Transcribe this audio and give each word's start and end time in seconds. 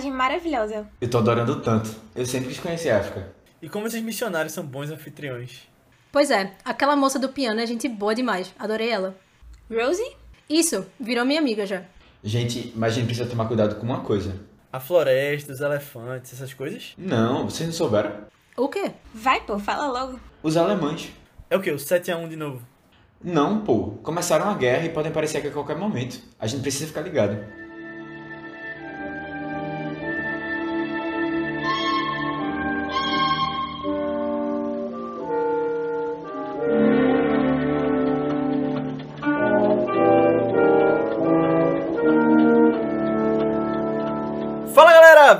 Viagem 0.00 0.12
maravilhosa. 0.12 0.86
Eu 0.98 1.10
tô 1.10 1.18
adorando 1.18 1.60
tanto. 1.60 1.94
Eu 2.16 2.24
sempre 2.24 2.48
quis 2.48 2.58
conhecer 2.58 2.88
a 2.88 3.00
África. 3.00 3.34
E 3.60 3.68
como 3.68 3.86
esses 3.86 4.02
missionários 4.02 4.54
são 4.54 4.64
bons 4.64 4.90
anfitriões. 4.90 5.68
Pois 6.10 6.30
é, 6.30 6.54
aquela 6.64 6.96
moça 6.96 7.18
do 7.18 7.28
piano 7.28 7.60
é 7.60 7.66
gente 7.66 7.86
boa 7.86 8.14
demais. 8.14 8.50
Adorei 8.58 8.88
ela. 8.88 9.14
Rosie? 9.70 10.16
Isso, 10.48 10.86
virou 10.98 11.26
minha 11.26 11.38
amiga 11.38 11.66
já. 11.66 11.82
Gente, 12.24 12.72
mas 12.74 12.94
a 12.94 12.96
gente 12.96 13.06
precisa 13.06 13.28
tomar 13.28 13.46
cuidado 13.46 13.74
com 13.76 13.84
uma 13.84 14.00
coisa. 14.00 14.34
A 14.72 14.80
floresta, 14.80 15.52
os 15.52 15.60
elefantes, 15.60 16.32
essas 16.32 16.54
coisas. 16.54 16.94
Não, 16.96 17.44
vocês 17.44 17.68
não 17.68 17.74
souberam? 17.74 18.24
O 18.56 18.68
quê? 18.68 18.92
Vai, 19.12 19.42
pô, 19.42 19.58
fala 19.58 19.86
logo. 19.86 20.18
Os 20.42 20.56
alemães. 20.56 21.12
É 21.50 21.58
o 21.58 21.60
quê? 21.60 21.70
O 21.72 21.76
7x1 21.76 22.26
de 22.26 22.36
novo. 22.36 22.62
Não, 23.22 23.60
pô. 23.60 23.98
Começaram 24.02 24.48
a 24.48 24.54
guerra 24.54 24.86
e 24.86 24.90
podem 24.90 25.10
aparecer 25.10 25.38
aqui 25.38 25.48
a 25.48 25.52
qualquer 25.52 25.76
momento. 25.76 26.22
A 26.38 26.46
gente 26.46 26.62
precisa 26.62 26.86
ficar 26.86 27.02
ligado. 27.02 27.59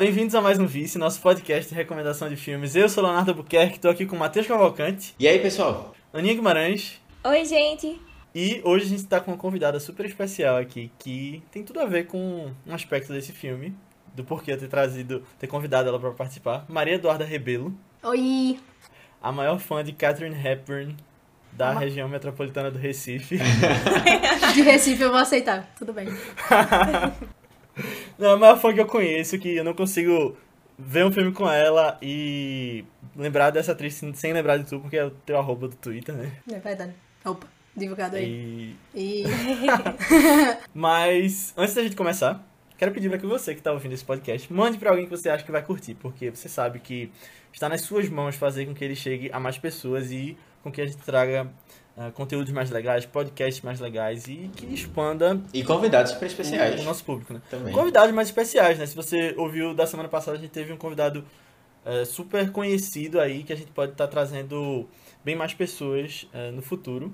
Bem-vindos 0.00 0.34
a 0.34 0.40
mais 0.40 0.58
um 0.58 0.66
Vice, 0.66 0.96
nosso 0.96 1.20
podcast 1.20 1.68
de 1.68 1.74
recomendação 1.74 2.26
de 2.30 2.34
filmes. 2.34 2.74
Eu 2.74 2.88
sou 2.88 3.04
Leonardo 3.04 3.34
Buquerque, 3.34 3.78
tô 3.78 3.90
aqui 3.90 4.06
com 4.06 4.16
o 4.16 4.18
Matheus 4.18 4.46
Cavalcante, 4.46 5.14
E 5.18 5.28
aí, 5.28 5.38
pessoal? 5.38 5.94
Aninha 6.10 6.32
Guimarães 6.32 6.98
Oi, 7.22 7.44
gente. 7.44 8.00
e 8.34 8.62
hoje 8.64 8.86
a 8.86 8.88
gente 8.88 9.04
tá 9.04 9.20
com 9.20 9.30
uma 9.30 9.36
convidada 9.36 9.78
super 9.78 10.06
especial 10.06 10.56
aqui 10.56 10.90
que 10.98 11.42
tem 11.52 11.62
tudo 11.62 11.80
a 11.80 11.84
ver 11.84 12.06
com 12.06 12.50
um 12.66 12.74
aspecto 12.74 13.12
desse 13.12 13.32
filme, 13.32 13.76
do 14.14 14.24
porquê 14.24 14.52
eu 14.52 14.58
ter 14.58 14.68
trazido, 14.68 15.22
ter 15.38 15.46
convidado 15.46 15.90
ela 15.90 16.00
pra 16.00 16.12
participar. 16.12 16.64
Maria 16.66 16.94
Eduarda 16.94 17.26
Rebelo, 17.26 17.74
Oi! 18.02 18.58
a 19.22 19.30
maior 19.30 19.58
fã 19.58 19.84
de 19.84 19.92
Catherine 19.92 20.34
Hepburn 20.34 20.96
da 21.52 21.72
região 21.72 22.08
metropolitana 22.08 22.70
do 22.70 22.78
Recife. 22.78 23.36
De 24.54 24.62
Recife 24.62 25.02
eu 25.02 25.10
vou 25.10 25.18
aceitar, 25.18 25.68
tudo 25.76 25.92
bem. 25.92 26.08
Não, 28.20 28.32
a 28.32 28.36
maior 28.36 28.60
fã 28.60 28.72
que 28.72 28.80
eu 28.80 28.86
conheço, 28.86 29.38
que 29.38 29.56
eu 29.56 29.64
não 29.64 29.74
consigo 29.74 30.36
ver 30.78 31.04
um 31.04 31.12
filme 31.12 31.32
com 31.32 31.50
ela 31.50 31.98
e 32.00 32.84
lembrar 33.16 33.50
dessa 33.50 33.72
atriz 33.72 33.94
sem- 33.94 34.14
sem 34.14 34.32
lembrar 34.32 34.58
de 34.58 34.64
tu, 34.64 34.78
porque 34.80 34.96
é 34.96 35.04
o 35.04 35.10
teu 35.10 35.38
arroba 35.38 35.68
do 35.68 35.76
Twitter, 35.76 36.14
né? 36.14 36.30
É 36.52 36.58
verdade. 36.58 36.92
Opa, 37.24 37.46
divulgado 37.76 38.16
aí. 38.16 38.76
E... 38.94 39.24
E. 39.24 39.24
Mas, 40.74 41.52
antes 41.56 41.74
da 41.74 41.82
gente 41.82 41.96
começar, 41.96 42.44
quero 42.78 42.92
pedir 42.92 43.08
para 43.08 43.18
que 43.18 43.26
você 43.26 43.52
que 43.54 43.60
está 43.60 43.72
ouvindo 43.72 43.92
esse 43.92 44.04
podcast, 44.04 44.52
mande 44.52 44.78
para 44.78 44.90
alguém 44.90 45.04
que 45.06 45.10
você 45.10 45.28
acha 45.28 45.44
que 45.44 45.52
vai 45.52 45.62
curtir, 45.62 45.94
porque 45.94 46.30
você 46.30 46.48
sabe 46.48 46.78
que 46.80 47.10
está 47.52 47.68
nas 47.68 47.82
suas 47.82 48.08
mãos 48.08 48.36
fazer 48.36 48.66
com 48.66 48.74
que 48.74 48.84
ele 48.84 48.96
chegue 48.96 49.30
a 49.32 49.40
mais 49.40 49.58
pessoas 49.58 50.10
e 50.12 50.36
com 50.62 50.70
que 50.70 50.80
a 50.80 50.86
gente 50.86 50.98
traga 50.98 51.50
ah, 52.02 52.10
conteúdos 52.12 52.50
mais 52.50 52.70
legais, 52.70 53.04
podcasts 53.04 53.62
mais 53.62 53.78
legais 53.78 54.26
e 54.26 54.50
que 54.56 54.64
expanda 54.72 55.38
E 55.52 55.62
convidados 55.62 56.12
super 56.12 56.24
o, 56.24 56.28
especiais. 56.28 56.80
o 56.80 56.84
nosso 56.84 57.04
público, 57.04 57.34
né? 57.34 57.42
Também. 57.50 57.74
Convidados 57.74 58.14
mais 58.14 58.28
especiais, 58.28 58.78
né? 58.78 58.86
Se 58.86 58.96
você 58.96 59.34
ouviu 59.36 59.74
da 59.74 59.86
semana 59.86 60.08
passada, 60.08 60.38
a 60.38 60.40
gente 60.40 60.50
teve 60.50 60.72
um 60.72 60.78
convidado 60.78 61.22
é, 61.84 62.06
super 62.06 62.50
conhecido 62.52 63.20
aí, 63.20 63.42
que 63.42 63.52
a 63.52 63.56
gente 63.56 63.70
pode 63.72 63.92
estar 63.92 64.06
trazendo 64.06 64.88
bem 65.22 65.36
mais 65.36 65.52
pessoas 65.52 66.26
é, 66.32 66.50
no 66.50 66.62
futuro. 66.62 67.12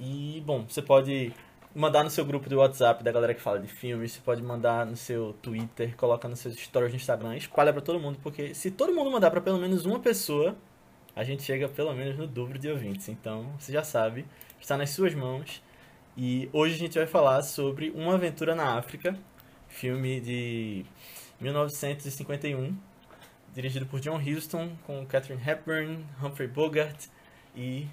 E, 0.00 0.42
bom, 0.44 0.64
você 0.68 0.82
pode 0.82 1.32
mandar 1.72 2.02
no 2.02 2.10
seu 2.10 2.24
grupo 2.24 2.48
do 2.48 2.56
WhatsApp 2.56 3.04
da 3.04 3.12
galera 3.12 3.32
que 3.32 3.40
fala 3.40 3.60
de 3.60 3.68
filmes, 3.68 4.10
você 4.10 4.20
pode 4.20 4.42
mandar 4.42 4.84
no 4.84 4.96
seu 4.96 5.32
Twitter, 5.40 5.94
coloca 5.96 6.26
nos 6.26 6.40
seus 6.40 6.56
stories 6.56 6.90
no 6.90 6.96
Instagram, 6.96 7.36
espalha 7.36 7.72
pra 7.72 7.80
todo 7.80 8.00
mundo, 8.00 8.18
porque 8.20 8.52
se 8.52 8.72
todo 8.72 8.92
mundo 8.92 9.12
mandar 9.12 9.30
pra 9.30 9.40
pelo 9.40 9.58
menos 9.58 9.86
uma 9.86 10.00
pessoa, 10.00 10.56
a 11.14 11.24
gente 11.24 11.42
chega 11.42 11.68
pelo 11.68 11.92
menos 11.94 12.16
no 12.16 12.26
dobro 12.26 12.58
de 12.58 12.68
ouvintes. 12.68 13.08
Então, 13.08 13.52
você 13.58 13.72
já 13.72 13.82
sabe, 13.84 14.24
está 14.60 14.76
nas 14.76 14.90
suas 14.90 15.14
mãos. 15.14 15.62
E 16.16 16.48
hoje 16.52 16.74
a 16.74 16.78
gente 16.78 16.98
vai 16.98 17.06
falar 17.06 17.42
sobre 17.42 17.90
Uma 17.94 18.14
Aventura 18.14 18.54
na 18.54 18.76
África, 18.78 19.16
filme 19.68 20.20
de 20.20 20.84
1951, 21.40 22.76
dirigido 23.54 23.86
por 23.86 24.00
John 24.00 24.18
Huston, 24.20 24.72
com 24.86 25.04
Catherine 25.06 25.42
Hepburn, 25.46 26.04
Humphrey 26.22 26.48
Bogart 26.48 27.06
e... 27.56 27.86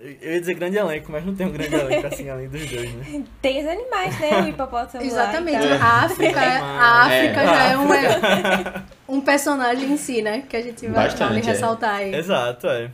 Eu 0.00 0.34
ia 0.34 0.38
dizer 0.40 0.54
grande 0.54 0.76
elenco, 0.78 1.10
mas 1.10 1.26
não 1.26 1.34
tem 1.34 1.44
um 1.44 1.50
grande 1.50 1.74
elenco 1.76 2.06
assim 2.06 2.30
além 2.30 2.48
dos 2.48 2.64
dois, 2.70 2.94
né? 2.94 3.24
Tem 3.42 3.60
os 3.60 3.66
animais, 3.68 4.20
né? 4.20 4.42
O 4.42 4.48
hipopótamo 4.48 5.02
lá 5.02 5.10
Exatamente. 5.10 5.58
tal. 5.68 5.72
A 5.82 6.04
África, 6.04 6.40
a 6.40 7.02
África 7.04 7.40
É. 7.42 7.46
já 7.46 7.62
é 7.64 7.76
um, 7.76 7.88
um 9.08 9.20
personagem 9.20 9.90
em 9.92 9.96
si, 9.96 10.20
né? 10.22 10.42
Que 10.48 10.56
a 10.56 10.62
gente 10.62 10.86
vai 10.86 11.04
Bastante, 11.06 11.28
vale 11.28 11.40
é. 11.40 11.44
ressaltar 11.44 11.94
aí. 11.96 12.14
Exato, 12.14 12.66
é. 12.68 12.90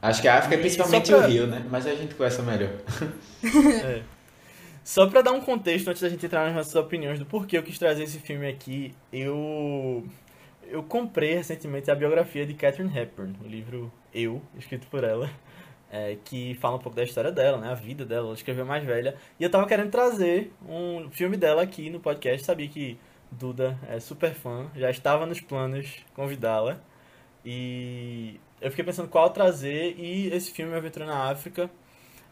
Acho 0.00 0.22
que 0.22 0.28
a 0.28 0.38
África 0.38 0.54
é 0.54 0.58
principalmente 0.58 1.10
pra- 1.10 1.18
o 1.18 1.28
Rio, 1.28 1.46
né? 1.46 1.64
Mas 1.70 1.86
a 1.86 1.94
gente 1.94 2.14
conhece 2.14 2.40
melhor. 2.42 2.70
É. 3.84 4.02
Só 4.84 5.06
pra 5.06 5.20
dar 5.22 5.32
um 5.32 5.40
contexto 5.40 5.88
antes 5.88 6.00
da 6.02 6.08
gente 6.08 6.24
entrar 6.24 6.46
nas 6.46 6.54
nossas 6.54 6.74
opiniões 6.74 7.18
do 7.18 7.26
porquê 7.26 7.58
eu 7.58 7.62
quis 7.62 7.78
trazer 7.78 8.04
esse 8.04 8.18
filme 8.18 8.48
aqui, 8.48 8.94
eu 9.12 10.04
eu 10.70 10.82
comprei 10.82 11.34
recentemente 11.34 11.90
a 11.90 11.94
biografia 11.94 12.44
de 12.46 12.54
Catherine 12.54 12.96
Hepburn, 12.98 13.34
o 13.44 13.46
livro 13.46 13.92
Eu, 14.14 14.40
escrito 14.58 14.86
por 14.88 15.04
ela, 15.04 15.30
é, 15.90 16.16
que 16.24 16.54
fala 16.60 16.76
um 16.76 16.78
pouco 16.78 16.96
da 16.96 17.04
história 17.04 17.30
dela, 17.30 17.58
né, 17.58 17.70
a 17.70 17.74
vida 17.74 18.04
dela, 18.04 18.26
ela 18.26 18.34
escreveu 18.34 18.64
mais 18.66 18.84
velha, 18.84 19.14
e 19.38 19.44
eu 19.44 19.50
tava 19.50 19.66
querendo 19.66 19.90
trazer 19.90 20.52
um 20.68 21.08
filme 21.10 21.36
dela 21.36 21.62
aqui 21.62 21.88
no 21.90 22.00
podcast, 22.00 22.44
sabia 22.46 22.68
que 22.68 22.98
Duda 23.30 23.78
é 23.88 24.00
super 24.00 24.34
fã, 24.34 24.70
já 24.74 24.90
estava 24.90 25.26
nos 25.26 25.40
planos 25.40 26.04
convidá-la, 26.14 26.80
e 27.44 28.40
eu 28.60 28.70
fiquei 28.70 28.84
pensando 28.84 29.08
qual 29.08 29.30
trazer, 29.30 29.94
e 29.98 30.28
esse 30.28 30.50
filme 30.50 30.74
Aventura 30.74 31.06
na 31.06 31.30
África 31.30 31.70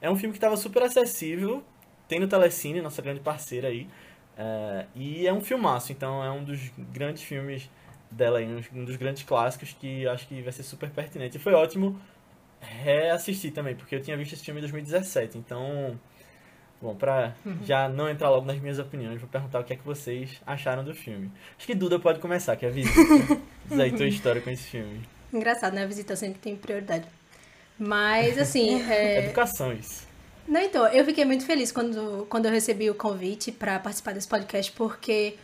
é 0.01 0.11
um 0.11 0.17
filme 0.17 0.33
que 0.33 0.39
estava 0.39 0.57
super 0.57 0.83
acessível, 0.83 1.63
tem 2.09 2.21
no 2.21 2.29
Telecine, 2.29 2.81
nossa 2.81 3.03
grande 3.03 3.21
parceira 3.21 3.69
aí. 3.69 3.89
é, 4.37 4.87
e 4.95 5.27
é 5.27 5.33
um 5.33 5.41
filmaço, 5.41 5.93
então 5.93 6.23
é 6.23 6.31
um 6.31 6.45
dos 6.45 6.71
grandes 6.93 7.23
filmes 7.23 7.71
dela 8.11 8.41
um 8.73 8.85
dos 8.85 8.97
grandes 8.97 9.23
clássicos 9.23 9.73
que 9.79 10.07
acho 10.07 10.27
que 10.29 10.41
vai 10.43 10.53
ser 10.53 10.63
super 10.63 10.91
pertinente. 10.91 11.37
E 11.37 11.41
foi 11.41 11.55
ótimo 11.55 12.01
reassistir 12.61 13.53
também, 13.53 13.75
porque 13.75 13.95
eu 13.95 14.03
tinha 14.03 14.17
visto 14.17 14.35
esse 14.35 14.45
filme 14.45 14.61
em 14.61 14.63
2017, 14.63 15.39
então. 15.39 15.99
Bom, 16.81 16.95
pra 16.95 17.35
já 17.65 17.89
não 17.89 18.09
entrar 18.09 18.29
logo 18.29 18.47
nas 18.47 18.59
minhas 18.59 18.79
opiniões, 18.79 19.19
vou 19.21 19.29
perguntar 19.29 19.61
o 19.61 19.65
que 19.65 19.73
é 19.73 19.77
que 19.77 19.85
vocês 19.85 20.41
acharam 20.47 20.85
do 20.85 20.95
filme. 20.95 21.33
Acho 21.57 21.67
que 21.67 21.75
Duda 21.75 21.99
pode 21.99 22.19
começar, 22.19 22.55
que 22.57 22.67
é 22.67 22.69
a 22.69 22.73
visita. 22.73 23.01
Diz 23.67 23.81
aí 23.81 23.93
tua 23.93 24.07
história 24.07 24.43
com 24.43 24.51
esse 24.51 24.65
filme. 24.65 25.01
Engraçado, 25.33 25.75
né? 25.75 25.85
A 25.85 25.87
visita 25.87 26.15
sempre 26.15 26.39
tem 26.39 26.55
prioridade. 26.55 27.07
Mas, 27.79 28.39
assim. 28.39 28.83
é, 28.91 29.25
Educação, 29.25 29.73
isso. 29.73 30.07
Não, 30.47 30.61
então, 30.61 30.87
eu 30.89 31.05
fiquei 31.05 31.25
muito 31.25 31.45
feliz 31.45 31.73
quando, 31.73 32.27
quando 32.29 32.47
eu 32.47 32.53
recebi 32.53 32.89
o 32.89 32.95
convite 32.95 33.51
para 33.51 33.79
participar 33.79 34.13
desse 34.13 34.29
podcast, 34.29 34.71
porque 34.73 35.37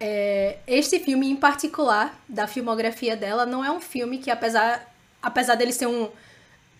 é, 0.00 0.56
este 0.66 0.98
filme 0.98 1.30
em 1.30 1.36
particular, 1.36 2.18
da 2.28 2.46
filmografia 2.46 3.14
dela, 3.16 3.46
não 3.46 3.64
é 3.64 3.70
um 3.70 3.80
filme 3.80 4.18
que, 4.18 4.30
apesar, 4.30 4.92
apesar 5.22 5.54
dele 5.54 5.72
ser 5.72 5.86
um, 5.86 6.08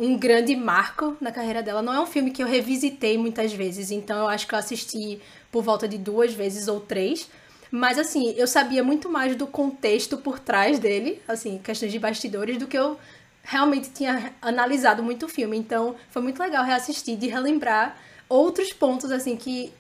um 0.01 0.17
grande 0.17 0.57
marco 0.57 1.15
na 1.21 1.31
carreira 1.31 1.63
dela, 1.63 1.83
não 1.83 1.93
é 1.93 2.01
um 2.01 2.07
filme 2.07 2.31
que 2.31 2.43
eu 2.43 2.47
revisitei 2.47 3.19
muitas 3.19 3.53
vezes. 3.53 3.91
Então, 3.91 4.21
eu 4.21 4.29
acho 4.29 4.49
que 4.49 4.55
eu 4.55 4.59
assisti 4.59 5.21
por 5.53 5.63
volta 5.63 5.87
de 5.87 5.99
duas 5.99 6.33
vezes 6.33 6.69
ou 6.69 6.81
três. 6.81 7.29
Mas, 7.71 7.99
assim, 7.99 8.31
eu 8.31 8.47
sabia 8.47 8.83
muito 8.83 9.11
mais 9.11 9.37
do 9.37 9.47
contexto 9.47 10.17
por 10.17 10.39
trás 10.39 10.79
dele, 10.79 11.21
assim, 11.29 11.59
questões 11.59 11.93
de 11.93 11.99
bastidores, 11.99 12.57
do 12.57 12.67
que 12.67 12.79
eu 12.79 12.99
realmente 13.43 13.91
tinha 13.91 14.33
analisado 14.41 15.03
muito 15.03 15.27
o 15.27 15.29
filme. 15.29 15.59
Então, 15.59 15.95
foi 16.11 16.23
muito 16.23 16.43
legal 16.43 16.65
reassistir, 16.65 17.19
de 17.19 17.29
relembrar 17.29 17.95
outros 18.27 18.73
pontos, 18.73 19.13
assim, 19.13 19.37
que 19.37 19.71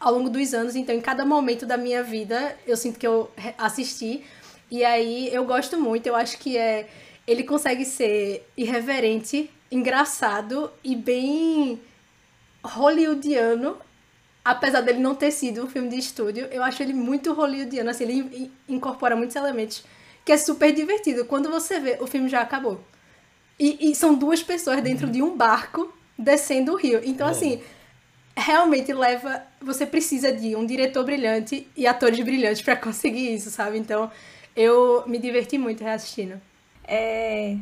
ao 0.00 0.12
longo 0.12 0.28
dos 0.28 0.54
anos, 0.54 0.74
então, 0.74 0.92
em 0.92 1.00
cada 1.00 1.24
momento 1.24 1.64
da 1.64 1.76
minha 1.76 2.02
vida, 2.02 2.56
eu 2.66 2.76
sinto 2.76 2.98
que 2.98 3.06
eu 3.06 3.30
assisti. 3.56 4.24
E 4.68 4.84
aí, 4.84 5.32
eu 5.32 5.44
gosto 5.44 5.80
muito, 5.80 6.08
eu 6.08 6.16
acho 6.16 6.36
que 6.36 6.56
é... 6.56 6.88
Ele 7.24 7.44
consegue 7.44 7.84
ser 7.84 8.44
irreverente, 8.56 9.50
engraçado 9.70 10.70
e 10.82 10.94
bem 10.96 11.80
hollywoodiano, 12.64 13.76
apesar 14.44 14.80
dele 14.80 14.98
não 14.98 15.14
ter 15.14 15.30
sido 15.30 15.64
um 15.64 15.68
filme 15.68 15.88
de 15.88 15.96
estúdio, 15.98 16.46
eu 16.50 16.62
acho 16.62 16.82
ele 16.82 16.94
muito 16.94 17.32
hollywoodiano, 17.32 17.90
assim, 17.90 18.04
ele 18.04 18.14
in- 18.14 18.50
incorpora 18.68 19.14
muitos 19.16 19.36
elementos 19.36 19.84
que 20.24 20.32
é 20.32 20.36
super 20.36 20.72
divertido. 20.72 21.24
Quando 21.24 21.50
você 21.50 21.80
vê, 21.80 21.96
o 22.00 22.06
filme 22.06 22.28
já 22.28 22.40
acabou. 22.42 22.80
E, 23.58 23.90
e 23.90 23.94
são 23.94 24.14
duas 24.14 24.42
pessoas 24.42 24.80
dentro 24.82 25.08
de 25.10 25.22
um 25.22 25.36
barco 25.36 25.92
descendo 26.18 26.72
o 26.72 26.76
rio. 26.76 27.00
Então, 27.02 27.26
É. 27.28 27.30
assim, 27.30 27.62
realmente 28.36 28.92
leva. 28.92 29.42
Você 29.60 29.86
precisa 29.86 30.30
de 30.30 30.54
um 30.54 30.64
diretor 30.66 31.02
brilhante 31.04 31.66
e 31.76 31.86
atores 31.86 32.20
brilhantes 32.20 32.62
pra 32.62 32.76
conseguir 32.76 33.34
isso, 33.34 33.50
sabe? 33.50 33.78
Então, 33.78 34.10
eu 34.54 35.02
me 35.06 35.18
diverti 35.18 35.56
muito 35.58 35.82
reassistindo. 35.82 36.40
É... 36.86 37.56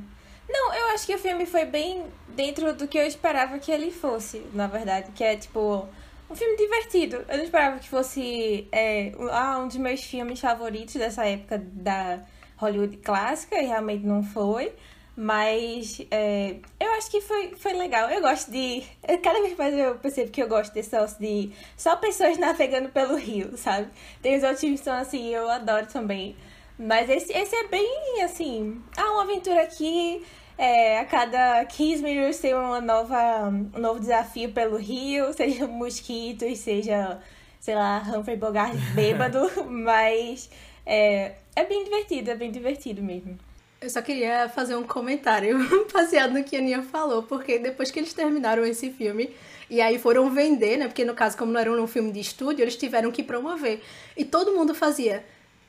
Não, 0.48 0.75
eu 0.75 0.87
acho 0.94 1.06
que 1.06 1.14
o 1.14 1.19
filme 1.19 1.44
foi 1.46 1.64
bem 1.64 2.04
dentro 2.28 2.72
do 2.75 2.87
que 2.87 2.98
eu 2.98 3.06
esperava 3.06 3.58
que 3.58 3.70
ele 3.70 3.90
fosse, 3.90 4.38
na 4.52 4.66
verdade. 4.66 5.10
Que 5.12 5.25
é, 5.25 5.37
tipo, 5.37 5.88
um 6.31 6.34
filme 6.34 6.56
divertido. 6.56 7.25
Eu 7.28 7.38
não 7.38 7.44
esperava 7.44 7.78
que 7.78 7.88
fosse 7.88 8.69
é, 8.70 9.12
ah, 9.31 9.58
um 9.58 9.69
dos 9.69 9.76
meus 9.76 10.02
filmes 10.02 10.40
favoritos 10.40 10.94
dessa 10.94 11.25
época 11.25 11.58
da 11.58 12.20
Hollywood 12.56 12.96
clássica, 12.98 13.56
e 13.60 13.66
realmente 13.66 14.04
não 14.04 14.22
foi. 14.22 14.72
Mas 15.16 16.02
é, 16.10 16.56
eu 16.78 16.92
acho 16.92 17.10
que 17.10 17.22
foi, 17.22 17.54
foi 17.56 17.72
legal. 17.72 18.10
Eu 18.10 18.20
gosto 18.20 18.50
de. 18.50 18.82
Cada 19.22 19.40
vez 19.40 19.56
mais 19.56 19.75
eu 19.75 19.94
percebo 19.96 20.31
que 20.31 20.42
eu 20.42 20.49
gosto 20.49 20.75
desse 20.75 20.92
negócio 20.92 21.19
de 21.19 21.50
só 21.76 21.96
pessoas 21.96 22.37
navegando 22.38 22.90
pelo 22.90 23.16
rio, 23.16 23.56
sabe? 23.56 23.88
Tem 24.20 24.37
os 24.37 24.42
outros 24.42 24.60
filmes 24.60 24.81
que 24.81 24.84
são 24.84 24.94
assim, 24.94 25.28
eu 25.28 25.49
adoro 25.49 25.87
também. 25.87 26.37
Mas 26.78 27.08
esse, 27.08 27.32
esse 27.32 27.55
é 27.55 27.69
bem 27.69 28.23
assim. 28.23 28.82
Ah, 28.96 29.12
uma 29.12 29.23
aventura 29.23 29.62
aqui. 29.62 30.23
É, 30.58 31.00
a 31.00 31.05
cada 31.05 31.64
15 31.67 32.02
minutos 32.02 32.38
tem 32.38 32.55
uma 32.55 32.81
nova, 32.81 33.49
um 33.49 33.78
novo 33.78 34.00
desafio 34.00 34.52
pelo 34.52 34.76
rio, 34.76 35.32
seja 35.37 35.67
mosquitos, 35.67 36.58
seja, 36.58 37.20
sei 37.61 37.75
lá, 37.75 38.02
Humphrey 38.06 38.37
Bogart 38.37 38.75
bêbado, 38.94 39.50
mas 39.69 40.49
é, 40.87 41.32
é 41.55 41.64
bem 41.64 41.84
divertido, 41.84 42.31
é 42.31 42.34
bem 42.34 42.50
divertido 42.50 43.02
mesmo. 43.02 43.38
Eu 43.78 43.90
só 43.90 44.00
queria 44.00 44.49
fazer 44.49 44.75
um 44.76 44.84
comentário 44.84 45.58
baseado 45.93 46.32
no 46.32 46.43
que 46.43 46.56
a 46.56 46.61
Nia 46.61 46.82
falou, 46.82 47.23
porque 47.25 47.58
depois 47.58 47.90
que 47.90 47.99
eles 47.99 48.14
terminaram 48.14 48.64
esse 48.64 48.90
filme, 48.90 49.34
e 49.69 49.82
aí 49.82 49.99
foram 49.99 50.31
vender, 50.31 50.78
né? 50.78 50.87
Porque 50.87 51.05
no 51.05 51.14
caso, 51.14 51.37
como 51.37 51.52
não 51.52 51.61
era 51.61 51.70
um 51.70 51.87
filme 51.87 52.11
de 52.11 52.20
estúdio, 52.20 52.62
eles 52.62 52.76
tiveram 52.76 53.11
que 53.11 53.23
promover. 53.23 53.82
E 54.17 54.25
todo 54.25 54.52
mundo 54.52 54.75
fazia. 54.75 55.25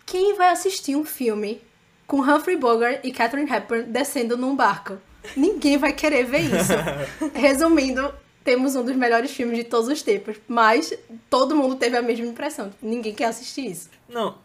Quem 0.07 0.35
vai 0.35 0.51
assistir 0.51 0.95
um 0.95 1.03
filme 1.03 1.61
com 2.07 2.21
Humphrey 2.21 2.55
Bogart 2.55 3.01
e 3.03 3.11
Catherine 3.11 3.51
Hepburn 3.51 3.83
descendo 3.91 4.37
num 4.37 4.55
barco? 4.55 4.97
Ninguém 5.35 5.77
vai 5.77 5.91
querer 5.91 6.23
ver 6.23 6.43
isso. 6.43 6.71
Resumindo, 7.35 8.15
temos 8.41 8.77
um 8.77 8.85
dos 8.85 8.95
melhores 8.95 9.31
filmes 9.31 9.57
de 9.57 9.65
todos 9.65 9.89
os 9.89 10.01
tempos, 10.01 10.37
mas 10.47 10.97
todo 11.29 11.53
mundo 11.53 11.75
teve 11.75 11.97
a 11.97 12.01
mesma 12.01 12.25
impressão. 12.25 12.71
Ninguém 12.81 13.13
quer 13.13 13.25
assistir 13.25 13.69
isso. 13.69 13.89
Não, 14.07 14.37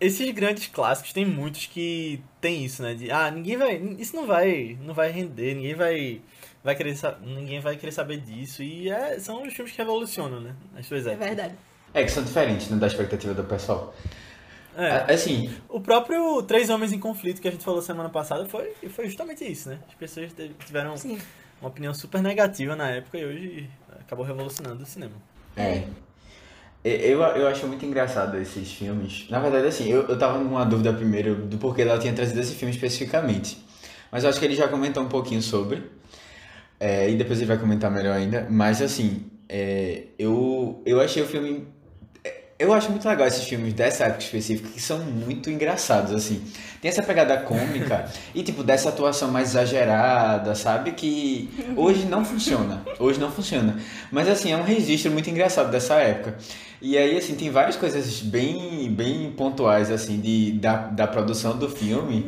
esses 0.00 0.30
grandes 0.30 0.66
clássicos 0.68 1.12
tem 1.12 1.26
muitos 1.26 1.66
que 1.66 2.18
tem 2.40 2.64
isso, 2.64 2.82
né? 2.82 2.94
De, 2.94 3.10
ah, 3.10 3.30
ninguém 3.30 3.58
vai, 3.58 3.76
isso 3.98 4.16
não 4.16 4.26
vai, 4.26 4.78
não 4.80 4.94
vai 4.94 5.10
render, 5.10 5.56
ninguém 5.56 5.74
vai, 5.74 6.22
vai 6.64 6.74
querer, 6.74 6.96
ninguém 7.20 7.60
vai 7.60 7.76
querer 7.76 7.92
saber 7.92 8.16
disso 8.16 8.62
e 8.62 8.88
é, 8.88 9.20
são 9.20 9.42
os 9.42 9.52
filmes 9.52 9.72
que 9.72 9.78
revolucionam, 9.78 10.40
né? 10.40 10.54
As 10.74 10.86
suas 10.86 11.06
épocas. 11.06 11.26
É 11.26 11.34
verdade. 11.34 11.54
É 11.92 12.02
que 12.02 12.10
são 12.10 12.24
diferentes 12.24 12.70
né, 12.70 12.78
da 12.78 12.86
expectativa 12.86 13.34
do 13.34 13.44
pessoal. 13.44 13.94
É. 14.76 15.12
Assim. 15.12 15.50
O 15.68 15.80
próprio 15.80 16.42
Três 16.42 16.70
Homens 16.70 16.92
em 16.92 16.98
Conflito 16.98 17.40
que 17.40 17.48
a 17.48 17.50
gente 17.50 17.64
falou 17.64 17.82
semana 17.82 18.08
passada 18.08 18.46
foi, 18.46 18.74
foi 18.90 19.06
justamente 19.06 19.44
isso, 19.44 19.68
né? 19.68 19.78
As 19.88 19.94
pessoas 19.94 20.32
tiveram 20.64 20.96
Sim. 20.96 21.18
uma 21.60 21.68
opinião 21.68 21.92
super 21.92 22.22
negativa 22.22 22.74
na 22.74 22.90
época 22.90 23.18
e 23.18 23.24
hoje 23.24 23.70
acabou 24.00 24.24
revolucionando 24.24 24.82
o 24.82 24.86
cinema. 24.86 25.14
É. 25.56 25.84
Eu, 26.84 27.20
eu 27.20 27.46
acho 27.46 27.66
muito 27.66 27.86
engraçado 27.86 28.36
esses 28.38 28.72
filmes. 28.72 29.26
Na 29.30 29.38
verdade, 29.38 29.68
assim, 29.68 29.88
eu, 29.88 30.02
eu 30.08 30.18
tava 30.18 30.38
numa 30.38 30.64
dúvida 30.64 30.92
primeiro 30.92 31.36
do 31.46 31.56
porquê 31.56 31.82
ela 31.82 31.98
tinha 31.98 32.12
trazido 32.12 32.40
esse 32.40 32.54
filme 32.54 32.74
especificamente. 32.74 33.64
Mas 34.10 34.24
eu 34.24 34.30
acho 34.30 34.38
que 34.38 34.44
ele 34.44 34.56
já 34.56 34.66
comentou 34.66 35.02
um 35.02 35.08
pouquinho 35.08 35.40
sobre. 35.40 35.82
É, 36.80 37.08
e 37.08 37.14
depois 37.14 37.38
ele 37.38 37.46
vai 37.46 37.58
comentar 37.58 37.88
melhor 37.90 38.16
ainda. 38.16 38.48
Mas, 38.50 38.82
assim, 38.82 39.30
é, 39.48 40.06
eu, 40.18 40.82
eu 40.84 41.00
achei 41.00 41.22
o 41.22 41.26
filme 41.26 41.68
eu 42.62 42.72
acho 42.72 42.90
muito 42.90 43.08
legal 43.08 43.26
esses 43.26 43.44
filmes 43.44 43.74
dessa 43.74 44.04
época 44.04 44.22
específica 44.22 44.68
que 44.68 44.80
são 44.80 45.00
muito 45.00 45.50
engraçados, 45.50 46.12
assim. 46.12 46.40
Tem 46.80 46.88
essa 46.88 47.02
pegada 47.02 47.36
cômica 47.38 48.08
e, 48.32 48.42
tipo, 48.42 48.62
dessa 48.62 48.88
atuação 48.88 49.32
mais 49.32 49.50
exagerada, 49.50 50.54
sabe? 50.54 50.92
Que 50.92 51.50
hoje 51.76 52.04
não 52.06 52.24
funciona. 52.24 52.82
Hoje 53.00 53.18
não 53.18 53.32
funciona. 53.32 53.76
Mas, 54.12 54.28
assim, 54.28 54.52
é 54.52 54.56
um 54.56 54.62
registro 54.62 55.10
muito 55.10 55.28
engraçado 55.28 55.72
dessa 55.72 55.94
época. 55.94 56.38
E 56.80 56.96
aí, 56.96 57.16
assim, 57.16 57.34
tem 57.34 57.50
várias 57.50 57.74
coisas 57.74 58.20
bem, 58.20 58.88
bem 58.92 59.32
pontuais, 59.32 59.90
assim, 59.90 60.20
de, 60.20 60.52
da, 60.52 60.76
da 60.76 61.06
produção 61.08 61.56
do 61.58 61.68
filme. 61.68 62.26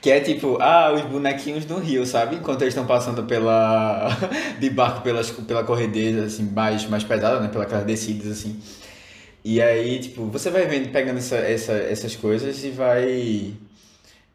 Que 0.00 0.10
é 0.10 0.20
tipo, 0.20 0.58
ah, 0.60 0.92
os 0.94 1.02
bonequinhos 1.02 1.66
no 1.66 1.78
rio, 1.78 2.06
sabe? 2.06 2.36
Enquanto 2.36 2.62
eles 2.62 2.72
estão 2.72 2.86
passando 2.86 3.24
pela... 3.24 4.16
de 4.60 4.70
barco 4.70 5.00
pelas, 5.02 5.28
pela 5.30 5.64
corredeza, 5.64 6.26
assim, 6.26 6.44
mais, 6.44 6.86
mais 6.86 7.02
pesada, 7.02 7.40
né? 7.40 7.48
Pelas 7.48 7.84
descidas, 7.84 8.30
assim. 8.30 8.60
E 9.44 9.60
aí, 9.60 9.98
tipo, 9.98 10.26
você 10.26 10.50
vai 10.50 10.66
vendo, 10.66 10.90
pegando 10.92 11.18
essa, 11.18 11.36
essa, 11.36 11.72
essas 11.72 12.14
coisas 12.16 12.62
e 12.64 12.70
vai. 12.70 13.54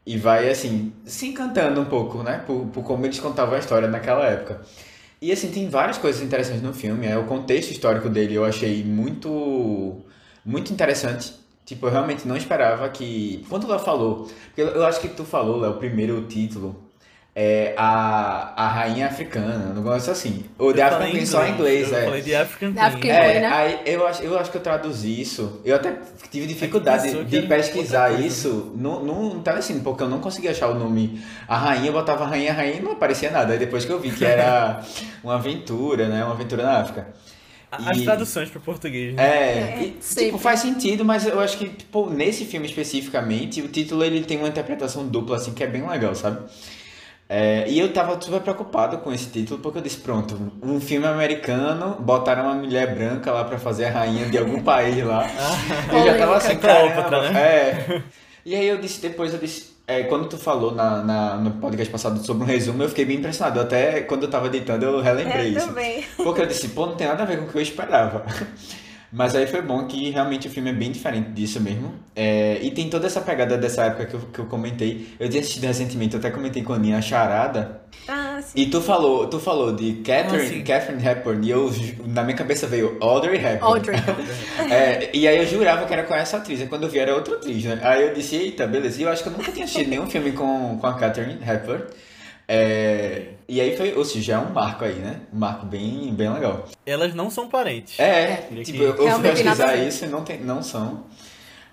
E 0.06 0.18
vai, 0.18 0.50
assim, 0.50 0.94
se 1.06 1.28
encantando 1.28 1.82
um 1.82 1.86
pouco, 1.86 2.24
né? 2.24 2.44
Por, 2.46 2.68
por 2.68 2.84
como 2.84 3.06
eles 3.06 3.20
contavam 3.20 3.56
a 3.56 3.60
história 3.60 3.88
naquela 3.88 4.26
época. 4.26 4.62
E, 5.22 5.32
assim, 5.32 5.52
tem 5.52 5.70
várias 5.70 5.98
coisas 5.98 6.22
interessantes 6.22 6.62
no 6.62 6.74
filme. 6.74 7.08
É, 7.08 7.18
o 7.18 7.26
contexto 7.26 7.72
histórico 7.72 8.10
dele 8.10 8.36
eu 8.36 8.46
achei 8.46 8.84
muito. 8.84 10.02
Muito 10.46 10.72
interessante. 10.72 11.34
Tipo, 11.66 11.88
eu 11.88 11.92
realmente 11.92 12.28
não 12.28 12.38
esperava 12.38 12.88
que. 12.90 13.46
Quando 13.50 13.66
ela 13.66 13.80
falou. 13.80 14.30
Porque 14.48 14.62
eu 14.62 14.86
acho 14.86 15.02
que 15.02 15.10
tu 15.10 15.26
falou, 15.26 15.60
Léo, 15.60 15.72
o 15.72 15.78
primeiro 15.78 16.22
título 16.28 16.87
é, 17.40 17.76
a, 17.78 18.52
a 18.56 18.68
rainha 18.68 19.06
africana, 19.06 19.70
um 19.70 19.76
negócio 19.76 20.12
assim. 20.12 20.44
Ou 20.58 20.74
The 20.74 20.82
African 20.82 21.12
Queen 21.12 21.26
só 21.28 21.46
em 21.46 21.52
inglês, 21.52 21.92
eu 21.92 21.98
é. 22.00 22.06
falei 22.06 22.22
de 22.24 22.34
African 22.34 22.74
Queen. 22.74 22.84
African 22.84 23.10
é, 23.10 23.40
né? 23.42 23.48
aí 23.48 23.80
eu 23.86 24.08
acho, 24.08 24.24
eu 24.24 24.40
acho 24.40 24.50
que 24.50 24.58
eu 24.58 24.62
traduzi 24.62 25.22
isso. 25.22 25.62
Eu 25.64 25.76
até 25.76 26.00
tive 26.32 26.48
dificuldade 26.48 27.12
de, 27.26 27.42
de 27.42 27.48
pesquisar 27.48 28.20
isso 28.20 28.74
no, 28.76 29.04
no 29.04 29.40
telecine, 29.42 29.82
porque 29.82 30.02
eu 30.02 30.10
não 30.10 30.18
conseguia 30.20 30.50
achar 30.50 30.68
o 30.70 30.74
nome. 30.74 31.22
A 31.48 31.56
rainha, 31.56 31.90
eu 31.90 31.94
botava 31.94 32.24
a 32.24 32.28
rainha, 32.28 32.52
rainha 32.52 32.78
e 32.78 32.82
não 32.82 32.94
aparecia 32.94 33.30
nada. 33.30 33.54
Aí 33.54 33.60
depois 33.60 33.86
que 33.86 33.92
eu 33.92 34.00
vi 34.00 34.10
que 34.10 34.26
era 34.26 34.82
uma 35.24 35.36
aventura, 35.36 36.10
né? 36.10 36.24
Uma 36.24 36.34
aventura 36.34 36.64
na 36.64 36.80
África. 36.80 37.08
As 37.72 38.00
e, 38.00 38.04
traduções 38.04 38.50
para 38.50 38.62
português, 38.62 39.14
né? 39.14 39.24
É, 39.24 39.84
e, 39.84 39.92
tipo, 39.92 40.40
faz 40.40 40.62
sentido, 40.62 41.06
mas 41.06 41.28
eu 41.28 41.40
acho 41.40 41.58
que, 41.58 41.70
tipo, 41.70 42.10
nesse 42.10 42.46
filme 42.46 42.66
especificamente, 42.66 43.62
o 43.62 43.68
título 43.68 44.04
ele 44.04 44.24
tem 44.24 44.40
uma 44.40 44.48
interpretação 44.48 45.08
dupla, 45.08 45.36
assim, 45.36 45.54
que 45.54 45.64
é 45.64 45.68
bem 45.68 45.88
legal, 45.88 46.16
sabe? 46.16 46.40
É, 47.30 47.66
e 47.68 47.78
eu 47.78 47.92
tava 47.92 48.20
super 48.22 48.40
preocupado 48.40 49.00
com 49.00 49.12
esse 49.12 49.26
título, 49.26 49.60
porque 49.60 49.80
eu 49.80 49.82
disse, 49.82 49.98
pronto, 49.98 50.54
um 50.64 50.80
filme 50.80 51.06
americano, 51.06 51.98
botaram 52.00 52.44
uma 52.44 52.56
mulher 52.56 52.96
branca 52.96 53.32
lá 53.32 53.44
pra 53.44 53.60
fazer 53.60 53.86
a 53.86 53.92
rainha 53.92 54.28
de 54.28 54.38
algum 54.38 54.64
país 54.64 55.04
lá. 55.04 55.28
eu 55.92 56.06
já 56.06 56.18
tava 56.18 56.38
assim, 56.38 56.58
caramba, 56.58 57.30
né? 57.30 57.40
É. 57.40 58.02
E 58.46 58.56
aí 58.56 58.66
eu 58.66 58.78
disse, 58.78 59.02
depois 59.02 59.34
eu 59.34 59.40
disse, 59.40 59.76
é, 59.86 60.04
quando 60.04 60.30
tu 60.30 60.38
falou 60.38 60.74
na, 60.74 61.04
na, 61.04 61.38
no 61.38 61.52
podcast 61.52 61.92
passado 61.92 62.26
sobre 62.26 62.44
um 62.44 62.46
resumo, 62.46 62.82
eu 62.84 62.90
fiquei 62.90 63.04
bem 63.04 63.18
impressionado. 63.18 63.60
Até 63.60 64.02
quando 64.02 64.24
eu 64.24 64.30
tava 64.30 64.48
editando, 64.48 64.86
eu 64.86 65.02
relembrei 65.02 65.48
eu 65.48 65.58
isso. 65.58 65.68
Também. 65.68 66.06
Porque 66.16 66.42
eu 66.42 66.46
disse, 66.46 66.70
pô, 66.70 66.86
não 66.86 66.96
tem 66.96 67.08
nada 67.08 67.24
a 67.24 67.26
ver 67.26 67.40
com 67.40 67.46
o 67.46 67.48
que 67.50 67.58
eu 67.58 67.62
esperava. 67.62 68.26
Mas 69.12 69.36
aí 69.36 69.48
foi 69.48 69.62
bom 69.62 69.86
que 69.86 70.10
realmente 70.10 70.48
o 70.48 70.52
filme 70.52 70.70
é 70.70 70.74
bem 70.74 70.92
diferente 70.92 71.30
disso 71.32 71.62
mesmo. 71.62 71.94
É, 72.16 72.60
e 72.62 72.72
tem 72.72 72.90
toda 72.90 73.08
essa 73.08 73.22
pegada 73.22 73.58
dessa 73.58 73.86
época 73.86 74.06
que 74.06 74.14
eu, 74.14 74.20
que 74.34 74.40
eu 74.40 74.46
comentei. 74.46 75.08
Eu 75.20 75.30
tinha 75.30 75.42
assistido 75.42 75.64
recentemente, 75.64 76.14
eu 76.14 76.20
até 76.20 76.30
comentei 76.30 76.62
com 76.62 76.74
a 76.74 76.76
Aninha, 76.76 76.98
a 76.98 77.02
Charada. 77.02 77.82
Ah, 78.08 78.40
sim. 78.42 78.60
E 78.60 78.66
tu 78.66 78.82
falou, 78.82 79.28
tu 79.28 79.40
falou 79.40 79.74
de 79.74 79.94
Catherine, 80.04 80.62
ah, 80.62 80.66
Catherine 80.66 81.08
Hepburn 81.08 81.48
e 81.48 81.50
eu, 81.50 81.72
na 82.06 82.24
minha 82.24 82.36
cabeça 82.36 82.68
veio 82.68 82.98
Audrey 83.00 83.36
Hepburn. 83.36 83.62
Audrey. 83.62 83.98
é, 84.70 85.10
e 85.14 85.28
aí 85.28 85.38
eu 85.38 85.48
jurava 85.48 85.86
que 85.86 85.94
era 85.94 86.04
com 86.04 86.14
essa 86.14 86.38
atriz, 86.38 86.60
e 86.60 86.68
quando 86.68 86.84
eu 86.84 86.90
vi 86.90 87.00
era 87.00 87.16
outra 87.16 87.36
atriz, 87.36 87.64
né? 87.64 87.80
Aí 87.82 88.04
eu 88.04 88.14
disse, 88.14 88.36
eita, 88.36 88.68
beleza. 88.68 89.00
E 89.00 89.04
eu 89.04 89.10
acho 89.10 89.24
que 89.24 89.30
eu 89.30 89.34
nunca 89.34 89.52
tinha 89.52 89.64
assistido 89.64 89.90
nenhum 89.90 90.08
filme 90.08 90.34
com, 90.34 90.78
com 90.80 90.88
a 90.88 90.94
Catherine 90.94 91.40
Hepburn. 91.42 91.84
É, 92.48 93.34
e 93.48 93.60
aí 93.60 93.76
foi, 93.76 93.94
ou 93.94 94.06
seja, 94.06 94.34
é 94.34 94.38
um 94.38 94.54
marco 94.54 94.86
aí, 94.86 94.96
né? 94.96 95.22
Um 95.34 95.40
marco 95.40 95.66
bem, 95.66 96.14
bem 96.14 96.32
legal. 96.32 96.66
Elas 96.86 97.14
não 97.14 97.30
são 97.30 97.50
parentes. 97.50 98.00
É, 98.00 98.48
é 98.52 98.64
tipo, 98.64 98.82
eu, 98.82 98.96
eu 98.96 99.12
fui 99.12 99.30
pesquisar 99.30 99.76
isso 99.76 100.06
e 100.06 100.08
não, 100.08 100.24
tem, 100.24 100.40
não 100.40 100.64
são. 100.64 101.06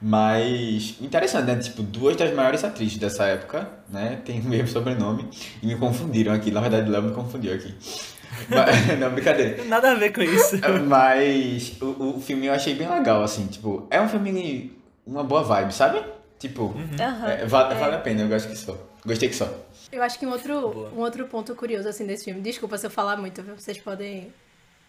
Mas 0.01 0.97
interessante, 1.01 1.47
né? 1.47 1.57
Tipo, 1.57 1.83
duas 1.83 2.17
das 2.17 2.35
maiores 2.35 2.63
atrizes 2.65 2.99
dessa 2.99 3.25
época, 3.25 3.69
né? 3.89 4.21
Tem 4.25 4.41
o 4.41 4.45
mesmo 4.45 4.69
sobrenome. 4.69 5.29
E 5.63 5.67
me 5.67 5.77
confundiram 5.77 6.33
aqui. 6.33 6.51
Na 6.51 6.61
verdade, 6.61 6.89
o 6.89 6.93
Léo 6.93 7.03
me 7.03 7.13
confundiu 7.13 7.55
aqui. 7.55 7.75
Mas, 8.51 8.99
não, 8.99 9.11
brincadeira. 9.11 9.65
Nada 9.65 9.93
a 9.93 9.95
ver 9.95 10.13
com 10.13 10.23
isso. 10.23 10.59
Mas 10.87 11.73
o, 11.81 12.17
o 12.17 12.21
filme 12.21 12.47
eu 12.47 12.53
achei 12.53 12.75
bem 12.75 12.89
legal, 12.89 13.23
assim. 13.23 13.47
Tipo, 13.47 13.87
é 13.91 14.01
um 14.01 14.09
filme, 14.09 14.73
uma 15.07 15.23
boa 15.25 15.43
vibe, 15.43 15.73
sabe? 15.73 16.03
Tipo, 16.39 16.65
uhum. 16.65 16.91
é, 16.99 17.47
vale, 17.47 17.75
é. 17.75 17.79
vale 17.79 17.95
a 17.95 17.99
pena, 17.99 18.23
eu 18.23 18.29
gosto 18.29 18.49
que 18.49 18.59
só. 18.59 18.77
Gostei 19.07 19.29
que 19.29 19.37
só. 19.37 19.49
Eu 19.95 20.03
acho 20.03 20.19
que 20.19 20.27
um 20.27 20.33
outro, 20.33 20.89
um 20.93 21.01
outro 21.01 21.25
ponto 21.27 21.55
curioso 21.55 21.89
assim 21.89 22.05
desse 22.05 22.25
filme, 22.25 22.41
desculpa 22.41 22.77
se 22.77 22.85
eu 22.85 22.91
falar 22.91 23.17
muito, 23.17 23.41
viu? 23.43 23.57
Vocês 23.57 23.79
podem 23.79 24.35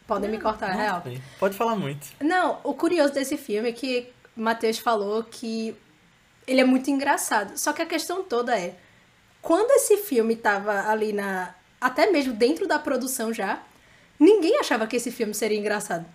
podem 0.07 0.29
não, 0.29 0.37
me 0.37 0.41
cortar, 0.41 0.73
é 0.73 0.81
real. 0.81 1.03
Pode 1.39 1.55
falar 1.55 1.75
muito. 1.75 2.07
Não, 2.19 2.59
o 2.63 2.73
curioso 2.73 3.13
desse 3.13 3.37
filme 3.37 3.69
é 3.69 3.71
que 3.71 4.11
Matheus 4.35 4.79
falou 4.79 5.23
que 5.23 5.75
ele 6.47 6.59
é 6.59 6.63
muito 6.63 6.89
engraçado. 6.89 7.55
Só 7.55 7.71
que 7.71 7.83
a 7.83 7.85
questão 7.85 8.23
toda 8.23 8.59
é 8.59 8.75
quando 9.43 9.69
esse 9.71 9.97
filme 9.97 10.35
tava 10.35 10.89
ali 10.89 11.13
na 11.13 11.53
até 11.79 12.09
mesmo 12.09 12.33
dentro 12.33 12.67
da 12.67 12.79
produção 12.79 13.31
já, 13.31 13.61
ninguém 14.19 14.57
achava 14.57 14.87
que 14.87 14.95
esse 14.95 15.11
filme 15.11 15.35
seria 15.35 15.59
engraçado. 15.59 16.05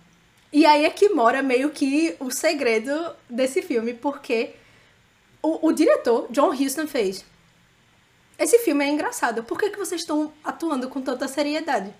E 0.51 0.65
aí 0.65 0.83
é 0.83 0.89
que 0.89 1.07
mora 1.07 1.41
meio 1.41 1.69
que 1.69 2.13
o 2.19 2.29
segredo 2.29 3.15
desse 3.29 3.61
filme, 3.61 3.93
porque 3.93 4.53
o, 5.41 5.69
o 5.69 5.71
diretor, 5.71 6.27
John 6.29 6.49
Huston, 6.49 6.87
fez 6.87 7.23
esse 8.37 8.59
filme 8.59 8.83
é 8.85 8.89
engraçado. 8.89 9.43
Por 9.43 9.57
que, 9.57 9.69
que 9.69 9.77
vocês 9.77 10.01
estão 10.01 10.31
atuando 10.43 10.89
com 10.89 11.01
tanta 11.01 11.27
seriedade? 11.27 11.93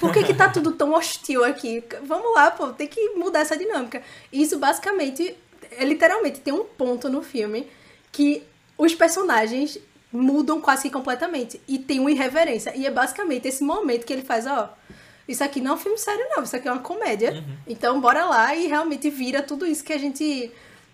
Por 0.00 0.12
que, 0.12 0.24
que 0.24 0.34
tá 0.34 0.48
tudo 0.48 0.72
tão 0.72 0.92
hostil 0.92 1.44
aqui? 1.44 1.82
Vamos 2.02 2.34
lá, 2.34 2.50
pô, 2.50 2.68
tem 2.68 2.88
que 2.88 3.10
mudar 3.10 3.40
essa 3.40 3.56
dinâmica. 3.56 4.02
Isso 4.32 4.58
basicamente, 4.58 5.36
é 5.70 5.84
literalmente, 5.84 6.40
tem 6.40 6.52
um 6.52 6.64
ponto 6.64 7.08
no 7.08 7.22
filme 7.22 7.68
que 8.10 8.42
os 8.76 8.94
personagens 8.94 9.78
mudam 10.12 10.60
quase 10.60 10.84
que 10.84 10.90
completamente. 10.90 11.60
E 11.66 11.78
tem 11.78 12.00
uma 12.00 12.10
irreverência. 12.10 12.72
E 12.76 12.86
é 12.86 12.90
basicamente 12.90 13.46
esse 13.46 13.62
momento 13.62 14.04
que 14.04 14.12
ele 14.12 14.22
faz, 14.22 14.46
ó. 14.46 14.72
Isso 15.26 15.42
aqui 15.42 15.60
não 15.60 15.72
é 15.72 15.74
um 15.74 15.78
filme 15.78 15.98
sério, 15.98 16.24
não. 16.30 16.42
Isso 16.42 16.54
aqui 16.54 16.68
é 16.68 16.72
uma 16.72 16.82
comédia. 16.82 17.32
Uhum. 17.32 17.56
Então, 17.66 18.00
bora 18.00 18.24
lá 18.24 18.54
e 18.54 18.66
realmente 18.66 19.08
vira 19.10 19.42
tudo 19.42 19.64
isso 19.64 19.82
que 19.82 19.92
a 19.92 19.98
gente 19.98 20.50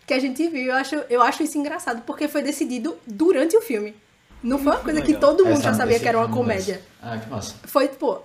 que 0.07 0.15
a 0.15 0.19
gente 0.19 0.49
viu. 0.49 0.67
Eu 0.67 0.75
acho, 0.75 0.95
eu 1.09 1.23
acho 1.23 1.43
isso 1.43 1.57
engraçado, 1.57 2.03
porque 2.03 2.27
foi 2.27 2.43
decidido 2.43 2.99
durante 3.07 3.57
o 3.57 3.63
filme. 3.63 3.95
Não 4.43 4.59
foi 4.59 4.73
uma 4.73 4.81
coisa 4.81 5.03
que 5.03 5.15
todo 5.15 5.45
mundo 5.45 5.55
Essa- 5.55 5.63
já 5.65 5.75
sabia 5.75 5.99
que 5.99 6.09
era 6.09 6.17
uma 6.19 6.27
mudança. 6.29 6.43
comédia. 6.43 6.81
Ah, 7.03 7.19
que 7.19 7.29
massa. 7.29 7.55
Foi, 7.65 7.89
tipo, 7.89 8.23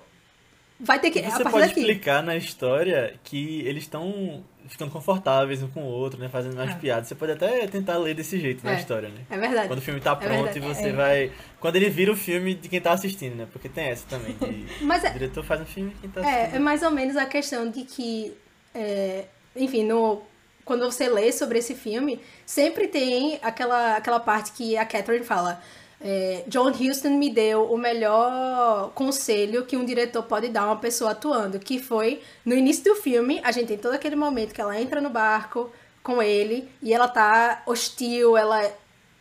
vai 0.79 0.99
ter 0.99 1.11
que. 1.11 1.19
A 1.19 1.29
você 1.29 1.43
pode 1.43 1.67
daqui. 1.67 1.79
explicar 1.81 2.23
na 2.23 2.35
história 2.35 3.15
que 3.23 3.61
eles 3.65 3.83
estão 3.83 4.43
ficando 4.67 4.89
confortáveis 4.91 5.61
um 5.61 5.67
com 5.67 5.81
o 5.83 5.87
outro, 5.87 6.19
né? 6.19 6.27
Fazendo 6.29 6.55
mais 6.55 6.71
É. 6.71 6.75
piadas. 6.75 7.07
Você 7.07 7.15
pode 7.15 7.33
até 7.33 7.67
tentar 7.67 7.97
ler 7.97 8.15
desse 8.15 8.39
jeito 8.39 8.63
na 8.65 8.73
É. 8.73 8.75
história, 8.79 9.09
né? 9.09 9.21
É 9.29 9.37
verdade. 9.37 9.67
Quando 9.67 9.79
o 9.79 9.81
filme 9.81 9.99
tá 10.01 10.15
pronto 10.15 10.31
verdade, 10.43 10.57
e 10.57 10.61
você 10.61 10.87
é. 10.87 10.91
vai. 10.93 11.31
Quando 11.59 11.75
ele 11.75 11.89
vira 11.89 12.11
o 12.11 12.15
filme 12.15 12.55
de 12.55 12.67
quem 12.69 12.81
tá 12.81 12.91
assistindo, 12.93 13.35
né? 13.35 13.47
Porque 13.51 13.69
tem 13.69 13.85
essa 13.85 14.05
também. 14.09 14.33
De... 14.33 14.83
Mas 14.83 15.03
O 15.03 15.07
é, 15.07 15.09
diretor 15.11 15.43
faz 15.43 15.61
um 15.61 15.65
filme 15.65 15.91
de 15.91 15.97
quem 15.99 16.09
tá 16.09 16.21
é, 16.21 16.23
é 16.23 16.41
assistindo. 16.43 16.61
mais 16.63 16.81
ou 16.81 16.91
menos 16.91 17.15
a 17.17 17.25
questão 17.25 17.69
de 17.69 17.83
que, 17.83 18.33
é, 18.73 19.25
enfim, 19.55 19.83
no, 19.83 20.21
quando 20.63 20.83
você 20.89 21.07
lê 21.09 21.31
sobre 21.31 21.59
esse 21.59 21.75
filme, 21.75 22.19
sempre 22.45 22.87
tem 22.87 23.37
aquela, 23.43 23.97
aquela 23.97 24.19
parte 24.19 24.51
que 24.53 24.75
a 24.77 24.85
Catherine 24.85 25.23
fala. 25.25 25.61
É, 26.01 26.43
John 26.47 26.69
Huston 26.71 27.11
me 27.11 27.29
deu 27.29 27.65
o 27.71 27.77
melhor 27.77 28.91
conselho 28.93 29.65
que 29.65 29.77
um 29.77 29.85
diretor 29.85 30.23
pode 30.23 30.49
dar 30.49 30.61
a 30.63 30.65
uma 30.67 30.75
pessoa 30.77 31.11
atuando, 31.11 31.59
que 31.59 31.79
foi 31.79 32.21
no 32.45 32.53
início 32.53 32.83
do 32.83 32.95
filme, 32.95 33.39
a 33.43 33.51
gente 33.51 33.67
tem 33.67 33.77
todo 33.77 33.93
aquele 33.93 34.15
momento 34.15 34.53
que 34.53 34.61
ela 34.61 34.79
entra 34.79 34.99
no 35.01 35.09
barco 35.09 35.71
com 36.03 36.21
ele 36.21 36.69
e 36.81 36.93
ela 36.93 37.07
tá 37.07 37.63
hostil, 37.65 38.37
ela 38.37 38.61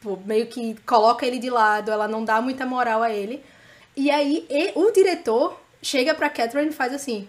pô, 0.02 0.19
meio 0.25 0.47
que 0.47 0.75
coloca 0.87 1.25
ele 1.25 1.38
de 1.38 1.49
lado, 1.49 1.90
ela 1.90 2.07
não 2.09 2.25
dá 2.25 2.40
muita 2.43 2.66
moral 2.66 3.02
a 3.02 3.11
ele. 3.11 3.43
E 3.97 4.11
aí 4.11 4.45
e- 4.50 4.73
o 4.75 4.90
diretor 4.90 5.59
chega 5.81 6.14
pra 6.14 6.28
Catherine 6.28 6.71
e 6.71 6.73
faz 6.75 6.93
assim: 6.93 7.28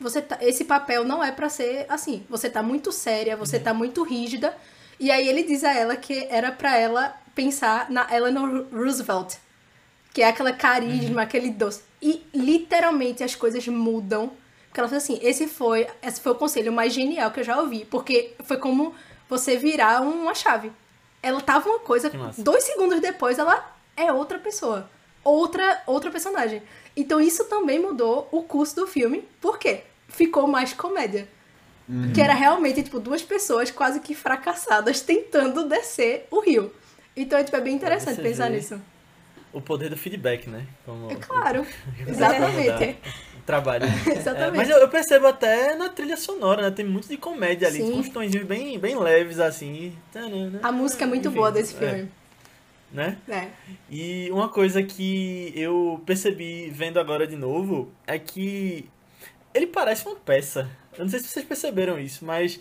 você 0.00 0.20
tá- 0.22 0.38
esse 0.40 0.64
papel 0.64 1.04
não 1.04 1.22
é 1.22 1.30
pra 1.30 1.48
ser 1.48 1.84
assim. 1.88 2.24
Você 2.28 2.48
tá 2.50 2.62
muito 2.62 2.90
séria, 2.90 3.36
você 3.36 3.60
tá 3.60 3.72
muito 3.74 4.02
rígida. 4.02 4.56
E 4.98 5.10
aí 5.10 5.28
ele 5.28 5.42
diz 5.44 5.62
a 5.64 5.72
ela 5.72 5.94
que 5.96 6.26
era 6.30 6.50
pra 6.50 6.76
ela 6.76 7.14
pensar 7.40 7.90
na 7.90 8.06
Eleanor 8.14 8.66
Roosevelt, 8.70 9.36
que 10.12 10.20
é 10.20 10.28
aquela 10.28 10.52
carisma, 10.52 11.22
aquele 11.22 11.50
doce. 11.50 11.82
E 12.02 12.22
literalmente 12.34 13.24
as 13.24 13.34
coisas 13.34 13.66
mudam. 13.66 14.30
Porque 14.66 14.78
ela 14.78 14.88
fala 14.88 14.98
assim: 14.98 15.18
esse 15.22 15.48
foi, 15.48 15.86
esse 16.02 16.20
foi 16.20 16.32
o 16.32 16.34
conselho 16.34 16.70
mais 16.70 16.92
genial 16.92 17.30
que 17.30 17.40
eu 17.40 17.44
já 17.44 17.58
ouvi, 17.58 17.86
porque 17.86 18.34
foi 18.44 18.58
como 18.58 18.94
você 19.28 19.56
virar 19.56 20.02
uma 20.02 20.34
chave. 20.34 20.70
Ela 21.22 21.40
tava 21.40 21.68
uma 21.68 21.78
coisa, 21.78 22.10
dois 22.36 22.64
segundos 22.64 23.00
depois 23.00 23.38
ela 23.38 23.74
é 23.96 24.12
outra 24.12 24.38
pessoa. 24.38 24.90
Outra, 25.24 25.82
outra 25.86 26.10
personagem. 26.10 26.62
Então 26.96 27.20
isso 27.20 27.44
também 27.44 27.78
mudou 27.78 28.28
o 28.30 28.42
curso 28.42 28.76
do 28.76 28.86
filme. 28.86 29.26
Por 29.40 29.58
quê? 29.58 29.84
Ficou 30.08 30.46
mais 30.46 30.72
comédia. 30.72 31.28
Que 32.14 32.20
era 32.20 32.32
realmente, 32.32 32.82
tipo, 32.84 33.00
duas 33.00 33.20
pessoas 33.20 33.70
quase 33.70 33.98
que 33.98 34.14
fracassadas 34.14 35.00
tentando 35.00 35.68
descer 35.68 36.26
o 36.30 36.40
rio. 36.40 36.72
Então, 37.16 37.42
tipo, 37.42 37.56
é 37.56 37.60
bem 37.60 37.74
interessante 37.74 38.16
você 38.16 38.22
pensar 38.22 38.50
nisso. 38.50 38.80
O 39.52 39.60
poder 39.60 39.88
do 39.90 39.96
feedback, 39.96 40.48
né? 40.48 40.64
Como 40.86 41.10
É 41.10 41.16
claro. 41.16 41.62
o- 41.62 41.66
Exatamente. 42.08 42.96
trabalho. 43.44 43.84
Exatamente. 44.06 44.54
É, 44.54 44.56
mas 44.56 44.70
eu, 44.70 44.76
eu 44.78 44.88
percebo 44.88 45.26
até 45.26 45.74
na 45.74 45.88
trilha 45.88 46.16
sonora, 46.16 46.62
né? 46.62 46.70
Tem 46.70 46.84
muito 46.84 47.08
de 47.08 47.16
comédia 47.16 47.66
ali, 47.66 47.78
Sim. 47.78 48.10
com 48.12 48.20
uns 48.20 48.36
bem, 48.44 48.78
bem 48.78 48.96
leves, 48.96 49.40
assim. 49.40 49.96
A 50.62 50.70
música 50.70 51.04
é 51.04 51.06
muito 51.06 51.28
enfim, 51.28 51.36
boa 51.36 51.50
desse 51.50 51.74
é, 51.74 51.78
filme. 51.78 52.10
né? 52.92 53.18
É. 53.28 53.48
E 53.90 54.30
uma 54.30 54.48
coisa 54.48 54.82
que 54.84 55.52
eu 55.56 56.00
percebi 56.06 56.70
vendo 56.70 57.00
agora 57.00 57.26
de 57.26 57.34
novo 57.34 57.90
é 58.06 58.18
que 58.20 58.88
ele 59.52 59.66
parece 59.66 60.06
uma 60.06 60.14
peça. 60.14 60.70
Eu 61.00 61.04
não 61.04 61.10
sei 61.10 61.18
se 61.20 61.28
vocês 61.28 61.46
perceberam 61.46 61.98
isso, 61.98 62.26
mas 62.26 62.60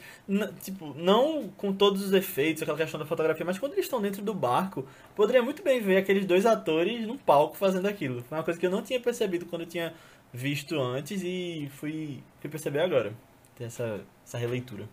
tipo, 0.62 0.94
não 0.96 1.50
com 1.58 1.74
todos 1.74 2.02
os 2.02 2.14
efeitos, 2.14 2.64
aquela 2.64 2.78
questão 2.78 2.98
da 2.98 3.06
fotografia, 3.06 3.46
mas 3.46 3.60
quando 3.60 3.74
eles 3.74 3.84
estão 3.84 4.02
dentro 4.02 4.22
do 4.22 4.34
barco, 4.34 4.88
poderia 5.14 5.44
muito 5.44 5.62
bem 5.62 5.82
ver 5.82 5.98
aqueles 5.98 6.26
dois 6.26 6.46
atores 6.46 7.06
num 7.06 7.18
palco 7.18 7.58
fazendo 7.58 7.86
aquilo. 7.86 8.24
Foi 8.24 8.38
uma 8.38 8.44
coisa 8.46 8.58
que 8.58 8.66
eu 8.66 8.72
não 8.72 8.82
tinha 8.82 8.98
percebido 8.98 9.46
quando 9.46 9.64
eu 9.64 9.68
tinha 9.68 9.94
visto 10.32 10.80
antes 10.80 11.22
e 11.22 11.70
fui, 11.76 12.24
fui 12.40 12.50
perceber 12.50 12.80
agora. 12.80 13.14
Ter 13.58 13.66
essa, 13.66 14.00
essa 14.26 14.38
releitura. 14.38 14.88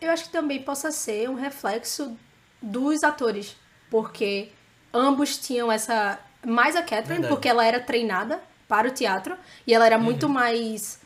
Eu 0.00 0.12
acho 0.12 0.26
que 0.26 0.30
também 0.30 0.62
possa 0.62 0.92
ser 0.92 1.28
um 1.28 1.34
reflexo 1.34 2.16
dos 2.62 3.02
atores, 3.02 3.56
porque 3.90 4.50
ambos 4.94 5.38
tinham 5.38 5.72
essa. 5.72 6.20
Mais 6.46 6.76
a 6.76 6.82
Catherine, 6.82 7.22
Verdade. 7.22 7.34
porque 7.34 7.48
ela 7.48 7.66
era 7.66 7.80
treinada 7.80 8.40
para 8.68 8.86
o 8.86 8.92
teatro 8.92 9.36
e 9.66 9.74
ela 9.74 9.86
era 9.86 9.98
muito 9.98 10.28
mais. 10.28 11.04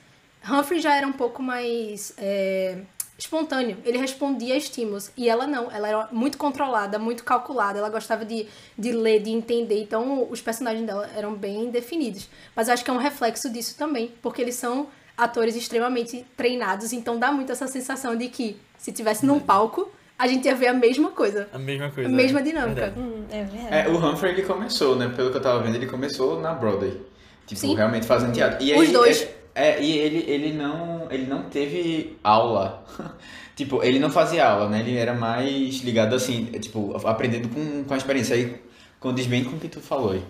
Humphrey 0.49 0.81
já 0.81 0.95
era 0.95 1.07
um 1.07 1.13
pouco 1.13 1.43
mais 1.43 2.15
é, 2.19 2.79
espontâneo, 3.19 3.77
ele 3.85 3.99
respondia 3.99 4.55
a 4.55 4.57
estímulos. 4.57 5.11
E 5.17 5.29
ela 5.29 5.47
não, 5.47 5.71
ela 5.71 5.89
era 5.89 6.09
muito 6.11 6.39
controlada, 6.39 6.99
muito 6.99 7.25
calculada, 7.25 7.79
ela 7.79 7.91
gostava 7.91 8.25
de, 8.25 8.47
de 8.79 8.93
ler, 8.93 9.21
de 9.23 9.31
entender. 9.31 9.83
Então 9.83 10.27
os 10.31 10.41
personagens 10.41 10.87
dela 10.87 11.09
eram 11.15 11.35
bem 11.35 11.71
definidos. 11.71 12.29
Mas 12.55 12.69
eu 12.69 12.75
acho 12.75 12.85
que 12.85 12.91
é 12.91 12.95
um 12.95 12.99
reflexo 12.99 13.51
disso 13.51 13.77
também, 13.77 14.13
porque 14.23 14.41
eles 14.41 14.55
são 14.55 14.89
atores 15.17 15.55
extremamente 15.55 16.25
treinados, 16.35 16.95
então 16.95 17.19
dá 17.19 17.31
muito 17.31 17.53
essa 17.53 17.67
sensação 17.67 18.17
de 18.17 18.29
que 18.29 18.57
se 18.79 18.91
tivesse 18.91 19.27
num 19.27 19.39
palco, 19.39 19.93
a 20.19 20.27
gente 20.27 20.47
ia 20.47 20.55
ver 20.55 20.69
a 20.69 20.75
mesma 20.75 21.11
coisa. 21.11 21.49
A 21.53 21.59
mesma 21.59 21.91
coisa. 21.91 22.09
A 22.09 22.13
mesma 22.13 22.41
né? 22.41 22.47
dinâmica. 22.47 22.95
Hum, 22.97 23.25
é 23.31 23.45
verdade. 23.45 23.75
É, 23.75 23.89
o 23.89 23.97
Humphrey 23.97 24.33
ele 24.33 24.43
começou, 24.43 24.97
né? 24.97 25.13
Pelo 25.15 25.31
que 25.31 25.37
eu 25.37 25.43
tava 25.43 25.63
vendo, 25.63 25.77
ele 25.77 25.87
começou 25.87 26.41
na 26.41 26.55
Broadway. 26.55 27.01
Tipo, 27.47 27.61
Sim. 27.61 27.75
realmente 27.75 28.07
fazendo 28.07 28.33
teatro. 28.33 28.63
E 28.63 28.73
Os 28.75 28.89
aí, 28.89 28.93
dois. 28.93 29.23
É, 29.23 29.40
é, 29.61 29.83
e 29.83 29.99
ele, 29.99 30.25
ele, 30.31 30.53
não, 30.53 31.11
ele 31.11 31.27
não 31.27 31.51
teve 31.51 32.19
aula. 32.23 32.85
tipo, 33.55 33.83
ele 33.83 33.99
não 33.99 34.11
fazia 34.11 34.49
aula, 34.49 34.69
né? 34.69 34.81
Ele 34.81 34.97
era 34.97 35.15
mais 35.15 35.81
ligado 35.81 36.15
assim, 36.15 36.47
tipo, 36.61 36.97
aprendendo 37.07 37.49
com, 37.49 37.85
com 37.85 37.95
a 37.95 37.97
experiência. 37.97 38.37
Aí 38.37 38.61
condiz 38.99 39.27
bem 39.27 39.45
com 39.45 39.57
o 39.57 39.61
que 39.61 39.69
tu 39.69 39.81
falou 39.81 40.13
aí. 40.13 40.23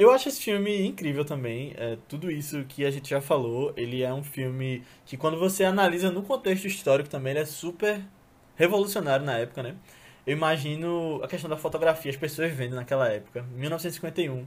Eu 0.00 0.10
acho 0.10 0.30
esse 0.30 0.40
filme 0.40 0.86
incrível 0.86 1.26
também. 1.26 1.74
É, 1.76 1.98
tudo 2.08 2.30
isso 2.30 2.64
que 2.66 2.86
a 2.86 2.90
gente 2.90 3.10
já 3.10 3.20
falou, 3.20 3.70
ele 3.76 4.02
é 4.02 4.10
um 4.10 4.22
filme 4.22 4.82
que 5.04 5.14
quando 5.14 5.38
você 5.38 5.62
analisa 5.62 6.10
no 6.10 6.22
contexto 6.22 6.66
histórico 6.66 7.10
também, 7.10 7.32
ele 7.32 7.40
é 7.40 7.44
super 7.44 8.00
revolucionário 8.56 9.26
na 9.26 9.36
época, 9.36 9.62
né? 9.62 9.76
Eu 10.26 10.34
imagino 10.34 11.20
a 11.22 11.28
questão 11.28 11.50
da 11.50 11.56
fotografia, 11.58 12.10
as 12.10 12.16
pessoas 12.16 12.50
vendo 12.50 12.76
naquela 12.76 13.08
época, 13.08 13.42
1951. 13.54 14.46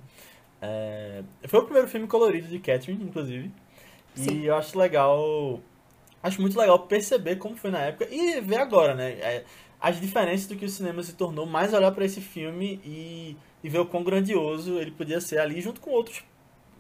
É, 0.66 1.24
foi 1.46 1.60
o 1.60 1.64
primeiro 1.64 1.90
filme 1.90 2.08
colorido 2.08 2.48
de 2.48 2.58
Catherine, 2.58 3.04
inclusive. 3.04 3.52
Sim. 4.16 4.32
E 4.32 4.46
eu 4.46 4.56
acho 4.56 4.80
legal. 4.80 5.60
Acho 6.22 6.40
muito 6.40 6.58
legal 6.58 6.80
perceber 6.80 7.36
como 7.36 7.58
foi 7.58 7.70
na 7.70 7.80
época 7.80 8.08
e 8.10 8.40
ver 8.40 8.56
agora, 8.56 8.96
né? 8.96 9.12
É, 9.12 9.44
as 9.82 10.00
diferenças 10.00 10.48
do 10.48 10.56
que 10.56 10.64
o 10.64 10.70
cinema 10.70 11.04
se 11.04 11.14
tornou, 11.14 11.46
mais 11.46 11.74
olhar 11.74 11.92
para 11.92 12.06
esse 12.06 12.22
filme 12.22 12.80
e, 12.86 13.36
e 13.62 13.68
ver 13.68 13.80
o 13.80 13.86
quão 13.86 14.02
grandioso 14.06 14.80
ele 14.80 14.92
podia 14.92 15.20
ser 15.20 15.40
ali, 15.40 15.60
junto 15.60 15.82
com 15.82 15.90
outros, 15.90 16.24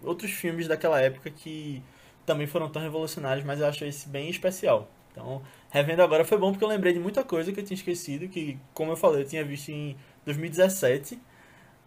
outros 0.01 0.31
filmes 0.31 0.69
daquela 0.69 1.01
época 1.01 1.29
que 1.29 1.83
também 2.25 2.47
foram 2.47 2.69
tão 2.69 2.81
revolucionários, 2.81 3.45
mas 3.45 3.59
eu 3.59 3.67
acho 3.67 3.83
esse 3.83 4.07
bem 4.07 4.29
especial. 4.29 4.89
Então, 5.11 5.41
revendo 5.69 6.01
agora 6.01 6.23
foi 6.23 6.37
bom 6.37 6.51
porque 6.51 6.63
eu 6.63 6.69
lembrei 6.69 6.93
de 6.93 6.99
muita 6.99 7.21
coisa 7.25 7.51
que 7.51 7.59
eu 7.59 7.65
tinha 7.65 7.75
esquecido, 7.75 8.29
que, 8.29 8.57
como 8.73 8.93
eu 8.93 8.95
falei, 8.95 9.23
eu 9.23 9.27
tinha 9.27 9.43
visto 9.43 9.69
em 9.69 9.97
2017, 10.23 11.19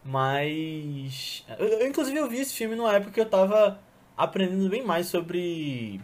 mas. 0.07 1.45
Eu, 1.59 1.67
eu, 1.67 1.87
inclusive, 1.89 2.17
eu 2.19 2.29
vi 2.29 2.39
esse 2.41 2.55
filme 2.55 2.75
numa 2.77 2.95
época 2.95 3.13
que 3.13 3.21
eu 3.21 3.29
tava 3.29 3.79
aprendendo 4.17 4.69
bem 4.71 4.83
mais 4.85 5.07
sobre 5.09 6.01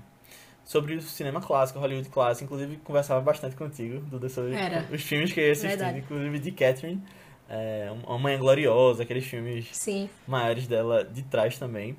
sobre 0.64 0.94
o 0.94 1.02
cinema 1.02 1.40
clássico, 1.40 1.78
Hollywood 1.78 2.08
clássico. 2.08 2.44
Inclusive, 2.44 2.76
conversava 2.78 3.20
bastante 3.20 3.56
contigo, 3.56 4.00
Duda, 4.00 4.28
sobre 4.28 4.54
Era. 4.54 4.86
os 4.92 5.02
filmes 5.02 5.32
que 5.32 5.40
eu 5.40 5.44
ia 5.46 5.52
assistindo, 5.52 5.96
inclusive 5.98 6.38
de 6.38 6.52
Catherine. 6.52 7.02
É, 7.48 7.90
Uma 8.06 8.18
Manhã 8.18 8.38
Gloriosa, 8.38 9.02
aqueles 9.02 9.24
filmes 9.26 9.68
Sim. 9.72 10.08
maiores 10.26 10.66
dela 10.66 11.04
de 11.04 11.22
trás 11.22 11.58
também. 11.58 11.96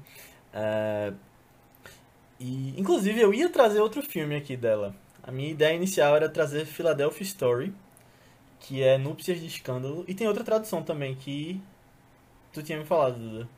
É, 0.54 1.14
E, 2.40 2.74
inclusive, 2.80 3.20
eu 3.20 3.34
ia 3.34 3.50
trazer 3.50 3.80
outro 3.80 4.02
filme 4.02 4.36
aqui 4.36 4.58
dela. 4.58 4.96
A 5.22 5.32
minha 5.32 5.52
ideia 5.52 5.76
inicial 5.76 6.16
era 6.16 6.28
trazer 6.28 6.66
Philadelphia 6.66 7.24
Story, 7.24 7.74
que 8.60 8.82
é 8.82 8.98
Núpcias 8.98 9.40
de 9.40 9.46
Escândalo. 9.48 10.04
E 10.08 10.14
tem 10.14 10.28
outra 10.28 10.44
tradução 10.44 10.82
também 10.84 11.16
que 11.16 11.62
tu 12.54 12.64
tinha 12.64 12.78
me 12.78 12.86
falado, 12.86 13.18
Duda, 13.18 13.50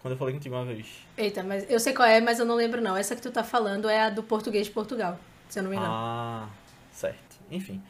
quando 0.00 0.12
eu 0.12 0.18
falei 0.18 0.34
contigo 0.34 0.54
uma 0.54 0.64
vez. 0.64 0.86
Eita, 1.16 1.42
mas 1.42 1.68
eu 1.70 1.80
sei 1.80 1.92
qual 1.92 2.08
é, 2.08 2.20
mas 2.20 2.38
eu 2.38 2.46
não 2.46 2.54
lembro 2.54 2.80
não. 2.80 2.96
Essa 2.96 3.16
que 3.16 3.22
tu 3.22 3.30
tá 3.30 3.42
falando 3.42 3.88
é 3.88 4.02
a 4.02 4.10
do 4.10 4.22
português 4.22 4.66
de 4.66 4.72
Portugal, 4.72 5.18
se 5.48 5.58
eu 5.58 5.62
não 5.62 5.70
me 5.70 5.76
engano. 5.76 5.92
Ah, 5.92 6.48
certo. 6.92 7.36
Enfim. 7.50 7.82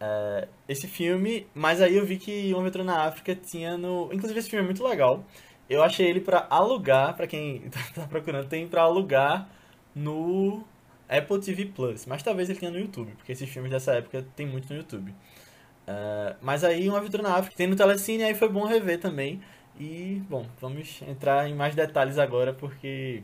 É, 0.00 0.46
esse 0.68 0.86
filme, 0.86 1.46
mas 1.54 1.82
aí 1.82 1.96
eu 1.96 2.06
vi 2.06 2.18
que 2.18 2.52
Uma 2.52 2.60
Aventura 2.60 2.84
na 2.84 3.02
África 3.04 3.34
tinha 3.34 3.76
no. 3.76 4.10
Inclusive, 4.12 4.38
esse 4.38 4.50
filme 4.50 4.62
é 4.62 4.66
muito 4.66 4.84
legal. 4.84 5.24
Eu 5.68 5.82
achei 5.82 6.06
ele 6.06 6.20
pra 6.20 6.46
alugar, 6.48 7.16
pra 7.16 7.26
quem 7.26 7.68
tá 7.94 8.06
procurando, 8.06 8.48
tem 8.48 8.66
pra 8.68 8.82
alugar 8.82 9.48
no 9.94 10.64
Apple 11.08 11.40
TV 11.40 11.66
Plus. 11.66 12.06
Mas 12.06 12.22
talvez 12.22 12.48
ele 12.48 12.58
tenha 12.58 12.70
no 12.70 12.78
YouTube, 12.78 13.12
porque 13.16 13.32
esses 13.32 13.48
filmes 13.48 13.70
dessa 13.70 13.92
época 13.94 14.24
tem 14.36 14.46
muito 14.46 14.70
no 14.70 14.76
YouTube. 14.76 15.10
Uh, 15.10 16.36
mas 16.40 16.64
aí, 16.64 16.88
Uma 16.88 16.98
Aventura 16.98 17.22
na 17.22 17.36
África 17.36 17.56
tem 17.56 17.66
no 17.66 17.74
Telecine, 17.74 18.22
aí 18.22 18.34
foi 18.34 18.48
bom 18.48 18.64
rever 18.64 19.00
também. 19.00 19.40
E, 19.78 20.20
bom, 20.28 20.46
vamos 20.60 21.00
entrar 21.02 21.48
em 21.48 21.54
mais 21.54 21.74
detalhes 21.74 22.18
agora, 22.18 22.52
porque 22.52 23.22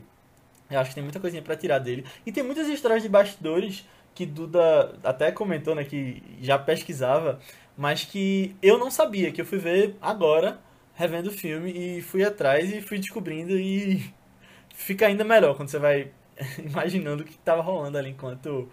eu 0.69 0.79
acho 0.79 0.89
que 0.89 0.95
tem 0.95 1.03
muita 1.03 1.19
coisinha 1.19 1.41
para 1.41 1.55
tirar 1.55 1.79
dele. 1.79 2.05
E 2.25 2.31
tem 2.31 2.43
muitas 2.43 2.67
histórias 2.67 3.03
de 3.03 3.09
bastidores 3.09 3.85
que 4.13 4.25
Duda 4.25 4.97
até 5.03 5.31
comentou, 5.31 5.75
né, 5.75 5.83
que 5.83 6.23
já 6.41 6.57
pesquisava, 6.57 7.39
mas 7.77 8.05
que 8.05 8.55
eu 8.61 8.77
não 8.77 8.89
sabia, 8.89 9.31
que 9.31 9.41
eu 9.41 9.45
fui 9.45 9.57
ver 9.59 9.97
agora, 10.01 10.59
revendo 10.95 11.29
o 11.29 11.33
filme, 11.33 11.71
e 11.71 12.01
fui 12.01 12.23
atrás 12.23 12.73
e 12.73 12.81
fui 12.81 12.97
descobrindo 12.97 13.59
e 13.59 14.13
fica 14.73 15.07
ainda 15.07 15.23
melhor 15.25 15.55
quando 15.55 15.69
você 15.69 15.79
vai 15.79 16.11
imaginando 16.63 17.23
o 17.23 17.25
que 17.25 17.33
estava 17.33 17.61
rolando 17.61 17.97
ali 17.97 18.11
enquanto, 18.11 18.69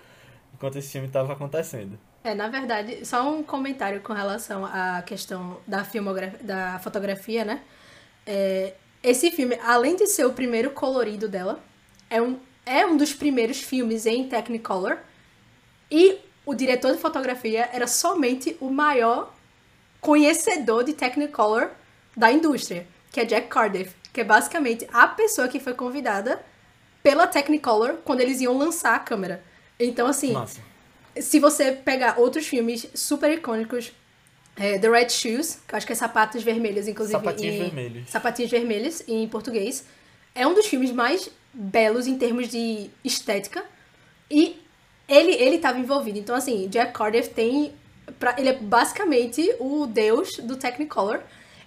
enquanto 0.54 0.78
esse 0.78 0.92
filme 0.92 1.08
estava 1.08 1.32
acontecendo. 1.32 1.98
É, 2.24 2.34
na 2.34 2.48
verdade, 2.48 3.04
só 3.04 3.28
um 3.28 3.42
comentário 3.42 4.00
com 4.00 4.12
relação 4.12 4.64
à 4.64 5.02
questão 5.02 5.60
da 5.66 5.84
filmografia, 5.84 6.38
da 6.42 6.78
fotografia, 6.78 7.44
né? 7.44 7.62
É, 8.24 8.74
esse 9.02 9.30
filme, 9.32 9.58
além 9.64 9.96
de 9.96 10.06
ser 10.06 10.24
o 10.24 10.32
primeiro 10.32 10.70
colorido 10.70 11.28
dela, 11.28 11.60
é 12.08 12.22
um, 12.22 12.38
é 12.64 12.86
um 12.86 12.96
dos 12.96 13.12
primeiros 13.12 13.60
filmes 13.60 14.06
em 14.06 14.28
Technicolor. 14.28 14.98
E 15.90 16.18
o 16.46 16.54
diretor 16.54 16.92
de 16.92 16.98
fotografia 16.98 17.68
era 17.72 17.88
somente 17.88 18.56
o 18.60 18.70
maior 18.70 19.34
conhecedor 20.00 20.84
de 20.84 20.92
Technicolor 20.92 21.70
da 22.16 22.30
indústria, 22.30 22.86
que 23.10 23.20
é 23.20 23.24
Jack 23.24 23.48
Cardiff, 23.48 23.94
que 24.12 24.20
é 24.20 24.24
basicamente 24.24 24.86
a 24.92 25.08
pessoa 25.08 25.48
que 25.48 25.58
foi 25.58 25.74
convidada 25.74 26.40
pela 27.02 27.26
Technicolor 27.26 27.94
quando 28.04 28.20
eles 28.20 28.40
iam 28.40 28.56
lançar 28.56 28.94
a 28.94 29.00
câmera. 29.00 29.42
Então, 29.78 30.06
assim, 30.06 30.32
Nossa. 30.32 30.60
Se 31.20 31.38
você 31.38 31.72
pegar 31.72 32.18
outros 32.18 32.46
filmes 32.46 32.86
super 32.94 33.30
icônicos, 33.30 33.92
é, 34.56 34.78
The 34.78 34.88
Red 34.88 35.10
Shoes, 35.10 35.58
que 35.66 35.74
eu 35.74 35.76
acho 35.76 35.86
que 35.86 35.92
é 35.92 35.96
Sapatos 35.96 36.42
Vermelhos, 36.42 36.86
inclusive. 36.86 37.18
Sapatinhos 37.18 37.54
em, 37.54 37.58
Vermelhos. 37.58 38.10
Sapatinhos 38.10 38.50
Vermelhos, 38.50 39.02
em 39.08 39.26
português. 39.28 39.86
É 40.34 40.46
um 40.46 40.54
dos 40.54 40.66
filmes 40.66 40.90
mais 40.90 41.30
belos 41.52 42.06
em 42.06 42.16
termos 42.16 42.48
de 42.48 42.90
estética. 43.04 43.64
E 44.30 44.60
ele 45.08 45.32
ele 45.32 45.56
estava 45.56 45.78
envolvido. 45.78 46.18
Então, 46.18 46.34
assim, 46.34 46.68
Jack 46.68 46.92
Cardiff 46.92 47.30
tem. 47.30 47.72
Pra, 48.18 48.34
ele 48.38 48.48
é 48.48 48.54
basicamente 48.54 49.54
o 49.58 49.86
deus 49.86 50.36
do 50.38 50.56
Technicolor. 50.56 51.20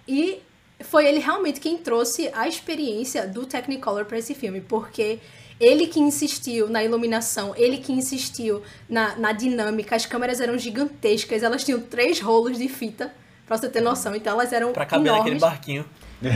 E 0.06 0.40
foi 0.80 1.06
ele 1.06 1.18
realmente 1.18 1.60
quem 1.60 1.78
trouxe 1.78 2.30
a 2.34 2.46
experiência 2.46 3.26
do 3.26 3.46
Technicolor 3.46 4.04
para 4.04 4.18
esse 4.18 4.34
filme, 4.34 4.60
porque 4.60 5.18
ele 5.60 5.86
que 5.86 5.98
insistiu 6.00 6.68
na 6.68 6.84
iluminação, 6.84 7.54
ele 7.56 7.78
que 7.78 7.92
insistiu 7.92 8.62
na, 8.88 9.16
na 9.16 9.32
dinâmica, 9.32 9.96
as 9.96 10.04
câmeras 10.06 10.40
eram 10.40 10.58
gigantescas, 10.58 11.42
elas 11.42 11.64
tinham 11.64 11.80
três 11.80 12.20
rolos 12.20 12.58
de 12.58 12.68
fita, 12.68 13.12
pra 13.46 13.56
você 13.56 13.68
ter 13.68 13.80
noção, 13.80 14.14
então 14.14 14.32
elas 14.34 14.52
eram 14.52 14.72
Pra 14.72 14.84
caber 14.84 15.06
enormes. 15.06 15.34
naquele 15.34 15.40
barquinho. 15.40 15.84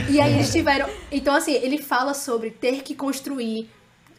E 0.09 0.21
aí 0.21 0.33
eles 0.35 0.51
tiveram. 0.51 0.87
Então, 1.11 1.35
assim, 1.35 1.53
ele 1.53 1.77
fala 1.79 2.13
sobre 2.13 2.51
ter 2.51 2.83
que 2.83 2.95
construir 2.95 3.69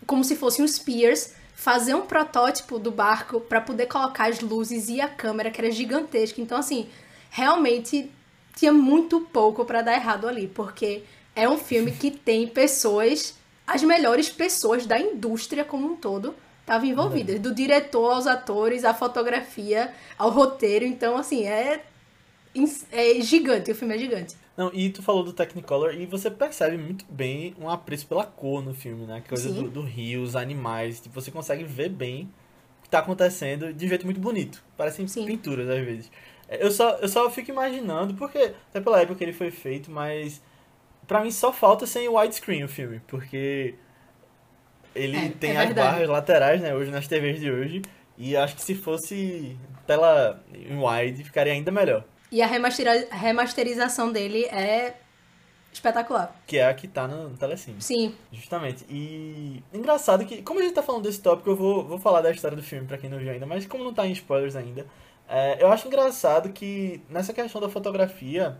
como 0.06 0.24
se 0.24 0.34
fosse 0.36 0.60
um 0.60 0.66
Spears, 0.68 1.34
fazer 1.54 1.94
um 1.94 2.02
protótipo 2.02 2.78
do 2.78 2.90
barco 2.90 3.40
para 3.40 3.60
poder 3.60 3.86
colocar 3.86 4.28
as 4.28 4.40
luzes 4.40 4.88
e 4.88 5.00
a 5.00 5.08
câmera, 5.08 5.50
que 5.50 5.60
era 5.60 5.70
gigantesca. 5.70 6.40
Então, 6.40 6.58
assim, 6.58 6.88
realmente 7.30 8.10
tinha 8.56 8.72
muito 8.72 9.20
pouco 9.32 9.64
para 9.64 9.80
dar 9.80 9.94
errado 9.94 10.28
ali, 10.28 10.48
porque 10.48 11.02
é 11.34 11.48
um 11.48 11.56
filme 11.56 11.92
que 11.92 12.10
tem 12.10 12.46
pessoas, 12.46 13.34
as 13.66 13.82
melhores 13.82 14.28
pessoas 14.28 14.86
da 14.86 14.98
indústria 14.98 15.64
como 15.64 15.92
um 15.92 15.96
todo. 15.96 16.34
Estavam 16.60 16.86
envolvidas, 16.88 17.40
do 17.40 17.52
diretor 17.52 18.12
aos 18.12 18.26
atores, 18.26 18.84
à 18.84 18.94
fotografia, 18.94 19.92
ao 20.16 20.30
roteiro. 20.30 20.84
Então, 20.84 21.16
assim, 21.16 21.44
é, 21.44 21.82
é 22.92 23.20
gigante, 23.20 23.70
o 23.70 23.74
filme 23.74 23.94
é 23.94 23.98
gigante. 23.98 24.36
Não, 24.56 24.70
e 24.72 24.90
tu 24.90 25.02
falou 25.02 25.24
do 25.24 25.32
Technicolor 25.32 25.94
e 25.94 26.06
você 26.06 26.30
percebe 26.30 26.76
muito 26.76 27.04
bem 27.08 27.54
um 27.58 27.68
apreço 27.68 28.06
pela 28.06 28.24
cor 28.24 28.62
no 28.62 28.74
filme, 28.74 29.06
né? 29.06 29.22
A 29.24 29.28
coisa 29.28 29.48
Sim. 29.48 29.54
do, 29.54 29.70
do 29.70 29.82
rio, 29.82 30.22
os 30.22 30.36
animais, 30.36 31.00
tipo, 31.00 31.20
você 31.20 31.30
consegue 31.30 31.64
ver 31.64 31.88
bem 31.88 32.30
o 32.78 32.82
que 32.82 32.90
tá 32.90 32.98
acontecendo 32.98 33.72
de 33.72 33.86
um 33.86 33.88
jeito 33.88 34.04
muito 34.04 34.20
bonito. 34.20 34.62
Parecem 34.76 35.08
Sim. 35.08 35.24
pinturas 35.24 35.68
às 35.68 35.84
vezes. 35.84 36.10
É, 36.48 36.64
Eu 36.64 36.70
só, 36.70 36.90
eu 36.96 37.08
só 37.08 37.30
fico 37.30 37.50
imaginando, 37.50 38.14
porque 38.14 38.54
até 38.70 38.80
pela 38.80 39.00
época 39.00 39.16
que 39.18 39.24
ele 39.24 39.32
foi 39.32 39.50
feito, 39.50 39.90
mas 39.90 40.42
pra 41.12 41.20
mim 41.22 41.30
só 41.30 41.52
falta 41.52 41.86
sem 41.86 42.08
widescreen 42.08 42.64
o 42.64 42.68
filme, 42.68 43.00
porque 43.06 43.74
ele 44.94 45.16
É, 45.16 45.28
tem 45.28 45.50
é 45.50 45.56
as 45.58 45.66
verdade. 45.66 45.88
barras 45.90 46.08
laterais, 46.08 46.60
né, 46.62 46.74
hoje 46.74 46.90
nas 46.90 47.06
TVs 47.06 47.38
de 47.38 47.50
hoje, 47.50 47.82
e 48.16 48.34
acho 48.34 48.56
que 48.56 48.62
se 48.62 48.74
fosse 48.74 49.56
tela 49.86 50.42
em 50.54 50.78
wide 50.82 51.22
ficaria 51.22 51.52
ainda 51.52 51.70
melhor. 51.70 52.04
E 52.30 52.40
a 52.40 52.46
remasteriza- 52.46 53.08
remasterização 53.10 54.10
dele 54.10 54.44
é 54.46 54.94
espetacular. 55.70 56.34
Que 56.46 56.58
é 56.58 56.66
a 56.66 56.72
que 56.74 56.88
tá 56.88 57.06
no 57.06 57.36
Telecine. 57.36 57.80
Sim, 57.80 58.14
Justamente. 58.30 58.84
E 58.88 59.62
engraçado 59.72 60.24
que, 60.24 60.40
como 60.42 60.60
a 60.60 60.62
gente 60.62 60.74
tá 60.74 60.82
falando 60.82 61.02
desse 61.02 61.20
tópico, 61.20 61.50
eu 61.50 61.56
vou, 61.56 61.84
vou 61.84 61.98
falar 61.98 62.20
da 62.22 62.30
história 62.30 62.56
do 62.56 62.62
filme 62.62 62.86
pra 62.86 62.96
quem 62.98 63.10
não 63.10 63.18
viu 63.18 63.30
ainda, 63.30 63.44
mas 63.46 63.66
como 63.66 63.84
não 63.84 63.92
tá 63.92 64.06
em 64.06 64.12
spoilers 64.12 64.56
ainda, 64.56 64.86
é, 65.28 65.62
eu 65.62 65.70
acho 65.70 65.86
engraçado 65.88 66.50
que 66.52 67.02
nessa 67.08 67.32
questão 67.34 67.60
da 67.60 67.68
fotografia 67.68 68.56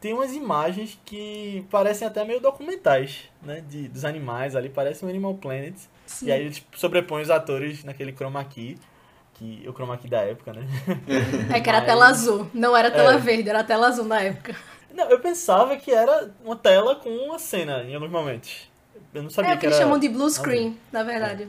tem 0.00 0.12
umas 0.12 0.32
imagens 0.32 0.98
que 1.04 1.64
parecem 1.70 2.06
até 2.06 2.24
meio 2.24 2.40
documentais, 2.40 3.24
né? 3.42 3.62
De, 3.68 3.88
dos 3.88 4.04
animais 4.04 4.54
ali, 4.54 4.68
parece 4.68 5.04
um 5.04 5.08
Animal 5.08 5.34
Planet. 5.34 5.74
sim. 6.06 6.26
E 6.26 6.32
aí 6.32 6.42
eles 6.42 6.62
sobrepõem 6.76 7.22
os 7.22 7.30
atores 7.30 7.82
naquele 7.84 8.12
chroma 8.12 8.44
key, 8.44 8.78
que 9.34 9.64
o 9.68 9.72
chroma 9.72 9.96
key 9.96 10.08
da 10.08 10.20
época, 10.20 10.52
né? 10.52 10.62
é 11.54 11.60
que 11.60 11.68
era 11.68 11.78
mas- 11.78 11.86
tela 11.86 12.06
azul, 12.08 12.50
não 12.54 12.76
era 12.76 12.90
tela 12.90 13.14
É. 13.14 13.18
verde, 13.18 13.48
era 13.48 13.64
tela 13.64 13.88
azul 13.88 14.04
na 14.04 14.20
época. 14.20 14.54
Não, 14.94 15.08
eu 15.10 15.20
pensava 15.20 15.76
que 15.76 15.90
era 15.92 16.30
uma 16.44 16.56
tela 16.56 16.96
com 16.96 17.10
uma 17.10 17.38
cena 17.38 17.82
em 17.84 17.94
alguns 17.94 18.10
momentos. 18.10 18.68
Eu 19.14 19.22
não 19.22 19.30
sabia 19.30 19.50
É 19.50 19.54
o 19.54 19.56
que 19.56 19.60
que 19.60 19.66
eles 19.66 19.76
era... 19.76 19.84
chamam 19.86 19.98
de 19.98 20.08
blue 20.08 20.28
screen, 20.28 20.76
na 20.92 21.02
verdade. 21.02 21.46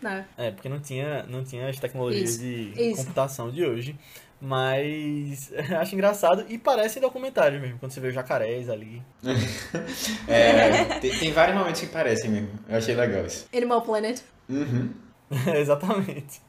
Não. 0.00 0.24
É, 0.36 0.50
porque 0.50 0.68
não 0.68 0.80
tinha, 0.80 1.22
não 1.28 1.44
tinha 1.44 1.68
as 1.68 1.78
tecnologias 1.78 2.30
Isso, 2.30 2.40
de 2.40 2.82
isso. 2.90 2.96
computação 3.02 3.50
de 3.50 3.64
hoje. 3.64 3.96
Mas 4.44 5.52
acho 5.78 5.94
engraçado 5.94 6.44
e 6.48 6.58
parece 6.58 6.98
documentário 6.98 7.60
mesmo, 7.60 7.78
quando 7.78 7.92
você 7.92 8.00
vê 8.00 8.08
os 8.08 8.14
jacarés 8.14 8.68
ali. 8.68 9.00
É, 10.26 10.98
tem, 10.98 11.16
tem 11.16 11.32
vários 11.32 11.56
momentos 11.56 11.80
que 11.80 11.86
parecem 11.86 12.30
mesmo. 12.30 12.50
Eu 12.68 12.78
achei 12.78 12.94
legal 12.94 13.24
isso. 13.24 13.46
Animal 13.54 13.82
Planet. 13.82 14.20
Uhum. 14.48 14.90
Exatamente. 15.56 16.40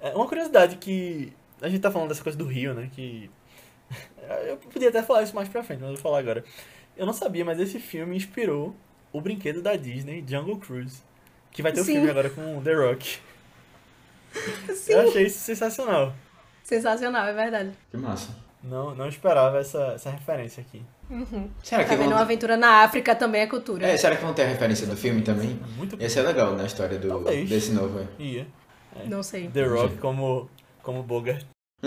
É, 0.00 0.10
uma 0.10 0.26
curiosidade 0.26 0.76
que 0.76 1.32
a 1.62 1.68
gente 1.68 1.80
tá 1.80 1.90
falando 1.90 2.08
dessa 2.08 2.22
coisa 2.22 2.36
do 2.36 2.44
Rio, 2.44 2.74
né? 2.74 2.90
Que 2.92 3.30
eu 4.46 4.56
podia 4.56 4.88
até 4.90 5.02
falar 5.02 5.22
isso 5.22 5.34
mais 5.34 5.48
pra 5.48 5.62
frente, 5.62 5.80
mas 5.80 5.90
eu 5.90 5.94
vou 5.94 6.02
falar 6.02 6.18
agora. 6.18 6.44
Eu 6.96 7.06
não 7.06 7.12
sabia, 7.12 7.44
mas 7.44 7.58
esse 7.58 7.78
filme 7.78 8.16
inspirou 8.16 8.74
o 9.12 9.20
brinquedo 9.20 9.62
da 9.62 9.74
Disney, 9.76 10.24
Jungle 10.26 10.58
Cruise. 10.58 11.02
Que 11.50 11.62
vai 11.62 11.72
ter 11.72 11.80
o 11.80 11.84
Sim. 11.84 11.94
filme 11.94 12.10
agora 12.10 12.28
com 12.28 12.62
The 12.62 12.74
Rock. 12.74 13.18
Sim. 14.74 14.92
Eu 14.92 15.08
achei 15.08 15.26
isso 15.26 15.38
sensacional. 15.38 16.14
Sensacional, 16.66 17.24
é 17.28 17.32
verdade. 17.32 17.70
Que 17.92 17.96
massa. 17.96 18.28
Não, 18.60 18.92
não 18.92 19.08
esperava 19.08 19.58
essa, 19.60 19.92
essa 19.94 20.10
referência 20.10 20.60
aqui. 20.60 20.82
Será 21.62 21.84
que 21.84 21.90
Tá 21.90 21.94
vendo? 21.94 22.06
Uma 22.08 22.14
vão... 22.16 22.22
aventura 22.22 22.56
na 22.56 22.82
África 22.82 23.14
também 23.14 23.42
é 23.42 23.46
cultura. 23.46 23.86
É, 23.86 23.96
será 23.96 24.16
que 24.16 24.24
vão 24.24 24.34
ter 24.34 24.42
a 24.42 24.46
referência 24.48 24.84
do 24.84 24.96
filme 24.96 25.22
também? 25.22 25.60
Muito 25.76 25.96
Ia 26.02 26.10
ser 26.10 26.22
legal 26.22 26.56
na 26.56 26.64
história 26.64 26.98
do, 26.98 27.06
Talvez. 27.06 27.48
desse 27.48 27.70
novo. 27.70 28.00
é. 28.00 28.08
Ia. 28.20 28.48
Não 29.04 29.22
sei. 29.22 29.46
The 29.46 29.62
Rock 29.64 29.96
como, 29.98 30.50
como 30.82 31.04
Bogart. 31.04 31.44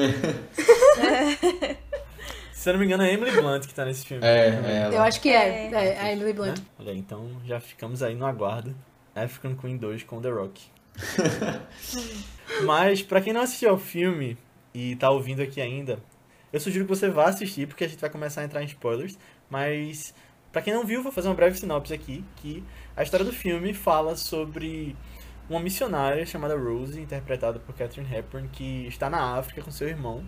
Se 2.53 2.69
eu 2.69 2.73
não 2.73 2.79
me 2.79 2.85
engano, 2.85 3.03
é 3.03 3.11
Emily 3.13 3.31
Blunt 3.31 3.67
que 3.67 3.73
tá 3.73 3.83
nesse 3.83 4.05
filme. 4.05 4.25
É, 4.25 4.47
é 4.47 4.77
ela. 4.83 4.95
Eu 4.95 5.01
acho 5.01 5.19
que 5.19 5.27
é, 5.29 5.69
é, 5.73 5.99
a 5.99 6.11
Emily 6.13 6.27
Né? 6.27 6.33
Blunt. 6.33 6.59
Olha 6.79 6.91
aí, 6.93 6.97
então 6.97 7.29
já 7.45 7.59
ficamos 7.59 8.01
aí 8.01 8.15
no 8.15 8.25
aguardo. 8.25 8.73
African 9.13 9.55
Queen 9.55 9.75
2 9.75 10.03
com 10.03 10.21
The 10.21 10.29
Rock. 10.29 10.61
Mas, 12.63 13.01
pra 13.01 13.19
quem 13.19 13.33
não 13.33 13.41
assistiu 13.41 13.71
ao 13.71 13.77
filme 13.77 14.37
e 14.73 14.95
tá 14.95 15.09
ouvindo 15.09 15.41
aqui 15.41 15.61
ainda, 15.61 15.99
eu 16.51 16.59
sugiro 16.59 16.85
que 16.85 16.89
você 16.89 17.09
vá 17.09 17.25
assistir, 17.25 17.67
porque 17.67 17.83
a 17.83 17.87
gente 17.87 17.99
vai 17.99 18.09
começar 18.09 18.41
a 18.41 18.43
entrar 18.43 18.61
em 18.63 18.65
spoilers. 18.65 19.17
Mas, 19.49 20.13
pra 20.51 20.61
quem 20.61 20.73
não 20.73 20.85
viu, 20.85 21.03
vou 21.03 21.11
fazer 21.11 21.27
uma 21.27 21.35
breve 21.35 21.57
sinopse 21.57 21.93
aqui, 21.93 22.23
que 22.37 22.63
a 22.95 23.03
história 23.03 23.25
do 23.25 23.31
filme 23.31 23.73
fala 23.73 24.15
sobre 24.15 24.95
uma 25.49 25.59
missionária 25.59 26.25
chamada 26.25 26.57
Rose, 26.57 26.99
interpretada 26.99 27.59
por 27.59 27.75
Catherine 27.75 28.13
Hepburn, 28.13 28.47
que 28.49 28.87
está 28.87 29.09
na 29.09 29.37
África 29.37 29.61
com 29.61 29.71
seu 29.71 29.87
irmão, 29.87 30.23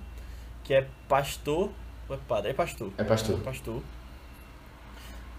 que 0.63 0.73
é 0.73 0.87
pastor... 1.07 1.71
é 2.09 2.17
padre? 2.27 2.51
É 2.51 2.53
pastor. 2.53 2.91
É 2.97 3.03
pastor. 3.03 3.39
pastor. 3.39 3.81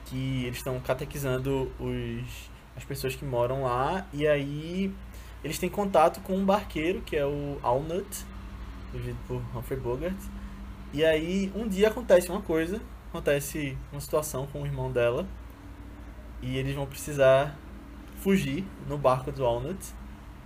Que 0.07 0.45
eles 0.45 0.59
estão 0.59 0.79
catequizando 0.81 1.73
os, 1.79 2.51
as 2.77 2.85
pessoas 2.85 3.15
que 3.15 3.25
moram 3.25 3.63
lá. 3.63 4.07
E 4.13 4.27
aí 4.27 4.93
eles 5.43 5.59
têm 5.59 5.69
contato 5.69 6.21
com 6.21 6.37
um 6.37 6.45
barqueiro, 6.45 7.03
que 7.03 7.17
é 7.17 7.25
o 7.25 7.59
Alnut, 7.63 8.25
vivido 8.93 9.19
por 9.27 9.43
Humphrey 9.57 9.79
Bogart. 9.81 10.17
E 10.93 11.05
aí 11.05 11.51
um 11.55 11.67
dia 11.67 11.89
acontece 11.89 12.29
uma 12.29 12.43
coisa 12.43 12.81
acontece 13.13 13.77
uma 13.93 14.01
situação 14.01 14.47
com 14.47 14.63
o 14.63 14.67
irmão 14.67 14.91
dela 14.91 15.27
e 16.41 16.57
eles 16.57 16.75
vão 16.75 16.87
precisar 16.87 17.55
fugir 18.23 18.65
no 18.89 18.97
barco 18.97 19.31
do 19.31 19.43
Walnut 19.43 19.79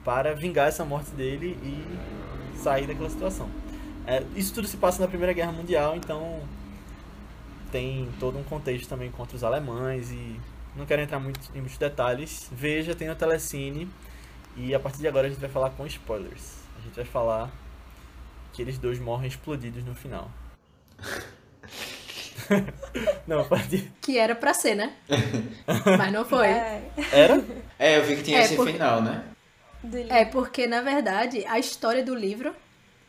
para 0.04 0.34
vingar 0.34 0.66
essa 0.66 0.84
morte 0.84 1.12
dele 1.12 1.56
e 1.62 2.58
sair 2.58 2.88
daquela 2.88 3.08
situação. 3.08 3.48
É, 4.04 4.24
isso 4.34 4.52
tudo 4.52 4.66
se 4.66 4.76
passa 4.76 5.00
na 5.00 5.06
Primeira 5.06 5.32
Guerra 5.32 5.52
Mundial, 5.52 5.96
então 5.96 6.40
tem 7.70 8.08
todo 8.18 8.36
um 8.36 8.42
contexto 8.42 8.88
também 8.88 9.12
contra 9.12 9.36
os 9.36 9.44
alemães 9.44 10.10
e 10.10 10.40
não 10.74 10.84
quero 10.84 11.02
entrar 11.02 11.20
muito 11.20 11.40
em 11.54 11.60
muitos 11.60 11.78
detalhes. 11.78 12.48
Veja, 12.50 12.96
tem 12.96 13.06
no 13.06 13.14
Telecine 13.14 13.88
e 14.56 14.74
a 14.74 14.80
partir 14.80 14.98
de 14.98 15.06
agora 15.06 15.28
a 15.28 15.30
gente 15.30 15.40
vai 15.40 15.50
falar 15.50 15.70
com 15.70 15.86
spoilers. 15.86 16.56
A 16.78 16.80
gente 16.80 16.96
vai 16.96 17.04
falar 17.04 17.52
que 18.56 18.62
eles 18.62 18.78
dois 18.78 18.98
morrem 18.98 19.28
explodidos 19.28 19.84
no 19.84 19.94
final. 19.94 20.30
não, 23.26 23.44
pode. 23.44 23.92
Que 24.00 24.16
era 24.16 24.34
pra 24.34 24.54
ser, 24.54 24.74
né? 24.74 24.94
Mas 25.98 26.10
não 26.10 26.24
foi. 26.24 26.46
É, 26.46 26.82
Era? 27.12 27.44
É, 27.78 27.98
eu 27.98 28.04
vi 28.04 28.16
que 28.16 28.22
tinha 28.22 28.38
É, 28.40 28.44
esse 28.44 28.56
porque- 28.56 28.72
final, 28.72 29.02
né? 29.02 29.22
É 30.08 30.24
porque, 30.24 30.66
na 30.66 30.80
verdade, 30.80 31.44
a 31.46 31.58
história 31.58 32.02
do 32.02 32.14
livro, 32.14 32.54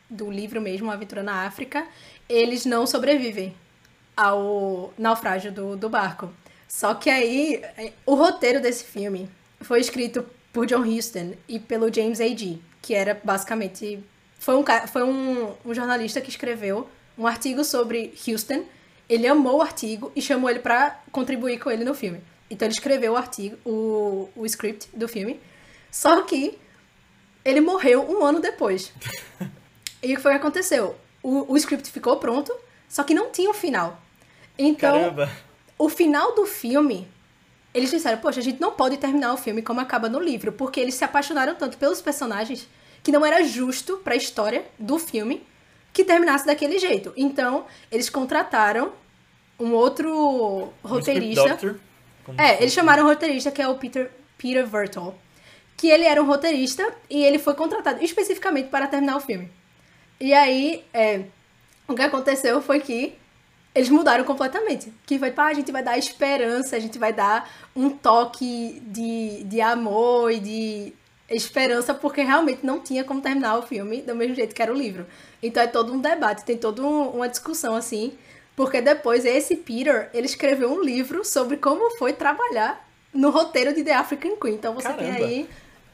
do 0.10 0.30
livro 0.30 0.60
mesmo, 0.62 0.92
Aventura 0.92 1.24
na 1.24 1.46
África, 1.46 1.88
eles 2.30 2.66
não 2.66 2.86
sobrevivem 2.86 3.56
ao 4.16 4.94
naufrágio 4.98 5.52
do, 5.52 5.76
do 5.78 5.90
barco. 5.90 6.30
Só 6.68 6.94
que 6.94 7.10
aí, 7.10 7.62
é, 7.78 7.94
o 8.06 8.14
roteiro 8.16 8.62
desse 8.62 8.84
filme 8.84 9.30
foi 9.62 9.80
escrito 9.80 10.26
por 10.52 10.66
John 10.68 10.82
Huston 10.84 11.34
e 11.48 11.58
pelo 11.58 11.92
James 11.92 12.20
A.G., 12.20 12.60
que 12.82 12.94
era 12.94 13.20
basicamente... 13.24 14.04
Foi, 14.40 14.56
um, 14.56 14.64
foi 14.88 15.04
um, 15.04 15.54
um 15.66 15.74
jornalista 15.74 16.22
que 16.22 16.30
escreveu 16.30 16.88
um 17.18 17.26
artigo 17.26 17.64
sobre 17.64 18.14
Houston. 18.28 18.66
Ele 19.10 19.28
amou 19.28 19.58
o 19.58 19.62
artigo 19.62 20.12
e 20.16 20.22
chamou 20.22 20.50
ele 20.50 20.60
pra 20.60 21.00
contribuir 21.12 21.60
com 21.60 21.72
ele 21.72 21.84
no 21.84 21.94
filme. 21.94 22.22
Então 22.50 22.66
ele 22.66 22.74
escreveu 22.74 23.14
o 23.14 23.18
artigo, 23.18 23.58
o, 23.66 24.30
o 24.36 24.46
script 24.46 24.90
do 24.94 25.08
filme. 25.08 25.40
Só 25.92 26.22
que 26.22 26.58
ele 27.44 27.62
morreu 27.62 28.10
um 28.10 28.24
ano 28.24 28.40
depois. 28.40 28.92
e 30.04 30.14
o 30.14 30.16
que 30.16 30.22
foi 30.22 30.32
que 30.34 30.38
aconteceu? 30.38 30.96
O, 31.24 31.54
o 31.54 31.58
script 31.58 31.90
ficou 31.92 32.18
pronto, 32.18 32.54
só 32.88 33.04
que 33.04 33.14
não 33.14 33.32
tinha 33.32 33.50
um 33.50 33.54
final. 33.54 34.02
Então, 34.58 34.92
Caramba. 34.92 35.32
o 35.78 35.90
final 35.90 36.36
do 36.36 36.46
filme, 36.46 37.08
eles 37.74 37.90
disseram, 37.90 38.18
poxa, 38.18 38.40
a 38.40 38.44
gente 38.44 38.60
não 38.60 38.72
pode 38.72 38.98
terminar 38.98 39.34
o 39.34 39.38
filme 39.38 39.62
como 39.62 39.80
acaba 39.80 40.10
no 40.10 40.20
livro, 40.20 40.52
porque 40.52 40.80
eles 40.80 40.96
se 40.96 41.04
apaixonaram 41.04 41.56
tanto 41.56 41.78
pelos 41.78 42.02
personagens 42.02 42.68
que 43.04 43.12
não 43.12 43.26
era 43.26 43.44
justo 43.44 43.98
pra 43.98 44.16
história 44.16 44.66
do 44.78 45.00
filme 45.00 45.46
que 45.94 46.04
terminasse 46.04 46.46
daquele 46.46 46.78
jeito. 46.78 47.14
Então, 47.18 47.66
eles 47.92 48.10
contrataram 48.10 48.92
um 49.60 49.74
outro 49.74 50.72
Um 50.84 50.88
roteirista. 50.88 51.58
como 52.24 52.40
É, 52.40 52.62
eles 52.62 52.74
chamaram 52.74 53.04
um 53.04 53.08
roteirista 53.08 53.50
que 53.50 53.62
é 53.62 53.68
o 53.68 53.76
Peter, 53.76 54.12
Peter 54.38 54.66
Vertel. 54.68 55.16
Que 55.76 55.90
ele 55.90 56.04
era 56.04 56.22
um 56.22 56.26
roteirista 56.26 56.94
e 57.10 57.24
ele 57.24 57.40
foi 57.40 57.54
contratado 57.56 58.04
especificamente 58.04 58.70
para 58.70 58.88
terminar 58.88 59.18
o 59.18 59.22
filme. 59.22 59.50
E 60.20 60.34
aí, 60.34 60.84
é, 60.94 61.26
o 61.88 61.96
que 61.96 62.02
aconteceu 62.02 62.62
foi 62.62 62.80
que 62.80 63.16
eles 63.74 63.90
mudaram 63.90 64.24
completamente. 64.24 64.92
Que 65.06 65.20
foi, 65.20 65.32
pá, 65.32 65.48
a 65.48 65.54
gente 65.54 65.72
vai 65.72 65.84
dar 65.84 65.98
esperança, 65.98 66.76
a 66.76 66.80
gente 66.80 66.98
vai 66.98 67.14
dar 67.14 67.50
um 67.76 67.90
toque 67.90 68.82
de, 68.86 69.44
de 69.44 69.62
amor 69.62 70.32
e 70.32 70.40
de 70.40 70.94
esperança, 71.30 71.94
porque 71.94 72.22
realmente 72.22 72.66
não 72.66 72.80
tinha 72.80 73.04
como 73.04 73.22
terminar 73.22 73.58
o 73.58 73.62
filme 73.62 74.02
do 74.02 74.16
mesmo 74.16 74.36
jeito 74.36 74.56
que 74.56 74.62
era 74.62 74.72
o 74.74 74.78
livro. 74.78 75.06
Então 75.44 75.62
é 75.62 75.68
todo 75.68 75.92
um 75.94 76.00
debate, 76.00 76.46
tem 76.46 76.58
toda 76.58 76.82
um- 76.82 77.10
uma 77.10 77.28
discussão 77.28 77.76
assim, 77.76 78.14
porque 78.56 78.82
depois 78.82 79.26
esse 79.26 79.56
Peter, 79.56 80.10
ele 80.14 80.26
escreveu 80.26 80.72
um 80.72 80.82
livro 80.82 81.24
sobre 81.26 81.58
como 81.58 81.92
foi 81.98 82.14
trabalhar 82.14 82.88
no 83.14 83.30
roteiro 83.30 83.74
de 83.74 83.84
The 83.84 83.94
African 83.94 84.36
Queen. 84.38 84.56
Então 84.56 84.74
você 84.74 84.88
tem 84.94 85.08
Caramba. 85.12 85.26
aí 85.26 85.50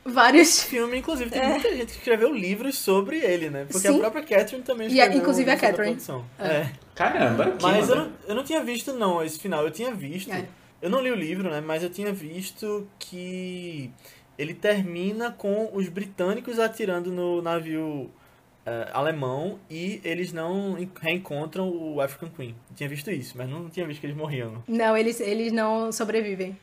vários 0.06 0.48
Esse 0.50 0.66
filme, 0.68 0.98
inclusive, 0.98 1.30
tem 1.32 1.48
muita 1.50 1.70
gente 1.76 1.94
que 1.94 1.98
escreveu 2.00 2.34
livros 2.34 2.78
sobre 2.78 3.18
ele, 3.20 3.50
né? 3.50 3.66
Porque 3.70 3.88
É. 3.88 3.92
Sim. 3.92 3.98
a 3.98 4.00
própria 4.02 4.24
Catherine 4.24 4.64
também 4.64 4.88
E 4.88 4.92
a- 4.92 5.06
escreveu 5.06 5.20
inclusive 5.22 5.50
a 5.50 5.54
um 5.54 5.58
livro 5.58 5.72
sobre 5.72 5.94
Catherine. 5.96 6.24
É. 6.40 6.46
É. 6.58 6.72
Caramba, 6.94 7.52
que 7.52 7.64
Mas 7.64 7.90
eu 7.90 7.96
não, 7.96 8.12
eu 8.28 8.36
não 8.36 8.44
tinha 8.44 8.62
visto, 8.64 8.94
não, 8.94 9.24
esse 9.24 9.40
final. 9.40 9.64
Eu 9.64 9.72
tinha 9.72 9.92
visto. 9.94 10.32
É. 10.32 10.46
Eu 10.82 10.90
não 10.90 11.02
li 11.02 11.10
o 11.12 11.16
livro, 11.16 11.50
né? 11.50 11.62
Mas 11.62 11.82
eu 11.82 11.90
tinha 11.90 12.12
visto 12.14 12.86
que 13.00 13.90
ele 14.38 14.54
termina 14.54 15.32
com 15.32 15.70
os 15.74 15.88
britânicos 15.90 16.60
atirando 16.60 17.12
no 17.12 17.42
navio 17.42 18.10
eh, 18.66 18.90
alemão 18.94 19.60
e 19.70 20.00
eles 20.04 20.32
não 20.34 20.78
en- 20.78 20.90
reencontram 21.02 21.70
o 21.70 22.00
African 22.02 22.30
Queen. 22.30 22.56
Eu 22.70 22.76
tinha 22.76 22.90
visto 22.90 23.12
isso, 23.12 23.38
mas 23.38 23.50
não 23.50 23.70
tinha 23.70 23.86
visto 23.86 24.00
que 24.00 24.08
eles 24.08 24.18
morriam. 24.18 24.64
Não, 24.68 24.96
eles, 24.98 25.20
eles 25.20 25.52
não 25.52 25.92
sobrevivem. 25.92 26.58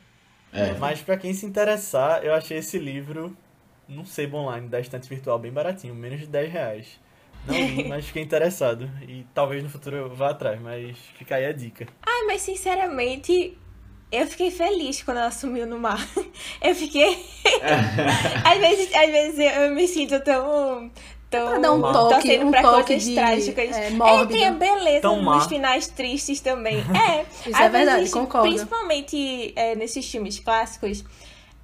É. 0.53 0.73
Mas 0.79 1.01
pra 1.01 1.15
quem 1.17 1.33
se 1.33 1.45
interessar, 1.45 2.23
eu 2.23 2.33
achei 2.33 2.57
esse 2.57 2.77
livro 2.77 3.35
num 3.87 4.05
sebo 4.05 4.37
online 4.37 4.67
da 4.67 4.79
estante 4.79 5.07
virtual 5.07 5.39
bem 5.39 5.51
baratinho, 5.51 5.93
menos 5.95 6.19
de 6.19 6.27
10 6.27 6.51
reais. 6.51 6.99
Não 7.47 7.55
li, 7.57 7.83
mas 7.87 8.05
fiquei 8.05 8.21
interessado. 8.21 8.89
E 9.07 9.25
talvez 9.33 9.63
no 9.63 9.69
futuro 9.69 9.95
eu 9.95 10.13
vá 10.15 10.31
atrás, 10.31 10.59
mas 10.61 10.97
fica 11.17 11.35
aí 11.35 11.45
a 11.45 11.51
dica. 11.53 11.87
Ai, 12.05 12.23
mas 12.27 12.41
sinceramente, 12.41 13.57
eu 14.11 14.27
fiquei 14.27 14.51
feliz 14.51 15.01
quando 15.01 15.17
ela 15.17 15.31
sumiu 15.31 15.65
no 15.65 15.79
mar. 15.79 16.05
Eu 16.61 16.75
fiquei. 16.75 17.25
às, 18.43 18.59
vezes, 18.59 18.93
às 18.93 19.09
vezes 19.09 19.39
eu, 19.39 19.73
me 19.73 19.87
sinto 19.87 20.19
tão. 20.21 20.91
tão 21.29 21.47
Pra 21.47 21.57
dar 21.59 21.71
um 21.71 21.81
toque, 21.81 22.39
um 22.39 22.51
pra 22.51 22.61
toque 22.61 22.83
coisas 22.87 23.03
de 23.03 23.15
trágicas. 23.15 23.77
é, 23.77 23.87
É, 23.87 24.25
tem 24.27 24.47
a 24.47 24.51
beleza 24.51 25.01
Tão 25.01 25.21
nos 25.21 25.45
finais 25.47 25.87
tristes 25.87 26.41
também. 26.41 26.77
É. 26.93 27.25
Isso 27.47 27.57
às 27.57 27.61
é 27.61 27.69
verdade, 27.69 27.99
vezes, 27.99 28.13
concordo. 28.13 28.47
Principalmente 28.47 29.53
é, 29.55 29.75
nesses 29.75 30.09
filmes 30.09 30.39
clássicos. 30.39 31.03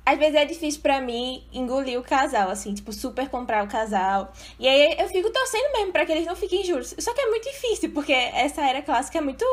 Às 0.09 0.17
vezes 0.17 0.35
é 0.35 0.45
difícil 0.45 0.79
pra 0.81 1.01
mim 1.01 1.43
engolir 1.51 1.99
o 1.99 2.01
casal, 2.01 2.49
assim, 2.49 2.73
tipo, 2.73 2.93
super 2.93 3.27
comprar 3.27 3.65
o 3.65 3.67
casal. 3.67 4.31
E 4.57 4.65
aí 4.65 4.95
eu 4.97 5.09
fico 5.09 5.29
torcendo 5.29 5.69
mesmo 5.73 5.91
pra 5.91 6.05
que 6.05 6.13
eles 6.13 6.25
não 6.25 6.33
fiquem 6.33 6.63
juntos. 6.63 6.95
Só 6.97 7.13
que 7.13 7.19
é 7.19 7.25
muito 7.29 7.43
difícil, 7.43 7.89
porque 7.91 8.13
essa 8.13 8.61
era 8.61 8.81
clássica 8.81 9.17
é 9.17 9.21
muito, 9.21 9.43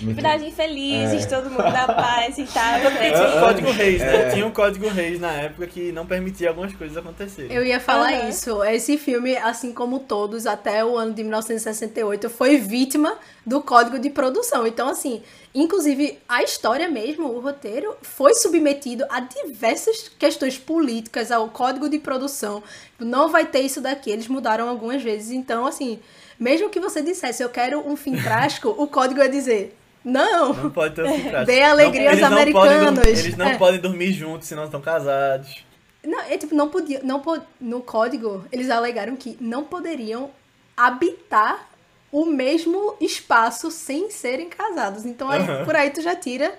Muito- 0.00 0.14
finais 0.16 0.40
infelizes, 0.40 1.24
É. 1.24 1.26
todo 1.26 1.50
mundo 1.50 1.64
na 1.64 1.86
paz 1.92 2.38
e 2.38 2.44
tal. 2.44 2.74
Porque 2.94 3.10
tinha 3.10 3.26
um 3.26 3.40
código 3.40 3.70
reis, 3.72 4.00
né? 4.00 4.16
é. 4.16 4.30
Tinha 4.30 4.46
um 4.46 4.50
código 4.52 4.88
reis 4.88 5.18
na 5.20 5.32
época 5.32 5.66
que 5.66 5.90
não 5.90 6.06
permitia 6.06 6.48
algumas 6.50 6.72
coisas 6.74 6.96
acontecerem. 6.96 7.50
Eu 7.52 7.64
ia 7.64 7.80
falar 7.80 8.12
Aham. 8.12 8.28
isso. 8.28 8.62
Esse 8.62 8.96
filme, 8.96 9.36
assim 9.36 9.72
como 9.72 9.98
todos, 9.98 10.46
até 10.46 10.84
o 10.84 10.96
ano 10.96 11.12
de 11.12 11.24
1968, 11.24 12.30
foi 12.30 12.56
vítima 12.58 13.18
do 13.44 13.60
código 13.60 13.98
de 13.98 14.10
produção. 14.10 14.64
Então, 14.64 14.88
assim, 14.88 15.22
inclusive 15.54 16.18
a 16.28 16.42
história 16.42 16.88
mesmo, 16.88 17.26
o 17.28 17.40
roteiro, 17.40 17.96
foi 18.00 18.32
submetido 18.34 19.04
a 19.10 19.20
diversas 19.20 20.03
questões 20.08 20.58
políticas, 20.58 21.30
ao 21.32 21.48
código 21.48 21.88
de 21.88 21.98
produção. 21.98 22.62
Não 22.98 23.28
vai 23.28 23.46
ter 23.46 23.60
isso 23.60 23.80
daqui. 23.80 24.10
Eles 24.10 24.28
mudaram 24.28 24.68
algumas 24.68 25.02
vezes. 25.02 25.30
Então, 25.30 25.66
assim, 25.66 25.98
mesmo 26.38 26.68
que 26.70 26.80
você 26.80 27.02
dissesse, 27.02 27.42
eu 27.42 27.48
quero 27.48 27.80
um 27.88 27.96
fim 27.96 28.16
trágico, 28.16 28.68
o 28.68 28.86
código 28.86 29.20
ia 29.20 29.28
dizer. 29.28 29.76
Não! 30.04 30.52
Não 30.52 30.70
pode 30.70 30.94
ter 30.94 31.04
um 31.04 31.14
fim 31.14 31.22
trágico. 31.30 31.46
Dê 31.46 31.62
alegria 31.62 32.02
Não- 32.02 32.10
aos 32.10 32.18
eles 32.42 32.54
não 32.54 32.60
podem 32.60 32.76
americanos. 32.78 33.06
eles 33.18 33.36
não 33.36 33.46
É. 33.48 33.58
podem 33.58 33.80
dormir 33.80 34.12
juntos 34.12 34.48
se 34.48 34.54
não 34.54 34.64
estão 34.64 34.80
casados. 34.80 35.64
Não, 36.04 36.20
é 36.20 36.36
tipo, 36.36 36.54
não 36.54 36.68
podia, 36.68 37.00
não 37.02 37.22
no 37.58 37.80
código 37.80 38.44
eles 38.52 38.68
alegaram 38.68 39.16
que 39.16 39.38
não 39.40 39.64
poderiam 39.64 40.30
habitar 40.76 41.66
o 42.12 42.26
mesmo 42.26 42.94
espaço 43.00 43.70
sem 43.70 44.10
serem 44.10 44.48
casados. 44.50 45.04
Então 45.06 45.30
aí, 45.30 45.40
Aham. 45.40 45.64
por 45.64 45.74
aí 45.74 45.88
tu 45.90 46.02
já 46.02 46.14
tira 46.14 46.52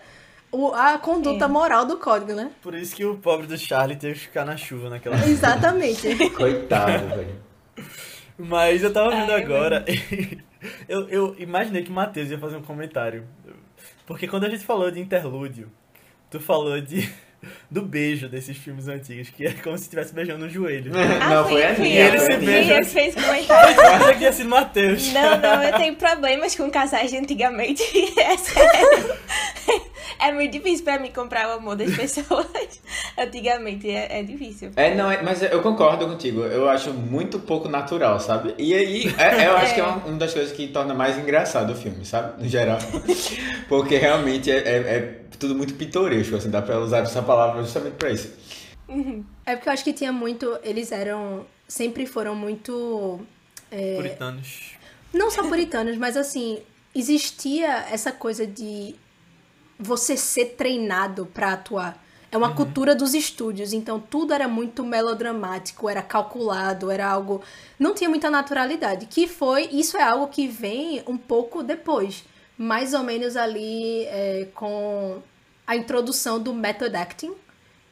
o- 0.56 0.74
a 0.74 0.98
conduta 0.98 1.46
É. 1.46 1.48
moral 1.48 1.86
do 1.86 1.98
código, 1.98 2.34
né? 2.34 2.52
Por 2.62 2.74
isso 2.76 2.96
que 2.96 3.06
o 3.06 3.16
pobre 3.18 3.48
do 3.48 3.58
Charlie 3.58 3.98
teve 3.98 4.14
que 4.16 4.20
ficar 4.22 4.46
na 4.46 4.56
chuva 4.58 4.90
naquela. 4.90 5.16
Exatamente. 5.28 6.30
Coitado, 6.32 7.08
velho. 7.10 7.36
Mas 8.38 8.84
eu 8.84 8.92
tava 8.92 9.12
vendo 9.12 9.32
Ai, 9.32 9.42
agora. 9.44 9.86
eu, 10.90 11.08
eu 11.10 11.36
imaginei 11.40 11.84
que 11.84 11.90
o 11.90 11.94
Matheus 11.94 12.30
ia 12.30 12.38
fazer 12.40 12.58
um 12.58 12.62
comentário. 12.62 13.26
Porque 14.06 14.28
quando 14.28 14.46
a 14.46 14.50
gente 14.50 14.64
falou 14.66 14.92
de 14.92 15.00
interlúdio, 15.00 15.72
tu 16.30 16.40
falou 16.40 16.80
de. 16.82 17.10
Do 17.70 17.84
beijo 17.84 18.28
desses 18.28 18.58
filmes 18.58 18.88
antigos, 18.88 19.30
que 19.30 19.46
é 19.46 19.52
como 19.54 19.78
se 19.78 19.84
estivesse 19.84 20.12
beijando 20.16 20.46
no 20.46 20.50
joelho. 20.50 20.92
Ah, 21.22 21.30
não, 21.30 21.44
fui- 21.44 21.54
foi 21.62 21.64
a 21.64 21.70
Aninha. 21.76 22.00
eu, 22.02 22.08
Ele 22.08 22.20
se 22.20 22.38
beija. 22.38 22.74
eu 22.74 22.80
que 22.80 22.86
fez 22.86 23.14
comentário. 23.14 24.20
Ia 24.20 24.34
ser 24.34 24.44
Matheus. 24.46 25.14
Não, 25.14 25.38
não, 25.40 25.64
eu 25.64 25.78
tenho 25.78 25.96
problemas 25.96 26.56
com 26.56 26.72
casais 26.72 27.12
de 27.12 27.18
antigamente. 27.18 27.84
É 28.20 28.36
sério. 28.38 29.16
É 30.20 30.32
muito 30.32 30.52
difícil 30.52 30.84
pra 30.86 30.98
mim 31.00 31.12
comprar 31.12 31.48
o 31.50 31.52
amor 31.60 31.76
das 31.76 31.94
pessoas. 31.96 32.48
Antigamente 33.18 33.90
é, 33.90 34.20
é 34.20 34.24
difícil. 34.24 34.72
É, 34.76 34.94
não, 34.96 35.10
é- 35.12 35.22
mas 35.22 35.42
eu 35.42 35.62
concordo 35.62 36.06
contigo. 36.08 36.42
Eu 36.42 36.70
acho 36.70 36.94
muito 36.94 37.40
pouco 37.40 37.68
natural, 37.70 38.20
sabe? 38.20 38.54
E 38.58 38.74
aí, 38.74 39.04
é- 39.18 39.48
eu 39.48 39.58
acho 39.58 39.74
que 39.74 39.80
é 39.82 39.84
uma, 39.84 39.98
uma 40.06 40.18
das 40.18 40.34
coisas 40.34 40.52
que 40.52 40.68
torna 40.68 40.94
mais 40.94 41.18
engraçado 41.18 41.72
o 41.74 41.76
filme, 41.76 42.06
sabe? 42.06 42.42
No 42.42 42.48
geral. 42.50 42.78
Porque 43.68 43.98
realmente 43.98 44.50
é, 44.52 44.58
é- 44.58 44.96
é 44.98 45.02
tudo 45.40 45.54
muito 45.56 45.74
pitoresco, 45.74 46.36
assim, 46.36 46.50
dá 46.50 46.62
pra 46.62 46.80
usar 46.80 47.00
essa 47.00 47.22
palavra 47.22 47.62
justamente 47.62 47.94
pra 47.96 48.10
isso. 48.12 48.34
É 49.46 49.56
porque 49.56 49.68
eu 49.68 49.74
acho 49.74 49.84
que 49.84 49.92
tinha 49.94 50.12
muito. 50.12 50.58
Eles 50.64 50.92
eram. 50.92 51.46
Sempre 51.68 52.06
foram 52.06 52.36
muito. 52.36 53.20
Puritanos. 53.98 54.74
Não 55.12 55.32
só 55.32 55.42
puritanos, 55.44 55.98
mas 55.98 56.16
assim. 56.16 56.60
existia 56.94 57.86
essa 57.92 58.12
coisa 58.12 58.46
de 58.46 58.96
você 59.80 60.16
ser 60.16 60.56
treinado 60.56 61.26
para 61.26 61.54
atuar. 61.54 62.04
É 62.32 62.38
uma 62.38 62.54
cultura 62.54 62.94
dos 62.94 63.14
estúdios, 63.14 63.72
então 63.72 63.98
tudo 63.98 64.34
era 64.34 64.46
muito 64.46 64.84
melodramático, 64.84 65.88
era 65.88 66.02
calculado, 66.02 66.92
era 66.92 67.08
algo. 67.08 67.42
Não 67.80 67.94
tinha 67.94 68.10
muita 68.10 68.30
naturalidade. 68.30 69.06
Que 69.06 69.26
foi. 69.26 69.70
Isso 69.72 69.96
é 69.96 70.04
algo 70.04 70.28
que 70.28 70.46
vem 70.46 71.02
um 71.08 71.18
pouco 71.18 71.64
depois. 71.64 72.26
Mais 72.58 72.94
ou 72.94 73.04
menos 73.04 73.38
ali 73.38 74.04
é, 74.08 74.50
com 74.54 75.22
a 75.66 75.78
introdução 75.78 76.38
do 76.38 76.54
method 76.54 76.94
acting. 76.94 77.34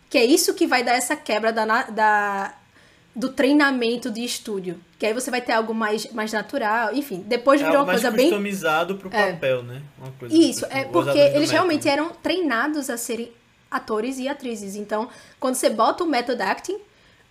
Que 0.09 0.17
é 0.17 0.25
isso 0.25 0.53
que 0.53 0.67
vai 0.67 0.83
dar 0.83 0.93
essa 0.93 1.15
quebra 1.15 1.53
da, 1.53 1.83
da, 1.83 2.53
do 3.15 3.29
treinamento 3.29 4.09
de 4.09 4.23
estúdio. 4.23 4.79
Que 4.97 5.05
aí 5.05 5.13
você 5.13 5.29
vai 5.29 5.41
ter 5.41 5.51
algo 5.51 5.73
mais, 5.73 6.11
mais 6.11 6.31
natural. 6.33 6.93
Enfim, 6.95 7.23
depois 7.27 7.61
É 7.61 7.65
virou 7.65 7.81
uma 7.81 7.85
coisa 7.91 8.09
bem 8.09 8.29
customizado 8.29 8.95
pro 8.95 9.09
É. 9.13 9.33
papel, 9.33 9.61
né? 9.63 9.81
Uma 9.97 10.11
coisa 10.13 10.35
isso, 10.35 10.65
tipo, 10.65 10.77
é 10.77 10.85
porque 10.85 11.17
eles 11.19 11.33
método. 11.33 11.51
realmente 11.51 11.87
eram 11.89 12.09
treinados 12.09 12.89
a 12.89 12.97
serem 12.97 13.31
atores 13.69 14.17
e 14.19 14.27
atrizes. 14.27 14.75
Então, 14.75 15.09
quando 15.39 15.55
você 15.55 15.69
bota 15.69 16.03
o 16.03 16.07
method 16.07 16.41
acting, 16.41 16.77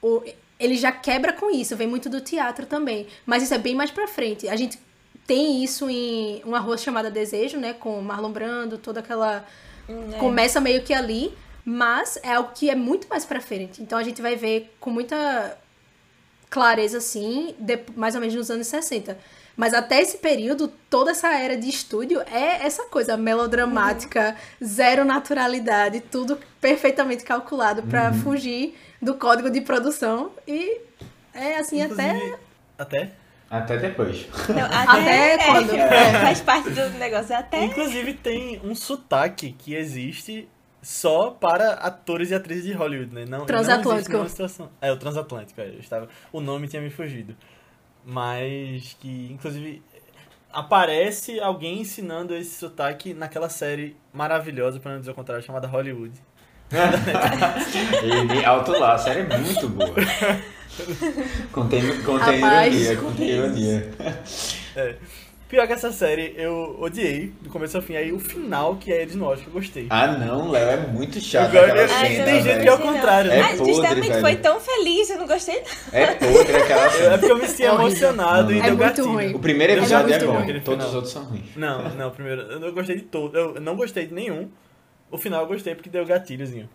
o, 0.01 0.23
ele 0.59 0.77
já 0.77 0.93
quebra 0.93 1.33
com 1.33 1.51
isso. 1.51 1.77
Vem 1.77 1.87
muito 1.89 2.09
do 2.09 2.21
teatro 2.21 2.67
também. 2.67 3.07
Mas 3.27 3.43
isso 3.43 3.55
é 3.55 3.59
bem 3.59 3.75
mais 3.75 3.91
pra 3.91 4.07
frente. 4.07 4.49
A 4.49 4.55
gente 4.57 4.79
tem 5.27 5.63
isso 5.65 5.89
em 5.91 6.43
uma 6.45 6.59
rua 6.61 6.77
chamada 6.79 7.11
Desejo, 7.11 7.59
né? 7.59 7.73
Com 7.73 8.01
Marlon 8.03 8.31
Brando, 8.31 8.79
toda 8.79 9.01
aquela. 9.01 9.45
É. 9.89 10.19
Começa 10.19 10.61
meio 10.61 10.83
que 10.83 10.93
ali, 10.95 11.33
mas 11.65 12.19
é 12.23 12.35
algo 12.35 12.51
que 12.55 12.71
é 12.71 12.75
muito 12.77 13.09
mais 13.09 13.25
pra 13.25 13.41
frente. 13.41 13.83
Então 13.83 13.99
a 13.99 14.03
gente 14.03 14.21
vai 14.23 14.37
ver 14.37 14.73
com 14.79 14.91
muita 14.91 15.57
clareza, 16.53 16.99
assim, 16.99 17.55
de- 17.59 17.81
mais 17.97 18.15
ou 18.15 18.21
menos 18.21 18.35
nos 18.37 18.51
anos 18.51 18.67
60. 18.67 19.17
Mas 19.57 19.73
até 19.75 20.01
esse 20.01 20.19
período, 20.19 20.69
toda 20.89 21.11
essa 21.13 21.33
era 21.35 21.57
de 21.57 21.69
estúdio 21.69 22.21
é 22.31 22.65
essa 22.67 22.85
coisa 22.85 23.17
melodramática, 23.17 24.37
zero 24.63 25.05
naturalidade, 25.05 26.01
tudo 26.01 26.39
perfeitamente 26.61 27.25
calculado 27.25 27.83
pra 27.83 28.13
fugir 28.13 28.75
do 29.01 29.15
código 29.15 29.51
de 29.51 29.61
produção. 29.61 30.31
E 30.47 30.79
é 31.35 31.57
assim 31.57 31.81
até. 31.83 32.09
Inclusive, 32.15 32.37
Até? 32.79 33.11
Até 33.51 33.77
depois. 33.77 34.27
Não, 34.49 34.65
Até 34.97 35.35
é, 35.35 35.39
quando? 35.47 35.75
é, 35.77 36.13
faz 36.21 36.41
parte 36.41 36.71
do 36.71 36.89
negócio. 36.99 37.37
Até. 37.37 37.65
Inclusive 37.65 38.15
tem 38.15 38.61
um 38.65 38.75
sotaque 38.75 39.53
que 39.59 39.75
existe 39.75 40.49
só 40.83 41.31
para 41.31 41.75
atores 41.75 42.31
e 42.31 42.35
atrizes 42.35 42.65
de 42.65 42.73
Hollywood, 42.73 43.15
né? 43.15 43.25
Não, 43.25 43.39
não 43.39 43.47
Transatlântico. 43.47 44.11
nenhuma 44.11 44.29
situação. 44.29 44.69
É, 44.81 44.91
o 44.91 44.97
Transatlântico, 44.97 45.61
é, 45.61 45.69
eu 45.69 45.79
estava, 45.79 46.09
o 46.33 46.41
nome 46.41 46.67
tinha 46.67 46.83
me 46.83 46.91
fugido. 46.91 47.37
Mas 48.05 48.97
que, 48.99 49.29
inclusive, 49.31 49.81
aparece 50.53 51.39
alguém 51.39 51.81
ensinando 51.81 52.35
esse 52.35 52.59
sotaque 52.59 53.15
naquela 53.15 53.49
série 53.49 53.97
maravilhosa, 54.13 54.81
para 54.81 54.93
não 54.93 54.99
dizer 54.99 55.13
o 55.13 55.15
contrário, 55.15 55.45
chamada 55.45 55.69
Hollywood. 55.69 56.13
Ele 58.03 58.45
alto 58.45 58.73
lá, 58.73 58.95
a 58.95 58.99
série 58.99 59.21
é 59.21 59.39
muito 59.39 59.69
boa. 59.69 59.95
Contém, 61.53 62.03
contém 62.03 62.39
ironia, 62.39 62.97
contém 62.97 63.29
ironia. 63.29 63.91
Pior 65.53 65.67
que 65.67 65.75
essa 65.75 65.93
série 65.93 66.33
eu 66.39 66.79
odiei, 66.81 67.31
do 67.43 67.51
começo 67.51 67.77
ao 67.77 67.83
fim. 67.83 67.95
Aí 67.95 68.11
o 68.11 68.19
final, 68.19 68.77
que 68.77 68.91
é 68.91 69.03
Eles 69.03 69.15
no 69.15 69.27
Oscar, 69.27 69.49
eu 69.49 69.53
gostei. 69.53 69.87
Ah 69.91 70.07
não, 70.07 70.51
Léo 70.51 70.71
é 70.71 70.77
muito 70.79 71.21
chato 71.21 71.53
Eu 71.53 71.61
aquela 71.63 71.79
eu- 71.83 71.95
Ai, 71.95 72.09
cena, 72.15 72.25
tem 72.25 72.43
gente 72.43 72.63
que 72.63 72.69
é 72.69 72.73
o 72.73 72.79
contrário, 72.79 73.31
né? 73.31 73.39
É 73.39 73.43
ah, 73.43 73.57
podre, 73.59 74.21
foi 74.23 74.37
tão 74.37 74.59
feliz, 74.59 75.11
eu 75.11 75.19
não 75.19 75.27
gostei. 75.27 75.63
É 75.93 76.07
podre 76.15 76.57
aquela 76.57 76.87
É 76.89 76.91
cena. 76.91 77.19
porque 77.19 77.33
eu 77.33 77.37
me 77.37 77.47
senti 77.47 77.65
É 77.65 77.67
emocionado 77.67 78.51
e 78.51 78.61
É 78.61 78.63
deu 78.63 78.71
muito 78.71 78.81
gatilho. 78.81 79.13
ruim. 79.13 79.35
O 79.35 79.39
primeiro 79.41 79.75
episódio 79.75 80.15
é 80.15 80.19
bom, 80.21 80.61
todos 80.65 80.87
os 80.87 80.95
outros 80.95 81.13
são 81.13 81.25
ruins. 81.25 81.55
Não, 81.55 81.87
não, 81.97 82.11
primeiro, 82.13 82.41
eu 82.41 82.73
gostei 82.73 82.97
de 82.97 83.03
todo. 83.03 83.37
Eu 83.37 83.61
não 83.61 83.77
gostei 83.77 84.07
de 84.07 84.15
nenhum. 84.15 84.49
O 85.11 85.19
final 85.19 85.43
eu 85.43 85.49
gostei 85.49 85.75
porque 85.75 85.91
deu 85.91 86.07
gatilhozinho. 86.07 86.67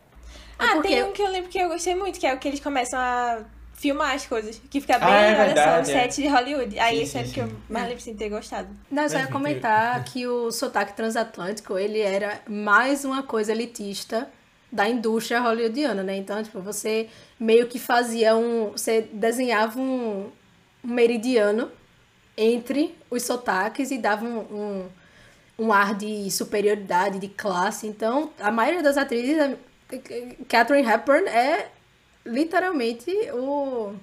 Ah, 0.59 0.73
porque- 0.73 0.89
tem 0.89 1.03
um 1.03 1.11
que 1.13 1.23
eu 1.23 1.31
lembro 1.31 1.49
que 1.49 1.57
eu 1.57 1.67
gostei 1.67 1.95
muito, 1.95 2.19
que 2.19 2.27
é 2.27 2.33
o 2.35 2.37
que 2.37 2.47
eles 2.47 2.59
começam 2.59 2.99
a 2.99 3.39
filmar 3.77 4.15
as 4.15 4.25
coisas. 4.25 4.59
Que 4.69 4.81
fica 4.81 4.97
bem, 4.99 5.07
Ah, 5.07 5.21
é 5.21 5.41
olha 5.41 5.63
só, 5.63 5.69
o 5.77 5.79
é. 5.79 5.83
set 5.83 6.21
de 6.21 6.27
Hollywood. 6.27 6.77
Aí 6.79 6.97
Sim, 6.97 7.03
esse 7.03 7.11
sim, 7.11 7.19
é 7.19 7.21
o 7.21 7.31
que 7.31 7.39
eu 7.39 7.57
mais 7.69 7.87
lembro 7.87 8.03
de 8.03 8.13
ter 8.15 8.29
gostado. 8.29 8.67
Não, 8.91 9.03
eu 9.03 9.09
só 9.09 9.19
ia 9.19 9.27
comentar 9.27 10.03
que 10.03 10.27
o 10.27 10.51
sotaque 10.51 10.93
transatlântico, 10.93 11.77
ele 11.77 11.99
era 11.99 12.41
mais 12.49 13.05
uma 13.05 13.23
coisa 13.23 13.51
elitista 13.51 14.27
da 14.71 14.89
indústria 14.89 15.39
hollywoodiana, 15.39 16.03
né? 16.03 16.17
Então, 16.17 16.43
tipo, 16.43 16.59
você 16.59 17.07
meio 17.39 17.67
que 17.67 17.79
fazia 17.79 18.35
um... 18.35 18.71
Você 18.71 19.07
desenhava 19.13 19.79
um, 19.79 20.31
um 20.83 20.87
meridiano 20.93 21.71
entre 22.35 22.95
os 23.09 23.23
sotaques 23.23 23.91
e 23.91 23.97
dava 23.97 24.25
um, 24.25 24.39
um, 24.39 24.89
um 25.59 25.71
ar 25.71 25.95
de 25.95 26.29
superioridade, 26.31 27.19
de 27.19 27.27
classe. 27.29 27.87
Então, 27.87 28.31
a 28.39 28.51
maioria 28.51 28.81
das 28.81 28.97
atrizes... 28.97 29.55
Catherine 30.49 30.85
Hepburn 30.85 31.25
é 31.29 31.69
literalmente 32.27 33.11
o 33.33 33.95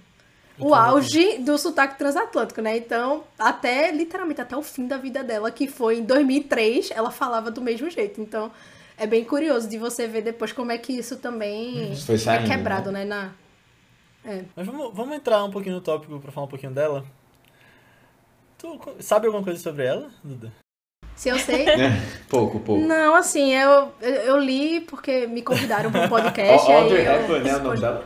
o 0.59 0.73
auge 0.73 1.39
do 1.39 1.59
sotaque 1.59 1.99
transatlântico, 1.99 2.61
né? 2.61 2.77
Então, 2.77 3.25
até, 3.39 3.91
literalmente, 3.91 4.41
até 4.41 4.57
o 4.57 4.63
fim 4.63 4.87
da 4.87 4.97
vida 4.97 5.25
dela, 5.25 5.51
que 5.51 5.67
foi 5.67 5.99
em 5.99 6.05
2003, 6.05 6.93
ela 6.93 7.11
falava 7.11 7.51
do 7.51 7.61
mesmo 7.61 7.91
jeito. 7.91 8.21
Então, 8.21 8.53
é 8.97 9.07
bem 9.07 9.25
curioso 9.25 9.69
de 9.69 9.79
você 9.79 10.07
ver 10.07 10.23
depois 10.23 10.53
como 10.53 10.71
é 10.71 10.79
que 10.79 10.93
isso 10.93 11.17
também 11.17 11.93
Isso 11.93 12.07
foi 12.07 12.15
é 12.15 12.19
saindo, 12.19 12.49
quebrado, 12.49 12.93
né? 12.93 13.05
Na... 13.05 13.33
Mas 14.55 14.67
vamos, 14.67 14.95
vamos 14.95 15.17
entrar 15.17 15.45
um 15.45 15.51
pouquinho 15.51 15.75
no 15.75 15.81
tópico 15.81 16.19
pra 16.21 16.33
falar 16.33 16.47
um 16.47 16.51
pouquinho 16.51 16.73
dela. 16.73 17.05
Tu 18.57 18.81
sabe 19.01 19.27
alguma 19.27 19.45
coisa 19.45 19.61
sobre 19.61 19.85
ela, 19.85 20.09
Duda? 20.23 20.53
Se 21.17 21.29
eu 21.29 21.39
sei... 21.39 21.67
pouco, 22.29 22.59
pouco. 22.61 22.85
Não, 22.85 23.15
assim, 23.15 23.55
eu, 23.55 23.93
eu, 24.01 24.37
li 24.39 24.81
porque 24.81 25.27
me 25.27 25.43
convidaram 25.43 25.91
para 25.91 26.03
um 26.03 26.09
podcast. 26.09 26.71
Audrey 26.71 27.07
Hepburn, 27.07 27.45
né, 27.45 27.57
o 27.57 27.63
nome 27.63 27.81
dela? 27.81 28.05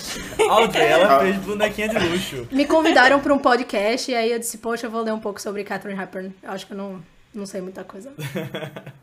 Audrey, 0.48 0.86
ela 0.86 1.20
fez 1.20 1.36
bonequinha 1.36 1.88
de 1.88 1.98
luxo. 1.98 2.48
Me 2.50 2.64
convidaram 2.64 3.20
para 3.20 3.34
um 3.34 3.38
podcast 3.38 4.10
e 4.10 4.14
aí 4.14 4.32
eu 4.32 4.38
disse, 4.38 4.58
poxa, 4.58 4.86
eu 4.86 4.90
vou 4.90 5.02
ler 5.02 5.12
um 5.12 5.20
pouco 5.20 5.40
sobre 5.40 5.64
Catherine 5.64 6.00
Hepburn. 6.00 6.34
Eu 6.42 6.50
acho 6.50 6.66
que 6.66 6.72
eu 6.72 6.76
não, 6.76 7.02
não 7.34 7.44
sei 7.44 7.60
muita 7.60 7.84
coisa. 7.84 8.12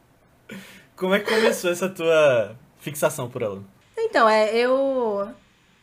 Como 0.95 1.13
é 1.13 1.19
que 1.19 1.29
começou 1.29 1.71
essa 1.71 1.89
tua 1.89 2.55
fixação 2.79 3.29
por 3.29 3.41
ela? 3.41 3.61
Então, 3.97 4.27
é, 4.27 4.55
eu 4.55 5.33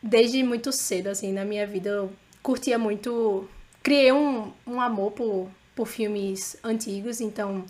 desde 0.01 0.43
muito 0.43 0.71
cedo, 0.71 1.07
assim, 1.07 1.31
na 1.31 1.45
minha 1.45 1.67
vida, 1.67 1.89
eu 1.89 2.11
curtia 2.41 2.77
muito. 2.77 3.47
Criei 3.83 4.11
um, 4.11 4.51
um 4.65 4.79
amor 4.79 5.11
por, 5.11 5.49
por 5.81 5.87
filmes 5.87 6.55
antigos, 6.63 7.19
então, 7.19 7.65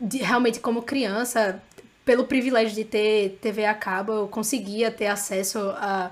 de- 0.00 0.18
realmente 0.18 0.60
como 0.60 0.80
criança, 0.80 1.62
pelo 2.02 2.24
privilégio 2.24 2.74
de 2.74 2.84
ter 2.84 3.38
TV 3.42 3.66
a 3.66 3.74
cabo, 3.74 4.12
eu 4.12 4.28
conseguia 4.28 4.90
ter 4.90 5.08
acesso 5.08 5.58
a, 5.76 6.10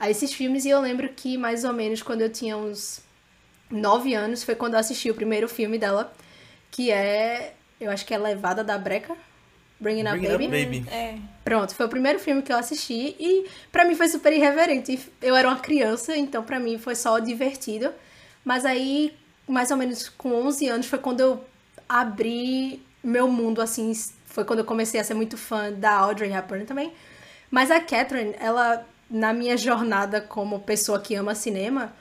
a 0.00 0.08
esses 0.10 0.32
filmes, 0.32 0.64
e 0.64 0.70
eu 0.70 0.80
lembro 0.80 1.06
que 1.10 1.36
mais 1.36 1.64
ou 1.64 1.72
menos 1.74 2.00
quando 2.02 2.22
eu 2.22 2.30
tinha 2.30 2.56
uns 2.56 3.02
nove 3.70 4.14
anos 4.14 4.42
foi 4.42 4.54
quando 4.54 4.72
eu 4.72 4.80
assisti 4.80 5.10
o 5.10 5.14
primeiro 5.14 5.46
filme 5.50 5.76
dela, 5.78 6.10
que 6.70 6.90
é. 6.90 7.52
Eu 7.78 7.90
acho 7.90 8.06
que 8.06 8.14
é 8.14 8.18
Levada 8.18 8.64
da 8.64 8.78
Breca. 8.78 9.14
Bringing 9.78 10.02
Up 10.08 10.12
Bringing 10.12 10.34
Up 10.34 10.44
Baby. 10.48 10.64
Baby. 10.80 10.90
É. 10.90 11.18
Pronto, 11.44 11.74
foi 11.74 11.84
o 11.84 11.88
primeiro 11.90 12.18
filme 12.18 12.40
que 12.40 12.50
eu 12.50 12.56
assisti 12.56 13.14
e 13.20 13.44
pra 13.70 13.84
mim 13.84 13.94
foi 13.94 14.08
super 14.08 14.32
irreverente. 14.32 14.98
Eu 15.20 15.36
era 15.36 15.46
uma 15.46 15.58
criança, 15.58 16.16
então 16.16 16.42
pra 16.42 16.58
mim 16.58 16.78
foi 16.78 16.94
só 16.94 17.18
divertido. 17.18 17.92
Mas 18.42 18.64
aí, 18.64 19.12
mais 19.46 19.70
ou 19.70 19.76
menos 19.76 20.08
com 20.08 20.32
11 20.32 20.68
anos, 20.68 20.86
foi 20.86 20.98
quando 20.98 21.20
eu 21.20 21.44
abri 21.88 22.82
meu 23.02 23.28
mundo, 23.28 23.60
assim. 23.60 23.92
Foi 24.26 24.44
quando 24.44 24.60
eu 24.60 24.64
comecei 24.64 24.98
a 24.98 25.04
ser 25.04 25.14
muito 25.14 25.36
fã 25.36 25.72
da 25.72 25.92
Audrey 25.92 26.32
Hepburn 26.32 26.64
também. 26.64 26.92
Mas 27.50 27.70
a 27.70 27.80
Catherine, 27.80 28.34
ela, 28.38 28.84
na 29.08 29.32
minha 29.32 29.56
jornada 29.56 30.20
como 30.20 30.60
pessoa 30.60 30.98
que 30.98 31.14
ama 31.14 31.34
cinema, 31.34 31.92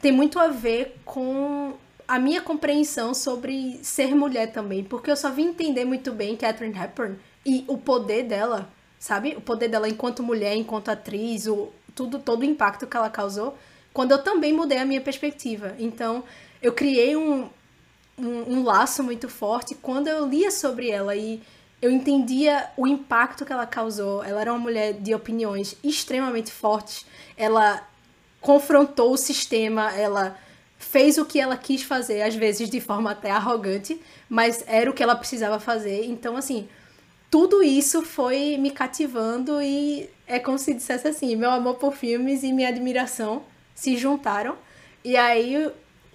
tem 0.00 0.10
muito 0.10 0.38
a 0.38 0.48
ver 0.48 0.96
com 1.04 1.74
a 2.06 2.18
minha 2.18 2.40
compreensão 2.40 3.12
sobre 3.12 3.78
ser 3.82 4.14
mulher 4.14 4.50
também, 4.50 4.82
porque 4.82 5.10
eu 5.10 5.16
só 5.16 5.30
vim 5.30 5.48
entender 5.48 5.84
muito 5.84 6.10
bem 6.10 6.36
Catherine 6.36 6.76
Hepburn 6.76 7.18
e 7.44 7.64
o 7.68 7.76
poder 7.76 8.24
dela, 8.24 8.68
sabe? 8.98 9.34
O 9.36 9.40
poder 9.40 9.68
dela 9.68 9.88
enquanto 9.88 10.22
mulher, 10.22 10.56
enquanto 10.56 10.88
atriz, 10.88 11.46
o 11.46 11.68
tudo 11.94 12.18
todo 12.18 12.42
o 12.42 12.44
impacto 12.44 12.86
que 12.86 12.96
ela 12.96 13.10
causou, 13.10 13.58
quando 13.92 14.12
eu 14.12 14.22
também 14.22 14.52
mudei 14.52 14.78
a 14.78 14.84
minha 14.84 15.00
perspectiva. 15.00 15.74
Então, 15.78 16.24
eu 16.62 16.72
criei 16.72 17.16
um 17.16 17.48
um, 18.18 18.58
um 18.58 18.64
laço 18.64 19.02
muito 19.02 19.28
forte 19.28 19.74
quando 19.74 20.08
eu 20.08 20.26
lia 20.26 20.50
sobre 20.50 20.90
ela 20.90 21.14
e 21.14 21.40
eu 21.80 21.90
entendia 21.90 22.68
o 22.76 22.86
impacto 22.86 23.44
que 23.44 23.52
ela 23.52 23.66
causou. 23.66 24.24
Ela 24.24 24.40
era 24.40 24.52
uma 24.52 24.58
mulher 24.58 24.94
de 24.94 25.14
opiniões 25.14 25.76
extremamente 25.82 26.50
fortes. 26.50 27.06
Ela 27.36 27.86
confrontou 28.40 29.12
o 29.12 29.16
sistema, 29.16 29.92
ela 29.92 30.36
fez 30.76 31.18
o 31.18 31.24
que 31.24 31.40
ela 31.40 31.56
quis 31.56 31.82
fazer, 31.82 32.22
às 32.22 32.34
vezes 32.34 32.68
de 32.68 32.80
forma 32.80 33.12
até 33.12 33.30
arrogante, 33.30 34.00
mas 34.28 34.64
era 34.66 34.90
o 34.90 34.92
que 34.92 35.02
ela 35.02 35.14
precisava 35.14 35.60
fazer. 35.60 36.04
Então, 36.06 36.36
assim, 36.36 36.68
tudo 37.30 37.62
isso 37.62 38.02
foi 38.02 38.56
me 38.58 38.70
cativando 38.70 39.62
e 39.62 40.10
é 40.26 40.38
como 40.40 40.58
se 40.58 40.74
dissesse 40.74 41.06
assim, 41.06 41.36
meu 41.36 41.50
amor 41.50 41.76
por 41.76 41.94
filmes 41.94 42.42
e 42.42 42.52
minha 42.52 42.68
admiração 42.68 43.42
se 43.74 43.96
juntaram. 43.96 44.56
E 45.04 45.16
aí 45.16 45.70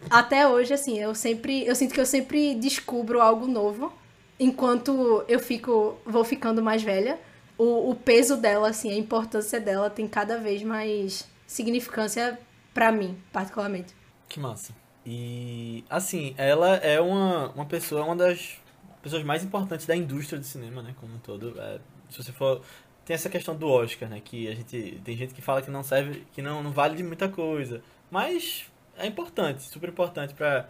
até 0.10 0.48
hoje, 0.48 0.74
assim, 0.74 1.00
eu 1.00 1.14
sempre. 1.16 1.66
Eu 1.66 1.76
sinto 1.76 1.94
que 1.94 2.00
eu 2.00 2.06
sempre 2.06 2.56
descubro 2.56 3.22
algo 3.22 3.48
novo. 3.48 3.92
Enquanto 4.40 5.24
eu 5.28 5.40
fico. 5.40 5.98
vou 6.06 6.24
ficando 6.24 6.62
mais 6.62 6.82
velha. 6.82 7.20
O, 7.58 7.92
o 7.92 7.96
peso 7.96 8.38
dela, 8.38 8.70
assim, 8.70 8.92
a 8.92 8.98
importância 8.98 9.60
dela 9.60 9.90
tem 9.90 10.08
cada 10.08 10.38
vez 10.38 10.64
mais 10.64 11.28
significância 11.46 12.40
para 12.74 12.92
mim, 12.92 13.18
particularmente. 13.32 13.94
Que 14.28 14.40
massa. 14.40 14.74
E, 15.06 15.84
assim, 15.90 16.34
ela 16.38 16.78
é 16.78 17.00
uma, 17.00 17.50
uma 17.52 17.66
pessoa, 17.66 18.04
uma 18.04 18.16
das 18.16 18.58
pessoas 19.02 19.24
mais 19.24 19.44
importantes 19.44 19.86
da 19.86 19.96
indústria 19.96 20.40
do 20.40 20.46
cinema, 20.46 20.82
né, 20.82 20.96
como 21.00 21.14
um 21.14 21.20
todo. 21.20 21.54
É, 21.60 21.80
se 22.10 22.24
você 22.24 22.32
for... 22.32 22.62
Tem 23.06 23.14
essa 23.14 23.30
questão 23.30 23.54
do 23.56 23.68
Oscar, 23.68 24.10
né, 24.10 24.22
que 24.24 24.48
a 24.48 24.56
gente... 24.56 25.02
Tem 25.04 25.16
gente 25.16 25.34
que 25.34 25.42
fala 25.42 25.62
que 25.62 25.70
não 25.70 25.84
serve, 25.84 26.26
que 26.32 26.42
não, 26.42 26.64
não 26.64 26.72
vale 26.72 26.96
de 26.96 27.04
muita 27.04 27.28
coisa. 27.28 27.84
Mas 28.10 28.66
é 28.98 29.08
importante, 29.08 29.64
super 29.64 29.90
importante 29.90 30.34
para 30.34 30.68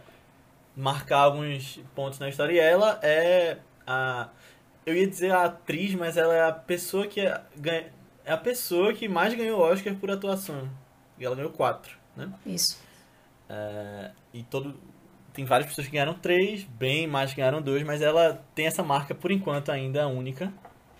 marcar 0.76 1.18
alguns 1.18 1.80
pontos 1.94 2.18
na 2.18 2.28
história. 2.28 2.52
E 2.52 2.58
ela 2.58 2.98
é 3.02 3.58
a... 3.86 4.28
Eu 4.86 4.94
ia 4.94 5.06
dizer 5.06 5.32
a 5.32 5.44
atriz, 5.44 5.94
mas 5.94 6.16
ela 6.16 6.34
é 6.34 6.46
a 6.46 6.52
pessoa 6.52 7.06
que 7.06 7.20
é, 7.20 7.40
ganha, 7.56 7.90
é 8.24 8.32
a 8.32 8.36
pessoa 8.36 8.92
que 8.92 9.08
mais 9.08 9.34
ganhou 9.34 9.60
Oscar 9.60 9.94
por 9.94 10.10
atuação. 10.10 10.68
E 11.18 11.24
ela 11.24 11.34
ganhou 11.34 11.50
quatro, 11.50 11.96
né? 12.16 12.30
Isso. 12.44 12.82
É, 13.48 14.10
e 14.32 14.42
todo. 14.42 14.78
Tem 15.32 15.44
várias 15.44 15.68
pessoas 15.68 15.86
que 15.86 15.92
ganharam 15.92 16.14
três, 16.14 16.64
bem 16.64 17.06
mais 17.06 17.30
que 17.30 17.36
ganharam 17.36 17.60
dois, 17.60 17.82
mas 17.82 18.02
ela 18.02 18.44
tem 18.54 18.66
essa 18.66 18.82
marca 18.82 19.14
por 19.14 19.30
enquanto 19.30 19.70
ainda 19.72 20.06
única. 20.06 20.52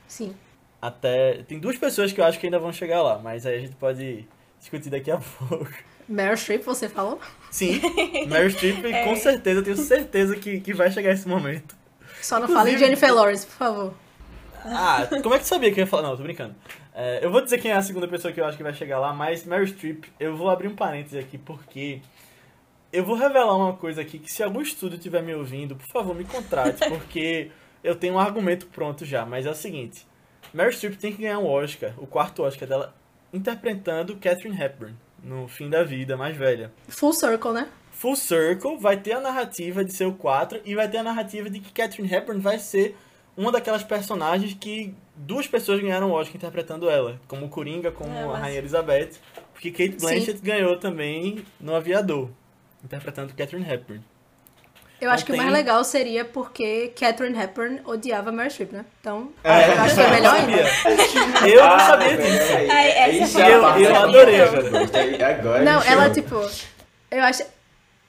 Sim. 0.09 0.35
Até. 0.81 1.43
Tem 1.45 1.59
duas 1.59 1.77
pessoas 1.77 2.13
que 2.13 2.21
eu 2.21 2.25
acho 2.25 2.39
que 2.39 2.47
ainda 2.47 2.59
vão 2.59 2.73
chegar 2.73 3.03
lá, 3.03 3.19
mas 3.19 3.47
aí 3.47 3.57
a 3.57 3.61
gente 3.61 3.77
pode 3.77 4.27
discutir 4.59 4.91
daqui 4.91 5.11
a 5.11 5.19
pouco. 5.39 5.73
Meryl 6.09 6.37
Streep, 6.37 6.63
você 6.65 6.89
falou? 6.89 7.21
Sim, 7.51 7.81
Meryl 8.29 8.51
Streep, 8.51 8.85
é. 8.85 9.05
com 9.05 9.17
certeza, 9.17 9.63
tenho 9.63 9.77
certeza 9.77 10.37
que, 10.37 10.61
que 10.61 10.75
vai 10.75 10.91
chegar 10.91 11.13
esse 11.13 11.27
momento. 11.29 11.75
Só 12.21 12.37
não 12.39 12.45
Inclusive... 12.45 12.71
fale 12.73 12.79
Jennifer 12.79 13.15
Lawrence, 13.15 13.47
por 13.47 13.57
favor. 13.57 13.95
Ah, 14.65 15.07
como 15.23 15.35
é 15.35 15.39
que 15.39 15.45
tu 15.45 15.49
sabia 15.49 15.73
que 15.73 15.79
eu 15.79 15.85
ia 15.85 15.87
falar? 15.87 16.09
Não, 16.09 16.17
tô 16.17 16.23
brincando. 16.23 16.55
É, 16.95 17.21
eu 17.23 17.31
vou 17.31 17.43
dizer 17.43 17.59
quem 17.59 17.71
é 17.71 17.75
a 17.75 17.83
segunda 17.83 18.09
pessoa 18.09 18.33
que 18.33 18.41
eu 18.41 18.45
acho 18.45 18.57
que 18.57 18.63
vai 18.63 18.73
chegar 18.73 18.99
lá, 18.99 19.13
mas 19.13 19.45
Meryl 19.45 19.67
Streep, 19.67 20.05
eu 20.19 20.37
vou 20.37 20.49
abrir 20.49 20.69
um 20.69 20.75
parêntese 20.75 21.19
aqui 21.19 21.37
porque 21.37 22.01
eu 22.93 23.05
vou 23.05 23.17
revelar 23.17 23.57
uma 23.57 23.75
coisa 23.75 24.01
aqui 24.01 24.19
que 24.19 24.33
se 24.33 24.43
algum 24.43 24.61
estúdio 24.61 24.97
estiver 24.97 25.23
me 25.23 25.35
ouvindo, 25.35 25.77
por 25.77 25.87
favor, 25.87 26.15
me 26.15 26.25
contrate, 26.25 26.79
porque 26.89 27.51
eu 27.83 27.95
tenho 27.95 28.15
um 28.15 28.19
argumento 28.19 28.67
pronto 28.67 29.05
já, 29.05 29.27
mas 29.27 29.45
é 29.45 29.51
o 29.51 29.55
seguinte. 29.55 30.07
Meryl 30.53 30.73
Streep 30.73 30.97
tem 30.97 31.13
que 31.13 31.23
ganhar 31.23 31.39
um 31.39 31.47
Oscar, 31.47 31.93
o 31.99 32.07
quarto 32.07 32.43
Oscar 32.43 32.69
dela, 32.69 32.95
interpretando 33.33 34.17
Catherine 34.17 34.59
Hepburn 34.59 34.97
no 35.25 35.49
fim 35.49 35.71
da 35.71 35.83
vida, 35.83 36.17
mais 36.17 36.37
velha. 36.37 36.71
Full 36.89 37.13
Circle, 37.13 37.53
né? 37.53 37.69
Full 37.91 38.17
Circle 38.17 38.79
vai 38.79 38.99
ter 38.99 39.13
a 39.13 39.21
narrativa 39.21 39.85
de 39.85 39.93
ser 39.93 40.07
o 40.07 40.13
4 40.13 40.61
e 40.65 40.75
vai 40.75 40.89
ter 40.89 40.99
a 40.99 41.03
narrativa 41.03 41.49
de 41.49 41.61
que 41.61 41.73
Catherine 41.73 42.13
Hepburn 42.13 42.41
vai 42.41 42.59
ser 42.59 42.97
uma 43.37 43.51
daquelas 43.51 43.83
personagens 43.83 44.55
que 44.55 44.95
duas 45.17 45.47
pessoas 45.47 45.81
ganharam 45.81 46.11
o 46.11 46.13
Oscar 46.13 46.37
interpretando 46.37 46.89
ela, 46.89 47.21
como 47.27 47.49
Coringa, 47.49 47.91
como 47.91 48.13
é, 48.13 48.25
mas... 48.25 48.35
a 48.35 48.39
Rainha 48.39 48.59
Elizabeth, 48.59 49.13
porque 49.53 49.71
Kate 49.71 50.01
Blanchett 50.01 50.39
Sim. 50.39 50.45
ganhou 50.45 50.79
também 50.79 51.45
no 51.61 51.75
Aviador, 51.75 52.31
interpretando 52.85 53.35
Catherine 53.35 53.69
Hepburn. 53.69 54.03
Eu 55.01 55.11
acho 55.11 55.25
que 55.25 55.33
tem... 55.33 55.41
o 55.41 55.43
mais 55.43 55.55
legal 55.55 55.85
seria 55.85 56.25
porque 56.25 56.93
Catherine 56.99 57.39
Hepburn 57.39 57.81
odiava 57.85 58.33
Meryl 58.33 58.51
Streep, 58.51 58.73
né? 58.73 58.85
Então, 59.01 59.33
é, 59.43 59.69
eu 59.69 59.81
acho 59.83 59.95
que 59.95 60.01
é 60.01 60.11
melhor 60.11 60.35
ainda. 60.35 61.49
Eu 61.49 61.69
não 61.69 61.79
sabia 61.79 62.17
disso. 62.17 62.53
Ai, 62.71 62.91
essa 62.91 63.41
eu, 63.41 63.63
eu 63.63 63.97
adorei. 63.97 64.41
Agora 65.23 65.63
não, 65.63 65.83
ela, 65.83 66.11
tipo... 66.11 66.37
Eu 67.11 67.23
acho... 67.23 67.43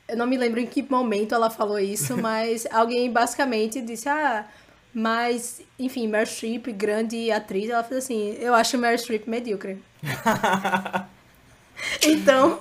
Eu 0.08 0.16
não 0.16 0.28
me 0.28 0.38
lembro 0.38 0.60
em 0.60 0.68
que 0.68 0.84
momento 0.84 1.34
ela 1.34 1.50
falou 1.50 1.80
isso, 1.80 2.16
mas 2.22 2.68
alguém 2.72 3.12
basicamente 3.12 3.82
disse, 3.82 4.08
ah... 4.08 4.46
Mas, 4.98 5.62
enfim, 5.78 6.08
Meryl 6.08 6.26
Streep, 6.26 6.68
grande 6.68 7.30
atriz, 7.30 7.70
ela 7.70 7.84
fez 7.84 8.06
assim, 8.06 8.38
eu 8.40 8.56
acho 8.56 8.78
Meryl 8.78 8.98
Streep 8.98 9.28
medíocre. 9.28 9.84
então, 12.02 12.60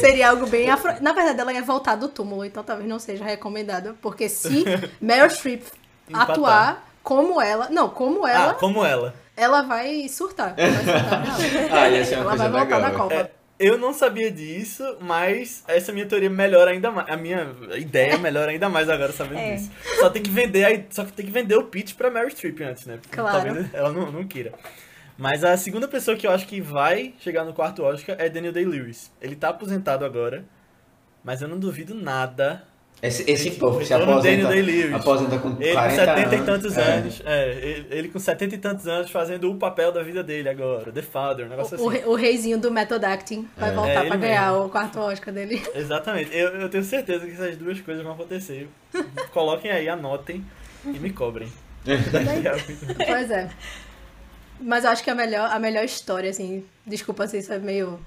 seria 0.00 0.30
algo 0.30 0.46
bem... 0.46 0.70
Afro... 0.70 0.94
Na 1.00 1.12
verdade, 1.12 1.40
ela 1.40 1.52
ia 1.52 1.62
voltar 1.62 1.96
do 1.96 2.08
túmulo, 2.08 2.44
então 2.44 2.62
talvez 2.62 2.88
não 2.88 2.98
seja 2.98 3.24
recomendado, 3.24 3.96
porque 4.00 4.28
se 4.28 4.64
Meryl 5.00 5.30
Streep 5.30 5.62
atuar 6.12 6.88
como 7.02 7.40
ela... 7.40 7.68
Não, 7.70 7.88
como 7.88 8.26
ela... 8.26 8.52
Ah, 8.52 8.54
como 8.54 8.84
ela. 8.84 9.14
Ela 9.36 9.62
vai 9.62 10.08
surtar. 10.08 10.54
Vai 10.54 10.70
surtar 10.70 11.22
ah, 11.72 11.88
ela 11.88 12.36
vai 12.36 12.48
voltar 12.48 12.76
legal. 12.76 12.80
da 12.80 12.90
Copa. 12.90 13.14
É, 13.14 13.30
eu 13.58 13.78
não 13.78 13.92
sabia 13.92 14.30
disso, 14.30 14.96
mas 15.00 15.62
essa 15.68 15.92
minha 15.92 16.04
teoria 16.04 16.28
melhora 16.28 16.72
ainda 16.72 16.90
mais. 16.90 17.08
A 17.08 17.16
minha 17.16 17.54
ideia 17.76 18.18
melhora 18.18 18.50
ainda 18.50 18.68
mais 18.68 18.88
agora 18.88 19.12
sabendo 19.12 19.38
É. 19.38 19.54
disso. 19.54 19.70
Só 20.00 20.10
tem 20.10 20.22
que 20.22 20.30
vender 20.30 20.86
só 20.90 21.04
que 21.04 21.12
tem 21.12 21.24
que 21.24 21.32
vender 21.32 21.56
o 21.56 21.64
pitch 21.64 21.94
pra 21.94 22.10
Meryl 22.10 22.30
Streep 22.30 22.60
antes, 22.60 22.86
né? 22.86 22.98
Porque 23.00 23.16
Claro. 23.16 23.44
Talvez 23.46 23.72
ela 23.72 23.92
não, 23.92 24.10
não 24.10 24.24
queira. 24.26 24.52
Mas 25.22 25.44
a 25.44 25.56
segunda 25.56 25.86
pessoa 25.86 26.16
que 26.16 26.26
eu 26.26 26.32
acho 26.32 26.48
que 26.48 26.60
vai 26.60 27.14
chegar 27.20 27.44
no 27.44 27.52
quarto 27.52 27.84
Oscar 27.84 28.16
é 28.18 28.28
Daniel 28.28 28.52
Day-Lewis. 28.52 29.08
Ele 29.20 29.36
tá 29.36 29.50
aposentado 29.50 30.04
agora, 30.04 30.44
mas 31.22 31.40
eu 31.40 31.46
não 31.46 31.60
duvido 31.60 31.94
nada. 31.94 32.64
Esse, 33.00 33.28
esse 33.30 33.52
povo 33.52 33.84
se 33.84 33.94
aposenta, 33.94 34.20
Daniel 34.48 34.48
Day-Lewis. 34.48 34.94
aposenta 34.94 35.38
com 35.38 35.48
Ele 35.60 35.72
40 35.72 35.96
com 35.96 36.04
70 36.06 36.20
e 36.20 36.34
anos. 36.34 36.46
tantos 36.46 36.76
É. 36.76 36.82
anos. 36.94 37.22
É, 37.24 37.50
ele, 37.52 37.86
ele 37.90 38.08
com 38.08 38.18
70 38.18 38.54
e 38.54 38.58
tantos 38.58 38.88
anos 38.88 39.10
fazendo 39.12 39.48
o 39.48 39.54
papel 39.56 39.92
da 39.92 40.02
vida 40.02 40.24
dele 40.24 40.48
agora. 40.48 40.90
The 40.90 41.02
Father, 41.02 41.46
um 41.46 41.50
negócio 41.50 41.78
O, 41.80 41.88
assim. 41.88 41.98
re- 41.98 42.04
o 42.04 42.14
reizinho 42.16 42.58
do 42.58 42.70
Method 42.72 43.04
Acting 43.04 43.48
vai 43.56 43.70
É. 43.70 43.74
voltar 43.74 44.04
É, 44.04 44.06
pra 44.08 44.16
ganhar 44.16 44.50
mesmo. 44.52 44.66
o 44.66 44.70
quarto 44.70 44.98
Oscar 44.98 45.32
dele. 45.32 45.62
Exatamente. 45.72 46.36
Eu, 46.36 46.48
eu 46.60 46.68
tenho 46.68 46.82
certeza 46.82 47.24
que 47.26 47.32
essas 47.32 47.56
duas 47.56 47.80
coisas 47.80 48.02
vão 48.02 48.12
acontecer. 48.14 48.68
Coloquem 49.32 49.70
aí, 49.70 49.88
anotem 49.88 50.44
e 50.84 50.98
me 50.98 51.10
cobrem. 51.10 51.46
Pois 53.06 53.30
é. 53.30 53.48
Mas 54.62 54.84
eu 54.84 54.90
acho 54.90 55.02
que 55.02 55.10
a 55.10 55.14
melhor, 55.14 55.50
a 55.50 55.58
melhor 55.58 55.84
história, 55.84 56.30
assim, 56.30 56.64
desculpa 56.86 57.26
se 57.26 57.38
isso 57.38 57.52
é 57.52 57.58
meio. 57.58 57.98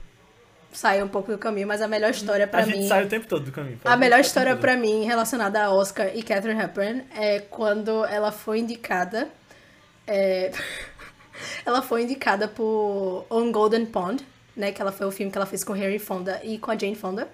saiu 0.71 1.05
um 1.05 1.07
pouco 1.09 1.31
do 1.31 1.37
caminho, 1.37 1.67
mas 1.67 1.81
a 1.81 1.87
melhor 1.87 2.11
história 2.11 2.47
pra 2.47 2.59
a 2.61 2.63
gente 2.63 2.79
mim. 2.79 2.87
sai 2.87 3.05
o 3.05 3.07
tempo 3.09 3.27
todo 3.27 3.45
do 3.45 3.51
caminho. 3.51 3.79
A 3.85 3.95
melhor 3.95 4.19
história 4.19 4.55
pra 4.55 4.75
mim 4.75 5.03
relacionada 5.05 5.63
a 5.63 5.71
Oscar 5.73 6.09
e 6.15 6.21
Catherine 6.23 6.59
Hepburn 6.61 7.03
é 7.15 7.39
quando 7.39 8.03
ela 8.05 8.31
foi 8.31 8.59
indicada. 8.59 9.29
é, 10.07 10.51
ela 11.65 11.81
foi 11.81 12.03
indicada 12.03 12.47
por 12.47 13.25
On 13.29 13.51
Golden 13.51 13.85
Pond, 13.85 14.25
né? 14.55 14.71
Que 14.71 14.81
ela 14.81 14.91
foi 14.91 15.05
o 15.07 15.11
filme 15.11 15.31
que 15.31 15.37
ela 15.37 15.45
fez 15.47 15.63
com 15.63 15.73
Harry 15.73 15.99
Fonda 15.99 16.39
e 16.43 16.57
com 16.57 16.71
a 16.71 16.77
Jane 16.77 16.95
Fonda. 16.95 17.27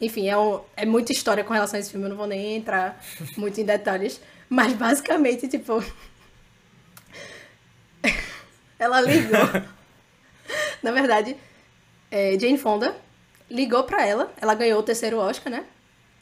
Enfim, 0.00 0.28
é, 0.28 0.36
um- 0.38 0.60
é 0.76 0.84
muita 0.86 1.10
história 1.12 1.42
com 1.42 1.52
relação 1.52 1.76
a 1.76 1.80
esse 1.80 1.90
filme, 1.90 2.06
eu 2.06 2.10
não 2.10 2.16
vou 2.16 2.26
nem 2.26 2.56
entrar 2.56 3.00
muito 3.36 3.60
em 3.60 3.64
detalhes. 3.64 4.20
Mas 4.48 4.72
basicamente, 4.72 5.46
tipo. 5.48 5.82
ela 8.78 9.00
ligou. 9.00 9.40
Na 10.82 10.92
verdade, 10.92 11.36
é, 12.10 12.38
Jane 12.38 12.58
Fonda 12.58 12.96
ligou 13.50 13.84
pra 13.84 14.06
ela. 14.06 14.32
Ela 14.40 14.54
ganhou 14.54 14.80
o 14.80 14.82
terceiro 14.82 15.18
Oscar, 15.18 15.50
né? 15.50 15.64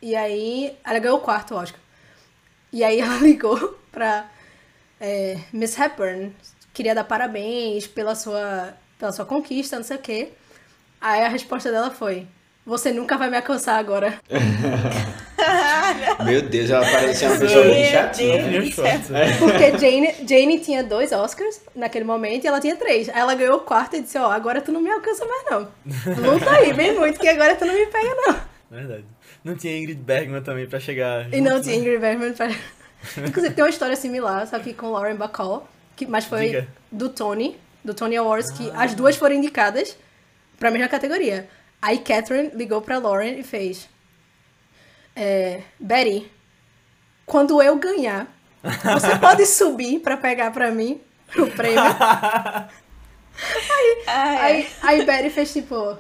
E 0.00 0.14
aí. 0.16 0.76
Ela 0.84 0.98
ganhou 0.98 1.18
o 1.18 1.22
quarto 1.22 1.54
Oscar. 1.54 1.80
E 2.72 2.82
aí 2.82 2.98
ela 3.00 3.16
ligou 3.18 3.78
pra 3.92 4.28
é, 5.00 5.38
Miss 5.52 5.78
Hepburn. 5.78 6.34
Queria 6.72 6.94
dar 6.94 7.04
parabéns 7.04 7.86
pela 7.86 8.14
sua, 8.14 8.74
pela 8.98 9.12
sua 9.12 9.24
conquista, 9.24 9.76
não 9.76 9.84
sei 9.84 9.96
o 9.96 10.00
quê. 10.00 10.32
Aí 11.00 11.22
a 11.22 11.28
resposta 11.28 11.70
dela 11.70 11.90
foi: 11.90 12.26
Você 12.64 12.92
nunca 12.92 13.16
vai 13.16 13.30
me 13.30 13.36
alcançar 13.36 13.78
agora. 13.78 14.20
Meu 16.24 16.42
Deus, 16.42 16.70
ela 16.70 16.84
parecia 16.84 17.28
uma 17.28 17.38
pessoa 17.38 17.64
bem 17.64 17.82
Meu 17.82 17.90
chatinha. 17.92 18.32
Deus. 18.36 18.44
Opiniões 18.46 18.74
fortes. 18.74 19.08
né? 19.10 19.36
Porque 19.38 19.78
Jane, 19.78 20.14
Jane 20.26 20.58
tinha 20.60 20.82
dois 20.84 21.12
Oscars 21.12 21.60
naquele 21.74 22.04
momento 22.04 22.44
e 22.44 22.46
ela 22.46 22.60
tinha 22.60 22.76
três. 22.76 23.08
Aí 23.08 23.18
ela 23.18 23.34
ganhou 23.34 23.56
o 23.56 23.60
quarto 23.60 23.96
e 23.96 24.02
disse: 24.02 24.18
Ó, 24.18 24.30
agora 24.30 24.60
tu 24.60 24.72
não 24.72 24.80
me 24.80 24.90
alcança 24.90 25.24
mais, 25.24 25.44
não. 25.50 25.68
Luta 26.32 26.50
aí, 26.50 26.72
bem 26.72 26.94
muito, 26.94 27.18
que 27.18 27.28
agora 27.28 27.54
tu 27.56 27.64
não 27.64 27.74
me 27.74 27.86
pega, 27.86 28.14
não. 28.14 28.36
Verdade. 28.70 29.04
Não 29.44 29.54
tinha 29.56 29.78
Ingrid 29.78 30.00
Bergman 30.00 30.42
também 30.42 30.66
pra 30.66 30.80
chegar. 30.80 31.32
E 31.32 31.40
não 31.40 31.52
junto, 31.56 31.64
tinha 31.64 31.76
né? 31.76 31.80
Ingrid 31.82 31.98
Bergman 32.00 32.32
pra... 32.32 32.48
Inclusive, 33.24 33.54
tem 33.54 33.62
uma 33.64 33.70
história 33.70 33.94
similar, 33.94 34.46
só 34.48 34.58
que 34.58 34.74
com 34.74 34.90
Lauren 34.90 35.14
Bacall, 35.14 35.68
que, 35.94 36.04
mas 36.06 36.24
foi 36.24 36.46
Diga. 36.46 36.68
do 36.90 37.08
Tony, 37.08 37.56
do 37.84 37.94
Tony 37.94 38.16
Awards, 38.16 38.50
que 38.50 38.70
as 38.74 38.94
duas 38.94 39.14
foram 39.16 39.36
indicadas 39.36 39.96
pra 40.58 40.70
mesma 40.72 40.88
categoria. 40.88 41.48
Aí 41.80 41.98
Catherine 41.98 42.50
ligou 42.54 42.80
pra 42.82 42.98
Lauren 42.98 43.38
e 43.38 43.44
fez... 43.44 43.88
É, 45.16 45.62
Betty, 45.80 46.30
quando 47.24 47.60
eu 47.62 47.76
ganhar, 47.76 48.26
você 48.62 49.16
pode 49.18 49.46
subir 49.46 50.00
pra 50.00 50.16
pegar 50.16 50.50
pra 50.52 50.70
mim 50.70 51.00
o 51.36 51.46
prêmio? 51.46 51.80
Ai, 54.06 54.36
Aí, 54.40 54.68
aí 54.82 55.04
Betty 55.04 55.30
fez 55.30 55.52
tipo. 55.52 55.96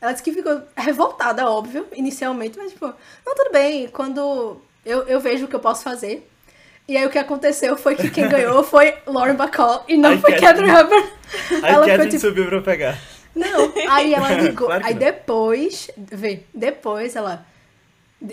Ela 0.00 0.12
disse 0.12 0.22
que 0.22 0.32
ficou 0.32 0.62
revoltada, 0.76 1.48
óbvio, 1.50 1.86
inicialmente, 1.94 2.56
mas 2.58 2.72
tipo, 2.72 2.86
não, 2.86 3.34
tudo 3.34 3.50
bem, 3.50 3.88
quando 3.88 4.60
eu, 4.84 5.02
eu 5.08 5.18
vejo 5.18 5.46
o 5.46 5.48
que 5.48 5.56
eu 5.56 5.60
posso 5.60 5.82
fazer. 5.82 6.28
E 6.88 6.96
aí 6.96 7.04
o 7.04 7.10
que 7.10 7.18
aconteceu 7.18 7.76
foi 7.76 7.96
que 7.96 8.10
quem 8.10 8.28
ganhou 8.28 8.62
foi 8.64 8.94
Lauren 9.06 9.34
Bacall 9.34 9.84
e 9.88 9.96
não 9.96 10.10
Aí 10.10 10.18
foi 10.20 10.34
Catherine- 10.38 10.70
Hepburn. 10.70 11.08
Aí 11.50 11.60
Catherine 11.60 11.96
foi 11.96 12.08
tipo, 12.08 12.20
subiu 12.20 12.46
pra 12.46 12.60
pegar. 12.62 12.98
não. 13.34 13.72
Aí 13.90 14.14
ela 14.14 14.30
ligou. 14.32 14.66
Claro 14.68 14.84
aí 14.86 14.92
não. 14.92 15.00
depois, 15.00 15.90
vê, 15.96 16.44
depois 16.54 17.16
ela. 17.16 17.44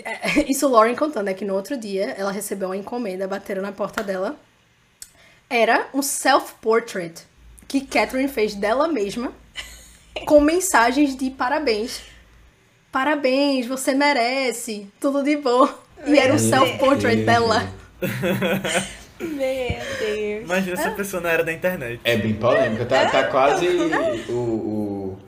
É, 0.04 0.42
Isso 0.50 0.68
Lauren 0.68 0.94
contando, 0.94 1.28
é 1.28 1.34
que 1.34 1.44
no 1.44 1.54
outro 1.54 1.76
dia 1.76 2.14
ela 2.18 2.30
recebeu 2.32 2.68
uma 2.68 2.76
encomenda, 2.76 3.26
bateram 3.28 3.62
na 3.62 3.72
porta 3.72 4.02
dela. 4.02 4.36
Era 5.48 5.88
um 5.92 6.02
self-portrait 6.02 7.22
que 7.68 7.82
Catherine 7.82 8.28
fez 8.28 8.54
dela 8.54 8.88
mesma, 8.88 9.32
com 10.26 10.40
mensagens 10.40 11.16
de 11.16 11.30
parabéns. 11.30 12.02
Parabéns, 12.90 13.66
você 13.66 13.92
merece, 13.92 14.86
tudo 15.00 15.22
de 15.22 15.36
bom. 15.36 15.68
E 16.06 16.18
era 16.18 16.32
um 16.32 16.38
self-portrait 16.38 17.24
dela. 17.24 17.62
Meu 19.20 19.28
Deus. 19.98 20.44
Imagina 20.44 20.76
se 20.76 20.88
a 20.88 20.90
pessoa 20.90 21.22
não 21.22 21.30
era 21.30 21.42
da 21.44 21.52
internet. 21.52 22.00
É 22.04 22.16
bem 22.16 22.34
polêmica, 22.34 22.84
tá, 22.84 23.08
tá 23.08 23.24
quase 23.24 23.66
o. 24.28 24.32
o, 24.32 25.18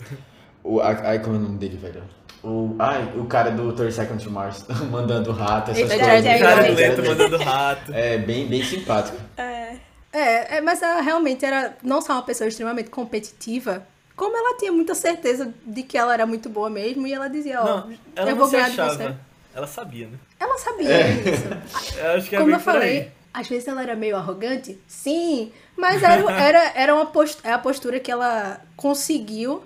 o 0.65 0.81
a- 0.81 1.09
ai, 1.11 1.19
como 1.21 1.37
é 1.37 1.39
o 1.39 1.43
nome 1.43 1.59
dele, 1.59 1.77
velho? 1.77 2.03
O, 2.47 2.77
ai, 2.79 3.13
o 3.17 3.25
cara 3.25 3.51
do 3.51 3.73
30 3.73 3.91
Seconds 3.91 4.23
to 4.23 4.31
Mars 4.31 4.65
mandando 4.89 5.33
rato, 5.33 5.73
essas 5.73 5.91
Eita, 5.91 6.05
coisas. 6.05 6.25
Jared 6.25 6.43
Cara 6.43 6.63
Leto. 6.63 6.77
Leto 6.77 7.05
mandando 7.05 7.37
rato. 7.39 7.93
É 7.93 8.19
bem, 8.19 8.47
bem 8.47 8.63
simpático. 8.63 9.17
É. 9.37 9.77
É, 10.13 10.57
é, 10.57 10.61
mas 10.61 10.81
ela 10.81 11.01
realmente 11.01 11.45
era 11.45 11.77
não 11.83 12.01
só 12.01 12.13
uma 12.15 12.23
pessoa 12.23 12.47
extremamente 12.47 12.89
competitiva, 12.89 13.87
como 14.15 14.35
ela 14.37 14.57
tinha 14.57 14.73
muita 14.73 14.95
certeza 14.95 15.53
de 15.67 15.83
que 15.83 15.99
ela 15.99 16.15
era 16.15 16.25
muito 16.25 16.49
boa 16.49 16.71
mesmo, 16.71 17.07
e 17.07 17.13
ela 17.13 17.29
dizia, 17.29 17.61
ó, 17.61 17.67
ela 17.67 17.91
eu 18.15 18.27
não 18.27 18.37
vou 18.37 18.49
ganhar 18.49 18.71
de 18.71 18.81
achava. 18.81 18.95
você. 18.95 19.15
Ela 19.53 19.67
sabia, 19.67 20.07
né? 20.07 20.19
Ela 20.39 20.57
sabia 20.57 20.89
disso. 20.89 21.99
Eu 21.99 22.11
acho 22.13 22.29
que 22.29 22.37
é 22.37 22.39
Como 22.39 22.53
eu 22.53 22.61
falei, 22.61 23.11
às 23.35 23.49
vezes 23.49 23.67
ela 23.67 23.83
era 23.83 23.97
meio 23.97 24.17
arrogante, 24.17 24.79
sim, 24.87 25.53
mas 25.77 26.03
era, 26.03 26.31
era, 26.33 26.73
era 26.75 26.95
uma 26.95 27.07
post, 27.07 27.41
é 27.43 27.53
a 27.53 27.59
postura 27.59 27.99
que 27.99 28.11
ela 28.11 28.61
conseguiu 28.77 29.63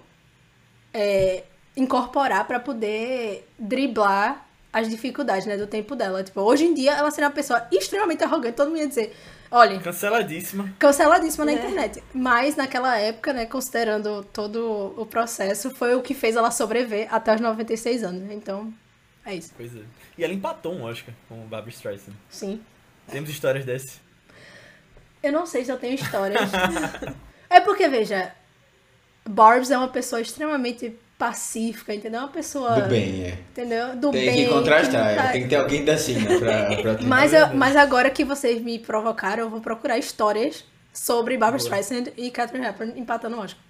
é, 0.93 1.45
incorporar 1.77 2.47
pra 2.47 2.59
poder 2.61 3.49
driblar 3.59 4.47
as 4.73 4.89
dificuldades 4.89 5.47
né, 5.47 5.57
do 5.57 5.66
tempo 5.66 5.97
dela. 5.97 6.23
Tipo, 6.23 6.41
hoje 6.43 6.64
em 6.64 6.75
dia 6.75 6.93
ela 6.93 7.11
seria 7.11 7.29
uma 7.29 7.35
pessoa 7.35 7.66
extremamente 7.73 8.23
arrogante, 8.23 8.57
todo 8.57 8.68
mundo 8.68 8.79
ia 8.79 8.87
dizer, 8.89 9.16
olha, 9.51 9.79
Canceladíssima. 9.81 10.73
canceladíssima 10.79 11.45
na 11.45 11.53
É. 11.53 11.55
internet. 11.57 12.03
Mas 12.14 12.55
naquela 12.57 12.97
época, 12.99 13.33
né, 13.33 13.47
considerando 13.47 14.23
todo 14.33 14.95
o 14.97 15.05
processo, 15.07 15.71
foi 15.71 15.95
o 15.95 16.03
que 16.03 16.14
fez 16.14 16.37
ela 16.37 16.51
sobreviver 16.51 17.12
até 17.12 17.35
os 17.35 17.41
96 17.41 18.05
anos. 18.05 18.23
né? 18.23 18.35
Então, 18.35 18.73
é 19.27 19.35
isso. 19.35 19.53
Pois 19.57 19.75
é. 19.75 19.81
E 20.16 20.23
ela 20.25 20.33
empatou 20.33 20.73
um 20.73 20.85
Oscar 20.85 21.14
com 21.29 21.35
o 21.43 21.47
Barbra 21.49 21.71
Streisand. 21.71 22.12
Sim. 22.29 22.61
Temos 23.11 23.29
histórias 23.31 23.64
desse. 23.64 23.99
Eu 25.23 25.33
não 25.33 25.47
sei 25.47 25.64
se 25.64 25.73
eu 25.73 25.79
tenho 25.79 25.95
histórias. 25.97 26.49
é 27.51 27.61
porque, 27.61 27.89
veja, 27.89 28.33
Barbs 29.29 29.71
é 29.71 29.77
uma 29.77 29.89
pessoa 29.89 30.21
extremamente 30.21 30.95
pacífica, 31.21 31.95
entendeu? 31.95 32.21
Uma 32.21 32.29
pessoa. 32.29 32.81
Do 32.81 32.89
bem, 32.89 33.25
é. 33.25 33.39
Entendeu? 33.51 33.95
Do 33.95 34.11
Tem 34.11 34.25
bem. 34.27 34.35
que 34.47 34.51
contrastar, 34.51 35.11
é. 35.11 35.14
tá- 35.16 35.29
tem 35.29 35.43
que 35.43 35.49
ter 35.49 35.57
alguém 35.57 35.85
da 35.85 35.99
cima 35.99 36.27
pra, 36.39 36.77
pra. 36.95 36.97
Mas, 37.07 37.35
eu- 37.35 37.55
mas 37.55 37.77
agora 37.77 38.09
que 38.09 38.25
vocês 38.25 38.62
me 38.62 38.79
provocaram, 38.79 39.45
eu 39.45 39.51
vou 39.51 39.61
procurar 39.61 39.99
histórias 39.99 40.64
sobre 40.93 41.37
Barbra 41.37 41.59
Boa. 41.59 41.79
Streisand 41.79 42.11
e 42.16 42.31
Catherine 42.31 42.66
Hepburn 42.66 42.99
empatando 42.99 43.37
o 43.37 43.41
Oscar. 43.41 43.61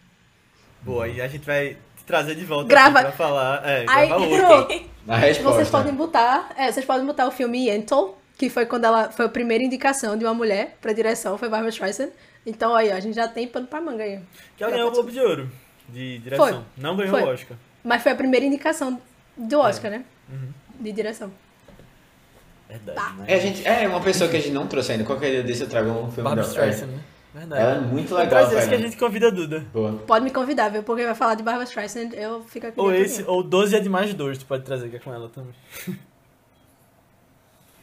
Boa, 0.82 1.08
e 1.08 1.20
a 1.20 1.26
gente 1.26 1.44
vai 1.44 1.76
te 1.96 2.04
trazer 2.06 2.36
de 2.36 2.44
volta 2.44 2.68
Grava- 2.68 3.00
aqui 3.00 3.08
pra 3.08 3.16
falar. 3.16 3.68
É, 3.68 3.84
Aí, 3.88 4.06
grava 4.08 4.24
outro. 4.24 4.46
pronto. 4.46 4.90
A 5.08 5.16
resposta. 5.16 5.56
Vocês 5.56 5.68
podem 5.70 5.92
botar, 5.94 6.50
é, 6.56 6.70
vocês 6.70 6.86
podem 6.86 7.04
botar 7.04 7.26
o 7.26 7.30
filme 7.32 7.68
Yentl, 7.68 8.10
que 8.38 8.48
foi 8.48 8.64
quando 8.64 8.84
ela 8.84 9.10
foi 9.10 9.26
a 9.26 9.28
primeira 9.28 9.64
indicação 9.64 10.16
de 10.16 10.24
uma 10.24 10.32
mulher 10.34 10.76
pra 10.80 10.92
direção, 10.92 11.36
foi 11.36 11.48
Barbara 11.48 11.70
Streisand. 11.70 12.10
Então 12.46 12.74
aí, 12.76 12.90
ó, 12.90 12.94
a 12.94 13.00
gente 13.00 13.14
já 13.16 13.26
tem 13.28 13.46
pano 13.48 13.66
pra 13.66 13.80
manga 13.80 14.04
aí. 14.04 14.20
Que 14.56 14.62
ela 14.62 14.72
ganhou 14.72 14.88
o 14.88 14.92
Globo 14.92 15.10
de 15.10 15.18
Ouro 15.20 15.50
de 15.92 16.18
direção. 16.18 16.46
Foi. 16.46 16.58
Não 16.76 16.96
ganhou 16.96 17.10
Foi. 17.10 17.22
o 17.22 17.28
Oscar. 17.32 17.56
Mas 17.84 18.02
foi 18.02 18.12
a 18.12 18.16
primeira 18.16 18.44
indicação 18.46 19.00
do 19.36 19.58
Oscar, 19.58 19.90
né? 19.90 20.04
Uhum. 20.30 20.48
De 20.80 20.92
direção. 20.92 21.30
Verdade, 22.68 22.96
Tá. 22.98 23.12
né? 23.14 23.24
É, 23.26 23.40
gente, 23.40 23.66
é 23.66 23.88
uma 23.88 24.00
pessoa 24.00 24.30
que 24.30 24.36
a 24.36 24.40
gente 24.40 24.52
não 24.52 24.66
trouxe 24.66 24.92
ainda. 24.92 25.04
Qualquer 25.04 25.30
dia 25.30 25.42
desse 25.42 25.62
eu 25.62 25.68
trago 25.68 25.90
um 25.90 26.10
filme 26.10 26.22
Barbra 26.22 26.42
dela. 26.44 26.48
Streisand, 26.48 26.84
É. 26.84 26.96
né? 26.96 27.00
Verdade. 27.32 27.62
Ela 27.62 27.74
é 27.76 27.80
muito 27.80 28.12
legal, 28.14 28.28
trazer 28.28 28.58
esse 28.58 28.68
que 28.68 28.74
a 28.74 28.78
gente 28.78 28.96
convida 28.96 29.28
a 29.28 29.30
Duda. 29.30 29.64
Boa. 29.72 29.92
Pode 30.06 30.24
me 30.24 30.30
convidar, 30.32 30.68
viu? 30.68 30.82
Porque 30.82 31.04
vai 31.04 31.14
falar 31.14 31.34
de 31.36 31.42
Barbara 31.44 31.64
Streisand, 31.64 32.10
eu 32.14 32.42
fico 32.44 32.66
aqui. 32.66 32.80
Ou 32.80 32.92
esse, 32.92 33.22
ou 33.22 33.42
12 33.42 33.76
é 33.76 33.80
de 33.80 33.88
mais 33.88 34.12
dois, 34.14 34.36
tu 34.38 34.46
pode 34.46 34.64
trazer, 34.64 34.88
que 34.88 34.96
é 34.96 34.98
com 34.98 35.14
ela 35.14 35.28
também. 35.28 35.54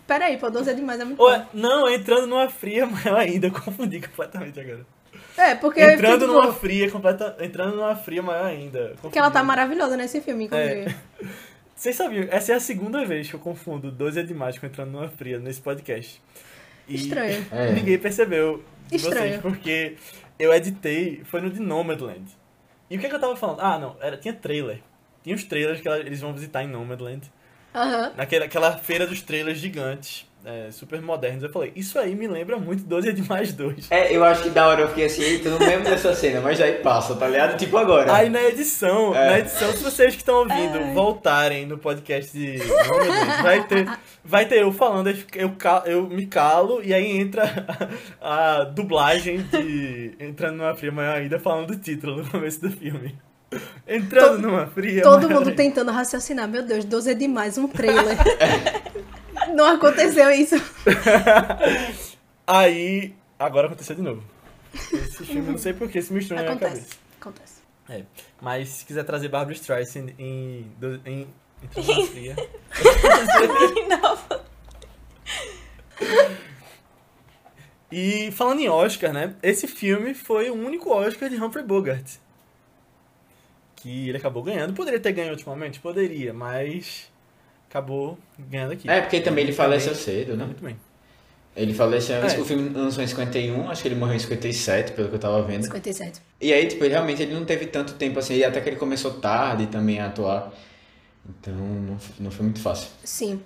Pera 0.05 0.25
aí, 0.25 0.37
pô, 0.37 0.49
12 0.49 0.69
é 0.69 0.73
demais, 0.73 0.99
é 1.01 1.05
muito 1.05 1.21
Ou 1.21 1.31
é, 1.31 1.45
não, 1.53 1.89
entrando 1.89 2.27
numa 2.27 2.49
fria 2.49 2.85
maior 2.85 3.19
ainda, 3.19 3.47
eu 3.47 3.51
confundi 3.51 3.99
completamente 4.01 4.57
agora. 4.59 4.85
É, 5.37 5.55
porque... 5.55 5.81
Entrando 5.81 6.21
tipo, 6.21 6.33
numa 6.33 6.51
fria 6.53 6.89
completa, 6.89 7.37
entrando 7.39 7.75
numa 7.75 7.95
fria 7.95 8.21
maior 8.21 8.45
ainda. 8.45 8.95
Porque 9.01 9.17
ela 9.19 9.29
tá 9.29 9.43
maravilhosa 9.43 9.95
nesse 9.95 10.19
filme, 10.21 10.45
inclusive. 10.45 10.95
Vocês 11.75 11.95
sabiam, 11.95 12.27
essa 12.31 12.53
é 12.53 12.55
a 12.55 12.59
segunda 12.59 13.05
vez 13.05 13.29
que 13.29 13.35
eu 13.35 13.39
confundo 13.39 13.91
12 13.91 14.19
é 14.19 14.23
demais 14.23 14.57
com 14.57 14.65
entrando 14.65 14.91
numa 14.91 15.07
fria 15.09 15.37
nesse 15.37 15.61
podcast. 15.61 16.19
E 16.87 16.95
Estranho. 16.95 17.45
É. 17.51 17.71
Ninguém 17.71 17.99
percebeu 17.99 18.63
de 18.87 18.95
Estranho. 18.95 19.39
vocês, 19.39 19.41
porque 19.41 19.95
eu 20.39 20.51
editei, 20.51 21.21
foi 21.25 21.39
no 21.39 21.51
de 21.51 21.59
Nomadland. 21.59 22.25
E 22.89 22.97
o 22.97 22.99
que, 22.99 23.05
é 23.05 23.09
que 23.09 23.15
eu 23.15 23.19
tava 23.19 23.35
falando? 23.35 23.59
Ah, 23.59 23.77
não, 23.77 23.95
era, 24.01 24.17
tinha 24.17 24.33
trailer. 24.33 24.79
Tinha 25.23 25.35
os 25.35 25.43
trailers 25.43 25.79
que 25.79 25.87
ela- 25.87 25.99
eles 25.99 26.19
vão 26.19 26.33
visitar 26.33 26.63
em 26.63 26.67
Nomadland. 26.67 27.31
Aham. 27.75 28.13
Naquela 28.15 28.45
aquela 28.45 28.77
feira 28.77 29.05
dos 29.05 29.21
trailers 29.21 29.59
gigantes, 29.59 30.25
é, 30.47 30.71
super 30.71 31.01
modernos. 31.01 31.43
Eu 31.43 31.49
falei, 31.51 31.73
isso 31.75 31.99
aí 31.99 32.15
me 32.15 32.27
lembra 32.27 32.57
muito 32.57 32.83
12 32.83 33.09
é 33.09 33.11
de 33.11 33.21
mais 33.27 33.51
2. 33.51 33.91
É, 33.91 34.15
eu 34.15 34.23
acho 34.23 34.43
que 34.43 34.49
da 34.49 34.65
hora 34.67 34.81
eu 34.81 34.87
fiquei 34.87 35.05
assim, 35.05 35.21
eita, 35.21 35.49
eu 35.49 35.59
não 35.59 35.67
lembro 35.67 35.83
dessa 35.83 36.15
cena, 36.15 36.39
mas 36.39 36.61
aí 36.61 36.73
passa, 36.75 37.15
tá 37.15 37.27
ligado? 37.27 37.57
Tipo 37.57 37.77
agora. 37.77 38.15
Aí 38.15 38.29
na 38.29 38.41
edição, 38.43 39.13
É. 39.15 39.25
na 39.31 39.39
edição, 39.39 39.71
se 39.73 39.83
vocês 39.83 40.11
que 40.15 40.21
estão 40.21 40.35
ouvindo 40.35 40.93
voltarem 40.93 41.65
no 41.65 41.77
podcast 41.77 42.31
de 42.31 42.57
Nomadland, 42.65 43.43
vai 43.43 43.67
ter, 43.67 43.97
vai 44.23 44.45
ter 44.45 44.61
eu 44.61 44.71
falando, 44.71 45.09
eu, 45.09 45.17
eu, 45.35 45.49
ca- 45.57 45.83
eu 45.85 46.07
me 46.07 46.25
calo 46.25 46.81
e 46.83 46.93
aí 46.93 47.17
entra 47.17 47.43
a, 48.21 48.59
a 48.59 48.63
dublagem 48.63 49.39
de 49.43 50.15
Entrando 50.19 50.57
numa 50.57 50.73
Fria 50.75 50.91
Maior 50.91 51.17
ainda 51.17 51.39
falando 51.39 51.67
do 51.67 51.75
título 51.77 52.23
no 52.23 52.29
começo 52.31 52.61
do 52.61 52.71
filme. 52.71 53.15
Entrando 53.87 54.35
To- 54.35 54.41
numa 54.41 54.67
fria 54.67 55.01
Todo 55.01 55.23
maior 55.27 55.39
mundo 55.39 55.49
ainda. 55.49 55.63
tentando 55.63 55.91
raciocinar. 55.91 56.47
Meu 56.49 56.63
Deus, 56.63 56.83
12 56.85 57.11
é 57.11 57.13
demais, 57.13 57.57
um 57.57 57.67
trailer. 57.67 58.17
Não 59.53 59.65
aconteceu 59.65 60.29
isso. 60.31 60.55
Aí, 62.45 63.13
agora 63.37 63.67
aconteceu 63.67 63.95
de 63.95 64.01
novo. 64.01 64.23
Esse 64.73 65.25
filme, 65.25 65.51
não 65.51 65.57
sei 65.57 65.73
porquê, 65.73 66.01
se 66.01 66.13
misturou 66.13 66.43
na 66.43 66.51
minha 66.51 66.59
cabeça. 66.59 66.95
Acontece. 67.19 67.57
É, 67.89 68.03
mas 68.41 68.69
se 68.69 68.85
quiser 68.85 69.03
trazer 69.03 69.29
Barbara 69.29 69.55
Streisand 69.55 70.13
em, 70.19 70.69
em. 71.05 71.27
Não. 73.87 74.17
E 77.91 78.31
falando 78.31 78.59
em 78.59 78.69
Oscar, 78.69 79.13
né? 79.13 79.35
Esse 79.41 79.65
filme 79.65 80.13
foi 80.13 80.49
o 80.49 80.53
único 80.53 80.89
Oscar 80.91 81.29
de 81.29 81.41
Humphrey 81.41 81.63
Bogart. 81.63 82.17
Que 83.75 84.09
ele 84.09 84.17
acabou 84.17 84.43
ganhando. 84.43 84.73
Poderia 84.73 84.99
ter 84.99 85.13
ganho 85.13 85.31
ultimamente? 85.31 85.79
Poderia, 85.79 86.33
mas 86.33 87.09
acabou 87.69 88.17
ganhando 88.37 88.73
aqui. 88.73 88.89
É, 88.89 89.01
porque 89.01 89.19
também 89.21 89.43
ele 89.43 89.53
faleceu 89.53 89.91
Também- 89.91 90.03
cedo, 90.05 90.37
né? 90.37 90.45
Muito 90.45 90.63
bem. 90.63 90.77
Ele 91.55 91.73
faleceu. 91.73 92.17
É. 92.17 92.39
O 92.39 92.45
filme 92.45 92.69
lançou 92.69 93.03
em 93.03 93.07
51, 93.07 93.69
acho 93.69 93.81
que 93.81 93.87
ele 93.87 93.95
morreu 93.95 94.15
em 94.15 94.19
57, 94.19 94.91
pelo 94.91 95.09
que 95.09 95.15
eu 95.15 95.19
tava 95.19 95.41
vendo. 95.41 95.63
57. 95.63 96.21
E 96.39 96.53
aí, 96.53 96.67
tipo, 96.67 96.83
ele 96.83 96.93
realmente 96.93 97.21
ele 97.23 97.33
não 97.33 97.45
teve 97.45 97.65
tanto 97.65 97.93
tempo 97.93 98.19
assim, 98.19 98.35
e 98.35 98.43
até 98.43 98.61
que 98.61 98.69
ele 98.69 98.75
começou 98.75 99.11
tarde 99.19 99.65
também 99.67 99.99
a 99.99 100.05
atuar. 100.05 100.51
Então 101.27 101.53
não, 101.55 101.97
não 102.19 102.31
foi 102.31 102.43
muito 102.43 102.61
fácil. 102.61 102.89
Sim. 103.03 103.41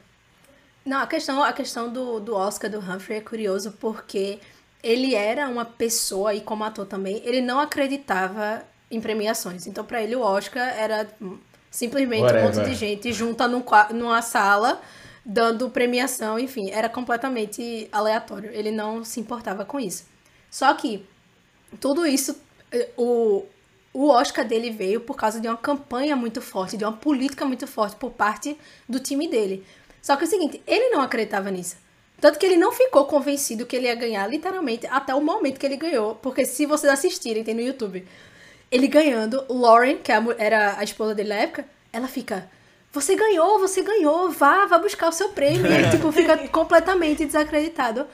Não, 0.85 0.99
a 0.99 1.07
questão, 1.07 1.41
a 1.41 1.53
questão 1.53 1.91
do, 1.91 2.19
do 2.19 2.35
Oscar 2.35 2.69
do 2.69 2.79
Humphrey 2.79 3.19
é 3.19 3.21
curioso 3.21 3.71
porque 3.79 4.39
ele 4.83 5.15
era 5.15 5.47
uma 5.47 5.63
pessoa, 5.63 6.33
e 6.33 6.41
como 6.41 6.63
ator 6.65 6.85
também, 6.85 7.21
ele 7.23 7.39
não 7.39 7.59
acreditava 7.59 8.63
em 8.89 8.99
premiações. 8.99 9.67
Então, 9.67 9.85
pra 9.85 10.01
ele, 10.01 10.15
o 10.17 10.21
Oscar 10.21 10.67
era 10.77 11.07
simplesmente 11.71 12.21
um 12.21 12.25
Whatever. 12.25 12.55
monte 12.55 12.69
de 12.69 12.75
gente 12.75 13.13
junta 13.13 13.47
num, 13.47 13.63
numa 13.93 14.21
sala 14.21 14.79
dando 15.25 15.69
premiação, 15.69 16.37
enfim, 16.37 16.69
era 16.71 16.89
completamente 16.89 17.87
aleatório. 17.91 18.51
Ele 18.53 18.71
não 18.71 19.03
se 19.03 19.19
importava 19.19 19.63
com 19.63 19.79
isso. 19.79 20.05
Só 20.49 20.73
que 20.73 21.05
tudo 21.79 22.05
isso, 22.05 22.35
eh, 22.71 22.89
o, 22.97 23.45
o 23.93 24.09
Oscar 24.09 24.45
dele 24.45 24.69
veio 24.71 24.99
por 24.99 25.15
causa 25.15 25.39
de 25.39 25.47
uma 25.47 25.57
campanha 25.57 26.15
muito 26.15 26.41
forte, 26.41 26.75
de 26.75 26.83
uma 26.83 26.93
política 26.93 27.45
muito 27.45 27.65
forte 27.65 27.95
por 27.95 28.11
parte 28.11 28.57
do 28.89 28.99
time 28.99 29.27
dele. 29.27 29.65
Só 30.01 30.15
que 30.15 30.23
é 30.23 30.27
o 30.27 30.29
seguinte, 30.29 30.61
ele 30.67 30.89
não 30.89 31.01
acreditava 31.01 31.49
nisso. 31.51 31.77
Tanto 32.19 32.37
que 32.37 32.45
ele 32.45 32.57
não 32.57 32.71
ficou 32.71 33.05
convencido 33.05 33.65
que 33.65 33.75
ele 33.75 33.87
ia 33.87 33.95
ganhar, 33.95 34.27
literalmente, 34.27 34.85
até 34.87 35.13
o 35.13 35.21
momento 35.21 35.59
que 35.59 35.65
ele 35.65 35.77
ganhou. 35.77 36.15
Porque 36.15 36.45
se 36.45 36.65
vocês 36.65 36.91
assistirem, 36.91 37.43
tem 37.43 37.55
no 37.55 37.61
YouTube, 37.61 38.05
ele 38.71 38.87
ganhando, 38.87 39.43
Lauren, 39.49 39.97
que 39.97 40.11
é 40.11 40.23
era 40.37 40.79
a 40.79 40.83
esposa 40.83 41.13
dele 41.13 41.29
na 41.29 41.35
época, 41.35 41.65
ela 41.91 42.07
fica. 42.07 42.49
Você 42.93 43.15
ganhou, 43.15 43.59
você 43.59 43.81
ganhou, 43.81 44.31
vá, 44.31 44.65
vá 44.65 44.79
buscar 44.79 45.09
o 45.09 45.11
seu 45.11 45.29
prêmio. 45.29 45.69
E 45.69 45.73
ele, 45.73 45.89
tipo, 45.89 46.11
fica 46.11 46.37
completamente 46.49 47.25
desacreditado. 47.25 48.07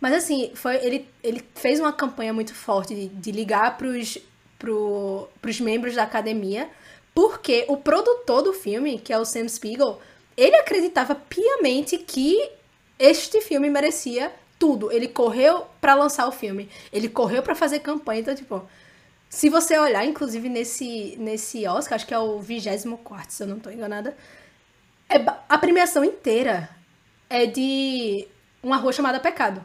Mas 0.00 0.12
assim, 0.14 0.52
foi, 0.54 0.76
ele, 0.76 1.08
ele 1.22 1.44
fez 1.54 1.80
uma 1.80 1.92
campanha 1.92 2.32
muito 2.32 2.54
forte 2.54 2.94
de, 2.94 3.08
de 3.08 3.32
ligar 3.32 3.76
pros, 3.76 4.18
pro, 4.58 5.28
pros 5.40 5.60
membros 5.60 5.94
da 5.94 6.02
academia, 6.02 6.68
porque 7.14 7.64
o 7.68 7.76
produtor 7.76 8.42
do 8.42 8.52
filme, 8.52 8.98
que 8.98 9.12
é 9.12 9.18
o 9.18 9.24
Sam 9.24 9.48
Spiegel, 9.48 10.00
ele 10.36 10.56
acreditava 10.56 11.14
piamente 11.14 11.96
que 11.98 12.50
este 12.98 13.40
filme 13.40 13.70
merecia 13.70 14.32
tudo. 14.58 14.90
Ele 14.92 15.08
correu 15.08 15.64
pra 15.80 15.94
lançar 15.94 16.26
o 16.26 16.32
filme, 16.32 16.68
ele 16.92 17.08
correu 17.08 17.42
pra 17.42 17.54
fazer 17.54 17.80
campanha, 17.80 18.20
então, 18.20 18.34
tipo, 18.34 18.62
se 19.28 19.48
você 19.48 19.78
olhar, 19.78 20.04
inclusive, 20.04 20.48
nesse, 20.48 21.16
nesse 21.18 21.66
Oscar, 21.66 21.96
acho 21.96 22.06
que 22.06 22.14
é 22.14 22.18
o 22.18 22.38
24, 22.40 23.32
se 23.32 23.42
eu 23.42 23.46
não 23.46 23.58
tô 23.58 23.70
enganada, 23.70 24.16
é, 25.08 25.16
a 25.48 25.58
premiação 25.58 26.04
inteira 26.04 26.68
é 27.28 27.46
de 27.46 28.26
uma 28.62 28.76
rua 28.76 28.92
chamada 28.92 29.20
Pecado. 29.20 29.62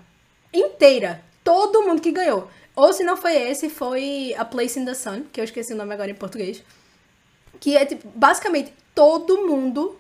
Inteira. 0.54 1.24
Todo 1.44 1.84
mundo 1.84 2.02
que 2.02 2.12
ganhou. 2.12 2.50
Ou 2.76 2.94
se 2.94 3.04
não 3.04 3.18
foi 3.18 3.36
esse, 3.36 3.70
foi 3.70 4.34
A 4.38 4.46
Place 4.46 4.80
in 4.80 4.86
the 4.86 4.94
Sun, 4.94 5.24
que 5.32 5.40
eu 5.40 5.44
esqueci 5.44 5.74
o 5.74 5.76
nome 5.76 5.94
agora 5.94 6.10
em 6.12 6.16
português. 6.16 6.64
Que 7.60 7.76
é, 7.76 7.86
tipo, 7.86 8.08
basicamente, 8.16 8.74
todo 8.96 9.46
mundo 9.46 10.00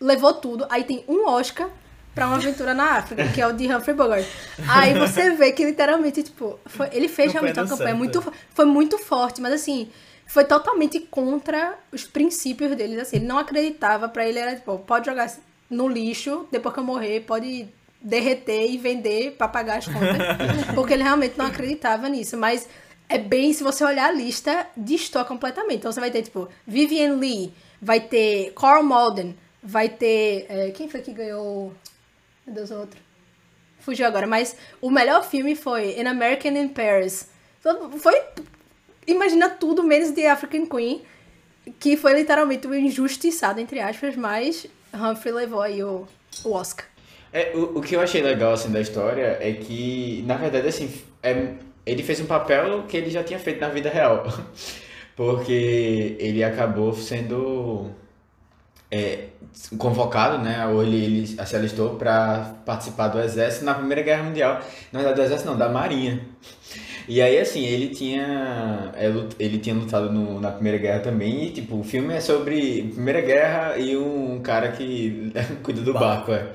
levou 0.00 0.34
tudo. 0.34 0.66
Aí 0.70 0.84
tem 0.84 1.04
um 1.08 1.26
Oscar 1.26 1.70
pra 2.14 2.26
uma 2.26 2.36
aventura 2.36 2.72
na 2.74 2.92
África, 2.98 3.26
que 3.28 3.40
é 3.40 3.46
o 3.46 3.52
de 3.52 3.66
Humphrey 3.72 3.94
Bogart. 3.96 4.26
Aí 4.68 4.94
você 4.98 5.30
vê 5.30 5.52
que 5.52 5.64
literalmente, 5.64 6.22
tipo, 6.22 6.58
foi- 6.66 6.88
ele 6.92 7.08
fez 7.08 7.32
Campanha 7.32 7.52
realmente 7.54 7.58
uma 7.60 7.68
campanha 7.68 7.88
certo, 7.90 7.98
muito, 7.98 8.18
é. 8.18 8.22
fo- 8.22 8.32
foi 8.54 8.64
muito 8.64 8.98
forte, 8.98 9.40
mas 9.40 9.52
assim, 9.52 9.88
foi 10.26 10.44
totalmente 10.44 11.00
contra 11.00 11.74
os 11.92 12.04
princípios 12.04 12.74
deles, 12.76 12.98
assim, 13.00 13.16
ele 13.16 13.26
não 13.26 13.38
acreditava, 13.38 14.08
pra 14.08 14.26
ele 14.28 14.38
era 14.38 14.54
tipo, 14.54 14.78
pode 14.78 15.06
jogar 15.06 15.30
no 15.68 15.88
lixo, 15.88 16.46
depois 16.52 16.72
que 16.74 16.80
eu 16.80 16.84
morrer, 16.84 17.20
pode 17.20 17.66
derreter 18.00 18.70
e 18.70 18.76
vender 18.78 19.32
pra 19.32 19.48
pagar 19.48 19.78
as 19.78 19.86
contas, 19.86 20.16
porque 20.74 20.92
ele 20.92 21.02
realmente 21.02 21.36
não 21.38 21.46
acreditava 21.46 22.08
nisso, 22.08 22.36
mas 22.36 22.68
é 23.08 23.18
bem, 23.18 23.52
se 23.52 23.62
você 23.64 23.82
olhar 23.84 24.08
a 24.08 24.12
lista, 24.12 24.66
destoa 24.76 25.24
completamente. 25.24 25.76
Então 25.78 25.90
você 25.92 26.00
vai 26.00 26.10
ter, 26.10 26.22
tipo, 26.22 26.48
Vivian 26.66 27.14
Lee, 27.16 27.52
vai 27.80 28.00
ter 28.00 28.52
Carl 28.54 28.82
Malden, 28.82 29.36
vai 29.62 29.88
ter. 29.88 30.46
é, 30.48 30.70
quem 30.70 30.88
foi 30.88 31.00
que 31.00 31.12
ganhou? 31.12 31.72
Meu 32.46 32.54
Deus, 32.54 32.70
o 32.70 32.78
outro. 32.78 33.00
Fugiu 33.80 34.06
agora, 34.06 34.26
mas 34.26 34.56
o 34.80 34.90
melhor 34.90 35.24
filme 35.24 35.54
foi 35.54 36.00
An 36.00 36.08
American 36.08 36.52
in 36.52 36.68
Paris. 36.68 37.28
Foi. 37.98 38.20
Imagina 39.06 39.50
tudo 39.50 39.82
menos 39.82 40.10
The 40.12 40.30
African 40.30 40.66
Queen, 40.66 41.02
que 41.78 41.96
foi 41.96 42.14
literalmente 42.14 42.66
um 42.66 42.74
injustiçado, 42.74 43.60
entre 43.60 43.80
aspas, 43.80 44.16
mas 44.16 44.66
Humphrey 44.92 45.34
levou 45.34 45.60
aí 45.60 45.82
o, 45.82 46.06
o 46.44 46.52
Oscar. 46.52 46.86
É, 47.32 47.52
o, 47.54 47.78
o 47.78 47.82
que 47.82 47.96
eu 47.96 48.00
achei 48.00 48.22
legal 48.22 48.52
assim 48.52 48.70
da 48.70 48.80
história 48.80 49.38
é 49.40 49.52
que, 49.52 50.22
na 50.26 50.36
verdade, 50.36 50.68
assim, 50.68 50.90
é, 51.22 51.54
ele 51.84 52.02
fez 52.02 52.20
um 52.20 52.26
papel 52.26 52.84
que 52.84 52.96
ele 52.96 53.10
já 53.10 53.24
tinha 53.24 53.38
feito 53.38 53.60
na 53.60 53.68
vida 53.68 53.90
real. 53.90 54.24
Porque 55.16 56.16
ele 56.18 56.42
acabou 56.42 56.92
sendo 56.94 57.90
é, 58.90 59.28
convocado, 59.78 60.38
né? 60.42 60.66
Ou 60.66 60.82
ele, 60.82 61.04
ele 61.04 61.26
se 61.26 61.56
alistou 61.56 61.96
para 61.96 62.54
participar 62.64 63.08
do 63.08 63.20
exército 63.20 63.64
na 63.64 63.74
Primeira 63.74 64.02
Guerra 64.02 64.22
Mundial. 64.22 64.60
Na 64.92 65.00
verdade, 65.00 65.20
do 65.20 65.24
exército 65.24 65.50
não, 65.50 65.58
da 65.58 65.68
Marinha. 65.68 66.20
E 67.08 67.20
aí, 67.20 67.38
assim, 67.38 67.64
ele 67.64 67.94
tinha, 67.94 68.92
é, 68.96 69.06
ele 69.38 69.58
tinha 69.58 69.74
lutado 69.74 70.10
no- 70.10 70.40
na 70.40 70.50
Primeira 70.50 70.78
Guerra 70.78 71.00
também. 71.00 71.44
E, 71.44 71.50
tipo, 71.50 71.78
o 71.78 71.84
filme 71.84 72.14
é 72.14 72.20
sobre 72.20 72.84
Primeira 72.94 73.20
Guerra 73.20 73.76
e 73.78 73.96
um 73.96 74.40
cara 74.42 74.72
que 74.72 75.32
cuida 75.62 75.80
do 75.82 75.92
barco, 75.92 76.32
é. 76.32 76.52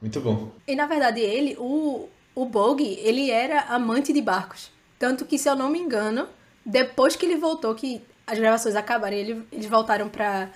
Muito 0.00 0.20
bom. 0.20 0.50
E 0.66 0.74
na 0.74 0.86
verdade 0.86 1.20
ele, 1.20 1.56
o, 1.58 2.08
o 2.34 2.44
Bogue, 2.46 2.98
ele 3.02 3.30
era 3.30 3.60
amante 3.68 4.12
de 4.12 4.22
barcos. 4.22 4.70
Tanto 4.98 5.24
que, 5.24 5.38
se 5.38 5.48
eu 5.48 5.54
não 5.54 5.68
me 5.68 5.78
engano, 5.78 6.26
depois 6.64 7.16
que 7.16 7.26
ele 7.26 7.36
voltou, 7.36 7.74
que 7.74 8.00
as 8.26 8.38
gravações 8.38 8.74
acabaram, 8.76 9.16
ele, 9.16 9.42
eles 9.52 9.66
voltaram 9.66 10.08
pra, 10.08 10.48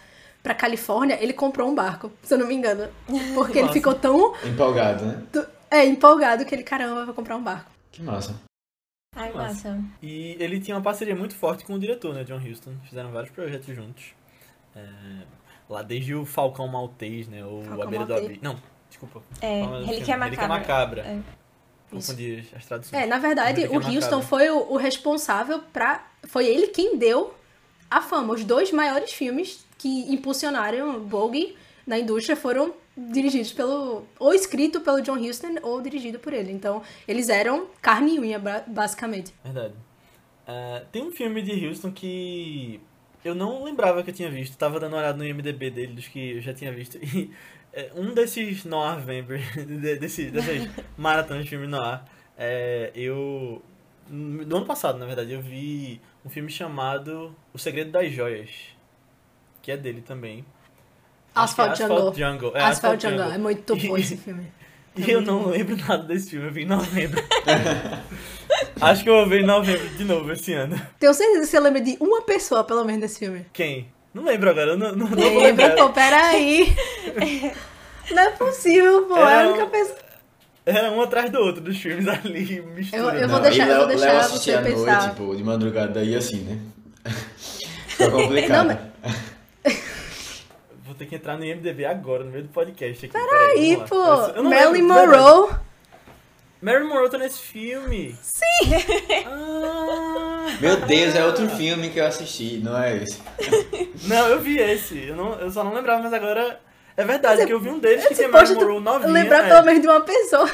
pra 0.44 0.54
Califórnia, 0.54 1.18
ele 1.20 1.32
comprou 1.32 1.68
um 1.68 1.74
barco, 1.74 2.12
se 2.22 2.34
eu 2.34 2.38
não 2.38 2.46
me 2.46 2.54
engano. 2.54 2.86
Porque 3.34 3.58
ele 3.58 3.72
ficou 3.72 3.94
tão 3.94 4.34
Empolgado, 4.44 5.06
né? 5.06 5.26
é, 5.70 5.84
empolgado 5.86 6.44
que 6.44 6.54
ele, 6.54 6.62
caramba, 6.62 7.06
vou 7.06 7.14
comprar 7.14 7.34
um 7.36 7.42
barco. 7.42 7.70
Que 7.90 8.02
massa. 8.02 8.38
Ai, 9.16 9.32
Massa. 9.32 9.70
massa. 9.70 9.84
E 10.02 10.36
ele 10.38 10.60
tinha 10.60 10.76
uma 10.76 10.82
parceria 10.82 11.14
muito 11.16 11.34
forte 11.34 11.64
com 11.64 11.74
o 11.74 11.78
diretor, 11.78 12.12
né, 12.14 12.24
John 12.24 12.36
Huston. 12.38 12.72
Fizeram 12.84 13.10
vários 13.10 13.30
projetos 13.32 13.74
juntos. 13.74 14.06
É, 14.76 14.82
lá 15.68 15.82
desde 15.82 16.14
o 16.14 16.26
Falcão 16.26 16.68
Maltês, 16.68 17.26
né, 17.28 17.44
ou 17.44 17.62
Falcão 17.62 17.82
A 17.82 17.86
Beira 17.86 18.04
do 18.04 18.08
Maltês. 18.10 18.30
Abismo. 18.38 18.44
Não, 18.44 18.62
desculpa. 18.88 19.22
É, 19.40 19.62
o 19.62 19.66
do 19.66 19.72
Relíquia 19.86 20.04
filme? 20.04 20.24
Relíquia 20.24 20.48
Macabra. 20.48 21.02
Macabra. 21.02 21.02
É. 21.02 21.18
Confundi 21.90 22.44
as 22.54 22.66
traduções. 22.66 23.02
É, 23.02 23.06
na 23.06 23.18
verdade, 23.18 23.66
o 23.68 23.74
Houston 23.74 23.90
Macabra. 24.16 24.22
foi 24.22 24.50
o, 24.50 24.72
o 24.72 24.76
responsável 24.76 25.60
pra. 25.72 26.04
Foi 26.26 26.46
ele 26.46 26.66
quem 26.68 26.98
deu 26.98 27.32
a 27.90 28.00
fama. 28.00 28.34
Os 28.34 28.44
dois 28.44 28.70
maiores 28.72 29.12
filmes 29.12 29.66
que 29.78 30.12
impulsionaram 30.12 31.00
Bogue 31.00 31.56
na 31.86 31.98
indústria 31.98 32.36
foram 32.36 32.74
dirigidos 32.96 33.52
pelo. 33.52 34.04
ou 34.18 34.32
escrito 34.34 34.80
pelo 34.80 35.00
John 35.02 35.18
Huston 35.18 35.56
ou 35.62 35.80
dirigido 35.82 36.18
por 36.18 36.32
ele. 36.32 36.52
Então, 36.52 36.82
eles 37.06 37.28
eram 37.28 37.66
carne 37.82 38.16
e 38.16 38.20
unha, 38.20 38.38
ba- 38.38 38.64
basicamente. 38.66 39.32
Verdade. 39.44 39.74
É, 40.46 40.84
tem 40.92 41.02
um 41.02 41.10
filme 41.12 41.42
de 41.42 41.66
Houston 41.66 41.90
que 41.90 42.80
eu 43.24 43.34
não 43.34 43.64
lembrava 43.64 44.02
que 44.02 44.10
eu 44.10 44.14
tinha 44.14 44.30
visto. 44.30 44.56
Tava 44.56 44.78
dando 44.78 44.92
uma 44.92 44.98
olhada 44.98 45.16
no 45.18 45.24
IMDB 45.26 45.70
dele, 45.70 45.94
dos 45.94 46.06
que 46.06 46.32
eu 46.32 46.40
já 46.40 46.52
tinha 46.54 46.72
visto. 46.72 46.98
E 47.74 47.80
é, 47.80 47.90
um 47.96 48.14
desses 48.14 48.64
noir 48.64 49.00
vampers, 49.00 49.42
de- 49.66 49.96
desse, 49.96 50.30
dessas 50.30 50.68
maratonas 50.96 51.42
de 51.42 51.50
filme 51.50 51.66
noir, 51.66 52.02
é, 52.38 52.92
eu... 52.94 53.60
No 54.08 54.58
ano 54.58 54.64
passado, 54.66 54.96
na 54.96 55.06
verdade, 55.06 55.32
eu 55.32 55.40
vi 55.42 56.00
um 56.24 56.30
filme 56.30 56.50
chamado 56.50 57.34
O 57.52 57.58
Segredo 57.58 57.90
das 57.92 58.10
Joias, 58.12 58.50
que 59.62 59.70
é 59.70 59.76
dele 59.76 60.00
também. 60.00 60.44
Que 61.32 61.40
é 61.40 61.42
Asphalt 61.42 61.76
Jungle. 61.76 61.96
Asphalt 61.96 62.16
Jungle. 62.18 62.52
É, 62.56 62.60
Asphalt 62.62 63.02
Jungle. 63.02 63.32
É 63.32 63.38
muito 63.38 63.76
bom 63.76 63.96
esse 63.96 64.16
filme. 64.16 64.46
E 64.96 65.10
eu 65.10 65.20
não 65.20 65.48
lembro 65.48 65.76
nada 65.76 66.04
desse 66.04 66.30
filme, 66.30 66.46
eu 66.46 66.52
vi 66.52 66.62
em 66.62 66.66
novembro. 66.66 67.20
Acho 68.80 69.02
que 69.02 69.10
eu 69.10 69.14
vou 69.14 69.28
ver 69.28 69.40
em 69.40 69.44
novembro 69.44 69.88
de 69.88 70.04
novo 70.04 70.30
esse 70.30 70.52
ano. 70.52 70.80
Tenho 71.00 71.12
certeza 71.12 71.40
que 71.40 71.46
você 71.46 71.58
lembra 71.58 71.80
de 71.80 71.96
uma 71.98 72.22
pessoa, 72.22 72.62
pelo 72.62 72.84
menos, 72.84 73.00
desse 73.00 73.18
filme. 73.18 73.44
Quem? 73.52 73.88
Não 74.14 74.22
lembro 74.24 74.50
agora, 74.50 74.70
eu 74.70 74.76
não, 74.76 74.92
não, 74.92 75.08
não 75.08 75.08
vou 75.08 75.42
Lembra, 75.42 75.66
lembrar. 75.66 75.84
pô, 75.88 75.92
peraí. 75.92 76.72
Não 78.12 78.22
é 78.22 78.30
possível, 78.30 79.06
pô. 79.06 79.16
É 79.16 79.24
a 79.24 79.30
Era 79.40 79.48
única 79.48 79.66
pessoa. 79.66 79.98
Era 80.66 80.90
um 80.90 81.02
atrás 81.02 81.30
do 81.30 81.38
outro 81.40 81.60
dos 81.60 81.76
filmes 81.78 82.06
ali, 82.08 82.60
mistura. 82.62 83.02
Eu- 83.02 83.10
eu 83.20 83.28
vou 83.28 83.40
deixar- 83.40 83.66
e 83.66 83.68
Léo, 83.68 83.78
vou 83.78 83.86
deixar 83.88 84.12
Léo 84.12 84.28
você 84.30 84.54
à 84.54 84.62
pensar. 84.62 84.98
noite, 85.00 85.10
tipo, 85.10 85.36
de 85.36 85.44
madrugada 85.44 86.02
e 86.02 86.16
assim, 86.16 86.38
né? 86.38 86.58
Fica 87.86 88.10
complicado. 88.12 88.68
Não, 88.68 89.14
Vou 90.86 90.94
ter 90.94 91.06
que 91.06 91.16
entrar 91.16 91.36
no 91.36 91.44
IMDB 91.44 91.84
agora, 91.84 92.24
no 92.24 92.30
meio 92.30 92.44
do 92.44 92.50
podcast 92.50 93.04
aqui. 93.06 93.12
Peraí, 93.12 93.74
vamos 93.74 93.90
pô. 93.90 93.96
Eu 94.36 94.44
Marilyn. 94.44 94.82
Monroe. 94.82 95.50
Marilyn 96.62 96.88
Monroe 96.88 97.10
tá 97.10 97.18
nesse 97.18 97.40
filme. 97.40 98.16
Sim! 98.22 99.24
Ah, 99.26 100.56
Meu 100.60 100.76
Deus, 100.86 101.14
é 101.14 101.24
outro 101.24 101.48
filme 101.50 101.88
que 101.90 101.98
eu 101.98 102.06
assisti, 102.06 102.58
não 102.62 102.78
é 102.80 102.96
esse. 102.98 103.18
não, 104.06 104.28
eu 104.28 104.40
vi 104.40 104.58
esse. 104.58 105.08
Eu, 105.08 105.16
não, 105.16 105.32
eu 105.40 105.50
só 105.50 105.64
não 105.64 105.72
lembrava, 105.74 106.02
mas 106.02 106.12
agora... 106.12 106.60
É 106.96 107.04
verdade, 107.04 107.38
Mas 107.38 107.46
que 107.46 107.52
eu 107.52 107.60
vi 107.60 107.70
um 107.70 107.78
deles 107.78 108.06
que 108.06 108.28
Monroe 108.28 108.80
novinha. 108.80 109.12
lembrar 109.12 109.44
é. 109.44 109.48
pelo 109.48 109.64
menos 109.64 109.82
de 109.82 109.88
uma 109.88 110.00
pessoa. 110.00 110.50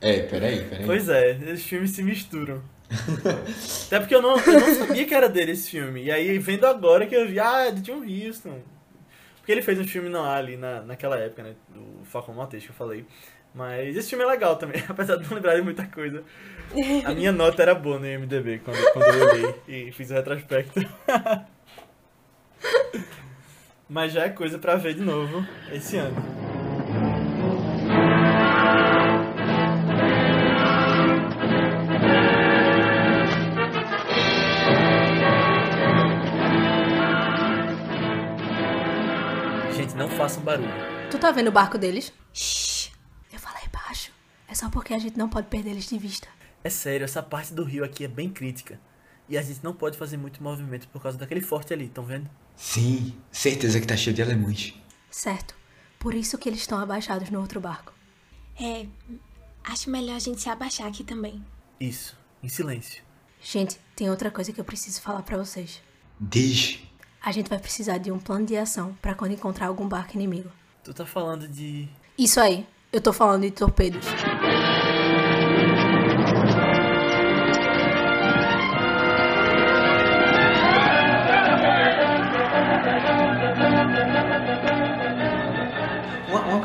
É, 0.00 0.20
peraí, 0.20 0.64
peraí. 0.64 0.84
Pois 0.84 1.08
é, 1.08 1.30
esses 1.30 1.64
filmes 1.64 1.92
se 1.92 2.02
misturam. 2.02 2.62
Até 3.86 3.98
porque 4.00 4.14
eu 4.14 4.20
não, 4.20 4.38
eu 4.38 4.60
não 4.60 4.74
sabia 4.74 5.06
que 5.06 5.14
era 5.14 5.28
dele 5.28 5.52
esse 5.52 5.70
filme. 5.70 6.04
E 6.04 6.10
aí, 6.10 6.38
vendo 6.38 6.66
agora 6.66 7.06
que 7.06 7.14
eu 7.14 7.26
vi, 7.26 7.40
ah, 7.40 7.66
é 7.66 7.70
de 7.70 7.80
John 7.80 8.02
Huston. 8.04 8.60
Porque 9.36 9.50
ele 9.50 9.62
fez 9.62 9.78
um 9.78 9.86
filme 9.86 10.08
no 10.08 10.20
ar 10.20 10.38
ali 10.38 10.56
na, 10.56 10.82
naquela 10.82 11.16
época, 11.16 11.42
né? 11.42 11.54
Do 11.68 12.04
Falcão 12.04 12.34
Maltês 12.34 12.64
que 12.64 12.70
eu 12.70 12.74
falei. 12.74 13.06
Mas 13.54 13.96
esse 13.96 14.10
filme 14.10 14.24
é 14.24 14.26
legal 14.26 14.56
também, 14.56 14.82
apesar 14.88 15.16
de 15.16 15.28
não 15.28 15.34
lembrar 15.34 15.56
de 15.56 15.62
muita 15.62 15.84
coisa. 15.86 16.22
A 17.04 17.14
minha 17.14 17.32
nota 17.32 17.62
era 17.62 17.74
boa 17.74 17.98
no 17.98 18.06
IMDB 18.06 18.60
quando, 18.60 18.92
quando 18.92 19.04
eu 19.04 19.28
olhei 19.28 19.54
e 19.68 19.92
fiz 19.92 20.10
o 20.10 20.14
retrospecto. 20.14 20.80
Mas 23.92 24.10
já 24.10 24.22
é 24.24 24.30
coisa 24.30 24.58
pra 24.58 24.76
ver 24.76 24.94
de 24.94 25.02
novo 25.02 25.46
esse 25.70 25.98
ano. 25.98 26.16
Gente, 39.76 39.94
não 39.94 40.08
façam 40.08 40.42
barulho. 40.42 40.70
Tu 41.10 41.18
tá 41.18 41.30
vendo 41.30 41.48
o 41.48 41.52
barco 41.52 41.76
deles? 41.76 42.14
Shhh. 42.32 42.90
Eu 43.30 43.38
falei 43.38 43.68
baixo. 43.70 44.10
É 44.48 44.54
só 44.54 44.70
porque 44.70 44.94
a 44.94 44.98
gente 44.98 45.18
não 45.18 45.28
pode 45.28 45.48
perder 45.48 45.72
eles 45.72 45.86
de 45.86 45.98
vista. 45.98 46.28
É 46.64 46.70
sério, 46.70 47.04
essa 47.04 47.22
parte 47.22 47.52
do 47.52 47.62
rio 47.62 47.84
aqui 47.84 48.06
é 48.06 48.08
bem 48.08 48.30
crítica. 48.30 48.80
E 49.28 49.36
a 49.36 49.42
gente 49.42 49.62
não 49.62 49.74
pode 49.74 49.98
fazer 49.98 50.16
muito 50.16 50.42
movimento 50.42 50.88
por 50.88 51.02
causa 51.02 51.18
daquele 51.18 51.42
forte 51.42 51.74
ali, 51.74 51.84
estão 51.84 52.04
vendo? 52.04 52.30
Sim, 52.56 53.14
certeza 53.30 53.80
que 53.80 53.86
tá 53.86 53.96
cheio 53.96 54.14
de 54.14 54.22
alemães. 54.22 54.74
Certo. 55.10 55.54
Por 55.98 56.14
isso 56.14 56.38
que 56.38 56.48
eles 56.48 56.60
estão 56.60 56.78
abaixados 56.78 57.30
no 57.30 57.40
outro 57.40 57.60
barco. 57.60 57.92
É, 58.60 58.86
acho 59.64 59.90
melhor 59.90 60.16
a 60.16 60.18
gente 60.18 60.40
se 60.40 60.48
abaixar 60.48 60.86
aqui 60.86 61.04
também. 61.04 61.44
Isso, 61.78 62.16
em 62.42 62.48
silêncio. 62.48 63.02
Gente, 63.40 63.78
tem 63.96 64.08
outra 64.10 64.30
coisa 64.30 64.52
que 64.52 64.60
eu 64.60 64.64
preciso 64.64 65.00
falar 65.00 65.22
pra 65.22 65.36
vocês. 65.36 65.82
Diz. 66.20 66.80
A 67.20 67.32
gente 67.32 67.48
vai 67.48 67.58
precisar 67.58 67.98
de 67.98 68.10
um 68.10 68.18
plano 68.18 68.46
de 68.46 68.56
ação 68.56 68.96
pra 69.00 69.14
quando 69.14 69.32
encontrar 69.32 69.66
algum 69.66 69.88
barco 69.88 70.14
inimigo. 70.16 70.50
Tu 70.82 70.92
tá 70.92 71.06
falando 71.06 71.48
de. 71.48 71.88
Isso 72.18 72.40
aí. 72.40 72.66
Eu 72.92 73.00
tô 73.00 73.12
falando 73.12 73.42
de 73.42 73.50
torpedos. 73.50 74.06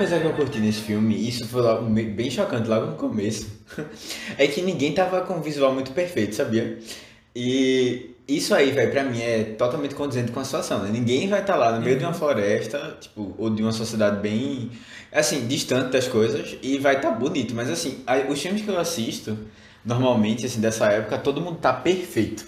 Coisa 0.08 0.20
que 0.20 0.26
eu 0.26 0.34
curti 0.34 0.60
nesse 0.60 0.82
filme, 0.82 1.16
e 1.16 1.28
isso 1.28 1.46
foi 1.48 1.62
logo 1.62 1.86
bem 1.90 2.30
chocante 2.32 2.68
logo 2.68 2.88
no 2.88 2.96
começo, 2.96 3.48
é 4.38 4.48
que 4.48 4.62
ninguém 4.62 4.94
tava 4.94 5.22
com 5.22 5.36
um 5.36 5.42
visual 5.42 5.74
muito 5.74 5.92
perfeito, 5.92 6.34
sabia? 6.34 6.80
E 7.36 8.16
isso 8.28 8.56
aí, 8.56 8.72
velho, 8.72 8.90
pra 8.90 9.04
mim 9.04 9.22
é 9.22 9.44
totalmente 9.44 9.94
condizente 9.94 10.32
com 10.32 10.40
a 10.40 10.46
situação, 10.46 10.82
né? 10.84 10.90
Ninguém 10.92 11.28
vai 11.28 11.42
estar 11.42 11.56
lá 11.56 11.78
no 11.78 11.82
meio 11.84 11.98
de 11.98 12.06
uma 12.06 12.14
floresta, 12.14 12.98
tipo, 13.00 13.36
ou 13.38 13.50
de 13.50 13.62
uma 13.62 13.72
sociedade 13.72 14.22
bem, 14.22 14.72
assim, 15.12 15.46
distante 15.46 15.92
das 15.92 16.08
coisas, 16.08 16.58
e 16.64 16.78
vai 16.78 16.96
estar 16.96 17.12
bonito. 17.12 17.54
Mas, 17.54 17.70
assim, 17.70 18.04
os 18.30 18.42
filmes 18.42 18.64
que 18.64 18.70
eu 18.70 18.80
assisto, 18.80 19.38
normalmente, 19.86 20.46
assim, 20.46 20.60
dessa 20.60 20.88
época, 20.88 21.18
todo 21.18 21.42
mundo 21.42 21.58
tá 21.60 21.74
perfeito. 21.74 22.46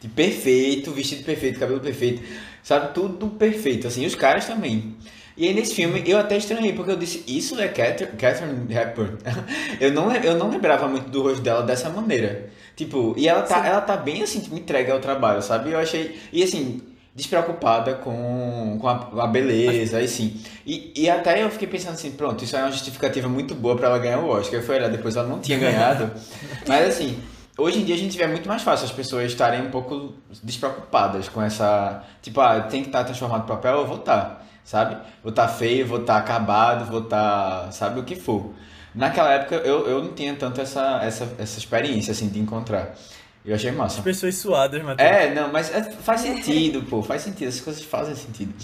De 0.00 0.08
perfeito, 0.08 0.90
vestido 0.90 1.24
perfeito, 1.24 1.60
cabelo 1.60 1.80
perfeito, 1.80 2.22
sabe? 2.62 2.92
Tudo 2.92 3.28
perfeito, 3.28 3.86
assim, 3.86 4.04
os 4.04 4.16
caras 4.16 4.46
também. 4.46 4.96
E 5.42 5.48
aí 5.48 5.54
nesse 5.54 5.74
filme 5.74 6.04
eu 6.06 6.18
até 6.18 6.36
estranhei, 6.36 6.72
porque 6.72 6.92
eu 6.92 6.96
disse, 6.96 7.24
isso 7.26 7.60
é 7.60 7.66
Catherine, 7.66 8.72
Hepburn. 8.72 9.18
eu, 9.80 9.90
não, 9.90 10.14
eu 10.14 10.36
não 10.38 10.48
lembrava 10.48 10.86
muito 10.86 11.10
do 11.10 11.20
rosto 11.20 11.42
dela 11.42 11.64
dessa 11.64 11.90
maneira. 11.90 12.48
Tipo, 12.76 13.12
e 13.16 13.26
ela 13.26 13.42
tá, 13.42 13.66
ela 13.66 13.80
tá 13.80 13.96
bem 13.96 14.22
assim, 14.22 14.38
tipo, 14.38 14.56
entregue 14.56 14.92
ao 14.92 15.00
trabalho, 15.00 15.42
sabe? 15.42 15.72
Eu 15.72 15.80
achei. 15.80 16.16
E 16.32 16.44
assim, 16.44 16.80
despreocupada 17.12 17.94
com, 17.94 18.78
com 18.80 18.88
a, 18.88 19.24
a 19.24 19.26
beleza, 19.26 19.96
aí 19.96 20.06
sim. 20.06 20.40
E, 20.64 20.92
e 20.94 21.10
até 21.10 21.42
eu 21.42 21.50
fiquei 21.50 21.66
pensando 21.66 21.94
assim, 21.94 22.12
pronto, 22.12 22.44
isso 22.44 22.54
é 22.54 22.62
uma 22.62 22.70
justificativa 22.70 23.28
muito 23.28 23.52
boa 23.52 23.74
pra 23.74 23.88
ela 23.88 23.98
ganhar 23.98 24.20
o 24.20 24.28
Oscar. 24.28 24.60
Eu 24.60 24.62
fui 24.64 24.76
olhar 24.76 24.90
depois, 24.90 25.16
ela 25.16 25.26
não 25.26 25.40
tinha 25.40 25.58
ganhado. 25.58 26.08
Mas 26.68 26.86
assim, 26.86 27.18
hoje 27.58 27.80
em 27.80 27.84
dia 27.84 27.96
a 27.96 27.98
gente 27.98 28.16
vê 28.16 28.28
muito 28.28 28.48
mais 28.48 28.62
fácil 28.62 28.84
as 28.84 28.92
pessoas 28.92 29.32
estarem 29.32 29.60
um 29.60 29.72
pouco 29.72 30.14
despreocupadas 30.40 31.28
com 31.28 31.42
essa. 31.42 32.04
Tipo, 32.22 32.40
ah, 32.40 32.60
tem 32.60 32.82
que 32.82 32.90
estar 32.90 33.02
transformado 33.02 33.42
em 33.42 33.48
papel, 33.48 33.78
eu 33.78 33.86
vou 33.88 33.96
estar, 33.96 34.41
sabe? 34.64 34.96
Vou 35.22 35.30
estar 35.30 35.48
feio, 35.48 35.86
vou 35.86 36.00
estar 36.00 36.16
acabado, 36.18 36.90
vou 36.90 37.02
estar. 37.02 37.72
sabe 37.72 38.00
o 38.00 38.04
que 38.04 38.16
for. 38.16 38.52
Naquela 38.94 39.32
época 39.32 39.56
eu, 39.56 39.86
eu 39.88 40.02
não 40.02 40.12
tinha 40.12 40.34
tanto 40.34 40.60
essa, 40.60 41.00
essa, 41.02 41.28
essa 41.38 41.58
experiência 41.58 42.12
assim 42.12 42.28
de 42.28 42.38
encontrar. 42.38 42.94
Eu 43.44 43.56
achei 43.56 43.72
massa. 43.72 43.98
As 43.98 44.04
pessoas 44.04 44.36
suadas, 44.36 44.80
Matheus. 44.84 45.10
É, 45.10 45.34
não, 45.34 45.50
mas 45.52 45.74
é- 45.74 45.82
faz 45.82 46.20
sentido, 46.20 46.80
pô, 46.82 47.02
faz 47.02 47.22
sentido, 47.22 47.48
essas 47.48 47.60
coisas 47.60 47.82
fazem 47.82 48.14
sentido. 48.14 48.54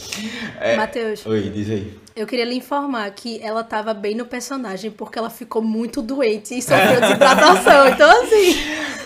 É, 0.60 0.76
Matheus, 0.76 1.26
Oi, 1.26 1.50
diz 1.52 1.68
aí. 1.68 1.98
eu 2.14 2.24
queria 2.28 2.44
lhe 2.44 2.54
informar 2.54 3.10
que 3.10 3.40
ela 3.42 3.64
tava 3.64 3.92
bem 3.92 4.14
no 4.14 4.24
personagem 4.24 4.88
porque 4.92 5.18
ela 5.18 5.30
ficou 5.30 5.60
muito 5.60 6.00
doente 6.00 6.56
e 6.56 6.62
sofreu 6.62 7.00
desidratação. 7.00 7.88
Então, 7.90 8.22
assim, 8.22 8.54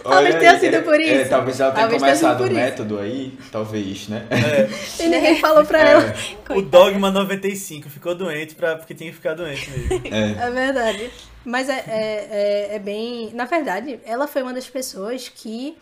talvez 0.02 0.34
tenha 0.34 0.60
sido 0.60 0.76
é- 0.76 0.80
por 0.82 1.00
isso. 1.00 1.10
é, 1.10 1.24
talvez 1.24 1.58
ela 1.58 1.70
tenha 1.72 1.82
Talvez 1.88 2.02
começado 2.02 2.36
por 2.36 2.42
o 2.48 2.50
isso. 2.50 2.54
método 2.60 2.98
aí, 2.98 3.38
talvez, 3.50 4.08
né? 4.08 4.26
E 5.00 5.06
ninguém 5.08 5.40
falou 5.40 5.64
pra 5.64 5.78
É, 5.80 5.92
ela. 5.92 6.14
O 6.50 6.60
Dogma 6.60 7.10
95 7.10 7.88
ficou 7.88 8.14
doente 8.14 8.54
pra, 8.54 8.76
porque 8.76 8.94
tinha 8.94 9.08
que 9.08 9.16
ficar 9.16 9.32
doente 9.32 9.70
mesmo. 9.70 10.02
É 10.12 10.50
verdade. 10.50 11.10
Mas 11.44 11.68
é, 11.68 11.84
é, 11.86 12.28
é, 12.30 12.76
é 12.76 12.78
bem. 12.78 13.30
Na 13.34 13.44
verdade, 13.44 14.00
ela 14.04 14.26
foi 14.26 14.42
uma 14.42 14.52
das 14.52 14.68
pessoas 14.68 15.28
que 15.28 15.76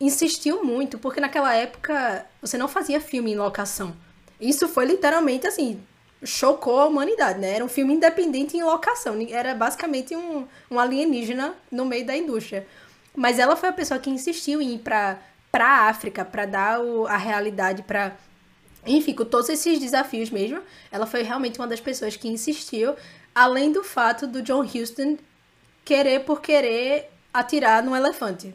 insistiu 0.00 0.64
muito, 0.64 0.98
porque 0.98 1.20
naquela 1.20 1.54
época 1.54 2.26
você 2.40 2.56
não 2.56 2.68
fazia 2.68 3.00
filme 3.00 3.32
em 3.32 3.36
locação. 3.36 3.94
Isso 4.40 4.68
foi 4.68 4.86
literalmente 4.86 5.46
assim. 5.46 5.80
Chocou 6.22 6.80
a 6.80 6.86
humanidade, 6.86 7.38
né? 7.38 7.54
Era 7.54 7.64
um 7.64 7.68
filme 7.68 7.94
independente 7.94 8.56
em 8.56 8.62
locação. 8.62 9.16
Era 9.30 9.54
basicamente 9.54 10.14
um, 10.16 10.46
um 10.70 10.78
alienígena 10.78 11.54
no 11.70 11.84
meio 11.84 12.04
da 12.06 12.16
indústria. 12.16 12.66
Mas 13.14 13.38
ela 13.38 13.56
foi 13.56 13.68
a 13.68 13.72
pessoa 13.72 13.98
que 13.98 14.10
insistiu 14.10 14.60
em 14.60 14.74
ir 14.74 14.78
pra, 14.78 15.18
pra 15.50 15.88
África, 15.88 16.24
pra 16.24 16.46
dar 16.46 16.80
o, 16.80 17.06
a 17.06 17.16
realidade 17.16 17.82
pra 17.82 18.12
enfim, 18.86 19.14
com 19.14 19.24
todos 19.24 19.48
esses 19.48 19.78
desafios 19.78 20.30
mesmo, 20.30 20.60
ela 20.90 21.06
foi 21.06 21.22
realmente 21.22 21.58
uma 21.58 21.66
das 21.68 21.80
pessoas 21.80 22.16
que 22.16 22.28
insistiu, 22.28 22.94
além 23.34 23.72
do 23.72 23.82
fato 23.84 24.26
do 24.26 24.42
John 24.42 24.62
Huston 24.62 25.16
querer 25.84 26.20
por 26.20 26.40
querer 26.40 27.10
atirar 27.32 27.82
no 27.82 27.94
elefante. 27.94 28.54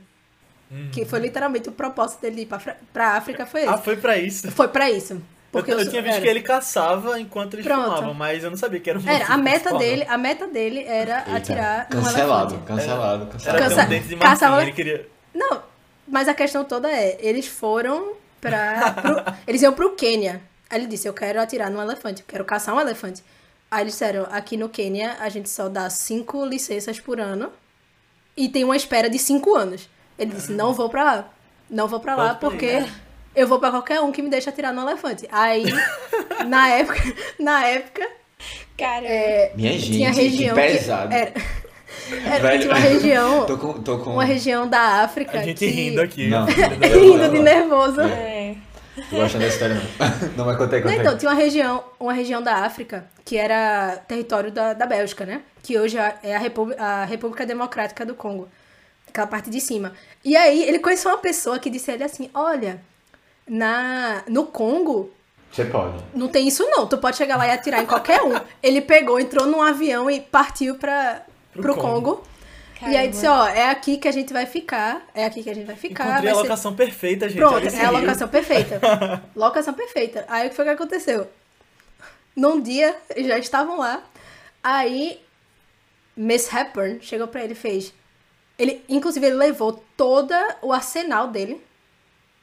Que 0.91 1.05
foi 1.05 1.19
literalmente 1.19 1.69
o 1.69 1.71
propósito 1.71 2.21
dele 2.21 2.41
ir 2.41 2.45
pra, 2.47 2.59
pra 2.91 3.09
África, 3.11 3.45
foi 3.45 3.61
esse. 3.61 3.69
Ah, 3.69 3.78
foi 3.78 3.95
pra 3.95 4.17
isso. 4.17 4.51
Foi 4.51 4.67
pra 4.67 4.89
isso. 4.91 5.21
Porque 5.51 5.71
eu, 5.71 5.78
eu 5.78 5.84
os- 5.86 5.89
tinha 5.89 6.01
visto 6.01 6.15
era. 6.15 6.21
que 6.23 6.28
ele 6.28 6.41
caçava 6.41 7.17
enquanto 7.19 7.53
eles 7.53 7.65
Pronto. 7.65 7.84
filmavam, 7.84 8.13
mas 8.13 8.43
eu 8.43 8.49
não 8.49 8.57
sabia 8.57 8.80
que 8.80 8.89
era 8.89 8.99
um 8.99 9.07
Era, 9.09 9.28
a 9.28 9.38
meta 9.38 9.78
dele, 9.78 10.05
a 10.09 10.17
meta 10.17 10.47
dele 10.47 10.84
era 10.84 11.19
Eita, 11.19 11.36
atirar 11.38 11.88
no 11.89 12.01
cancelado, 12.01 12.53
elefante. 12.55 12.67
cancelado, 12.67 13.23
não. 13.26 13.32
cancelado. 13.32 13.57
Era 13.63 13.69
Cansa- 13.69 13.86
um 13.86 13.89
dente 13.89 14.07
de 14.07 14.15
caçava- 14.17 14.51
marfim, 14.55 14.67
ele 14.67 14.76
queria... 14.76 15.07
Não, 15.34 15.63
mas 16.07 16.28
a 16.28 16.34
questão 16.34 16.65
toda 16.65 16.91
é, 16.91 17.15
eles 17.21 17.47
foram 17.47 18.13
pra. 18.50 18.91
pro- 18.91 19.34
eles 19.48 19.62
iam 19.62 19.74
pro 19.74 19.96
Quênia. 19.96 20.41
Aí 20.70 20.80
ele 20.80 20.88
disse, 20.88 21.08
eu 21.08 21.14
quero 21.14 21.39
atirar 21.39 21.70
no 21.70 21.82
elefante, 21.82 22.22
eu 22.22 22.28
quero 22.28 22.43
caçar 22.46 22.74
um 22.76 22.80
elefante. 22.80 23.24
Aí 23.70 23.82
eles 23.84 23.93
disseram, 23.93 24.28
aqui 24.32 24.58
no 24.58 24.70
Quênia 24.70 25.16
a 25.20 25.30
gente 25.30 25.50
só 25.50 25.68
dá 25.70 25.89
cinco 25.89 26.46
licenças 26.46 27.00
por 27.00 27.20
ano 27.20 27.52
e 28.38 28.50
tem 28.50 28.64
uma 28.64 28.76
espera 28.76 29.10
de 29.10 29.18
cinco 29.20 29.56
anos. 29.56 29.89
Ele 30.18 30.32
disse, 30.34 30.52
não 30.52 30.74
vou 30.74 30.89
pra 30.89 31.04
lá. 31.04 31.30
Não 31.70 31.88
vou 31.88 32.00
pra 32.00 32.16
lá 32.16 32.36
Pode 32.36 32.39
porque 32.39 32.66
aí, 32.68 32.91
eu 33.36 33.48
vou 33.48 33.60
pra 33.60 33.72
qualquer 33.72 34.00
um 34.02 34.12
que 34.12 34.22
me 34.22 34.30
deixe 34.30 34.50
atirar 34.50 34.74
no 34.74 34.82
elefante. 34.82 35.28
Aí, 35.32 35.66
na 36.48 36.70
época, 36.70 37.00
na 37.39 37.66
época, 37.68 38.08
Cara, 38.78 39.06
é, 39.08 39.54
Minha 39.56 39.72
gente, 39.80 39.93
tinha 39.93 40.12
região 40.12 40.56
que 40.56 40.62
que 40.62 40.78
pesado. 40.78 41.14
era, 41.14 41.34
era- 42.26 42.39
Velho, 42.39 42.60
tinha 42.62 42.74
uma 42.74 42.80
região, 42.80 43.46
tô 43.48 43.58
com, 43.58 43.74
tô 43.82 43.98
com... 44.00 44.10
uma 44.12 44.24
região 44.26 44.68
da 44.68 45.04
África 45.04 45.39
A 45.39 45.43
gente 45.43 45.58
que... 45.60 45.68
rindo 45.68 46.02
aqui. 46.02 46.28
Não. 46.28 46.46
rindo 46.48 47.30
de 47.30 47.39
nervoso. 47.39 48.02
é. 48.02 48.56
Tô 49.10 49.18
gostando 49.18 49.43
dessa 49.43 49.56
história 49.56 49.76
não. 49.76 50.30
Não 50.38 50.46
vai 50.46 50.56
contar 50.56 50.78
aí, 50.78 50.82
Não, 50.82 50.89
conta 50.89 51.02
aí. 51.02 51.06
então, 51.06 51.18
tinha 51.18 51.30
uma 51.30 51.38
região, 51.38 51.84
uma 52.00 52.14
região 52.14 52.41
da 52.41 52.54
África 52.60 53.06
que 53.26 53.36
era 53.38 53.98
território 54.08 54.52
da, 54.52 54.72
da 54.74 54.86
Bélgica, 54.86 55.26
né? 55.26 55.41
Que 55.62 55.78
hoje 55.78 55.98
é 55.98 56.34
a, 56.34 56.39
República, 56.39 56.82
a 56.82 57.04
República 57.04 57.46
Democrática 57.46 58.06
do 58.06 58.16
Congo. 58.16 58.48
Aquela 59.10 59.28
parte 59.28 59.50
de 59.50 59.60
cima. 59.60 59.91
E 60.24 60.38
aí, 60.38 60.64
ele 60.64 60.80
conheceu 60.80 61.12
uma 61.12 61.18
pessoa 61.18 61.60
que 61.60 61.70
disse 61.70 61.91
a 61.91 61.93
ele 61.96 62.06
assim, 62.06 62.30
olha, 62.34 62.80
na, 63.48 64.24
no 64.30 64.46
Congo 64.46 65.12
Você 65.52 65.66
pode. 65.66 66.02
não 66.14 66.28
tem 66.30 66.48
isso 66.48 66.64
não, 66.70 66.88
tu 66.88 66.98
pode 66.98 67.18
chegar 67.18 67.36
lá 67.36 67.48
e 67.48 67.52
atirar 67.52 67.82
em 67.84 67.86
qualquer 67.86 68.22
um. 68.22 68.39
Ele 68.64 68.80
pegou, 68.80 69.20
entrou 69.20 69.46
num 69.46 69.62
avião 69.62 70.10
e 70.10 70.22
partiu 70.22 70.76
para 70.76 71.22
Pro 71.62 71.74
pro 71.74 71.76
Congo. 71.82 72.16
Congo. 72.16 72.36
E 72.88 72.95
aí 72.95 73.08
disse, 73.08 73.26
ó, 73.26 73.47
é 73.47 73.70
aqui 73.70 73.97
que 73.97 74.08
a 74.08 74.12
gente 74.12 74.34
vai 74.34 74.45
ficar, 74.45 75.08
é 75.14 75.26
aqui 75.26 75.41
que 75.41 75.49
a 75.49 75.56
gente 75.56 75.66
vai 75.66 75.76
ficar. 75.78 76.03
Encontrei 76.06 76.30
a 76.30 76.34
vai 76.34 76.41
ser- 76.43 76.49
locação 76.49 76.76
perfeita, 76.76 77.30
gente. 77.30 77.38
Pronto, 77.38 77.68
é 77.68 77.86
a 77.86 77.89
locação 77.89 78.28
perfeita. 78.28 78.82
locação 79.36 79.74
perfeita. 79.74 80.26
Aí 80.28 80.47
o 80.47 80.49
que 80.49 80.56
foi 80.56 80.66
que 80.66 80.72
aconteceu? 80.72 81.28
Num 82.36 82.60
dia, 82.60 82.95
já 83.18 83.38
estavam 83.38 83.78
lá. 83.80 84.03
Aí, 84.62 85.22
Miss 86.18 86.51
Hepburn 86.51 86.99
chegou 87.01 87.28
pra 87.28 87.43
ele 87.43 87.53
e 87.53 87.56
fez. 87.56 87.93
Ele, 88.60 88.84
inclusive, 88.89 89.26
ele 89.26 89.36
levou 89.36 89.84
todo 89.95 90.34
o 90.62 90.74
arsenal 90.74 91.28
dele 91.30 91.64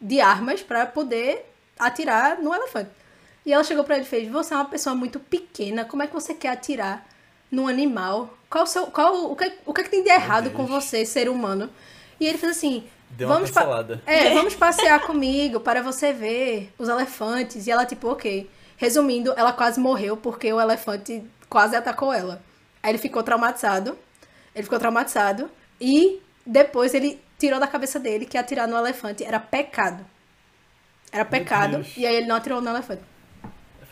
de 0.00 0.20
armas 0.20 0.62
pra 0.62 0.86
poder 0.86 1.44
atirar 1.78 2.38
no 2.40 2.54
elefante. 2.54 2.90
E 3.44 3.52
ela 3.52 3.64
chegou 3.64 3.84
pra 3.84 3.96
ele 3.96 4.04
e 4.04 4.08
fez: 4.08 4.28
Você 4.28 4.54
é 4.54 4.56
uma 4.56 4.64
pessoa 4.64 4.94
muito 4.94 5.20
pequena, 5.20 5.84
como 5.84 6.02
é 6.02 6.06
que 6.06 6.14
você 6.14 6.32
quer 6.32 6.48
atirar 6.50 7.06
num 7.50 7.68
animal? 7.68 8.30
Qual 8.52 8.64
o, 8.64 8.66
seu, 8.66 8.86
qual, 8.88 9.32
o, 9.32 9.34
que, 9.34 9.50
o 9.64 9.72
que, 9.72 9.80
é 9.80 9.84
que 9.84 9.90
tem 9.90 10.02
de 10.02 10.10
errado 10.10 10.50
com 10.50 10.66
você, 10.66 11.06
ser 11.06 11.26
humano? 11.30 11.70
E 12.20 12.26
ele 12.26 12.36
fez 12.36 12.58
assim: 12.58 12.84
Deu 13.08 13.26
vamos 13.26 13.50
é, 14.04 14.34
vamos 14.34 14.54
passear 14.54 15.00
comigo 15.06 15.58
para 15.58 15.82
você 15.82 16.12
ver 16.12 16.70
os 16.78 16.86
elefantes. 16.86 17.66
E 17.66 17.70
ela, 17.70 17.86
tipo, 17.86 18.08
ok. 18.08 18.50
Resumindo, 18.76 19.32
ela 19.38 19.54
quase 19.54 19.80
morreu 19.80 20.18
porque 20.18 20.52
o 20.52 20.60
elefante 20.60 21.24
quase 21.48 21.74
atacou 21.74 22.12
ela. 22.12 22.42
Aí 22.82 22.90
ele 22.90 22.98
ficou 22.98 23.22
traumatizado. 23.22 23.96
Ele 24.54 24.64
ficou 24.64 24.78
traumatizado. 24.78 25.50
E 25.80 26.20
depois 26.44 26.92
ele 26.92 27.18
tirou 27.38 27.58
da 27.58 27.66
cabeça 27.66 27.98
dele 27.98 28.26
que 28.26 28.36
atirar 28.36 28.68
no 28.68 28.76
elefante 28.76 29.24
era 29.24 29.40
pecado. 29.40 30.04
Era 31.10 31.24
pecado. 31.24 31.86
E 31.96 32.06
aí 32.06 32.16
ele 32.16 32.26
não 32.26 32.36
atirou 32.36 32.60
no 32.60 32.68
elefante. 32.68 33.02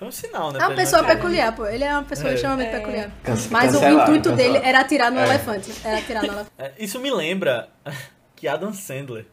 Foi 0.00 0.08
um 0.08 0.10
sinal, 0.10 0.50
né? 0.50 0.58
É 0.60 0.66
uma 0.66 0.74
pessoa 0.74 1.04
peculiar, 1.04 1.54
pô. 1.54 1.66
Ele 1.66 1.84
é 1.84 1.92
uma 1.92 2.02
pessoa 2.02 2.30
É. 2.30 2.34
extremamente 2.34 2.68
É. 2.74 2.78
peculiar. 2.78 3.10
Mas 3.50 3.74
o 3.74 3.84
intuito 3.86 4.32
dele 4.32 4.56
era 4.64 4.80
atirar 4.80 5.12
no 5.12 5.20
É. 5.20 5.24
elefante. 5.24 5.70
Era 5.84 5.98
atirar 5.98 6.22
no 6.22 6.28
elefante. 6.28 6.50
É, 6.58 6.72
Isso 6.78 6.98
me 6.98 7.10
lembra 7.10 7.68
que 8.34 8.48
Adam 8.48 8.72
Sandler 8.72 9.26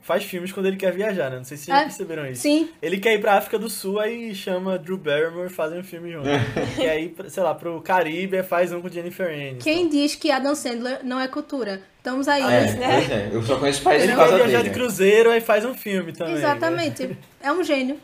faz 0.00 0.24
filmes 0.24 0.50
quando 0.52 0.64
ele 0.66 0.78
quer 0.78 0.90
viajar, 0.92 1.30
né? 1.30 1.36
Não 1.36 1.44
sei 1.44 1.58
se 1.58 1.64
vocês 1.66 1.76
É. 1.76 1.80
já 1.80 1.86
perceberam 1.86 2.26
isso. 2.26 2.40
Sim. 2.40 2.70
Ele 2.80 2.96
quer 2.98 3.12
ir 3.12 3.20
pra 3.20 3.34
África 3.34 3.58
do 3.58 3.68
Sul, 3.68 4.00
aí 4.00 4.34
chama 4.34 4.78
Drew 4.78 4.96
Barrymore 4.96 5.48
e 5.48 5.50
fazem 5.50 5.78
um 5.78 5.84
filme 5.84 6.10
junto. 6.10 6.26
ir, 6.80 7.10
pra- 7.10 7.28
sei 7.28 7.42
lá, 7.42 7.54
pro 7.54 7.80
Caribe, 7.82 8.38
aí 8.38 8.42
faz 8.42 8.72
um 8.72 8.80
com 8.80 8.88
Jennifer 8.88 9.26
Aniston. 9.28 9.58
Quem 9.62 9.86
diz 9.86 10.14
que 10.14 10.30
Adam 10.30 10.54
Sandler 10.54 11.00
não 11.04 11.20
é 11.20 11.28
cultura? 11.28 11.82
Estamos 11.98 12.26
aí. 12.26 12.42
É, 12.42 12.72
né? 12.72 12.88
pois 12.94 13.10
é. 13.10 13.28
Eu 13.30 13.42
só 13.42 13.58
conheço 13.58 13.82
países 13.82 14.04
Ele 14.08 14.12
por 14.14 14.18
vai 14.20 14.28
causa 14.30 14.44
viajar 14.44 14.58
dele. 14.62 14.70
de 14.70 14.74
cruzeiro, 14.74 15.30
aí 15.30 15.42
faz 15.42 15.66
um 15.66 15.74
filme 15.74 16.10
também. 16.14 16.32
né? 16.32 16.38
Exatamente. 16.40 17.18
É 17.42 17.52
um 17.52 17.62
gênio. 17.62 18.00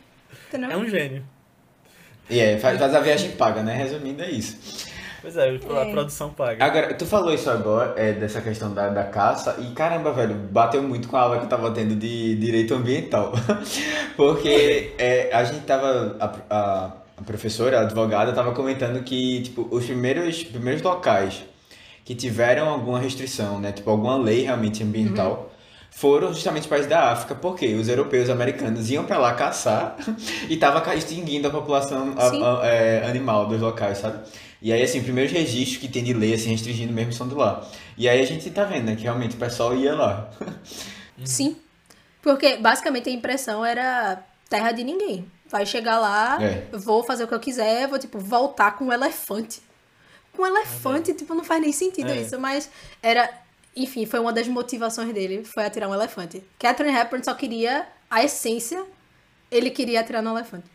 Entendeu? 0.49 0.71
É 0.71 0.77
um 0.77 0.87
gênio. 0.87 1.25
E 2.29 2.41
é, 2.41 2.59
faz, 2.59 2.79
faz 2.79 2.95
a 2.95 3.01
viagem 3.01 3.33
paga, 3.33 3.63
né? 3.63 3.75
Resumindo, 3.77 4.23
é 4.23 4.31
isso. 4.31 4.87
Pois 5.23 5.37
é, 5.37 5.49
a 5.49 5.53
É. 5.83 5.91
produção 5.93 6.31
paga. 6.31 6.65
Agora, 6.65 6.95
tu 6.95 7.05
falou 7.07 7.33
isso 7.33 7.51
agora, 7.51 7.95
é, 7.97 8.13
dessa 8.13 8.41
questão 8.41 8.73
da, 8.73 8.89
da 8.89 9.05
caça, 9.05 9.57
e 9.59 9.73
caramba, 9.75 10.13
velho, 10.13 10.35
bateu 10.35 10.83
muito 10.83 11.09
com 11.09 11.17
a 11.17 11.21
aula 11.23 11.39
que 11.39 11.45
eu 11.45 11.49
tava 11.49 11.71
tendo 11.73 11.97
de 11.97 12.37
direito 12.37 12.75
ambiental. 12.75 13.33
Porque 14.17 14.93
é, 14.99 15.31
a 15.33 15.45
gente 15.45 15.61
tava. 15.65 16.17
A, 16.21 16.55
a, 16.55 16.93
a 17.19 17.23
professora, 17.25 17.79
a 17.79 17.83
advogada, 17.83 18.33
tava 18.33 18.53
comentando 18.53 19.03
que, 19.03 19.41
tipo, 19.43 19.67
os 19.71 19.85
primeiros, 19.87 20.45
primeiros 20.45 20.83
locais 20.83 21.45
que 22.05 22.15
tiveram 22.15 22.69
alguma 22.69 23.01
restrição, 23.01 23.59
né? 23.59 23.73
Tipo, 23.73 23.91
alguma 23.91 24.17
lei 24.17 24.43
realmente 24.43 24.83
ambiental. 24.83 25.51
Foram 25.99 26.31
justamente 26.35 26.65
os 26.65 26.69
países 26.69 26.91
da 26.91 27.11
África, 27.11 27.35
porque 27.35 27.73
os 27.75 27.89
europeus 27.89 28.29
americanos 28.29 28.91
iam 28.91 29.07
pra 29.07 29.17
lá 29.17 29.33
caçar 29.33 29.97
e 30.47 30.55
tava 30.59 30.95
extinguindo 30.95 31.49
a 31.49 31.51
população 31.51 32.13
a- 32.19 32.61
a- 32.61 32.67
é, 32.67 33.07
animal 33.09 33.47
dos 33.47 33.59
locais, 33.63 33.97
sabe? 33.97 34.19
E 34.61 34.71
aí, 34.75 34.83
assim, 34.83 34.99
os 34.99 35.05
primeiros 35.05 35.33
registros 35.33 35.79
que 35.79 35.89
tem 35.89 36.05
de 36.05 36.13
lei, 36.13 36.35
assim, 36.35 36.51
restringindo 36.51 36.93
mesmo 36.93 37.15
são 37.15 37.27
de 37.27 37.35
lá. 37.35 37.67
E 37.97 38.07
aí 38.11 38.21
a 38.21 38.27
gente 38.27 38.51
tá 38.51 38.65
vendo, 38.65 38.85
né, 38.85 38.95
que 38.97 39.05
realmente 39.05 39.37
o 39.37 39.39
pessoal 39.39 39.75
ia 39.75 39.95
lá. 39.95 40.29
Sim. 41.25 41.57
Porque 42.21 42.59
basicamente 42.59 43.09
a 43.09 43.13
impressão 43.13 43.65
era 43.65 44.23
terra 44.51 44.73
de 44.73 44.85
ninguém. 44.85 45.25
Vai 45.49 45.65
chegar 45.65 45.99
lá, 45.99 46.37
É. 46.43 46.67
vou 46.73 47.05
fazer 47.05 47.25
o 47.25 47.29
que 47.29 47.33
eu 47.35 47.41
quiser, 47.41 47.89
vou, 47.89 47.99
tipo, 47.99 48.19
voltar 48.19 48.73
com 48.77 48.87
um 48.87 48.93
elefante. 48.93 49.63
Com 50.35 50.43
um 50.43 50.47
elefante, 50.47 51.15
tipo, 51.15 51.35
não 51.35 51.43
faz 51.45 51.63
nem 51.63 51.73
sentido 51.73 52.11
É. 52.11 52.17
isso, 52.21 52.39
mas 52.39 52.69
era. 53.03 53.31
Enfim, 53.77 54.07
foi 54.07 54.19
uma 54.19 54.33
das 54.33 54.49
motivações 54.49 55.13
dele, 55.13 55.45
foi 55.45 55.65
atirar 55.65 55.89
um 55.89 55.95
elefante. 55.95 56.43
Catherine 56.59 56.97
Hepburn 56.97 57.23
só 57.23 57.35
queria 57.35 57.87
a 58.11 58.25
essência, 58.25 58.85
ele 59.51 59.71
queria 59.71 60.01
atirar 60.01 60.23
no 60.23 60.31
elefante. 60.31 60.71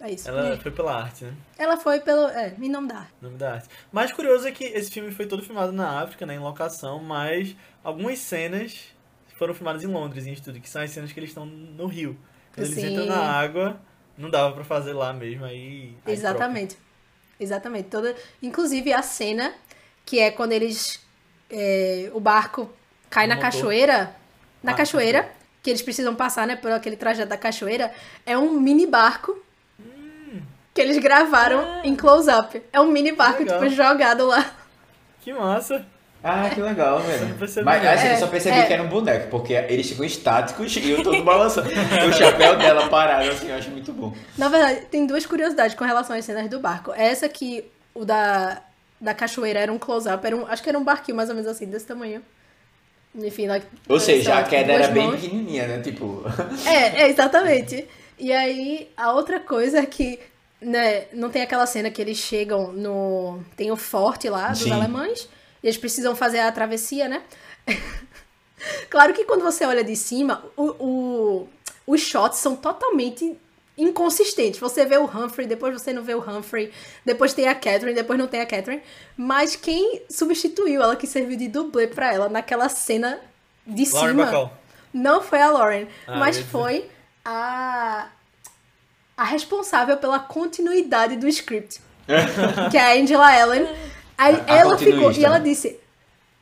É 0.00 0.12
isso. 0.12 0.28
Ela 0.28 0.56
foi 0.56 0.70
pela 0.70 0.94
arte, 0.94 1.24
né? 1.24 1.34
Ela 1.58 1.76
foi 1.76 2.00
pelo. 2.00 2.28
É, 2.28 2.54
em 2.60 2.70
nome 2.70 2.86
da 2.88 2.98
arte. 2.98 3.12
Nome 3.20 3.36
da 3.36 3.54
arte. 3.54 3.68
Mais 3.90 4.12
curioso 4.12 4.46
é 4.46 4.52
que 4.52 4.64
esse 4.64 4.90
filme 4.90 5.10
foi 5.10 5.26
todo 5.26 5.42
filmado 5.42 5.72
na 5.72 6.00
África, 6.00 6.24
né, 6.24 6.36
em 6.36 6.38
locação, 6.38 7.02
mas 7.02 7.56
algumas 7.82 8.18
cenas 8.20 8.94
foram 9.36 9.54
filmadas 9.54 9.82
em 9.82 9.88
Londres, 9.88 10.26
em 10.26 10.32
estúdio, 10.32 10.62
que 10.62 10.68
são 10.68 10.82
as 10.82 10.90
cenas 10.90 11.12
que 11.12 11.18
eles 11.18 11.30
estão 11.30 11.44
no 11.44 11.86
rio. 11.86 12.16
Quando 12.54 12.66
eles 12.66 12.78
Sim. 12.78 12.92
entram 12.92 13.06
na 13.06 13.18
água, 13.18 13.80
não 14.16 14.30
dava 14.30 14.54
pra 14.54 14.64
fazer 14.64 14.92
lá 14.92 15.12
mesmo, 15.12 15.44
aí... 15.44 15.96
aí 16.04 16.12
Exatamente. 16.12 16.76
Exatamente. 17.38 17.88
Toda, 17.88 18.14
inclusive 18.42 18.92
a 18.92 19.02
cena 19.02 19.54
que 20.04 20.18
é 20.18 20.30
quando 20.30 20.52
eles. 20.52 21.06
É, 21.50 22.10
o 22.14 22.20
barco 22.20 22.70
cai 23.10 23.26
No 23.26 23.30
na 23.30 23.36
motor. 23.36 23.50
cachoeira. 23.50 24.14
Na 24.62 24.72
Ah, 24.72 24.74
cachoeira, 24.74 25.28
que 25.62 25.70
eles 25.70 25.82
precisam 25.82 26.14
passar, 26.14 26.46
né, 26.46 26.56
por 26.56 26.70
aquele 26.72 26.96
trajeto 26.96 27.28
da 27.28 27.36
cachoeira, 27.36 27.92
é 28.26 28.36
um 28.36 28.52
mini 28.60 28.86
barco 28.86 29.36
Hum. 29.78 30.40
que 30.74 30.80
eles 30.80 30.98
gravaram 30.98 31.80
em 31.84 31.94
close-up. 31.94 32.60
É 32.72 32.80
um 32.80 32.88
mini 32.88 33.12
barco, 33.12 33.44
tipo, 33.44 33.68
jogado 33.68 34.26
lá. 34.26 34.44
Que 35.20 35.32
massa! 35.32 35.84
Ah, 36.22 36.50
que 36.52 36.60
legal, 36.60 36.98
velho. 36.98 37.32
percebi, 37.38 37.64
Mas 37.64 37.86
assim, 37.86 38.06
eu 38.08 38.12
É, 38.14 38.16
só 38.16 38.26
percebi 38.26 38.58
é. 38.58 38.66
que 38.66 38.72
era 38.72 38.82
um 38.82 38.88
boneco, 38.88 39.28
porque 39.30 39.52
eles 39.54 39.88
ficam 39.88 40.04
estáticos 40.04 40.74
e 40.76 40.90
eu 40.90 41.00
todo 41.04 41.22
balançando. 41.22 41.68
o 42.08 42.12
chapéu 42.12 42.56
dela 42.58 42.88
parado, 42.88 43.30
assim, 43.30 43.48
eu 43.48 43.54
acho 43.56 43.70
muito 43.70 43.92
bom. 43.92 44.12
Na 44.36 44.48
verdade, 44.48 44.86
tem 44.86 45.06
duas 45.06 45.24
curiosidades 45.24 45.76
com 45.76 45.84
relação 45.84 46.16
às 46.16 46.24
cenas 46.24 46.48
do 46.50 46.58
barco. 46.58 46.92
Essa 46.92 47.28
que 47.28 47.70
o 47.94 48.04
da, 48.04 48.60
da 49.00 49.14
cachoeira 49.14 49.60
era 49.60 49.72
um 49.72 49.78
close-up, 49.78 50.26
era 50.26 50.36
um, 50.36 50.46
acho 50.46 50.62
que 50.62 50.68
era 50.68 50.78
um 50.78 50.84
barquinho 50.84 51.16
mais 51.16 51.28
ou 51.28 51.34
menos 51.34 51.50
assim, 51.50 51.66
desse 51.66 51.86
tamanho. 51.86 52.22
Enfim, 53.14 53.46
lá, 53.48 53.60
Ou 53.88 53.98
seja, 53.98 54.30
lá, 54.34 54.38
a 54.40 54.44
queda 54.44 54.72
era 54.72 54.88
bem 54.88 55.06
mãos. 55.06 55.20
pequenininha, 55.20 55.66
né? 55.66 55.80
Tipo. 55.80 56.22
É, 56.66 57.02
é, 57.02 57.08
exatamente. 57.08 57.86
E 58.18 58.32
aí, 58.32 58.90
a 58.96 59.12
outra 59.12 59.40
coisa 59.40 59.78
é 59.78 59.86
que, 59.86 60.18
né, 60.60 61.06
não 61.12 61.30
tem 61.30 61.42
aquela 61.42 61.66
cena 61.66 61.90
que 61.90 62.00
eles 62.02 62.18
chegam 62.18 62.70
no. 62.72 63.40
Tem 63.56 63.70
o 63.72 63.76
forte 63.76 64.28
lá 64.28 64.48
dos 64.50 64.60
Sim. 64.60 64.72
alemães, 64.72 65.28
e 65.62 65.66
eles 65.66 65.78
precisam 65.78 66.14
fazer 66.14 66.40
a 66.40 66.52
travessia, 66.52 67.08
né? 67.08 67.22
claro 68.90 69.12
que 69.14 69.24
quando 69.24 69.42
você 69.42 69.64
olha 69.64 69.82
de 69.84 69.96
cima, 69.96 70.44
o, 70.56 70.64
o- 70.84 71.48
os 71.86 72.00
shots 72.00 72.38
são 72.38 72.54
totalmente 72.56 73.36
inconsistentes. 73.78 74.58
Você 74.60 74.84
vê 74.84 74.98
o 74.98 75.04
Humphrey, 75.04 75.46
depois 75.46 75.72
você 75.80 75.92
não 75.92 76.02
vê 76.02 76.14
o 76.14 76.20
Humphrey, 76.20 76.72
depois 77.04 77.32
tem 77.32 77.46
a 77.48 77.54
Catherine, 77.54 77.94
depois 77.94 78.18
não 78.18 78.26
tem 78.26 78.40
a 78.40 78.46
Catherine. 78.46 78.82
Mas 79.16 79.54
quem 79.56 80.02
substituiu 80.10 80.82
ela, 80.82 80.96
que 80.96 81.06
serviu 81.06 81.36
de 81.38 81.48
dublê 81.48 81.86
pra 81.86 82.12
ela 82.12 82.28
naquela 82.28 82.68
cena 82.68 83.18
de 83.66 83.84
Lauren 83.92 84.08
cima. 84.10 84.24
Bacall. 84.26 84.52
Não 84.92 85.22
foi 85.22 85.40
a 85.40 85.50
Lauren, 85.50 85.86
Ah, 86.06 86.16
mas 86.18 86.38
foi 86.38 86.90
a, 87.24 88.08
a 89.16 89.24
responsável 89.24 89.96
pela 89.98 90.18
continuidade 90.18 91.16
do 91.16 91.28
script. 91.28 91.80
que 92.70 92.76
é 92.76 92.80
a 92.80 93.00
Angela 93.02 93.30
Allen. 93.42 93.68
Aí 94.16 94.34
A- 94.46 94.52
a 94.54 94.56
ela 94.56 94.78
ficou, 94.78 94.94
continuista, 94.94 95.20
e 95.20 95.24
ela 95.24 95.38
disse. 95.38 95.78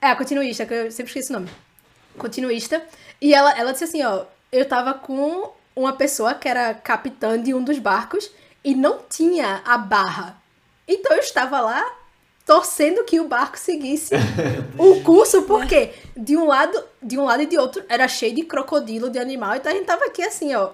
É, 0.01 0.09
a 0.09 0.17
continuista, 0.17 0.65
que 0.65 0.73
eu 0.75 0.91
sempre 0.93 1.11
esqueço 1.11 1.31
o 1.33 1.41
nome. 1.41 1.51
Continuista. 2.17 2.83
E 3.21 3.35
ela, 3.35 3.51
ela 3.59 3.73
disse 3.73 3.85
assim, 3.85 4.03
ó, 4.05 4.25
eu 4.53 4.65
tava 4.69 4.95
com 4.95 5.51
uma 5.77 5.93
pessoa 5.93 6.35
que 6.35 6.49
era 6.49 6.73
capitã 6.75 7.41
de 7.41 7.53
um 7.55 7.63
dos 7.63 7.79
barcos 7.79 8.31
e 8.65 8.75
não 8.75 9.01
tinha 9.09 9.61
a 9.65 9.77
barra. 9.79 10.37
Então 10.89 11.13
eu 11.13 11.21
estava 11.21 11.61
lá 11.61 11.85
torcendo 12.45 13.05
que 13.05 13.21
o 13.21 13.29
barco 13.29 13.59
seguisse 13.59 14.15
o 14.79 15.03
curso, 15.03 15.43
porque 15.43 15.93
de 16.17 16.37
um 16.37 16.47
lado, 16.47 16.83
de 17.03 17.19
um 17.19 17.25
lado 17.25 17.43
e 17.43 17.47
de 17.47 17.59
outro 17.59 17.85
era 17.89 18.07
cheio 18.09 18.35
de 18.35 18.43
crocodilo, 18.45 19.11
de 19.11 19.19
animal, 19.19 19.57
então 19.57 19.71
a 19.71 19.75
gente 19.75 19.85
tava 19.87 20.05
aqui 20.05 20.23
assim, 20.23 20.55
ó, 20.55 20.71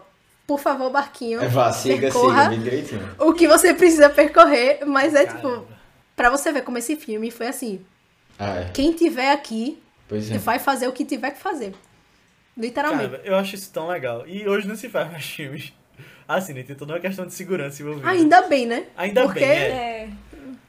por 0.46 0.60
favor, 0.60 0.90
barquinho, 0.90 1.40
É, 1.42 1.48
vá, 1.48 1.72
siga, 1.72 2.00
percorra 2.10 2.50
siga, 2.50 2.62
direitinho. 2.62 3.14
o 3.18 3.32
que 3.32 3.48
você 3.48 3.72
precisa 3.72 4.10
percorrer, 4.10 4.84
mas 4.86 5.14
é 5.14 5.24
tipo, 5.26 5.40
Caramba. 5.40 5.66
pra 6.14 6.28
você 6.30 6.52
ver 6.52 6.62
como 6.62 6.76
esse 6.76 6.94
filme 6.94 7.30
foi 7.30 7.46
assim, 7.48 7.80
Ah, 8.38 8.60
é. 8.60 8.70
quem 8.74 8.92
tiver 8.92 9.32
aqui 9.32 9.82
Pois 10.06 10.30
é. 10.30 10.36
vai 10.36 10.58
fazer 10.58 10.86
o 10.88 10.92
que 10.92 11.06
tiver 11.06 11.30
que 11.30 11.40
fazer. 11.40 11.74
Literalmente. 12.56 13.10
Cara, 13.10 13.22
eu 13.24 13.36
acho 13.36 13.54
isso 13.54 13.72
tão 13.72 13.88
legal. 13.88 14.26
E 14.26 14.46
hoje 14.46 14.66
não 14.68 14.76
se 14.76 14.88
faz 14.88 15.10
mais 15.10 15.24
filmes. 15.24 15.72
Assim, 16.28 16.52
né? 16.52 16.62
Tem 16.62 16.76
toda 16.76 16.94
uma 16.94 17.00
questão 17.00 17.26
de 17.26 17.34
segurança 17.34 17.82
envolvida. 17.82 18.08
Ainda 18.08 18.42
bem, 18.42 18.66
né? 18.66 18.86
Ainda 18.96 19.22
Porque 19.22 19.40
bem, 19.40 19.48
é. 19.48 19.68
É. 19.68 20.08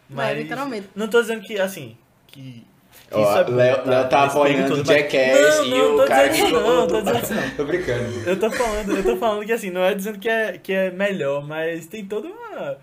Mas, 0.10 0.38
literalmente. 0.38 0.90
Não 0.96 1.08
tô 1.08 1.22
dizendo 1.22 1.42
que, 1.42 1.60
assim, 1.60 1.98
que... 2.28 2.66
Ó, 3.12 3.38
é 3.38 3.44
Léo, 3.44 3.88
Léo 3.88 4.10
tá 4.10 4.24
apoiando 4.24 4.74
o 4.74 4.86
Jackass 4.86 5.58
Não, 5.60 5.66
e 5.66 5.70
não, 5.70 5.96
o 5.96 5.98
tô 6.00 6.06
cara 6.08 6.28
dizendo 6.30 6.60
não, 6.62 6.88
tô 6.88 7.02
dizendo 7.02 7.24
isso 7.24 7.34
não. 7.34 7.50
Tô 7.56 7.66
brincando. 7.66 8.30
Eu 8.30 8.40
tô 8.40 8.52
falando, 8.52 8.92
eu 8.98 9.04
tô 9.04 9.18
falando 9.18 9.46
que 9.46 9.52
assim, 9.52 9.70
não 9.70 9.84
é 9.84 9.94
dizendo 9.94 10.18
que 10.18 10.30
é, 10.30 10.58
que 10.58 10.74
é 10.74 10.90
melhor, 10.90 11.46
mas 11.46 11.86
tem 11.86 12.06
toda 12.06 12.28
uma. 12.28 12.78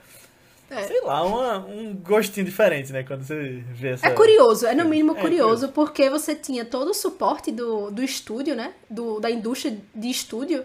É. 0.70 0.84
Sei 0.84 1.00
lá, 1.02 1.24
uma, 1.24 1.58
um 1.66 1.94
gostinho 1.96 2.46
diferente, 2.46 2.92
né? 2.92 3.02
Quando 3.02 3.24
você 3.24 3.62
vê 3.72 3.88
essa. 3.88 4.06
É 4.06 4.10
curioso, 4.10 4.66
é 4.66 4.74
no 4.74 4.84
mínimo 4.84 5.16
É 5.16 5.20
curioso, 5.20 5.68
porque 5.70 6.08
você 6.08 6.34
tinha 6.34 6.64
todo 6.64 6.90
o 6.90 6.94
suporte 6.94 7.50
do, 7.50 7.90
do 7.90 8.02
estúdio, 8.04 8.54
né? 8.54 8.72
Do, 8.88 9.18
da 9.18 9.28
indústria 9.30 9.76
de 9.94 10.08
estúdio. 10.08 10.64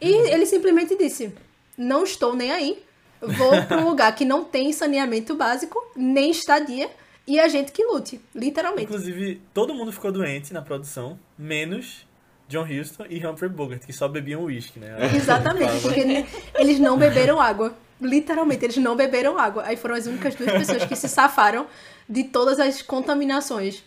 E 0.00 0.12
Uhum. 0.12 0.26
ele 0.26 0.46
simplesmente 0.46 0.96
disse: 0.96 1.34
Não 1.76 2.04
estou 2.04 2.34
nem 2.36 2.52
aí. 2.52 2.82
Vou 3.20 3.50
para 3.66 3.78
um 3.82 3.88
lugar 3.88 4.14
que 4.14 4.24
não 4.24 4.44
tem 4.44 4.72
saneamento 4.72 5.34
básico, 5.34 5.78
nem 5.96 6.30
estadia, 6.30 6.88
e 7.26 7.38
a 7.40 7.48
gente 7.48 7.72
que 7.72 7.84
lute. 7.84 8.20
Literalmente. 8.34 8.84
Inclusive, 8.84 9.42
todo 9.52 9.74
mundo 9.74 9.92
ficou 9.92 10.12
doente 10.12 10.52
na 10.54 10.62
produção, 10.62 11.18
menos 11.36 12.06
John 12.48 12.64
Huston 12.64 13.04
e 13.10 13.24
Humphrey 13.24 13.50
Bogart, 13.50 13.84
que 13.84 13.92
só 13.92 14.08
bebiam 14.08 14.42
uísque, 14.44 14.78
né? 14.80 14.96
Exatamente, 15.14 15.80
porque 15.82 16.24
eles 16.54 16.78
não 16.78 16.96
beberam 16.96 17.40
água. 17.40 17.74
Literalmente, 18.00 18.64
eles 18.64 18.76
não 18.78 18.96
beberam 18.96 19.38
água. 19.38 19.64
Aí 19.66 19.76
foram 19.76 19.94
as 19.94 20.06
únicas 20.06 20.34
duas 20.34 20.50
pessoas 20.52 20.84
que 20.84 20.96
se 20.96 21.08
safaram 21.08 21.66
de 22.08 22.24
todas 22.24 22.58
as 22.58 22.82
contaminações 22.82 23.84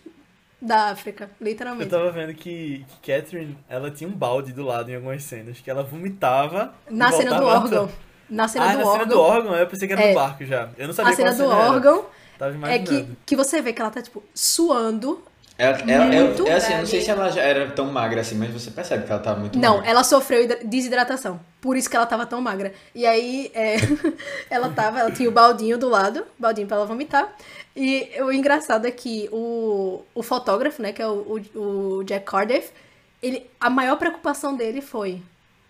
da 0.60 0.90
África. 0.90 1.30
Eu 1.40 1.46
Literalmente. 1.46 1.90
tava 1.90 2.10
vendo 2.10 2.32
que, 2.34 2.84
que 3.02 3.12
Catherine, 3.12 3.56
ela 3.68 3.90
tinha 3.90 4.08
um 4.08 4.12
balde 4.12 4.52
do 4.52 4.62
lado 4.64 4.90
em 4.90 4.94
algumas 4.96 5.22
cenas, 5.24 5.60
que 5.60 5.70
ela 5.70 5.82
vomitava. 5.82 6.72
Na 6.90 7.10
cena 7.12 7.38
do 7.38 7.44
órgão. 7.44 7.90
Na 8.30 8.48
cena 8.48 8.70
ah, 8.70 8.72
do 8.72 8.78
na 8.78 8.84
órgão. 8.86 8.92
cena 9.00 9.06
do 9.06 9.20
órgão, 9.20 9.54
eu 9.54 9.66
pensei 9.66 9.86
que 9.86 9.92
era 9.92 10.02
É. 10.02 10.08
no 10.08 10.14
barco 10.14 10.44
já. 10.46 10.70
Eu 10.78 10.86
não 10.86 10.94
sabia 10.94 11.12
A 11.12 11.16
cena 11.16 11.32
do 11.34 11.42
era. 11.44 11.54
órgão 11.54 12.06
Tava 12.38 12.52
é 12.52 12.54
imaginando. 12.54 12.88
que, 12.90 13.16
que 13.26 13.36
você 13.36 13.60
vê 13.60 13.72
que 13.72 13.80
ela 13.82 13.90
tá, 13.90 14.00
tipo, 14.00 14.22
suando. 14.34 15.22
Ela, 15.56 15.78
ela, 15.88 16.04
Muito 16.06 16.42
eu, 16.42 16.48
é 16.48 16.54
assim, 16.54 16.72
eu 16.72 16.78
não 16.80 16.86
sei 16.86 17.00
se 17.00 17.10
ela 17.10 17.30
já 17.30 17.40
era 17.40 17.70
tão 17.70 17.86
magra 17.86 18.20
assim, 18.22 18.34
mas 18.34 18.50
você 18.50 18.72
percebe 18.72 19.06
que 19.06 19.12
ela 19.12 19.20
tá 19.22 19.36
muito 19.36 19.56
Não, 19.56 19.76
magra. 19.76 19.90
ela 19.90 20.02
sofreu 20.02 20.48
desidratação. 20.64 21.38
Por 21.60 21.76
isso 21.76 21.88
que 21.88 21.94
ela 21.94 22.06
tava 22.06 22.26
tão 22.26 22.40
magra. 22.40 22.74
E 22.92 23.06
aí, 23.06 23.52
é, 23.54 23.76
ela 24.50 24.68
tava, 24.70 24.98
ela 24.98 25.12
tinha 25.12 25.28
o 25.28 25.32
baldinho 25.32 25.78
do 25.78 25.88
lado, 25.88 26.26
baldinho 26.36 26.66
pra 26.66 26.76
ela 26.78 26.86
vomitar. 26.86 27.32
E 27.76 28.10
o 28.20 28.32
engraçado 28.32 28.86
é 28.86 28.90
que 28.90 29.28
o, 29.30 30.02
o 30.12 30.22
fotógrafo, 30.24 30.82
né, 30.82 30.92
que 30.92 31.00
é 31.00 31.06
o, 31.06 31.40
o, 31.54 31.60
o 31.98 32.04
Jack 32.04 32.26
Cardiff, 32.26 32.70
ele, 33.22 33.48
a 33.60 33.70
maior 33.70 33.96
preocupação 33.96 34.56
dele 34.56 34.80
foi: 34.80 35.22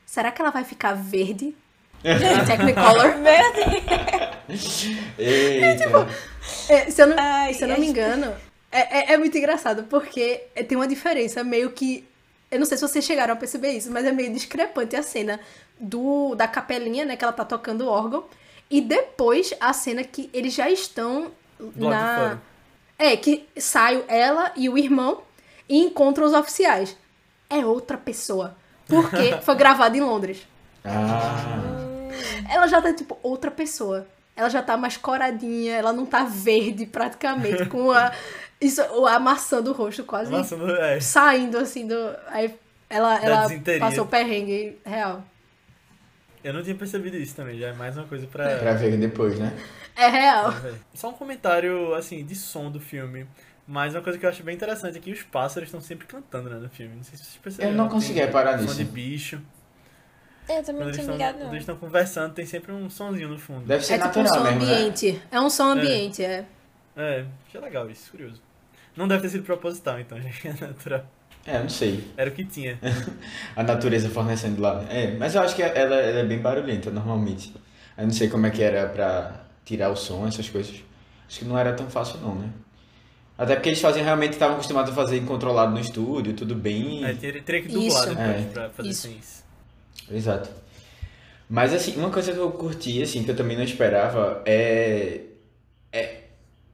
será 0.07 0.30
que 0.30 0.41
ela 0.41 0.51
vai 0.51 0.64
ficar 0.64 0.95
verde? 0.95 1.55
Em 2.05 2.45
Technicolor? 2.47 3.16
Meu 3.20 3.53
Deus. 4.49 4.87
Eita. 5.18 6.09
É, 6.68 6.91
se 6.91 7.03
eu 7.03 7.07
não, 7.07 7.16
Ai, 7.18 7.55
se 7.55 7.62
eu 7.64 7.68
não 7.68 7.74
ai. 7.76 7.80
me 7.80 7.87
engano, 7.87 8.35
é, 8.79 9.12
é, 9.12 9.12
é 9.14 9.16
muito 9.16 9.37
engraçado, 9.39 9.85
porque 9.85 10.43
é- 10.55 10.62
tem 10.62 10.77
uma 10.77 10.89
diferença 10.89 11.43
meio 11.45 11.70
que. 11.70 12.05
Eu 12.51 12.59
não 12.59 12.66
sei 12.66 12.77
se 12.77 12.87
vocês 12.87 13.05
chegaram 13.05 13.33
a 13.35 13.37
perceber 13.37 13.70
isso, 13.72 13.91
mas 13.91 14.05
é 14.05 14.12
meio 14.12 14.33
discrepante 14.33 14.95
a 14.95 15.03
cena 15.03 15.41
do, 15.79 16.35
da 16.35 16.47
capelinha, 16.47 17.05
né? 17.05 17.16
Que 17.16 17.25
ela 17.25 17.33
tá 17.33 17.45
tocando 17.45 17.83
o 17.83 17.89
órgão. 17.89 18.25
E 18.70 18.81
depois 18.81 19.53
a 19.61 19.72
cena 19.72 20.05
que 20.05 20.31
eles 20.33 20.55
já 20.55 20.70
estão 20.70 21.33
Do 21.59 21.89
na. 21.89 22.39
É, 22.99 23.16
que 23.16 23.47
sai 23.57 24.05
ela 24.07 24.53
e 24.57 24.68
o 24.68 24.79
irmão 24.79 25.22
e 25.68 25.79
encontram 25.81 26.27
os 26.27 26.33
oficiais. 26.33 26.97
É 27.51 27.64
outra 27.64 27.97
pessoa. 27.97 28.57
Porque 28.87 29.39
foi 29.43 29.55
gravado 29.57 29.97
em 29.97 30.01
Londres. 30.01 30.47
Ah, 30.85 32.09
Ela 32.53 32.66
já 32.66 32.81
tá, 32.81 32.93
tipo, 32.93 33.18
outra 33.22 33.51
pessoa. 33.51 34.07
Ela 34.37 34.49
já 34.49 34.62
tá 34.62 34.77
mais 34.77 34.97
coradinha, 34.97 35.75
ela 35.77 35.93
não 35.93 36.05
tá 36.05 36.25
verde 36.25 36.87
praticamente, 36.87 37.66
com 37.66 37.93
a, 37.93 38.12
isso, 38.61 38.80
a 39.07 39.18
maçã 39.18 39.61
do 39.62 39.72
rosto 39.72 40.05
quase 40.05 40.32
é. 40.34 41.00
saindo 41.00 41.59
assim 41.59 41.86
do. 41.86 41.94
Aí 42.28 42.55
ela, 42.88 43.18
Da 43.18 43.26
ela 43.26 43.48
passou 43.80 44.07
perrengue 44.07 44.78
real. 44.84 45.24
Eu 46.42 46.52
não 46.52 46.62
tinha 46.62 46.74
percebido 46.76 47.16
isso 47.16 47.34
também, 47.34 47.59
já 47.59 47.68
é 47.68 47.72
mais 47.72 47.96
uma 47.96 48.07
coisa 48.07 48.26
pra. 48.26 48.57
pra 48.59 48.74
ver 48.74 48.96
depois, 48.98 49.38
né? 49.38 49.57
É 49.96 50.09
real. 50.09 50.52
Só 50.92 51.09
um 51.11 51.12
comentário, 51.12 51.94
assim, 51.94 52.24
de 52.24 52.34
som 52.34 52.70
do 52.70 52.80
filme. 52.80 53.26
Mas 53.66 53.94
uma 53.94 54.02
coisa 54.02 54.18
que 54.18 54.26
eu 54.26 54.30
acho 54.30 54.42
bem 54.42 54.55
interessante 54.55 54.98
é 54.98 55.00
que 55.00 55.11
os 55.11 55.22
pássaros 55.22 55.68
estão 55.68 55.80
sempre 55.80 56.07
cantando, 56.07 56.50
né, 56.50 56.57
no 56.57 56.68
filme. 56.68 56.96
Não 56.96 57.02
sei 57.02 57.16
se 57.16 57.24
vocês 57.24 57.36
perceberam. 57.42 57.72
Eu 57.72 57.76
não 57.78 57.84
Tem 57.88 57.94
consegui 57.94 58.20
reparar 58.20 58.59
som 58.59 58.64
nisso. 58.64 58.74
de 58.74 58.84
bicho. 58.84 59.40
Eu 60.46 60.62
também 60.62 60.80
não 60.82 60.88
eles, 60.88 60.96
tinha 60.96 61.02
estão, 61.05 61.14
ligado, 61.16 61.38
quando 61.38 61.48
eles 61.52 61.62
estão 61.62 61.76
conversando, 61.76 62.34
tem 62.34 62.44
sempre 62.44 62.70
um 62.72 62.90
sonzinho 62.90 63.28
no 63.30 63.38
fundo. 63.38 63.64
Deve 63.64 63.82
ser 63.82 63.94
É 63.94 63.98
tipo 63.98 64.20
um 64.20 64.22
natural 64.22 64.44
som 64.44 64.50
mesmo, 64.50 64.66
né? 64.66 64.74
ambiente. 64.74 65.22
É 65.30 65.40
um 65.40 65.48
som 65.48 65.64
ambiente, 65.70 66.22
é. 66.22 66.28
É, 66.40 66.44
achei 66.97 67.61
legal 67.61 67.90
isso, 67.90 68.11
curioso. 68.11 68.40
Não 68.97 69.09
deve 69.09 69.22
ter 69.22 69.30
sido 69.30 69.45
proposital, 69.45 69.99
então, 69.99 70.18
já 70.22 70.28
é 70.51 70.66
natural. 70.66 71.05
É, 71.47 71.57
eu 71.57 71.62
não 71.62 71.68
sei. 71.68 72.05
Era 72.16 72.30
o 72.30 72.32
que 72.32 72.45
tinha. 72.45 72.78
A 73.55 73.62
natureza 73.62 74.09
fornecendo 74.09 74.62
lá. 74.62 74.84
É, 74.88 75.14
mas 75.16 75.34
eu 75.34 75.42
acho 75.42 75.55
que 75.55 75.62
ela, 75.62 75.97
ela 75.97 76.20
é 76.20 76.24
bem 76.24 76.38
barulhenta 76.38 76.90
normalmente. 76.90 77.53
Eu 77.99 78.05
não 78.05 78.12
sei 78.12 78.28
como 78.28 78.47
é 78.47 78.51
que 78.51 78.62
era 78.62 78.88
pra 78.88 79.45
tirar 79.64 79.90
o 79.90 79.97
som, 79.97 80.26
essas 80.26 80.49
coisas. 80.49 80.76
Acho 81.28 81.38
que 81.40 81.45
não 81.45 81.59
era 81.59 81.72
tão 81.74 81.88
fácil 81.90 82.18
não, 82.20 82.34
né? 82.34 82.49
Até 83.36 83.57
porque 83.57 83.68
eles 83.68 83.80
faziam 83.80 84.05
realmente 84.05 84.32
estavam 84.34 84.55
acostumados 84.55 84.92
a 84.92 84.95
fazer 84.95 85.20
controlado 85.24 85.72
no 85.72 85.80
estúdio, 85.80 86.34
tudo 86.34 86.55
bem. 86.55 87.05
É, 87.05 87.12
teria, 87.14 87.42
teria 87.42 87.62
que 87.62 87.68
dublar 87.68 87.88
Isso. 87.88 88.09
depois 88.09 88.47
É. 88.47 88.49
pra 88.53 88.70
fazer 88.70 88.88
Isso. 88.88 89.03
sem 89.03 89.16
isso. 89.18 89.45
Exato. 90.11 90.51
Mas 91.51 91.74
assim, 91.74 91.97
uma 91.97 92.11
coisa 92.11 92.32
que 92.32 92.38
eu 92.38 92.51
curti, 92.53 93.03
assim, 93.03 93.22
que 93.24 93.30
eu 93.30 93.36
também 93.36 93.57
não 93.57 93.64
esperava 93.64 94.42
é. 94.47 94.55
é 94.55 95.20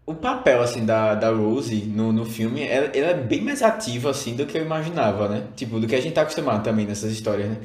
o 0.06 0.14
papel, 0.14 0.62
assim, 0.62 0.84
da, 0.84 1.14
da 1.14 1.30
Rose 1.30 1.76
no, 1.76 2.12
no 2.12 2.24
filme, 2.24 2.62
ela, 2.62 2.86
ela 2.86 3.10
é 3.10 3.14
bem 3.14 3.40
mais 3.42 3.62
ativa, 3.62 4.10
assim, 4.10 4.34
do 4.34 4.46
que 4.46 4.58
eu 4.58 4.62
imaginava, 4.62 5.28
né? 5.28 5.44
Tipo, 5.54 5.78
do 5.78 5.86
que 5.86 5.94
a 5.94 6.00
gente 6.00 6.14
tá 6.14 6.22
acostumado 6.22 6.64
também 6.64 6.86
nessas 6.86 7.12
histórias, 7.12 7.48
né? 7.48 7.58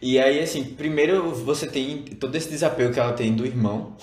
E 0.00 0.18
aí, 0.18 0.40
assim, 0.40 0.64
primeiro 0.64 1.32
você 1.32 1.66
tem 1.66 1.98
todo 1.98 2.34
esse 2.34 2.48
desapego 2.50 2.92
que 2.92 3.00
ela 3.00 3.12
tem 3.12 3.32
do 3.32 3.46
irmão. 3.46 3.96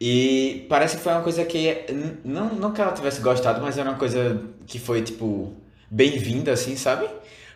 E 0.00 0.66
parece 0.68 0.96
que 0.96 1.02
foi 1.02 1.12
uma 1.12 1.22
coisa 1.22 1.44
que, 1.44 1.86
não, 2.24 2.54
não 2.54 2.72
que 2.72 2.80
ela 2.80 2.92
tivesse 2.92 3.20
gostado, 3.20 3.60
mas 3.62 3.78
era 3.78 3.88
uma 3.88 3.98
coisa 3.98 4.42
que 4.66 4.78
foi, 4.78 5.02
tipo, 5.02 5.54
bem-vinda, 5.90 6.52
assim, 6.52 6.76
sabe? 6.76 7.08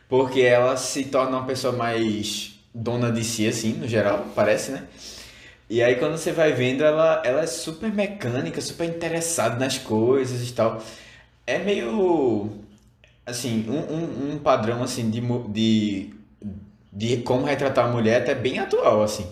Porque 0.09 0.41
ela 0.41 0.77
se 0.77 1.05
torna 1.05 1.39
uma 1.39 1.47
pessoa 1.47 1.72
mais 1.72 2.55
dona 2.74 3.11
de 3.11 3.24
si, 3.24 3.47
assim, 3.49 3.72
no 3.72 3.89
geral, 3.89 4.27
parece, 4.35 4.72
né? 4.72 4.85
E 5.68 5.82
aí 5.82 5.96
quando 5.96 6.16
você 6.16 6.32
vai 6.32 6.52
vendo, 6.52 6.84
ela, 6.84 7.22
ela 7.24 7.42
é 7.42 7.46
super 7.46 7.92
mecânica, 7.92 8.60
super 8.60 8.84
interessada 8.88 9.58
nas 9.58 9.78
coisas 9.78 10.48
e 10.48 10.52
tal. 10.52 10.82
É 11.46 11.58
meio, 11.58 12.50
assim, 13.24 13.66
um, 13.68 13.94
um, 13.94 14.34
um 14.34 14.38
padrão, 14.38 14.82
assim, 14.82 15.10
de, 15.10 15.20
de, 15.48 16.10
de 16.92 17.16
como 17.18 17.46
retratar 17.46 17.86
a 17.86 17.92
mulher 17.92 18.22
até 18.22 18.34
bem 18.34 18.58
atual, 18.58 19.02
assim. 19.02 19.26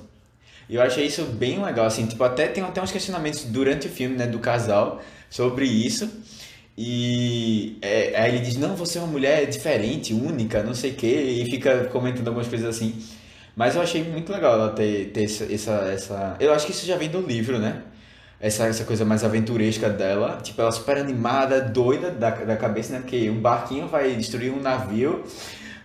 E 0.69 0.77
eu 0.77 0.83
achei 0.83 1.07
isso 1.07 1.25
bem 1.25 1.63
legal, 1.63 1.87
assim, 1.87 2.07
tipo, 2.07 2.25
até 2.25 2.49
tem 2.49 2.65
até 2.65 2.83
uns 2.83 2.91
questionamentos 2.91 3.45
durante 3.45 3.87
o 3.87 3.91
filme, 3.91 4.17
né, 4.17 4.27
do 4.27 4.39
casal 4.39 5.03
sobre 5.31 5.67
isso. 5.67 6.11
E 6.77 7.79
é, 7.83 8.21
aí 8.21 8.35
ele 8.35 8.45
diz, 8.45 8.57
não, 8.57 8.75
você 8.75 8.99
é 8.99 9.01
uma 9.03 9.11
mulher 9.11 9.47
diferente, 9.47 10.13
única, 10.13 10.63
não 10.63 10.75
sei 10.75 10.91
o 10.93 10.95
quê, 10.95 11.07
e 11.07 11.51
fica 11.51 11.85
comentando 11.87 12.27
algumas 12.29 12.49
coisas 12.49 12.69
assim. 12.69 12.95
Mas 13.57 13.77
eu 13.77 13.83
achei 13.83 14.03
muito 14.03 14.33
legal 14.33 14.55
ela 14.55 14.71
ter, 14.71 15.11
ter 15.11 15.25
essa, 15.25 15.75
essa. 15.75 16.37
Eu 16.41 16.53
acho 16.53 16.67
que 16.67 16.73
isso 16.73 16.85
já 16.85 16.97
vem 16.97 17.09
do 17.09 17.21
livro, 17.21 17.59
né? 17.59 17.83
Essa, 18.41 18.67
essa 18.67 18.85
coisa 18.85 19.05
mais 19.05 19.23
aventuresca 19.23 19.89
dela. 19.89 20.41
Tipo, 20.43 20.61
ela 20.61 20.73
super 20.73 20.99
animada, 20.99 21.61
doida 21.61 22.11
da, 22.11 22.31
da 22.31 22.57
cabeça, 22.57 22.95
né? 22.95 23.01
Porque 23.01 23.31
um 23.31 23.41
barquinho 23.41 23.87
vai 23.87 24.15
destruir 24.15 24.53
um 24.53 24.61
navio 24.61 25.25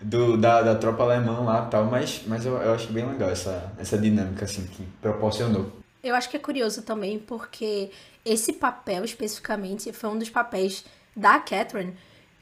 do, 0.02 0.36
da, 0.36 0.62
da 0.62 0.76
tropa 0.76 1.04
alemã 1.04 1.42
lá 1.42 1.66
e 1.68 1.72
tal. 1.72 1.86
Mas, 1.86 2.24
mas 2.26 2.46
eu, 2.46 2.58
eu 2.58 2.74
acho 2.74 2.92
bem 2.92 3.06
legal 3.06 3.30
essa, 3.30 3.72
essa 3.78 3.98
dinâmica, 3.98 4.46
assim, 4.46 4.66
que 4.66 4.84
proporcionou. 5.02 5.72
Eu 6.04 6.16
acho 6.16 6.30
que 6.30 6.38
é 6.38 6.40
curioso 6.40 6.82
também 6.82 7.20
porque 7.20 7.92
esse 8.26 8.54
papel 8.54 9.04
especificamente 9.04 9.92
foi 9.94 10.10
um 10.10 10.18
dos 10.18 10.30
papéis 10.30 10.86
da 11.16 11.40
Catherine 11.40 11.94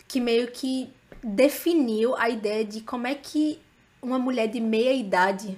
que 0.08 0.22
meio 0.22 0.48
que 0.52 0.90
definiu 1.24 2.16
a 2.16 2.30
ideia 2.30 2.64
de 2.64 2.82
como 2.82 3.08
é 3.08 3.16
que 3.16 3.60
uma 4.08 4.20
mulher 4.20 4.48
de 4.48 4.60
meia 4.60 4.94
idade 4.94 5.58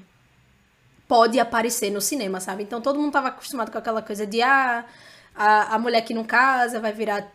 pode 1.08 1.40
aparecer 1.40 1.92
no 1.92 2.02
cinema, 2.02 2.40
sabe? 2.40 2.64
Então 2.64 2.82
todo 2.82 3.00
mundo 3.00 3.12
tava 3.12 3.30
acostumado 3.30 3.72
com 3.72 3.78
aquela 3.78 4.02
coisa 4.02 4.26
de 4.26 4.42
ah, 4.42 4.86
a, 5.36 5.76
a 5.76 5.80
mulher 5.80 6.02
que 6.02 6.14
não 6.14 6.24
casa 6.24 6.80
vai 6.80 6.92
virar 6.92 7.28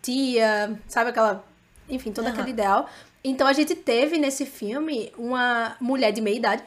tia, 0.00 0.78
sabe 0.88 1.10
aquela, 1.10 1.44
enfim, 1.88 2.12
todo 2.12 2.26
Aham. 2.26 2.34
aquele 2.34 2.50
ideal. 2.50 2.88
Então 3.22 3.46
a 3.46 3.52
gente 3.52 3.74
teve 3.74 4.18
nesse 4.18 4.44
filme 4.44 5.12
uma 5.16 5.76
mulher 5.80 6.12
de 6.12 6.20
meia 6.20 6.36
idade 6.36 6.62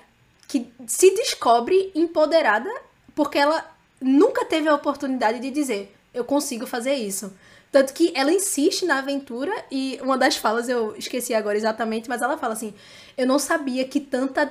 que 0.47 0.71
se 0.87 1.13
descobre 1.15 1.91
empoderada 1.95 2.69
porque 3.13 3.37
ela 3.37 3.65
nunca 3.99 4.45
teve 4.45 4.69
a 4.69 4.75
oportunidade 4.75 5.39
de 5.39 5.49
dizer 5.49 5.93
eu 6.13 6.23
consigo 6.23 6.65
fazer 6.65 6.93
isso. 6.93 7.33
Tanto 7.75 7.93
que 7.93 8.13
ela 8.15 8.31
insiste 8.31 8.85
na 8.85 8.99
aventura 8.99 9.51
e 9.69 9.99
uma 10.01 10.17
das 10.17 10.37
falas 10.37 10.69
eu 10.69 10.95
esqueci 10.95 11.33
agora 11.33 11.57
exatamente, 11.57 12.07
mas 12.07 12.21
ela 12.21 12.37
fala 12.37 12.53
assim: 12.53 12.73
"Eu 13.17 13.27
não 13.27 13.37
sabia 13.37 13.83
que 13.83 13.99
tanta 13.99 14.49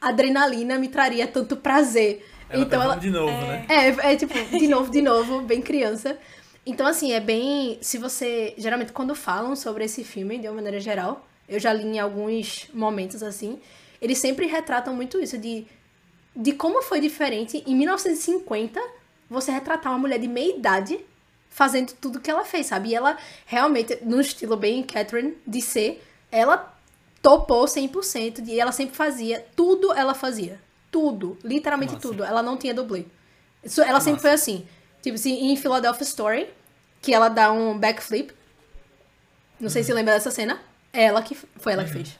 adrenalina 0.00 0.76
me 0.76 0.88
traria 0.88 1.28
tanto 1.28 1.56
prazer". 1.56 2.26
Ela 2.50 2.64
então 2.64 2.80
tá 2.80 2.84
ela 2.84 2.96
de 2.96 3.08
novo, 3.08 3.30
né? 3.30 3.66
é, 3.68 4.12
é 4.12 4.16
tipo, 4.16 4.34
de 4.58 4.66
novo, 4.66 4.90
de 4.90 5.00
novo, 5.00 5.42
bem 5.42 5.62
criança. 5.62 6.18
Então, 6.66 6.88
assim, 6.88 7.12
é 7.12 7.20
bem. 7.20 7.78
Se 7.80 7.98
você. 7.98 8.52
Geralmente, 8.58 8.92
quando 8.92 9.14
falam 9.14 9.54
sobre 9.54 9.84
esse 9.84 10.02
filme, 10.02 10.36
de 10.36 10.48
uma 10.48 10.56
maneira 10.56 10.80
geral, 10.80 11.24
eu 11.48 11.60
já 11.60 11.72
li 11.72 11.84
em 11.84 12.00
alguns 12.00 12.66
momentos 12.74 13.22
assim, 13.22 13.60
eles 14.02 14.18
sempre 14.18 14.46
retratam 14.46 14.92
muito 14.92 15.20
isso, 15.20 15.38
de, 15.38 15.68
de 16.34 16.50
como 16.50 16.82
foi 16.82 16.98
diferente 16.98 17.62
em 17.64 17.76
1950 17.76 18.82
você 19.30 19.52
retratar 19.52 19.92
uma 19.92 20.00
mulher 20.00 20.18
de 20.18 20.26
meia 20.26 20.56
idade 20.56 20.98
fazendo 21.56 21.94
tudo 21.94 22.20
que 22.20 22.30
ela 22.30 22.44
fez, 22.44 22.66
sabe? 22.66 22.90
E 22.90 22.94
ela 22.94 23.16
realmente, 23.46 23.98
no 24.02 24.20
estilo 24.20 24.58
bem 24.58 24.82
Catherine 24.82 25.38
de 25.46 25.62
ser, 25.62 26.06
ela 26.30 26.76
topou 27.22 27.64
100% 27.64 28.46
e 28.46 28.60
ela 28.60 28.72
sempre 28.72 28.94
fazia, 28.94 29.42
tudo 29.56 29.90
ela 29.94 30.12
fazia. 30.12 30.60
Tudo, 30.90 31.38
literalmente 31.42 31.94
Massa. 31.94 32.06
tudo. 32.08 32.22
Ela 32.22 32.42
não 32.42 32.58
tinha 32.58 32.74
dublê. 32.74 33.06
Isso, 33.64 33.80
ela 33.80 34.00
sempre 34.00 34.20
foi 34.20 34.32
assim. 34.32 34.66
Tipo 35.00 35.14
assim, 35.14 35.50
em 35.50 35.56
Philadelphia 35.56 36.02
Story, 36.04 36.46
que 37.00 37.14
ela 37.14 37.30
dá 37.30 37.50
um 37.50 37.78
backflip. 37.78 38.34
Não 39.58 39.70
sei 39.70 39.82
se 39.82 39.90
Uhum. 39.92 39.96
lembra 39.96 40.12
dessa 40.12 40.30
cena. 40.30 40.60
É 40.92 41.04
ela 41.04 41.22
que 41.22 41.34
foi 41.34 41.72
ela 41.72 41.84
que 41.84 41.90
fez. 41.90 42.18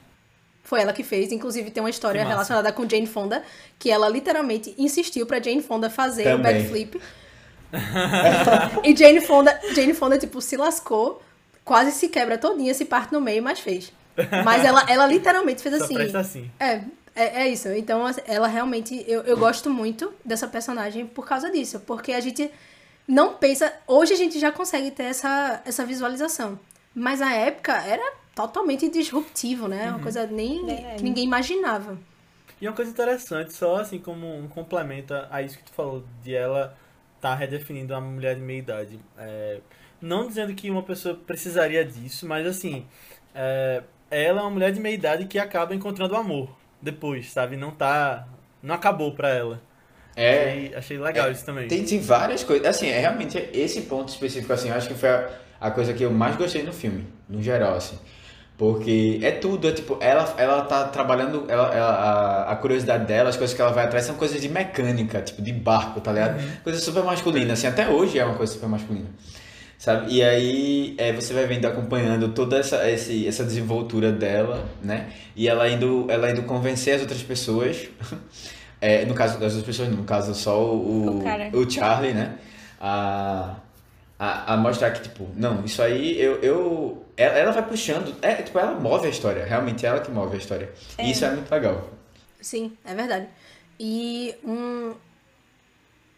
Foi 0.65 0.81
ela 0.81 0.95
que 0.95 1.03
fez. 1.05 1.31
Inclusive 1.31 1.71
tem 1.71 1.83
uma 1.83 1.91
história 1.91 2.25
relacionada 2.25 2.73
com 2.73 2.89
Jane 2.89 3.07
Fonda, 3.07 3.45
que 3.79 3.91
ela 3.91 4.09
literalmente 4.09 4.75
insistiu 4.79 5.27
pra 5.27 5.43
Jane 5.43 5.63
Fonda 5.63 5.91
fazer 5.91 6.35
o 6.35 6.39
backflip. 6.39 6.99
E 8.85 8.97
Jane 8.97 9.21
Fonda, 9.21 9.59
Jane 9.75 9.95
Fonda 9.95 10.19
tipo 10.19 10.41
se 10.41 10.57
lascou, 10.57 11.23
quase 11.65 11.93
se 11.93 12.09
quebra 12.09 12.39
todinha, 12.39 12.73
se 12.75 12.85
parte 12.85 13.13
no 13.13 13.21
meio, 13.21 13.43
mas 13.43 13.61
fez. 13.61 13.93
Mas 14.45 14.65
ela, 14.65 14.85
ela 14.89 15.07
literalmente 15.07 15.63
fez 15.63 15.77
Só 15.77 15.85
assim. 15.85 15.95
presta 15.95 16.21
assim. 16.21 16.51
É, 16.59 16.81
é, 17.15 17.43
é 17.43 17.49
isso. 17.49 17.69
Então, 17.69 18.05
assim, 18.07 18.21
ela 18.27 18.47
realmente. 18.47 19.05
Eu, 19.07 19.23
eu 19.23 19.37
gosto 19.37 19.71
muito 19.71 20.13
dessa 20.25 20.47
personagem 20.47 21.07
por 21.07 21.27
causa 21.27 21.51
disso. 21.51 21.81
Porque 21.81 22.13
a 22.13 22.21
gente 22.21 22.51
não 23.07 23.35
pensa. 23.35 23.73
Hoje 23.87 24.13
a 24.13 24.17
gente 24.17 24.39
já 24.39 24.53
consegue 24.53 24.91
ter 24.91 25.05
essa, 25.05 25.61
essa 25.65 25.85
visualização. 25.85 26.59
Mas 26.95 27.21
na 27.21 27.33
época 27.35 27.73
era 27.73 28.13
totalmente 28.35 28.89
disruptivo, 28.89 29.67
né? 29.67 29.91
Uma 29.91 30.01
coisa 30.01 30.27
nem 30.27 30.65
Verdade. 30.65 30.97
que 30.97 31.03
ninguém 31.03 31.25
imaginava. 31.25 31.99
E 32.61 32.67
uma 32.67 32.75
coisa 32.75 32.91
interessante, 32.91 33.53
só 33.53 33.77
assim 33.77 33.99
como 33.99 34.35
um 34.35 34.49
complemento 34.49 35.13
a 35.31 35.43
isso 35.43 35.59
que 35.59 35.65
tu 35.65 35.73
falou, 35.73 36.05
de 36.23 36.35
ela 36.35 36.77
tá 37.21 37.35
redefinindo 37.35 37.95
a 37.95 38.01
mulher 38.01 38.35
de 38.35 38.41
meia 38.41 38.59
idade. 38.59 39.01
É, 39.19 39.61
não 40.01 40.27
dizendo 40.27 40.55
que 40.55 40.71
uma 40.71 40.83
pessoa 40.83 41.15
precisaria 41.15 41.85
disso, 41.85 42.27
mas 42.27 42.47
assim, 42.47 42.87
é, 43.35 43.83
ela 44.11 44.41
é 44.41 44.43
uma 44.43 44.51
mulher 44.51 44.73
de 44.73 44.81
meia 44.81 44.95
idade 44.95 45.27
que 45.27 45.39
acaba 45.39 45.75
encontrando 45.75 46.15
amor 46.17 46.51
depois, 46.81 47.31
sabe? 47.31 47.57
Não 47.57 47.71
tá. 47.71 48.27
Não 48.63 48.75
acabou 48.75 49.13
pra 49.15 49.31
ela. 49.31 49.61
É, 50.15 50.49
Achei, 50.49 50.75
achei 50.75 50.99
legal 50.99 51.29
É, 51.29 51.33
isso 51.33 51.45
também. 51.45 51.69
Tem, 51.69 51.85
tem 51.85 52.01
várias 52.01 52.43
coisas. 52.43 52.67
Assim, 52.67 52.89
é 52.89 52.99
realmente 52.99 53.37
esse 53.53 53.83
ponto 53.83 54.09
específico, 54.09 54.53
assim, 54.53 54.69
eu 54.71 54.75
acho 54.75 54.89
que 54.89 54.95
foi 54.95 55.11
a, 55.11 55.31
a 55.61 55.71
coisa 55.71 55.93
que 55.93 56.03
eu 56.03 56.11
mais 56.11 56.37
gostei 56.37 56.63
no 56.63 56.73
filme, 56.73 57.07
no 57.29 57.43
geral, 57.43 57.75
assim. 57.75 57.99
Porque 58.59 59.19
é 59.23 59.33
tudo, 59.33 59.69
é 59.69 59.73
tipo, 59.73 59.99
ela, 60.01 60.35
ela 60.39 60.63
tá 60.63 60.85
trabalhando, 60.85 61.45
ela, 61.47 61.75
ela- 61.75 61.93
a, 62.49 62.53
a 62.53 62.57
curiosidade 62.57 63.05
dela, 63.05 63.29
as 63.29 63.37
coisas 63.37 63.55
que 63.55 63.61
ela 63.61 63.71
vai 63.71 63.85
atrás 63.85 64.07
são 64.07 64.15
coisas 64.15 64.41
de 64.41 64.49
mecânica, 64.49 65.21
tipo, 65.21 65.43
de 65.43 65.53
barco, 65.53 66.01
tá 66.01 66.11
ligado? 66.11 66.41
Coisa 66.65 66.79
super 66.79 67.05
masculina, 67.05 67.53
assim, 67.53 67.67
até 67.67 67.87
hoje 67.89 68.19
é 68.19 68.25
uma 68.25 68.35
coisa 68.35 68.53
super 68.55 68.69
masculina. 68.69 69.07
Sabe? 69.79 70.11
E 70.15 70.23
aí 70.25 70.95
é, 70.97 71.13
você 71.13 71.35
vai 71.35 71.45
vendo, 71.45 71.67
acompanhando 71.67 72.29
toda 72.31 72.57
essa, 72.57 72.91
esse, 72.91 73.29
essa 73.29 73.45
desenvoltura 73.45 74.11
dela, 74.11 74.65
né? 74.83 75.11
E 75.37 75.47
ela 75.49 75.69
indo, 75.69 76.07
ela 76.09 76.31
indo 76.31 76.43
convencer 76.45 76.95
as 76.95 77.03
outras 77.03 77.23
pessoas, 77.23 77.87
é, 78.81 79.05
no 79.05 79.13
caso 79.13 79.35
das 79.39 79.55
outras 79.55 79.65
pessoas, 79.77 79.91
no 79.95 80.03
caso 80.05 80.35
só 80.35 80.59
o, 80.65 81.19
O 81.53 81.61
o 81.61 81.71
Charlie, 81.71 82.15
né? 82.15 82.37
A, 82.81 83.57
a, 84.19 84.55
a 84.55 84.57
mostrar 84.57 84.93
que, 84.93 85.03
tipo, 85.03 85.29
não, 85.37 85.63
isso 85.63 85.83
aí 85.83 86.19
eu. 86.19 86.37
eu 86.41 87.03
ela, 87.17 87.35
ela 87.39 87.53
vai 87.53 87.67
puxando, 87.67 88.15
é, 88.23 88.35
tipo, 88.43 88.59
ela 88.59 88.73
move 88.79 89.07
a 89.07 89.11
história, 89.11 89.45
realmente 89.45 89.85
é 89.87 89.89
ela 89.89 90.01
que 90.01 90.11
move 90.11 90.35
a 90.35 90.39
história. 90.39 90.73
E 90.99 91.11
isso 91.11 91.25
é 91.25 91.31
muito 91.31 91.51
legal. 91.51 91.89
Sim, 92.41 92.77
é 92.85 92.95
verdade. 92.95 93.29
E 93.81 94.35
um. 94.45 94.95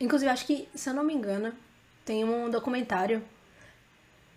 Inclusive, 0.00 0.30
acho 0.30 0.46
que, 0.46 0.68
se 0.74 0.88
eu 0.88 0.94
não 0.94 1.02
me 1.04 1.12
engano, 1.14 1.52
tem 2.04 2.24
um 2.24 2.48
documentário. 2.50 3.22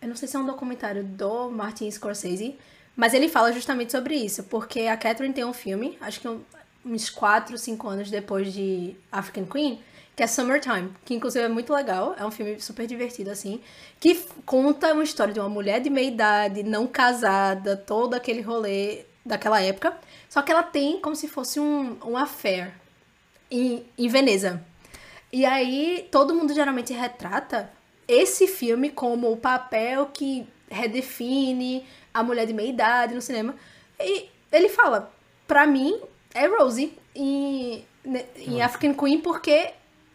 Eu 0.01 0.07
não 0.07 0.15
sei 0.15 0.27
se 0.27 0.35
é 0.35 0.39
um 0.39 0.45
documentário 0.45 1.03
do 1.03 1.49
Martin 1.51 1.89
Scorsese, 1.91 2.57
mas 2.95 3.13
ele 3.13 3.29
fala 3.29 3.51
justamente 3.53 3.91
sobre 3.91 4.15
isso, 4.15 4.43
porque 4.45 4.81
a 4.81 4.97
Catherine 4.97 5.33
tem 5.33 5.45
um 5.45 5.53
filme, 5.53 5.97
acho 6.01 6.19
que 6.19 6.27
um- 6.27 6.41
uns 6.83 7.09
4, 7.11 7.55
5 7.59 7.87
anos 7.87 8.09
depois 8.09 8.51
de 8.51 8.95
African 9.11 9.45
Queen, 9.45 9.79
que 10.15 10.23
é 10.23 10.27
Summertime, 10.27 10.93
que 11.05 11.13
inclusive 11.13 11.45
é 11.45 11.49
muito 11.49 11.73
legal, 11.73 12.15
é 12.17 12.25
um 12.25 12.31
filme 12.31 12.59
super 12.59 12.85
divertido 12.85 13.31
assim, 13.31 13.61
que 13.99 14.15
conta 14.45 14.93
uma 14.93 15.03
história 15.03 15.33
de 15.33 15.39
uma 15.39 15.49
mulher 15.49 15.79
de 15.79 15.89
meia 15.89 16.07
idade, 16.07 16.63
não 16.63 16.85
casada, 16.85 17.77
todo 17.77 18.13
aquele 18.13 18.41
rolê 18.41 19.05
daquela 19.25 19.61
época, 19.61 19.97
só 20.29 20.41
que 20.41 20.51
ela 20.51 20.63
tem 20.63 20.99
como 20.99 21.15
se 21.15 21.27
fosse 21.27 21.59
um, 21.59 21.97
um 22.05 22.17
affair 22.17 22.73
em, 23.49 23.85
em 23.97 24.07
Veneza. 24.07 24.63
E 25.31 25.45
aí 25.45 26.07
todo 26.11 26.35
mundo 26.35 26.53
geralmente 26.53 26.93
retrata 26.93 27.71
esse 28.07 28.47
filme 28.47 28.89
como 28.89 29.31
o 29.31 29.37
papel 29.37 30.07
que 30.07 30.45
redefine 30.69 31.85
a 32.13 32.21
mulher 32.21 32.45
de 32.45 32.53
meia 32.53 32.69
idade 32.69 33.15
no 33.15 33.21
cinema. 33.21 33.55
E 33.99 34.29
ele 34.51 34.67
fala, 34.67 35.11
pra 35.47 35.65
mim, 35.65 35.99
é 36.33 36.47
Rosie 36.47 36.97
em, 37.15 37.85
em 38.35 38.61
African 38.61 38.93
Queen 38.93 39.19
porque 39.21 39.73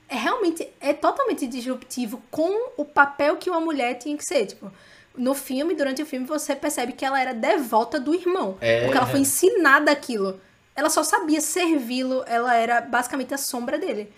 realmente 0.08 0.68
é 0.80 0.92
totalmente 0.92 1.46
disruptivo 1.46 2.22
com 2.30 2.70
o 2.76 2.84
papel 2.84 3.36
que 3.36 3.50
uma 3.50 3.60
mulher 3.60 3.94
tinha 3.94 4.16
que 4.16 4.24
ser, 4.24 4.46
tipo, 4.46 4.70
no 5.16 5.34
filme, 5.34 5.74
durante 5.74 6.02
o 6.02 6.06
filme, 6.06 6.26
você 6.26 6.54
percebe 6.54 6.92
que 6.92 7.04
ela 7.04 7.20
era 7.20 7.32
devota 7.32 7.98
do 7.98 8.14
irmão. 8.14 8.56
É. 8.60 8.84
Porque 8.84 8.96
ela 8.98 9.06
foi 9.06 9.20
ensinada 9.20 9.90
aquilo. 9.90 10.38
Ela 10.74 10.90
só 10.90 11.02
sabia 11.02 11.40
servi-lo, 11.40 12.22
ela 12.26 12.54
era 12.54 12.80
basicamente 12.82 13.32
a 13.32 13.38
sombra 13.38 13.78
dele. 13.78 14.12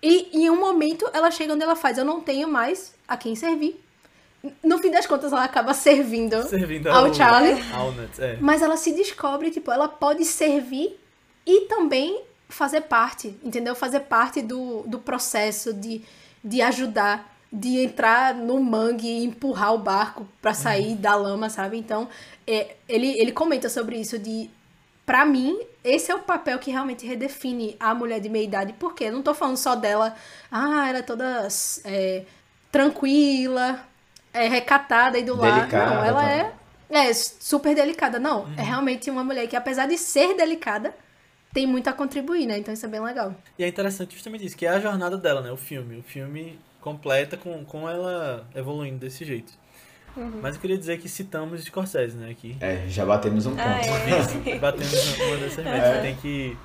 E 0.00 0.28
em 0.32 0.48
um 0.50 0.56
momento 0.56 1.08
ela 1.12 1.30
chega 1.30 1.52
onde 1.54 1.62
ela 1.64 1.74
faz, 1.74 1.98
eu 1.98 2.04
não 2.04 2.20
tenho 2.20 2.46
mais 2.48 2.94
a 3.08 3.16
quem 3.16 3.34
servir. 3.34 3.80
No 4.62 4.78
fim 4.78 4.90
das 4.90 5.06
contas, 5.06 5.32
ela 5.32 5.42
acaba 5.44 5.72
servindo, 5.72 6.42
Servindo 6.46 6.88
ao 6.88 7.06
ao- 7.06 7.14
Charlie. 7.14 7.64
Ao 7.72 7.92
é. 8.18 8.36
Mas 8.40 8.60
ela 8.60 8.76
se 8.76 8.92
descobre, 8.92 9.50
tipo, 9.50 9.72
ela 9.72 9.88
pode 9.88 10.24
servir 10.24 11.00
e 11.46 11.62
também 11.62 12.22
fazer 12.54 12.82
parte, 12.82 13.36
entendeu? 13.42 13.74
Fazer 13.74 14.00
parte 14.00 14.40
do, 14.40 14.82
do 14.86 14.98
processo 14.98 15.74
de, 15.74 16.02
de 16.42 16.62
ajudar, 16.62 17.36
de 17.52 17.80
entrar 17.84 18.34
no 18.34 18.62
mangue 18.62 19.06
e 19.06 19.24
empurrar 19.24 19.74
o 19.74 19.78
barco 19.78 20.26
pra 20.40 20.54
sair 20.54 20.94
da 20.94 21.14
lama, 21.16 21.50
sabe? 21.50 21.76
Então, 21.76 22.08
é, 22.46 22.76
ele, 22.88 23.18
ele 23.18 23.32
comenta 23.32 23.68
sobre 23.68 23.96
isso 23.98 24.18
de... 24.18 24.48
Pra 25.04 25.26
mim, 25.26 25.60
esse 25.82 26.10
é 26.10 26.14
o 26.14 26.20
papel 26.20 26.58
que 26.58 26.70
realmente 26.70 27.06
redefine 27.06 27.76
a 27.78 27.94
mulher 27.94 28.20
de 28.20 28.30
meia 28.30 28.44
idade. 28.44 28.72
Porque 28.78 29.04
eu 29.04 29.12
não 29.12 29.22
tô 29.22 29.34
falando 29.34 29.58
só 29.58 29.74
dela, 29.74 30.14
ah, 30.50 30.88
ela 30.88 30.98
é 30.98 31.02
toda 31.02 31.46
é, 31.84 32.24
tranquila, 32.72 33.84
é 34.32 34.48
recatada 34.48 35.18
e 35.18 35.22
do 35.22 35.36
lar. 35.36 35.58
Delicada, 35.58 35.94
Não, 35.94 36.04
ela 36.04 36.22
tá. 36.22 36.30
é 36.30 36.52
é, 36.88 37.12
super 37.12 37.74
delicada. 37.74 38.18
Não, 38.18 38.46
é 38.56 38.62
realmente 38.62 39.10
uma 39.10 39.24
mulher 39.24 39.46
que, 39.48 39.56
apesar 39.56 39.86
de 39.86 39.98
ser 39.98 40.34
delicada, 40.36 40.94
tem 41.54 41.66
muito 41.66 41.88
a 41.88 41.92
contribuir, 41.92 42.44
né? 42.46 42.58
Então 42.58 42.74
isso 42.74 42.84
é 42.84 42.88
bem 42.88 43.00
legal. 43.00 43.34
E 43.58 43.64
é 43.64 43.68
interessante 43.68 44.12
justamente 44.14 44.44
isso, 44.44 44.56
que 44.56 44.66
é 44.66 44.70
a 44.70 44.80
jornada 44.80 45.16
dela, 45.16 45.40
né? 45.40 45.50
O 45.52 45.56
filme. 45.56 45.96
O 45.98 46.02
filme 46.02 46.58
completa 46.80 47.36
com, 47.36 47.64
com 47.64 47.88
ela 47.88 48.46
evoluindo 48.54 48.98
desse 48.98 49.24
jeito. 49.24 49.52
Mas 50.40 50.54
eu 50.54 50.60
queria 50.60 50.78
dizer 50.78 50.98
que 50.98 51.08
citamos 51.08 51.64
Scorsese, 51.64 52.16
né? 52.16 52.30
Aqui. 52.30 52.56
É, 52.60 52.84
já 52.88 53.04
batemos 53.04 53.46
um 53.46 53.50
ponto. 53.56 53.62
Ah, 53.62 53.80
é. 54.46 54.58
Batemos 54.58 55.18
uma 55.18 55.36
dessas 55.38 55.64
metas. 55.64 56.02
Tem, 56.02 56.14
que, 56.16 56.56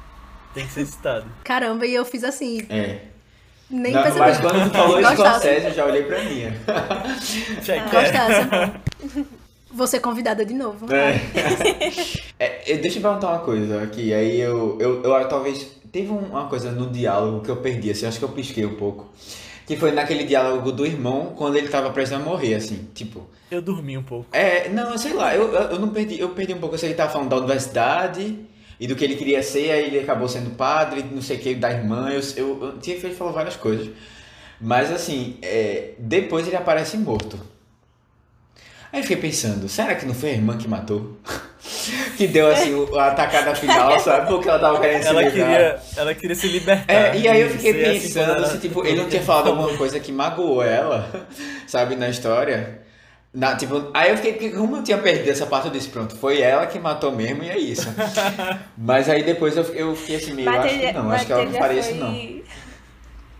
tem 0.54 0.68
que 0.68 0.72
ser 0.74 0.86
citado. 0.86 1.26
Caramba, 1.44 1.86
e 1.88 1.94
eu 1.96 2.06
fiz 2.06 2.24
assim, 2.24 2.64
É. 2.70 3.06
nem 3.70 3.92
Não, 3.92 4.04
percebi. 4.04 4.20
mas 4.20 4.40
quando 4.40 4.70
tu 4.72 4.78
falou. 4.78 5.02
Scorsese, 5.04 5.66
eu 5.66 5.74
já 5.74 5.86
olhei 5.86 6.04
pra 6.04 6.24
mim. 6.24 6.44
Check. 7.64 7.84
Gostasse. 7.92 9.30
Vou 9.72 9.86
ser 9.88 9.99
convidada 9.99 10.45
de 10.45 10.53
novo. 10.53 10.88
É. 10.93 11.20
É, 12.41 12.78
deixa 12.78 12.99
eu 12.99 13.01
perguntar 13.01 13.32
uma 13.32 13.39
coisa 13.39 13.84
aqui. 13.84 14.13
Aí 14.13 14.39
eu, 14.39 14.78
eu, 14.80 15.03
eu 15.03 15.28
talvez. 15.28 15.67
Teve 15.91 16.09
um- 16.11 16.20
uma 16.30 16.47
coisa 16.47 16.72
no 16.72 16.89
diálogo 16.89 17.41
que 17.43 17.49
eu 17.49 17.57
perdi, 17.57 17.91
assim, 17.91 18.05
acho 18.05 18.17
que 18.20 18.24
eu 18.24 18.30
pisquei 18.30 18.65
um 18.65 18.76
pouco. 18.76 19.09
Que 19.67 19.76
foi 19.76 19.91
naquele 19.91 20.24
diálogo 20.24 20.72
do 20.72 20.86
irmão 20.86 21.34
quando 21.36 21.57
ele 21.57 21.67
tava 21.67 21.89
prestes 21.89 22.17
a 22.17 22.22
morrer, 22.22 22.55
assim, 22.55 22.88
tipo. 22.93 23.28
Eu 23.51 23.61
dormi 23.61 23.97
um 23.97 24.03
pouco. 24.03 24.28
É, 24.32 24.70
não, 24.70 24.97
sei 24.97 25.13
lá, 25.13 25.36
eu, 25.36 25.51
eu 25.53 25.61
eu 25.72 25.80
não 25.80 25.89
perdi, 25.89 26.20
eu 26.20 26.30
perdi 26.30 26.53
um 26.53 26.59
pouco, 26.59 26.76
eu 26.76 26.80
sei 26.80 26.89
que 26.89 26.93
ele 26.93 26.97
tava 26.97 27.11
falando 27.11 27.30
da 27.30 27.38
universidade 27.38 28.39
e 28.80 28.88
do 28.88 28.95
que 28.95 29.03
ele 29.03 29.15
queria 29.15 29.43
ser, 29.43 29.72
aí 29.72 29.86
ele 29.88 29.99
acabou 29.99 30.28
sendo 30.30 30.51
padre, 30.51 31.03
não 31.11 31.22
sei 31.22 31.38
o 31.38 31.39
que, 31.39 31.55
da 31.55 31.72
irmã, 31.72 32.09
eu, 32.09 32.22
eu, 32.38 32.63
eu 32.63 32.80
tinha 32.80 32.97
feito 32.99 33.15
falar 33.17 33.32
várias 33.32 33.55
coisas. 33.57 33.89
Mas 34.61 34.91
assim, 34.91 35.38
é, 35.41 35.91
depois 35.99 36.47
ele 36.47 36.55
aparece 36.55 36.95
morto. 36.97 37.38
Aí 38.92 39.00
eu 39.00 39.04
fiquei 39.04 39.18
pensando, 39.18 39.70
será 39.70 39.94
que 39.96 40.06
não 40.06 40.14
foi 40.16 40.32
a 40.32 40.34
irmã 40.34 40.58
que 40.58 40.68
matou? 40.68 41.18
que 42.18 42.26
deu 42.28 42.52
assim 42.52 42.74
o- 42.74 42.98
a 42.98 43.08
atacada 43.08 43.54
final, 43.56 44.00
sabe? 44.00 44.28
Porque 44.28 44.50
ela 44.50 44.58
tava 44.60 44.80
querendo 44.80 45.02
se 45.04 45.08
Ela 45.10 45.22
livrar. 45.22 45.48
queria, 45.52 45.80
ela 45.98 46.16
queria 46.16 46.36
se 46.36 46.48
libertar. 46.48 46.92
É, 46.94 47.16
e 47.18 47.28
aí 47.28 47.42
eu 47.42 47.50
fiquei 47.52 47.72
assim 47.86 48.00
pensando 48.08 48.32
ela- 48.36 48.48
se 48.48 48.58
tipo, 48.60 48.86
ele 48.86 49.02
não 49.02 49.10
tinha 49.10 49.22
falado 49.22 49.50
alguma 49.50 49.78
coisa 49.78 50.00
que 50.00 50.12
magoou 50.12 50.64
ela, 50.64 51.08
sabe, 51.68 51.96
na 51.96 52.10
história. 52.10 52.82
Na, 53.32 53.56
tipo, 53.56 53.92
aí 53.94 54.10
eu 54.10 54.16
fiquei, 54.18 54.34
porque 54.34 54.50
como 54.50 54.78
eu 54.78 54.84
tinha 54.84 54.98
perdido 54.98 55.30
essa 55.30 55.46
parte, 55.46 55.68
eu 55.68 55.72
disse, 55.72 55.90
pronto, 55.90 56.16
foi 56.16 56.42
ela 56.42 56.66
que 56.66 56.80
matou 56.80 57.12
mesmo 57.12 57.44
e 57.44 57.50
é 57.50 57.60
isso. 57.60 57.88
Mas 58.76 59.08
aí 59.08 59.22
depois 59.22 59.56
eu, 59.56 59.64
eu 59.76 59.96
fiquei 59.96 60.16
assim, 60.16 60.34
meio, 60.34 60.50
acho 60.50 60.80
que 60.80 60.92
não, 60.94 61.12
acho 61.12 61.26
que 61.28 61.32
ela 61.34 61.46
não 61.46 61.52
faria 61.54 61.80
isso 61.80 61.94
não. 61.94 62.40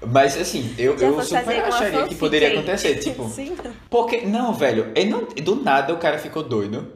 Mas 0.06 0.40
assim, 0.40 0.74
eu, 0.78 0.98
Já 0.98 1.08
eu 1.08 1.22
super 1.22 1.60
acharia 1.64 2.08
que 2.08 2.16
poderia 2.16 2.50
acontecer, 2.50 2.96
tipo... 2.96 3.28
Sim. 3.30 3.56
Porque, 3.90 4.22
não, 4.22 4.54
velho, 4.54 4.92
ele 4.96 5.10
não, 5.10 5.26
do 5.26 5.56
nada 5.58 5.94
o 5.94 5.98
cara 5.98 6.18
ficou 6.18 6.42
doido. 6.42 6.94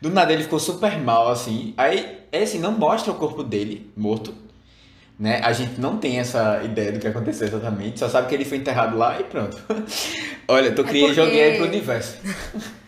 Do 0.00 0.08
nada 0.10 0.32
ele 0.32 0.44
ficou 0.44 0.60
super 0.60 0.96
mal, 0.98 1.28
assim. 1.28 1.74
Aí, 1.76 2.18
é 2.30 2.42
assim, 2.42 2.58
não 2.60 2.72
mostra 2.72 3.12
o 3.12 3.16
corpo 3.16 3.42
dele 3.42 3.90
morto. 3.96 4.32
Né? 5.18 5.40
A 5.42 5.52
gente 5.52 5.80
não 5.80 5.98
tem 5.98 6.20
essa 6.20 6.62
ideia 6.62 6.92
do 6.92 7.00
que 7.00 7.08
aconteceu 7.08 7.48
exatamente. 7.48 7.98
Só 7.98 8.08
sabe 8.08 8.28
que 8.28 8.34
ele 8.36 8.44
foi 8.44 8.58
enterrado 8.58 8.96
lá 8.96 9.18
e 9.18 9.24
pronto. 9.24 9.56
Olha, 10.46 10.70
tu 10.70 10.84
criei 10.84 11.04
e 11.04 11.06
porque- 11.08 11.20
joguei 11.20 11.56
pro 11.56 11.66
universo. 11.66 12.16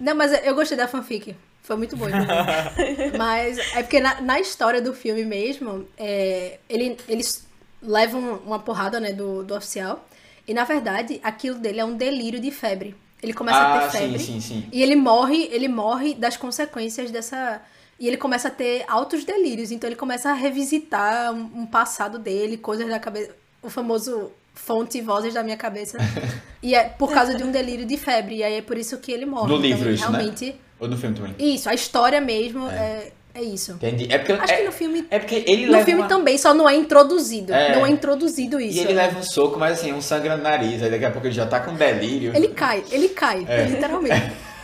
Não, 0.00 0.16
mas 0.16 0.32
eu 0.44 0.54
gostei 0.56 0.76
da 0.76 0.88
fanfic. 0.88 1.36
Foi 1.62 1.76
muito 1.76 1.96
boa. 1.96 2.10
inclusive. 2.10 3.16
mas 3.16 3.56
é 3.74 3.82
porque 3.82 4.00
na, 4.00 4.20
na 4.20 4.40
história 4.40 4.82
do 4.82 4.92
filme 4.92 5.24
mesmo, 5.24 5.86
é, 5.96 6.58
ele, 6.68 6.96
eles 7.08 7.46
levam 7.84 8.40
uma 8.46 8.58
porrada 8.58 8.98
né, 9.00 9.12
do, 9.12 9.42
do 9.44 9.54
oficial. 9.54 10.06
E 10.46 10.52
na 10.54 10.64
verdade, 10.64 11.20
aquilo 11.22 11.58
dele 11.58 11.80
é 11.80 11.84
um 11.84 11.96
delírio 11.96 12.40
de 12.40 12.50
febre. 12.50 12.94
Ele 13.22 13.32
começa 13.32 13.58
a 13.58 13.76
Ah, 13.76 13.88
ter 13.88 13.98
febre. 13.98 14.18
sim, 14.18 14.40
sim, 14.40 14.40
sim. 14.40 14.68
E 14.72 14.82
ele 14.82 14.96
morre, 14.96 15.48
ele 15.50 15.68
morre 15.68 16.14
das 16.14 16.36
consequências 16.36 17.10
dessa. 17.10 17.62
E 17.98 18.06
ele 18.08 18.16
começa 18.18 18.48
a 18.48 18.50
ter 18.50 18.84
altos 18.88 19.24
delírios. 19.24 19.70
Então 19.70 19.88
ele 19.88 19.96
começa 19.96 20.30
a 20.30 20.34
revisitar 20.34 21.32
um, 21.32 21.62
um 21.62 21.66
passado 21.66 22.18
dele, 22.18 22.56
coisas 22.58 22.86
da 22.88 22.98
cabeça. 22.98 23.30
O 23.62 23.70
famoso 23.70 24.30
fonte 24.52 25.00
vozes 25.00 25.32
da 25.32 25.42
minha 25.42 25.56
cabeça. 25.56 25.96
e 26.62 26.74
é 26.74 26.84
por 26.84 27.10
causa 27.12 27.34
de 27.34 27.42
um 27.42 27.50
delírio 27.50 27.86
de 27.86 27.96
febre. 27.96 28.36
E 28.36 28.42
aí 28.42 28.54
é 28.54 28.62
por 28.62 28.76
isso 28.76 28.98
que 28.98 29.10
ele 29.10 29.24
morre. 29.24 29.48
No 29.48 29.54
Então, 29.56 29.62
livro 29.70 29.90
isso, 29.90 30.10
né? 30.10 30.18
realmente. 30.18 30.60
Ou 30.78 30.88
no 30.88 30.96
filme 30.98 31.16
também. 31.16 31.34
Isso, 31.38 31.68
a 31.70 31.74
história 31.74 32.20
mesmo 32.20 32.68
é, 32.68 32.74
é 32.74 33.12
isso. 33.42 33.72
Entendi. 33.72 34.06
É 34.10 34.18
porque, 34.18 34.32
Acho 34.32 34.52
é, 34.52 34.56
que 34.58 34.64
no 34.64 34.72
filme. 34.72 35.06
é 35.10 35.18
porque 35.18 35.44
ele 35.46 35.66
No 35.66 35.84
filme 35.84 36.02
uma... 36.02 36.08
também, 36.08 36.38
só 36.38 36.54
não 36.54 36.68
é 36.68 36.74
introduzido. 36.76 37.52
É. 37.52 37.74
Não 37.74 37.84
é 37.84 37.90
introduzido 37.90 38.60
isso. 38.60 38.78
E 38.78 38.80
ele 38.80 38.92
leva 38.94 39.18
um 39.18 39.22
soco, 39.22 39.58
mas 39.58 39.80
assim, 39.80 39.92
um 39.92 40.00
sangue 40.00 40.28
no 40.28 40.36
nariz. 40.36 40.82
Aí 40.82 40.90
daqui 40.90 41.04
a 41.04 41.10
pouco 41.10 41.26
ele 41.26 41.34
já 41.34 41.44
tá 41.46 41.58
com 41.60 41.74
delírio. 41.74 42.32
Ele 42.34 42.48
cai, 42.48 42.84
ele 42.92 43.08
cai, 43.08 43.44
É. 43.48 43.64
literalmente. 43.64 44.32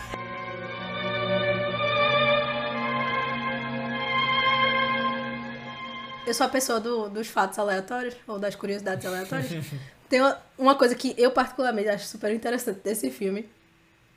Eu 6.27 6.35
sou 6.35 6.47
a 6.47 6.49
pessoa 6.49 6.79
do- 6.79 7.09
dos 7.09 7.27
fatos 7.29 7.59
aleatórios, 7.59 8.15
ou 8.27 8.39
das 8.39 8.55
curiosidades 8.55 9.05
aleatórias. 9.05 9.51
Tem 10.09 10.21
uma, 10.21 10.39
uma 10.59 10.75
coisa 10.75 10.95
que 10.95 11.15
eu 11.17 11.31
particularmente 11.31 11.89
acho 11.89 12.07
super 12.07 12.33
interessante 12.35 12.81
desse 12.83 13.11
filme, 13.11 13.49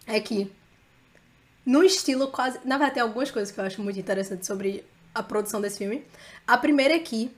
é 0.08 0.20
que 0.20 0.52
num 1.66 1.84
estilo 1.84 2.28
quase. 2.28 2.60
Na 2.66 2.78
verdade, 2.78 2.96
tem 2.96 3.04
algumas 3.04 3.32
coisas 3.32 3.54
que 3.54 3.60
eu 3.60 3.64
acho 3.64 3.82
muito 3.82 4.00
interessantes 4.00 4.48
sobre 4.48 4.84
a 5.14 5.24
produção 5.24 5.62
desse 5.62 5.78
filme. 5.78 6.04
A 6.48 6.58
primeira 6.58 6.96
é 6.96 7.00
que 7.00 7.32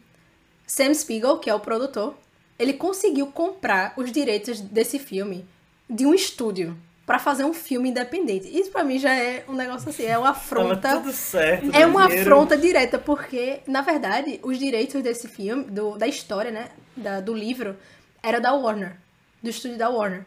Sam 0.66 0.94
Spiegel, 0.94 1.38
que 1.38 1.50
é 1.50 1.54
o 1.54 1.60
produtor, 1.60 2.16
ele 2.58 2.74
conseguiu 2.74 3.28
comprar 3.28 3.94
os 3.98 4.12
direitos 4.12 4.60
desse 4.62 4.98
filme 4.98 5.46
de 5.90 6.06
um 6.06 6.14
estúdio 6.14 6.78
para 7.06 7.20
fazer 7.20 7.44
um 7.44 7.54
filme 7.54 7.90
independente. 7.90 8.48
Isso 8.48 8.72
para 8.72 8.84
mim 8.84 8.98
já 8.98 9.14
é 9.14 9.44
um 9.48 9.54
negócio 9.54 9.90
assim, 9.90 10.06
é 10.06 10.18
uma 10.18 10.30
afronta. 10.32 10.78
Tava 10.78 11.02
tudo 11.02 11.14
certo. 11.14 11.70
É 11.76 11.86
uma 11.86 12.08
dinheiro. 12.08 12.32
afronta 12.32 12.58
direta, 12.58 12.98
porque, 12.98 13.60
na 13.68 13.82
verdade, 13.82 14.40
os 14.42 14.58
direitos 14.58 15.02
desse 15.04 15.28
filme, 15.28 15.66
do, 15.66 15.98
da 15.98 16.08
história, 16.08 16.50
né? 16.52 16.70
Da, 16.98 17.20
do 17.20 17.34
livro, 17.34 17.76
era 18.24 18.40
da 18.40 18.54
Warner. 18.54 18.98
Do 19.44 19.50
estúdio 19.50 19.78
da 19.78 19.90
Warner. 19.90 20.26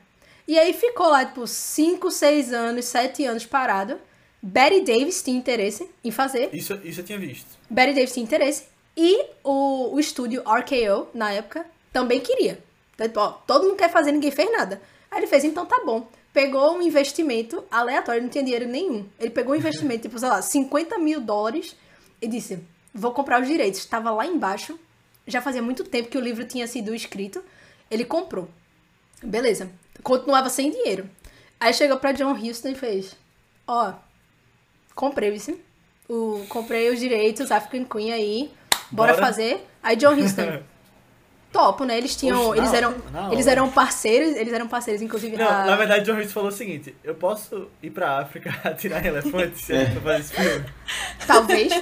E 0.49 0.59
aí 0.59 0.73
ficou 0.73 1.11
lá, 1.11 1.27
tipo, 1.27 1.47
5, 1.47 2.11
6 2.11 2.55
anos, 2.55 2.87
7 2.87 3.23
anos 3.27 3.45
parado. 3.45 4.01
Betty 4.41 4.81
Davis 4.81 5.23
tinha 5.23 5.37
interesse 5.37 5.91
em 6.03 6.11
fazer. 6.11 6.49
Isso, 6.55 6.73
isso 6.83 7.01
eu 7.01 7.05
tinha 7.05 7.19
visto. 7.19 7.47
Betty 7.69 7.93
Davis 7.93 8.15
tinha 8.15 8.25
interesse. 8.25 8.65
E 8.97 9.27
o, 9.45 9.95
o 9.95 10.01
estúdio 10.01 10.43
RKO, 10.43 11.09
na 11.13 11.33
época, 11.33 11.67
também 11.93 12.19
queria. 12.19 12.65
Então, 12.95 13.07
tipo, 13.07 13.21
ó, 13.21 13.33
todo 13.47 13.65
mundo 13.65 13.77
quer 13.77 13.91
fazer, 13.91 14.11
ninguém 14.11 14.31
fez 14.31 14.51
nada. 14.51 14.81
Aí 15.11 15.19
ele 15.19 15.27
fez, 15.27 15.45
então 15.45 15.67
tá 15.67 15.83
bom. 15.85 16.09
Pegou 16.33 16.75
um 16.75 16.81
investimento 16.81 17.63
aleatório, 17.71 18.23
não 18.23 18.31
tinha 18.31 18.43
dinheiro 18.43 18.67
nenhum. 18.67 19.07
Ele 19.21 19.31
pegou 19.31 19.55
um 19.55 19.59
investimento, 19.59 20.03
tipo, 20.03 20.19
sei 20.19 20.29
lá, 20.31 20.41
50 20.41 20.99
mil 20.99 21.21
dólares 21.21 21.77
e 22.23 22.27
disse, 22.27 22.59
vou 22.95 23.13
comprar 23.13 23.43
os 23.43 23.47
direitos. 23.47 23.81
Estava 23.81 24.11
lá 24.11 24.25
embaixo, 24.25 24.79
já 25.27 25.43
fazia 25.43 25.61
muito 25.61 25.85
tempo 25.85 26.09
que 26.09 26.17
o 26.17 26.23
livro 26.23 26.47
tinha 26.47 26.67
sido 26.67 26.95
escrito. 26.95 27.45
Ele 27.91 28.05
comprou. 28.05 28.49
Beleza. 29.23 29.71
Continuava 30.09 30.49
sem 30.49 30.71
dinheiro. 30.71 31.09
Aí 31.61 31.73
chegou 31.75 31.99
pra 31.99 32.13
John 32.13 32.33
Huston 32.33 32.69
e 32.69 32.75
fez, 32.75 33.15
ó, 33.67 33.93
comprei 34.95 35.35
isso. 35.35 35.59
O, 36.09 36.45
comprei 36.49 36.89
os 36.91 36.99
direitos, 36.99 37.51
African 37.53 37.85
Queen 37.85 38.13
aí. 38.13 38.51
Bora, 38.91 39.13
Bora. 39.13 39.27
fazer. 39.27 39.67
Aí 39.83 39.95
John 39.97 40.15
Huston. 40.15 40.63
Topo, 41.53 41.85
né? 41.85 41.97
Eles 41.97 42.15
tinham. 42.15 42.39
Poxa, 42.39 42.59
eles 42.59 42.71
na 42.73 42.77
eram. 42.77 42.95
na 43.11 43.33
Eles 43.33 43.47
hora. 43.47 43.53
eram 43.53 43.71
parceiros, 43.71 44.37
eles 44.37 44.53
eram 44.53 44.69
parceiros, 44.69 45.01
inclusive. 45.03 45.37
Não, 45.37 45.49
a- 45.49 45.65
na 45.65 45.77
verdade, 45.77 46.05
John 46.05 46.15
Hughes 46.19 46.33
falou 46.33 46.51
o 46.51 46.53
seguinte: 46.53 46.95
eu 47.03 47.15
posso 47.15 47.69
ir 47.83 47.91
pra 47.91 48.19
África 48.19 48.51
atirar 48.65 49.05
elefantes 49.05 49.63
se 49.63 49.73
pra 49.73 50.01
fazer 50.01 50.21
esse 50.21 50.35
filme? 50.35 50.67
Talvez. 51.27 51.73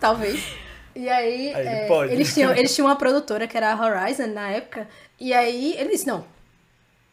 talvez. 0.00 0.42
E 0.96 1.08
aí, 1.08 1.54
Aí 1.54 1.66
é, 1.66 1.88
eles, 2.12 2.32
tinham, 2.34 2.52
eles 2.54 2.74
tinham 2.74 2.88
uma 2.88 2.96
produtora 2.96 3.46
que 3.46 3.56
era 3.56 3.72
a 3.72 3.76
Horizon 3.80 4.26
na 4.28 4.50
época. 4.50 4.88
E 5.18 5.32
aí 5.34 5.74
ele 5.78 5.90
disse: 5.90 6.06
não. 6.06 6.24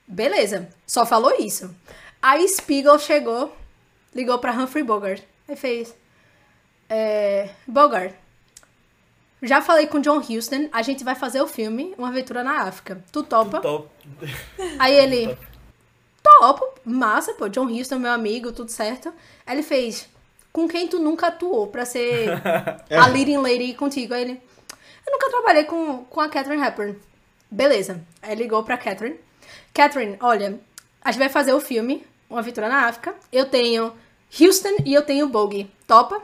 Beleza. 0.07 0.69
Só 0.85 1.05
falou 1.05 1.35
isso. 1.39 1.73
Aí 2.21 2.47
Spiegel 2.47 2.97
chegou, 2.97 3.55
ligou 4.15 4.39
pra 4.39 4.53
Humphrey 4.53 4.83
Bogart. 4.83 5.21
Aí 5.47 5.55
fez. 5.55 5.93
É, 6.89 7.49
Bogart. 7.67 8.13
Já 9.41 9.61
falei 9.61 9.85
com 9.85 9.99
John 9.99 10.17
Huston, 10.17 10.67
a 10.71 10.81
gente 10.81 11.03
vai 11.03 11.13
fazer 11.13 11.41
o 11.41 11.47
filme 11.47 11.93
Uma 11.97 12.07
Aventura 12.07 12.43
na 12.43 12.61
África. 12.63 13.03
Tu 13.11 13.21
topa? 13.21 13.59
Top. 13.59 13.87
Aí 14.79 14.95
ele, 14.95 15.37
topo, 16.23 16.79
massa, 16.83 17.33
pô, 17.33 17.47
John 17.47 17.67
Huston, 17.67 17.99
meu 17.99 18.11
amigo, 18.11 18.51
tudo 18.51 18.71
certo. 18.71 19.13
Aí 19.45 19.55
ele 19.55 19.63
fez, 19.63 20.09
com 20.51 20.67
quem 20.67 20.87
tu 20.87 20.97
nunca 20.97 21.27
atuou 21.27 21.67
pra 21.67 21.85
ser 21.85 22.29
a 22.89 23.07
leading 23.07 23.37
lady 23.37 23.75
contigo? 23.75 24.15
Aí 24.15 24.23
ele, 24.23 24.41
eu 25.05 25.13
nunca 25.13 25.29
trabalhei 25.29 25.65
com, 25.65 26.03
com 26.05 26.19
a 26.19 26.29
Catherine 26.29 26.63
Hepburn. 26.63 26.97
Beleza. 27.51 28.01
Aí 28.23 28.35
ligou 28.35 28.63
pra 28.63 28.75
Catherine. 28.75 29.19
Catherine, 29.81 30.17
olha, 30.19 30.59
a 31.03 31.11
gente 31.11 31.19
vai 31.19 31.29
fazer 31.29 31.53
o 31.53 31.59
filme 31.59 32.03
Uma 32.27 32.39
Aventura 32.39 32.67
na 32.67 32.87
África. 32.87 33.13
Eu 33.31 33.45
tenho 33.45 33.93
Houston 34.41 34.77
e 34.83 34.91
eu 34.91 35.03
tenho 35.03 35.27
Bogie. 35.29 35.69
Topa? 35.85 36.19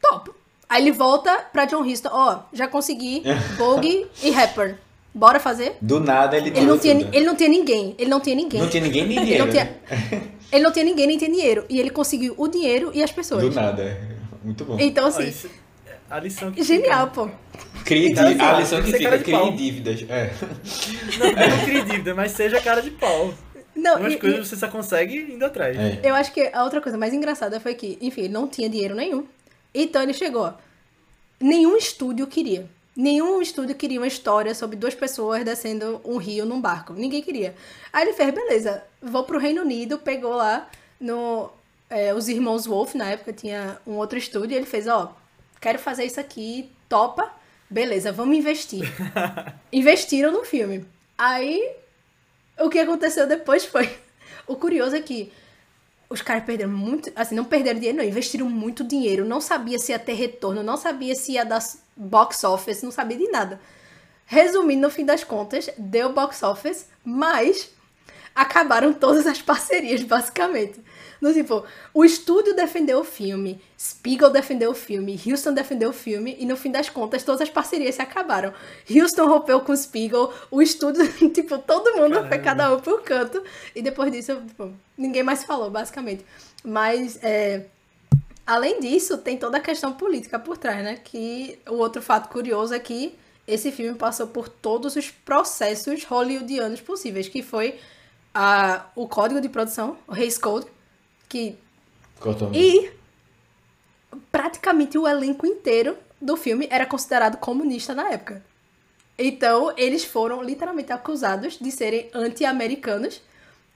Topo. 0.00 0.34
Aí 0.68 0.82
ele 0.82 0.92
volta 0.92 1.36
pra 1.52 1.66
John 1.66 1.82
Huston. 1.82 2.08
Ó, 2.10 2.38
já 2.52 2.66
consegui 2.66 3.22
Bogie 3.58 4.06
e 4.22 4.30
Hepburn. 4.30 4.76
Bora 5.14 5.38
fazer? 5.38 5.76
Do 5.82 6.00
nada 6.00 6.36
ele 6.36 6.48
Ele 6.50 6.62
não, 6.64 6.78
tinha, 6.78 6.94
tudo. 6.98 7.14
ele 7.14 7.26
não 7.26 7.36
tinha 7.36 7.48
ninguém. 7.48 7.94
Ele 7.98 8.08
não 8.10 8.20
tinha 8.20 8.36
ninguém. 8.36 8.60
Não 8.60 8.68
tinha 8.68 8.82
ninguém 8.82 9.06
nem 9.06 9.16
Ele 9.18 9.24
dinheiro. 9.26 9.44
não 9.44 9.52
tinha, 9.52 9.64
né? 9.64 10.22
ele 10.52 10.62
não 10.64 10.72
tinha 10.72 10.84
ninguém 10.86 11.06
nem 11.06 11.18
tinha 11.18 11.30
dinheiro. 11.30 11.64
E 11.68 11.78
ele 11.78 11.90
conseguiu 11.90 12.34
o 12.38 12.48
dinheiro 12.48 12.90
e 12.94 13.02
as 13.02 13.10
pessoas. 13.12 13.42
Do 13.42 13.50
nada. 13.50 14.00
Muito 14.42 14.64
bom. 14.64 14.78
Então, 14.80 15.04
Ó, 15.04 15.08
assim, 15.08 15.24
isso- 15.28 15.50
a 16.08 16.18
lição 16.20 16.52
que 16.52 16.62
genial, 16.62 17.08
pô. 17.08 17.28
Crie 17.84 18.14
Cara 18.14 18.28
de 18.28 18.34
dí- 18.34 18.40
a 18.42 18.52
lição 18.60 18.82
que 18.82 18.92
fica, 18.92 19.18
crie 19.18 19.34
pau. 19.34 19.52
dívidas. 19.52 20.04
É. 20.08 20.30
Não, 21.18 21.56
não 21.56 21.64
crie 21.64 21.82
dívida, 21.82 22.14
mas 22.14 22.32
seja 22.32 22.60
cara 22.60 22.82
de 22.82 22.90
pau. 22.90 23.32
Não, 23.74 23.98
Umas 24.00 24.14
e- 24.14 24.16
coisas 24.18 24.48
você 24.48 24.56
só 24.56 24.68
consegue 24.68 25.16
indo 25.32 25.44
atrás. 25.44 25.76
É. 25.76 26.00
Eu 26.02 26.14
acho 26.14 26.32
que 26.32 26.50
a 26.52 26.64
outra 26.64 26.80
coisa 26.80 26.98
mais 26.98 27.12
engraçada 27.14 27.60
foi 27.60 27.74
que, 27.74 27.96
enfim, 28.00 28.22
ele 28.22 28.32
não 28.32 28.46
tinha 28.48 28.68
dinheiro 28.68 28.94
nenhum. 28.94 29.24
Então 29.74 30.02
ele 30.02 30.12
chegou. 30.12 30.52
Nenhum 31.40 31.76
estúdio 31.76 32.26
queria. 32.26 32.66
Nenhum 32.96 33.40
estúdio 33.40 33.76
queria 33.76 34.00
uma 34.00 34.06
história 34.08 34.52
sobre 34.54 34.76
duas 34.76 34.94
pessoas 34.94 35.44
descendo 35.44 36.00
um 36.04 36.16
rio 36.16 36.44
num 36.44 36.60
barco. 36.60 36.92
Ninguém 36.92 37.22
queria. 37.22 37.54
Aí 37.92 38.02
ele 38.02 38.12
fez, 38.12 38.34
beleza, 38.34 38.82
vou 39.00 39.22
pro 39.22 39.38
Reino 39.38 39.62
Unido, 39.62 39.98
pegou 39.98 40.34
lá 40.34 40.68
no. 41.00 41.48
é, 41.88 42.12
os 42.12 42.28
irmãos 42.28 42.66
Wolf, 42.66 42.94
na 42.96 43.10
época 43.10 43.32
tinha 43.32 43.78
um 43.86 43.92
outro 43.92 44.18
estúdio, 44.18 44.54
e 44.54 44.56
ele 44.56 44.66
fez, 44.66 44.88
ó, 44.88 45.14
quero 45.60 45.78
fazer 45.78 46.04
isso 46.06 46.18
aqui, 46.18 46.68
topa. 46.88 47.30
Beleza, 47.70 48.10
vamos 48.12 48.36
investir. 48.36 48.84
Investiram 49.72 50.32
no 50.32 50.44
filme. 50.44 50.86
Aí 51.16 51.76
o 52.58 52.68
que 52.68 52.78
aconteceu 52.78 53.26
depois 53.26 53.64
foi. 53.64 53.88
O 54.46 54.56
curioso 54.56 54.96
é 54.96 55.00
que 55.00 55.30
os 56.08 56.22
caras 56.22 56.44
perderam 56.44 56.70
muito. 56.70 57.12
Assim, 57.14 57.34
não 57.34 57.44
perderam 57.44 57.78
dinheiro, 57.78 57.98
não. 57.98 58.04
Investiram 58.04 58.48
muito 58.48 58.82
dinheiro. 58.82 59.24
Não 59.24 59.40
sabia 59.40 59.78
se 59.78 59.92
ia 59.92 59.98
ter 59.98 60.14
retorno, 60.14 60.62
não 60.62 60.76
sabia 60.76 61.14
se 61.14 61.32
ia 61.32 61.44
dar 61.44 61.62
box 61.96 62.44
office, 62.44 62.82
não 62.82 62.90
sabia 62.90 63.18
de 63.18 63.28
nada. 63.28 63.60
Resumindo, 64.24 64.82
no 64.82 64.90
fim 64.90 65.04
das 65.04 65.24
contas, 65.24 65.70
deu 65.76 66.12
box 66.12 66.42
office, 66.42 66.86
mas 67.04 67.70
acabaram 68.34 68.92
todas 68.92 69.26
as 69.26 69.42
parcerias, 69.42 70.02
basicamente. 70.02 70.80
No 71.20 71.32
tipo, 71.32 71.64
o 71.92 72.04
estúdio 72.04 72.54
defendeu 72.54 73.00
o 73.00 73.04
filme, 73.04 73.60
Spiegel 73.78 74.30
defendeu 74.30 74.70
o 74.70 74.74
filme, 74.74 75.20
Houston 75.26 75.52
defendeu 75.52 75.90
o 75.90 75.92
filme, 75.92 76.36
e 76.38 76.46
no 76.46 76.56
fim 76.56 76.70
das 76.70 76.88
contas, 76.88 77.22
todas 77.22 77.40
as 77.40 77.50
parcerias 77.50 77.96
se 77.96 78.02
acabaram. 78.02 78.52
Houston 78.88 79.26
rompeu 79.26 79.60
com 79.60 79.72
o 79.72 79.76
Spiegel, 79.76 80.32
o 80.50 80.62
estúdio, 80.62 81.06
tipo, 81.32 81.58
todo 81.58 81.96
mundo 81.96 82.26
foi 82.28 82.38
cada 82.38 82.74
um 82.74 82.80
por 82.80 83.02
canto, 83.02 83.42
e 83.74 83.82
depois 83.82 84.12
disso, 84.12 84.40
tipo, 84.46 84.72
ninguém 84.96 85.22
mais 85.22 85.44
falou, 85.44 85.70
basicamente. 85.70 86.24
Mas, 86.64 87.18
é, 87.22 87.66
Além 88.48 88.80
disso, 88.80 89.18
tem 89.18 89.36
toda 89.36 89.58
a 89.58 89.60
questão 89.60 89.92
política 89.92 90.38
por 90.38 90.56
trás, 90.56 90.82
né? 90.82 90.98
Que 91.04 91.58
o 91.68 91.74
outro 91.74 92.00
fato 92.00 92.30
curioso 92.30 92.72
é 92.72 92.78
que 92.78 93.14
esse 93.46 93.70
filme 93.70 93.98
passou 93.98 94.26
por 94.26 94.48
todos 94.48 94.96
os 94.96 95.10
processos 95.10 96.02
hollywoodianos 96.04 96.80
possíveis, 96.80 97.28
que 97.28 97.42
foi 97.42 97.78
a, 98.34 98.86
o 98.96 99.06
código 99.06 99.38
de 99.38 99.50
produção, 99.50 99.98
o 100.06 100.14
Hays 100.14 100.38
Code, 100.38 100.66
que 101.28 101.56
e 102.56 102.90
praticamente 104.32 104.96
o 104.98 105.06
elenco 105.06 105.46
inteiro 105.46 105.96
do 106.20 106.36
filme 106.36 106.66
era 106.70 106.86
considerado 106.86 107.36
comunista 107.38 107.94
na 107.94 108.10
época. 108.10 108.42
Então, 109.18 109.72
eles 109.76 110.04
foram 110.04 110.42
literalmente 110.42 110.92
acusados 110.92 111.58
de 111.58 111.70
serem 111.72 112.08
anti-americanos 112.14 113.20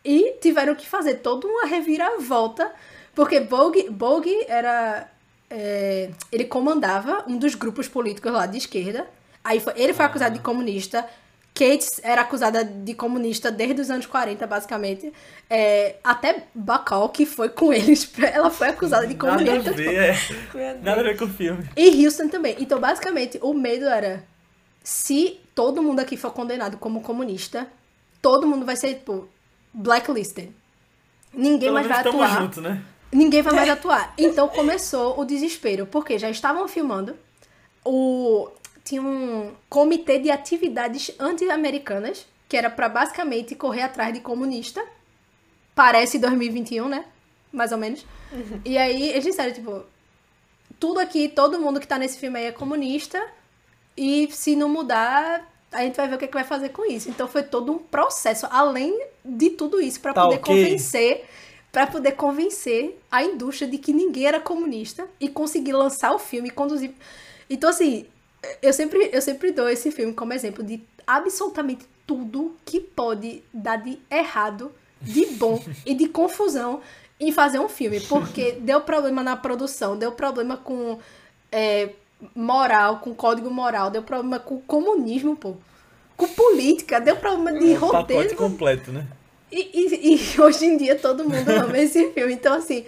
e 0.04 0.34
tiveram 0.40 0.74
que 0.74 0.86
fazer 0.88 1.16
toda 1.16 1.46
uma 1.46 1.66
reviravolta, 1.66 2.70
porque 3.14 3.40
Bogue, 3.40 3.90
Bogue 3.90 4.44
era. 4.48 5.08
é, 5.50 6.10
ele 6.30 6.44
comandava 6.44 7.24
um 7.28 7.36
dos 7.36 7.54
grupos 7.54 7.86
políticos 7.88 8.32
lá 8.32 8.46
de 8.46 8.58
esquerda. 8.58 9.06
Aí 9.44 9.60
foi- 9.60 9.74
ele 9.76 9.92
foi 9.92 10.04
acusado 10.06 10.34
de 10.34 10.40
comunista. 10.40 11.06
Kate 11.54 11.86
era 12.02 12.22
acusada 12.22 12.64
de 12.64 12.94
comunista 12.94 13.50
desde 13.50 13.80
os 13.82 13.90
anos 13.90 14.06
40, 14.06 14.46
basicamente. 14.46 15.12
É, 15.50 15.96
até 16.02 16.44
Bacall, 16.54 17.10
que 17.10 17.26
foi 17.26 17.50
com 17.50 17.72
eles, 17.72 18.10
ela 18.32 18.50
foi 18.50 18.68
acusada 18.68 19.06
de 19.06 19.14
Nada 19.14 19.38
comunista. 19.38 19.70
a 19.70 19.74
ver, 19.74 19.94
é. 20.54 20.74
Nada 20.82 21.00
a 21.00 21.04
ver 21.04 21.18
com 21.18 21.26
o 21.26 21.28
filme. 21.28 21.68
E 21.76 22.04
Houston 22.06 22.28
também. 22.28 22.56
Então, 22.58 22.80
basicamente, 22.80 23.38
o 23.42 23.52
medo 23.52 23.84
era: 23.84 24.24
se 24.82 25.38
todo 25.54 25.82
mundo 25.82 26.00
aqui 26.00 26.16
for 26.16 26.32
condenado 26.32 26.78
como 26.78 27.02
comunista, 27.02 27.66
todo 28.22 28.46
mundo 28.46 28.64
vai 28.64 28.76
ser, 28.76 28.94
tipo, 28.94 29.28
blacklisted. 29.74 30.50
Ninguém 31.34 31.60
Pelo 31.68 31.74
mais 31.74 31.86
vai 31.86 32.00
atuar. 32.00 32.40
junto, 32.42 32.60
né? 32.62 32.82
Ninguém 33.12 33.42
vai 33.42 33.54
mais 33.54 33.68
atuar. 33.70 34.14
Então 34.16 34.48
começou 34.48 35.20
o 35.20 35.24
desespero, 35.26 35.84
porque 35.86 36.18
já 36.18 36.30
estavam 36.30 36.66
filmando. 36.66 37.14
O 37.84 38.48
tinha 38.84 39.02
um 39.02 39.52
comitê 39.68 40.18
de 40.18 40.30
atividades 40.30 41.12
anti-americanas, 41.18 42.26
que 42.48 42.56
era 42.56 42.68
pra 42.70 42.88
basicamente 42.88 43.54
correr 43.54 43.82
atrás 43.82 44.12
de 44.12 44.20
comunista. 44.20 44.84
Parece 45.74 46.18
2021, 46.18 46.88
né? 46.88 47.04
Mais 47.52 47.72
ou 47.72 47.78
menos. 47.78 48.04
E 48.64 48.76
aí 48.76 49.10
eles 49.10 49.24
disseram, 49.24 49.52
tipo, 49.52 49.82
tudo 50.78 50.98
aqui, 51.00 51.28
todo 51.28 51.58
mundo 51.60 51.80
que 51.80 51.86
tá 51.86 51.98
nesse 51.98 52.18
filme 52.18 52.38
aí 52.38 52.46
é 52.46 52.52
comunista. 52.52 53.22
E 53.96 54.28
se 54.30 54.56
não 54.56 54.68
mudar, 54.68 55.46
a 55.70 55.82
gente 55.82 55.96
vai 55.96 56.08
ver 56.08 56.14
o 56.16 56.18
que, 56.18 56.24
é 56.24 56.28
que 56.28 56.34
vai 56.34 56.44
fazer 56.44 56.70
com 56.70 56.84
isso. 56.84 57.08
Então 57.08 57.28
foi 57.28 57.42
todo 57.42 57.72
um 57.72 57.78
processo, 57.78 58.46
além 58.50 59.06
de 59.24 59.50
tudo 59.50 59.80
isso, 59.80 60.00
pra 60.00 60.12
Tá 60.12 60.22
poder 60.22 60.36
ok. 60.36 60.54
convencer 60.54 61.24
para 61.70 61.86
poder 61.86 62.12
convencer 62.12 63.00
a 63.10 63.24
indústria 63.24 63.66
de 63.66 63.78
que 63.78 63.94
ninguém 63.94 64.26
era 64.26 64.38
comunista 64.38 65.08
e 65.18 65.26
conseguir 65.26 65.72
lançar 65.72 66.12
o 66.12 66.18
filme 66.18 66.48
e 66.48 66.52
conduzir. 66.52 66.92
Então, 67.48 67.70
assim, 67.70 68.06
eu 68.60 68.72
sempre, 68.72 69.10
eu 69.12 69.22
sempre 69.22 69.52
dou 69.52 69.68
esse 69.68 69.90
filme 69.90 70.12
como 70.12 70.32
exemplo 70.32 70.62
de 70.64 70.82
absolutamente 71.06 71.86
tudo 72.06 72.56
que 72.64 72.80
pode 72.80 73.42
dar 73.52 73.76
de 73.76 73.98
errado, 74.10 74.72
de 75.00 75.26
bom 75.26 75.62
e 75.86 75.94
de 75.94 76.08
confusão 76.08 76.80
em 77.20 77.30
fazer 77.32 77.58
um 77.60 77.68
filme. 77.68 78.00
Porque 78.00 78.52
deu 78.52 78.80
problema 78.80 79.22
na 79.22 79.36
produção, 79.36 79.96
deu 79.96 80.12
problema 80.12 80.56
com 80.56 80.98
é, 81.50 81.90
moral, 82.34 82.98
com 82.98 83.14
código 83.14 83.50
moral, 83.50 83.90
deu 83.90 84.02
problema 84.02 84.38
com 84.38 84.60
comunismo, 84.60 85.36
pô. 85.36 85.56
Com 86.16 86.28
política, 86.28 87.00
deu 87.00 87.16
problema 87.16 87.52
de 87.58 87.72
É 87.72 87.78
um 87.78 87.80
pacote 87.80 88.02
roteiro. 88.02 88.36
completo, 88.36 88.92
né? 88.92 89.06
E, 89.50 89.60
e- 89.74 90.14
e 90.14 90.20
hoje 90.40 90.64
em 90.64 90.76
dia 90.76 90.96
todo 90.96 91.24
mundo 91.24 91.48
ama 91.50 91.78
esse 91.78 92.10
filme. 92.12 92.32
Então, 92.34 92.54
assim, 92.54 92.84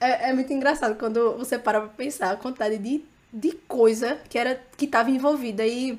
é, 0.00 0.30
é 0.30 0.32
muito 0.32 0.52
engraçado 0.52 0.98
quando 0.98 1.34
você 1.36 1.58
para 1.58 1.80
pra 1.80 1.88
pensar 1.90 2.32
a 2.32 2.36
quantidade 2.36 2.78
de, 2.78 3.02
de 3.32 3.52
coisa 3.52 4.18
que 4.28 4.38
era 4.38 4.60
que 4.76 4.86
tava 4.86 5.10
envolvida. 5.10 5.66
E 5.66 5.98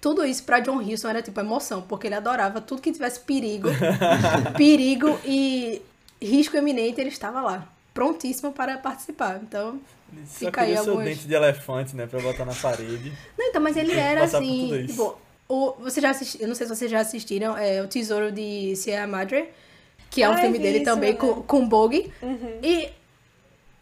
tudo 0.00 0.24
isso 0.24 0.44
pra 0.44 0.60
John 0.60 0.78
Huston 0.78 1.08
era 1.08 1.22
tipo 1.22 1.38
emoção, 1.40 1.82
porque 1.82 2.06
ele 2.06 2.14
adorava 2.14 2.60
tudo 2.60 2.82
que 2.82 2.92
tivesse 2.92 3.20
perigo, 3.20 3.68
perigo 4.56 5.18
e 5.24 5.82
risco 6.20 6.56
eminente, 6.56 7.00
ele 7.00 7.08
estava 7.10 7.40
lá, 7.40 7.68
prontíssimo 7.92 8.52
para 8.52 8.78
participar. 8.78 9.40
Então, 9.42 9.80
Ele 10.12 10.26
só 10.26 10.38
Fica 10.46 10.60
aí 10.62 10.68
queria 10.68 10.82
seu 10.82 10.92
alguns- 10.92 11.08
dente 11.08 11.26
de 11.26 11.34
elefante, 11.34 11.96
né? 11.96 12.06
Pra 12.06 12.20
botar 12.20 12.44
na 12.44 12.54
parede. 12.54 13.12
Não, 13.38 13.46
então, 13.46 13.60
mas 13.62 13.76
ele 13.76 13.92
era 13.98 14.24
assim. 14.24 14.86
Tipo, 14.86 15.16
o, 15.48 15.72
você 15.80 16.00
já 16.00 16.10
assisti, 16.10 16.40
eu 16.40 16.48
não 16.48 16.54
sei 16.54 16.66
se 16.66 16.74
vocês 16.74 16.90
já 16.90 17.00
assistiram, 17.00 17.56
é 17.56 17.82
O 17.82 17.88
Tesouro 17.88 18.30
de 18.32 18.74
Sierra 18.76 19.06
Madre, 19.06 19.48
que 20.10 20.22
é 20.22 20.28
um 20.28 20.32
Ai, 20.32 20.40
filme 20.42 20.58
dele 20.58 20.76
isso, 20.78 20.84
também 20.84 21.12
né? 21.12 21.18
com, 21.18 21.42
com 21.42 21.68
Bog. 21.68 22.12
Uhum. 22.22 22.58
E 22.62 22.88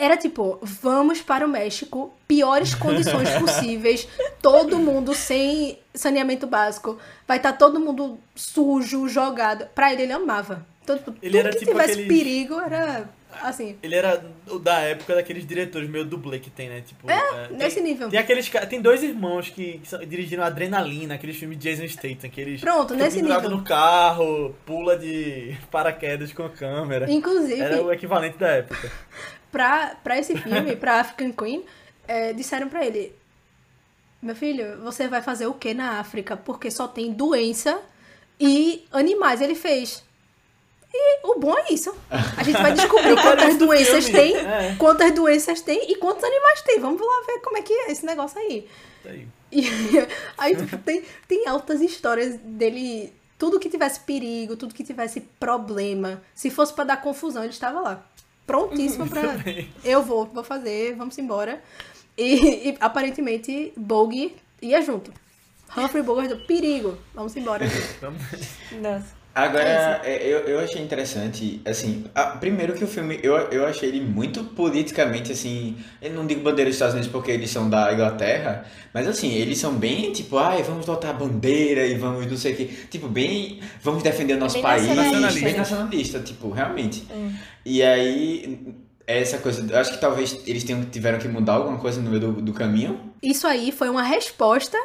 era 0.04 0.16
tipo, 0.16 0.58
vamos 0.62 1.20
para 1.22 1.46
o 1.46 1.48
México, 1.48 2.12
piores 2.26 2.74
condições 2.74 3.30
possíveis, 3.38 4.08
todo 4.40 4.78
mundo 4.78 5.14
sem 5.14 5.78
saneamento 5.94 6.46
básico, 6.46 6.98
vai 7.26 7.36
estar 7.36 7.52
todo 7.52 7.78
mundo 7.78 8.18
sujo, 8.34 9.08
jogado. 9.08 9.66
Pra 9.74 9.92
ele, 9.92 10.02
ele 10.02 10.12
amava. 10.12 10.66
Então, 10.82 10.96
tipo, 10.98 11.14
Ele 11.22 11.38
era 11.38 11.50
que 11.50 11.58
tipo 11.60 11.70
tivesse 11.70 11.92
aqueles- 11.92 12.08
perigo 12.08 12.60
era 12.60 13.08
assim. 13.40 13.76
Ele 13.82 13.94
era 13.94 14.22
da 14.60 14.80
época 14.80 15.14
daqueles 15.14 15.46
diretores 15.46 15.88
meio 15.88 16.04
dublê 16.04 16.40
que 16.40 16.50
tem, 16.50 16.68
né? 16.68 16.80
Tipo, 16.84 17.08
é, 17.08 17.48
Nesse 17.50 17.76
tem, 17.76 17.84
nível. 17.84 18.08
Tem 18.10 18.18
aqueles 18.18 18.48
Tem 18.68 18.80
dois 18.80 19.00
irmãos 19.04 19.48
que, 19.48 19.78
que 19.78 19.88
são- 19.88 20.00
dirigiram 20.04 20.42
Adrenalina, 20.42 21.14
aqueles 21.14 21.36
filmes 21.36 21.56
de 21.56 21.70
Jason 21.70 21.86
Statham, 21.86 22.28
que 22.28 22.40
eles 22.40 22.60
Pronto, 22.60 22.94
nesse 22.96 23.22
nível. 23.22 23.48
no 23.48 23.62
carro, 23.62 24.54
pula 24.66 24.98
de 24.98 25.56
paraquedas 25.70 26.32
com 26.32 26.44
a 26.44 26.50
câmera. 26.50 27.08
Inclusive, 27.10 27.60
Era 27.60 27.80
o 27.80 27.92
equivalente 27.92 28.36
da 28.38 28.48
época. 28.48 28.90
pra, 29.52 29.94
pra 30.02 30.18
esse 30.18 30.36
filme, 30.36 30.74
pra 30.74 30.98
African 31.00 31.30
Queen, 31.30 31.64
é, 32.08 32.32
disseram 32.32 32.68
pra 32.68 32.84
ele: 32.84 33.14
Meu 34.20 34.34
filho, 34.34 34.78
você 34.82 35.06
vai 35.06 35.22
fazer 35.22 35.46
o 35.46 35.54
que 35.54 35.74
na 35.74 36.00
África? 36.00 36.36
Porque 36.36 36.70
só 36.70 36.88
tem 36.88 37.12
doença 37.12 37.80
e 38.40 38.84
animais. 38.90 39.40
Ele 39.40 39.54
fez. 39.54 40.02
E 40.94 41.26
o 41.26 41.38
bom 41.38 41.56
é 41.56 41.72
isso. 41.72 41.94
A 42.10 42.42
gente 42.42 42.60
vai 42.60 42.72
descobrir 42.74 43.14
quantas 43.22 43.56
doenças 43.56 44.08
tem, 44.10 44.36
É. 44.36 44.74
quantas 44.78 45.10
doenças 45.12 45.60
tem 45.62 45.90
e 45.90 45.96
quantos 45.96 46.22
animais 46.24 46.60
tem. 46.62 46.80
Vamos 46.80 47.00
lá 47.00 47.24
ver 47.26 47.40
como 47.40 47.56
é 47.56 47.62
que 47.62 47.72
é 47.72 47.92
esse 47.92 48.04
negócio 48.04 48.38
aí. 48.38 48.68
Tá 49.02 49.10
aí. 49.10 49.26
E 49.50 49.62
aí 50.36 50.56
tipo, 50.56 50.76
tem, 50.78 51.02
tem 51.28 51.46
altas 51.46 51.80
histórias 51.80 52.36
dele. 52.36 53.12
Tudo 53.38 53.58
que 53.58 53.68
tivesse 53.68 54.00
perigo, 54.00 54.54
tudo 54.54 54.74
que 54.74 54.84
tivesse 54.84 55.20
problema. 55.40 56.22
Se 56.34 56.48
fosse 56.50 56.72
pra 56.74 56.84
dar 56.84 56.98
confusão, 57.00 57.42
ele 57.42 57.52
estava 57.52 57.80
lá. 57.80 58.06
Prontíssimo 58.58 59.08
pra. 59.08 59.22
bem. 59.38 59.68
Eu 59.84 60.02
vou, 60.02 60.26
vou 60.26 60.44
fazer, 60.44 60.94
vamos 60.94 61.16
embora. 61.18 61.62
E, 62.16 62.68
e, 62.70 62.76
aparentemente 62.80 63.72
Bogey 63.76 64.36
ia 64.60 64.82
junto. 64.82 65.12
Humphrey 65.76 66.02
Bogart 66.02 66.28
do 66.28 66.36
perigo. 66.46 66.98
Vamos 67.14 67.34
embora. 67.36 67.66
Vamos- 68.00 68.22
Nossa. 68.72 69.21
Agora, 69.34 70.00
é, 70.04 70.26
eu, 70.26 70.40
eu 70.40 70.60
achei 70.60 70.82
interessante, 70.82 71.58
assim, 71.64 72.04
a- 72.14 72.36
primeiro 72.36 72.74
que 72.74 72.84
o 72.84 72.86
filme, 72.86 73.18
eu, 73.22 73.34
eu 73.50 73.66
achei 73.66 73.88
ele 73.88 74.00
muito 74.02 74.44
politicamente, 74.44 75.32
assim, 75.32 75.74
eu 76.02 76.12
não 76.12 76.26
digo 76.26 76.42
bandeira 76.42 76.68
dos 76.68 76.76
Estados 76.76 76.94
Unidos 76.94 77.10
porque 77.10 77.30
eles 77.30 77.48
são 77.48 77.70
da 77.70 77.90
Inglaterra, 77.94 78.66
mas 78.92 79.08
assim, 79.08 79.32
eles 79.32 79.56
são 79.56 79.72
bem, 79.74 80.12
tipo, 80.12 80.36
ai, 80.36 80.62
vamos 80.62 80.84
botar 80.84 81.10
a 81.10 81.12
bandeira 81.14 81.86
e 81.86 81.94
vamos 81.94 82.26
não 82.26 82.36
sei 82.36 82.52
o 82.52 82.56
que, 82.56 82.66
tipo, 82.90 83.08
bem, 83.08 83.60
vamos 83.82 84.02
defender 84.02 84.34
o 84.34 84.38
nosso 84.38 84.56
bem 84.56 84.62
país, 84.62 84.86
nacionalista, 84.86 85.40
bem 85.40 85.56
nacionalista, 85.56 86.20
tipo, 86.20 86.50
realmente. 86.50 87.06
Hum. 87.10 87.32
E 87.64 87.82
aí, 87.82 88.58
essa 89.06 89.38
coisa, 89.38 89.66
eu 89.72 89.78
acho 89.78 89.92
que 89.92 89.98
talvez 89.98 90.40
eles 90.46 90.62
tenham, 90.62 90.84
tiveram 90.84 91.18
que 91.18 91.26
mudar 91.26 91.54
alguma 91.54 91.78
coisa 91.78 92.02
no 92.02 92.10
meio 92.10 92.20
do, 92.20 92.32
do 92.42 92.52
caminho, 92.52 93.00
Isso 93.22 93.46
aí 93.46 93.72
foi 93.72 93.88
uma 93.88 94.02
resposta 94.02 94.76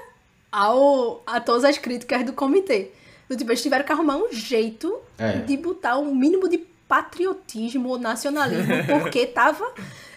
ao, 0.51 1.21
a 1.25 1.39
todas 1.39 1.63
as 1.65 1.77
críticas 1.77 2.23
do 2.25 2.33
comitê. 2.33 2.91
Do 3.29 3.35
tipo, 3.35 3.49
eles 3.51 3.61
tiveram 3.61 3.83
que 3.85 3.91
arrumar 3.91 4.17
um 4.17 4.31
jeito 4.31 4.99
É. 5.17 5.33
de 5.39 5.57
botar 5.57 5.97
um 5.97 6.13
mínimo 6.15 6.47
de 6.47 6.59
patriotismo 6.87 7.89
ou 7.89 7.99
nacionalismo, 7.99 8.73
porque 8.87 9.25
tava. 9.27 9.65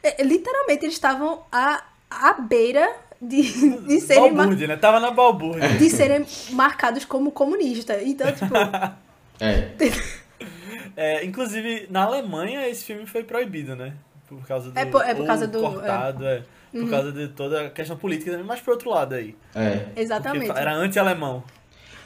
é, 0.02 0.22
Literalmente, 0.22 0.84
eles 0.84 0.94
estavam 0.94 1.42
à, 1.50 1.82
à 2.10 2.34
beira 2.34 2.88
de, 3.20 3.42
de 3.86 4.00
serem 4.00 4.22
mar- 4.30 4.36
Balbúrdia, 4.44 4.66
né? 4.68 4.76
Tava 4.76 5.00
na 5.00 5.10
balbúrdia. 5.10 5.68
de 5.70 5.90
serem 5.90 6.24
marcados 6.52 7.04
como 7.04 7.30
comunistas. 7.32 8.00
Então, 8.04 8.30
tipo, 8.32 8.54
é, 9.40 9.70
É, 10.96 11.24
inclusive, 11.24 11.86
na 11.90 12.02
Alemanha 12.04 12.68
esse 12.68 12.84
filme 12.84 13.06
foi 13.06 13.22
proibido, 13.24 13.74
né? 13.76 13.94
Por 14.28 14.46
causa 14.46 14.70
do. 14.70 14.78
É 14.78 14.84
por- 14.84 15.04
é 15.04 15.14
por 15.14 15.26
causa 15.26 15.46
do- 15.46 15.58
Uhum. 15.60 15.72
Cortado, 15.72 16.26
é. 16.26 16.42
Por 16.72 16.88
causa 16.88 17.10
de 17.10 17.26
toda 17.28 17.66
a 17.66 17.70
questão 17.70 17.96
política 17.96 18.30
também, 18.30 18.46
mas 18.46 18.60
por 18.60 18.70
outro 18.72 18.90
lado 18.90 19.14
aí. 19.14 19.34
é. 19.54 19.86
exatamente. 19.96 20.46
Porque 20.46 20.60
era 20.60 20.72
anti-alemão. 20.72 21.42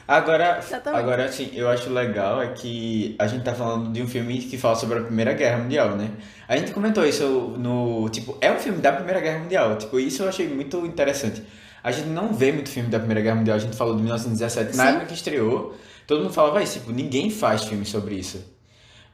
Agora, 0.07 0.59
Exatamente. 0.59 1.01
agora 1.01 1.25
assim, 1.25 1.49
eu 1.53 1.67
acho 1.67 1.89
legal 1.89 2.41
é 2.41 2.49
que 2.49 3.15
a 3.17 3.25
gente 3.25 3.43
tá 3.43 3.53
falando 3.53 3.91
de 3.91 4.01
um 4.03 4.07
filme 4.07 4.37
que 4.37 4.55
fala 4.55 4.75
sobre 4.75 4.99
a 4.99 5.01
Primeira 5.01 5.33
Guerra 5.33 5.57
Mundial, 5.57 5.95
né? 5.95 6.11
A 6.47 6.55
gente 6.55 6.71
comentou 6.71 7.03
isso 7.05 7.55
no, 7.57 8.07
tipo, 8.09 8.37
é 8.39 8.51
um 8.51 8.59
filme 8.59 8.79
da 8.79 8.91
Primeira 8.91 9.19
Guerra 9.19 9.39
Mundial, 9.39 9.77
tipo, 9.77 9.99
isso 9.99 10.21
eu 10.21 10.29
achei 10.29 10.47
muito 10.47 10.85
interessante. 10.85 11.41
A 11.83 11.91
gente 11.91 12.09
não 12.09 12.33
vê 12.33 12.51
muito 12.51 12.69
filme 12.69 12.89
da 12.89 12.99
Primeira 12.99 13.21
Guerra 13.21 13.35
Mundial, 13.35 13.57
a 13.57 13.59
gente 13.59 13.75
falou 13.75 13.95
de 13.95 14.03
1917, 14.03 14.77
na 14.77 14.83
Sim. 14.83 14.89
época 14.89 15.05
que 15.07 15.13
estreou, 15.15 15.75
todo 16.05 16.21
mundo 16.21 16.33
falava 16.33 16.61
isso, 16.61 16.79
tipo, 16.79 16.91
ninguém 16.91 17.31
faz 17.31 17.63
filme 17.63 17.85
sobre 17.85 18.15
isso. 18.15 18.53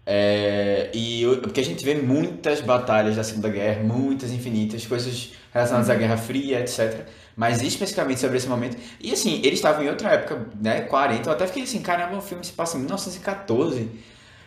É, 0.05 0.89
e 0.93 1.23
porque 1.41 1.61
a 1.61 1.63
gente 1.63 1.85
vê 1.85 1.95
muitas 1.95 2.59
batalhas 2.59 3.15
da 3.15 3.23
Segunda 3.23 3.49
Guerra, 3.49 3.81
muitas 3.83 4.31
infinitas, 4.31 4.85
coisas 4.85 5.31
relacionadas 5.53 5.89
à 5.89 5.95
Guerra 5.95 6.17
Fria, 6.17 6.59
etc. 6.59 7.07
Mas 7.41 7.59
especificamente 7.63 8.19
sobre 8.19 8.37
esse 8.37 8.47
momento. 8.47 8.77
E 8.99 9.11
assim, 9.11 9.37
eles 9.43 9.53
estavam 9.53 9.83
em 9.83 9.89
outra 9.89 10.09
época, 10.11 10.45
né? 10.61 10.81
40, 10.81 11.27
eu 11.27 11.33
até 11.33 11.47
fiquei 11.47 11.63
assim, 11.63 11.81
caramba, 11.81 12.15
o 12.17 12.21
filme 12.21 12.43
se 12.45 12.51
passa 12.51 12.77
em 12.77 12.81
1914. 12.81 13.89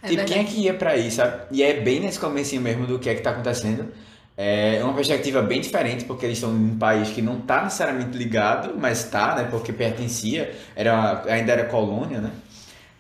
É 0.00 0.08
tipo, 0.08 0.24
quem 0.24 0.38
é 0.42 0.44
que 0.44 0.60
ia 0.60 0.74
pra 0.74 0.90
aí, 0.90 1.10
sabe? 1.10 1.42
E 1.50 1.60
é 1.60 1.80
bem 1.80 1.98
nesse 1.98 2.20
comecinho 2.20 2.62
mesmo 2.62 2.86
do 2.86 3.00
que 3.00 3.10
é 3.10 3.14
que 3.16 3.20
tá 3.20 3.30
acontecendo. 3.30 3.88
É 4.36 4.78
uma 4.84 4.94
perspectiva 4.94 5.42
bem 5.42 5.60
diferente, 5.60 6.04
porque 6.04 6.24
eles 6.24 6.38
estão 6.38 6.52
em 6.52 6.70
um 6.72 6.78
país 6.78 7.08
que 7.08 7.20
não 7.20 7.40
tá 7.40 7.64
necessariamente 7.64 8.16
ligado, 8.16 8.74
mas 8.78 9.02
tá, 9.04 9.34
né? 9.34 9.48
Porque 9.50 9.72
pertencia, 9.72 10.54
era, 10.76 11.24
ainda 11.26 11.50
era 11.52 11.64
colônia, 11.64 12.20
né? 12.20 12.30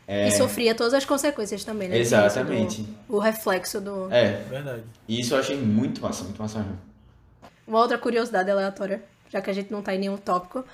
E 0.08 0.30
sofria 0.32 0.74
todas 0.74 0.92
as 0.92 1.04
consequências 1.04 1.62
também, 1.62 1.88
né? 1.88 1.98
Exatamente. 1.98 2.82
Do- 2.82 3.16
o 3.16 3.18
reflexo 3.20 3.80
do. 3.80 4.12
É, 4.12 4.42
Verdade. 4.50 4.82
e 5.06 5.20
isso 5.20 5.34
eu 5.34 5.38
achei 5.38 5.56
muito 5.56 6.02
massa, 6.02 6.24
muito 6.24 6.42
massa 6.42 6.58
mesmo. 6.58 6.78
Uma 7.66 7.78
outra 7.78 7.96
curiosidade 7.96 8.50
aleatória, 8.50 9.02
já 9.34 9.42
que 9.42 9.50
a 9.50 9.52
gente 9.52 9.72
não 9.72 9.82
tá 9.82 9.92
em 9.92 9.98
nenhum 9.98 10.16
tópico, 10.16 10.64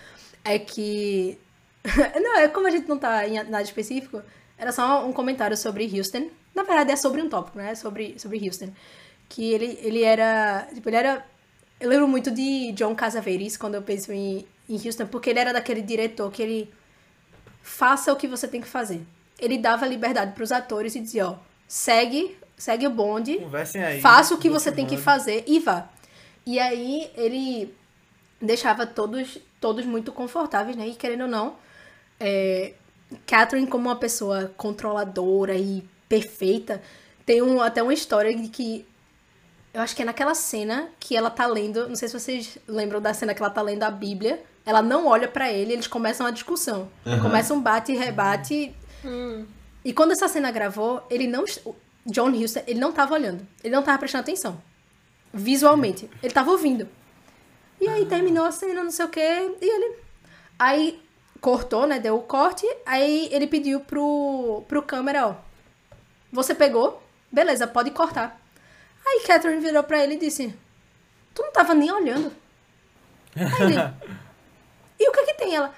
é 0.44 0.58
que. 0.58 1.38
não, 2.22 2.36
é 2.36 2.48
como 2.48 2.66
a 2.66 2.70
gente 2.70 2.86
não 2.86 2.98
tá 2.98 3.26
em 3.26 3.42
nada 3.44 3.62
específico, 3.62 4.22
era 4.58 4.70
só 4.70 5.06
um 5.06 5.12
comentário 5.12 5.56
sobre 5.56 5.90
Houston. 5.96 6.28
Na 6.54 6.62
verdade, 6.62 6.92
é 6.92 6.96
sobre 6.96 7.22
um 7.22 7.28
tópico, 7.28 7.56
né? 7.56 7.74
Sobre, 7.74 8.18
sobre 8.18 8.46
Houston. 8.46 8.70
Que 9.30 9.52
ele, 9.54 9.78
ele 9.82 10.02
era. 10.02 10.68
Tipo, 10.74 10.90
ele 10.90 10.96
era. 10.96 11.24
Eu 11.80 11.88
lembro 11.88 12.06
muito 12.06 12.30
de 12.30 12.72
John 12.72 12.94
Casavetes 12.94 13.56
quando 13.56 13.76
eu 13.76 13.82
penso 13.82 14.12
em, 14.12 14.44
em 14.68 14.74
Houston, 14.74 15.06
porque 15.06 15.30
ele 15.30 15.38
era 15.38 15.54
daquele 15.54 15.80
diretor 15.80 16.30
que 16.30 16.42
ele. 16.42 16.70
Faça 17.62 18.12
o 18.12 18.16
que 18.16 18.28
você 18.28 18.46
tem 18.46 18.60
que 18.60 18.68
fazer. 18.68 19.00
Ele 19.38 19.56
dava 19.56 19.86
liberdade 19.86 20.32
pros 20.32 20.52
atores 20.52 20.94
e 20.94 21.00
dizia, 21.00 21.28
ó, 21.28 21.36
segue, 21.66 22.36
segue 22.58 22.86
o 22.86 22.90
bonde, 22.90 23.38
aí. 23.82 24.00
Faça 24.02 24.34
o 24.34 24.38
que 24.38 24.50
você 24.50 24.70
tem 24.70 24.84
que 24.84 24.98
fazer 24.98 25.44
e 25.46 25.58
vá. 25.60 25.88
E 26.44 26.58
aí 26.58 27.10
ele 27.14 27.74
deixava 28.40 28.86
todos, 28.86 29.38
todos 29.60 29.84
muito 29.84 30.12
confortáveis, 30.12 30.76
né? 30.76 30.88
E 30.88 30.94
querendo 30.94 31.22
ou 31.22 31.28
não, 31.28 31.56
é, 32.18 32.74
Catherine 33.26 33.66
como 33.66 33.88
uma 33.88 33.96
pessoa 33.96 34.52
controladora 34.56 35.54
e 35.54 35.84
perfeita, 36.08 36.82
tem 37.24 37.42
um, 37.42 37.60
até 37.60 37.82
uma 37.82 37.94
história 37.94 38.34
de 38.34 38.48
que 38.48 38.86
eu 39.72 39.80
acho 39.80 39.94
que 39.94 40.02
é 40.02 40.04
naquela 40.04 40.34
cena 40.34 40.88
que 40.98 41.16
ela 41.16 41.30
tá 41.30 41.46
lendo, 41.46 41.88
não 41.88 41.94
sei 41.94 42.08
se 42.08 42.18
vocês 42.18 42.58
lembram 42.66 43.00
da 43.00 43.14
cena 43.14 43.34
que 43.34 43.40
ela 43.40 43.50
tá 43.50 43.62
lendo 43.62 43.84
a 43.84 43.90
Bíblia, 43.90 44.42
ela 44.66 44.82
não 44.82 45.06
olha 45.06 45.28
pra 45.28 45.52
ele, 45.52 45.72
eles 45.72 45.86
começam 45.86 46.26
a 46.26 46.30
discussão. 46.30 46.88
Aham. 47.06 47.22
Começa 47.22 47.54
um 47.54 47.60
bate 47.60 47.92
e 47.92 47.96
rebate. 47.96 48.74
E 49.84 49.92
quando 49.92 50.12
essa 50.12 50.28
cena 50.28 50.50
gravou, 50.50 51.02
ele 51.08 51.26
não. 51.26 51.44
John 52.06 52.30
Huston, 52.30 52.62
ele 52.66 52.80
não 52.80 52.92
tava 52.92 53.14
olhando. 53.14 53.46
Ele 53.62 53.74
não 53.74 53.82
tava 53.82 53.98
prestando 53.98 54.22
atenção. 54.22 54.60
Visualmente. 55.32 56.10
Ele 56.22 56.32
tava 56.32 56.50
ouvindo. 56.50 56.88
E 57.81 57.89
aí 57.89 58.05
terminou 58.07 58.44
a 58.44 58.52
cena, 58.52 58.85
não 58.85 58.90
sei 58.90 59.05
o 59.05 59.09
quê. 59.09 59.57
E 59.61 59.65
ele. 59.65 59.97
Aí 60.59 61.02
cortou, 61.40 61.86
né? 61.86 61.98
Deu 61.98 62.16
o 62.16 62.23
corte. 62.23 62.66
Aí 62.85 63.28
ele 63.32 63.47
pediu 63.47 63.81
pro, 63.81 64.62
pro 64.69 64.82
câmera, 64.82 65.28
ó. 65.28 65.35
Você 66.31 66.55
pegou? 66.55 67.02
Beleza, 67.32 67.66
pode 67.66 67.90
cortar. 67.90 68.39
Aí 69.07 69.20
Catherine 69.27 69.61
virou 69.61 69.82
pra 69.82 70.02
ele 70.02 70.15
e 70.15 70.19
disse: 70.19 70.55
Tu 71.35 71.43
não 71.43 71.52
tava 71.52 71.74
nem 71.74 71.90
olhando. 71.90 72.32
Aí 73.35 73.73
ele. 73.73 73.77
e 75.01 75.09
o 75.09 75.12
que 75.12 75.24
que 75.24 75.35
tem? 75.35 75.55
Ela. 75.55 75.74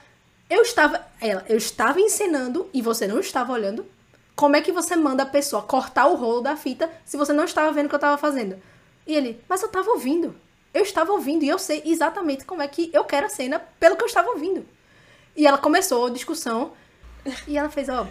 Eu 0.50 0.62
estava. 0.62 1.06
Ela, 1.20 1.44
eu 1.48 1.56
estava 1.56 2.00
encenando 2.00 2.68
e 2.74 2.82
você 2.82 3.06
não 3.06 3.20
estava 3.20 3.52
olhando. 3.52 3.86
Como 4.34 4.56
é 4.56 4.60
que 4.60 4.72
você 4.72 4.96
manda 4.96 5.22
a 5.22 5.26
pessoa 5.26 5.62
cortar 5.62 6.06
o 6.06 6.16
rolo 6.16 6.40
da 6.40 6.56
fita 6.56 6.90
se 7.04 7.16
você 7.16 7.32
não 7.32 7.44
estava 7.44 7.70
vendo 7.70 7.86
o 7.86 7.88
que 7.88 7.94
eu 7.94 7.98
estava 7.98 8.18
fazendo? 8.18 8.60
E 9.06 9.14
ele, 9.14 9.42
mas 9.48 9.62
eu 9.62 9.66
estava 9.66 9.90
ouvindo. 9.90 10.34
Eu 10.74 10.82
estava 10.82 11.12
ouvindo 11.12 11.44
e 11.44 11.48
eu 11.48 11.58
sei 11.58 11.82
exatamente 11.84 12.44
como 12.44 12.62
é 12.62 12.68
que 12.68 12.90
eu 12.92 13.04
quero 13.04 13.26
a 13.26 13.28
cena 13.28 13.60
pelo 13.78 13.96
que 13.96 14.02
eu 14.02 14.06
estava 14.08 14.30
ouvindo. 14.30 14.66
E 15.36 15.46
ela 15.46 15.58
começou 15.58 16.06
a 16.06 16.10
discussão 16.10 16.72
e 17.46 17.56
ela 17.56 17.68
fez, 17.70 17.88
ó, 17.88 18.06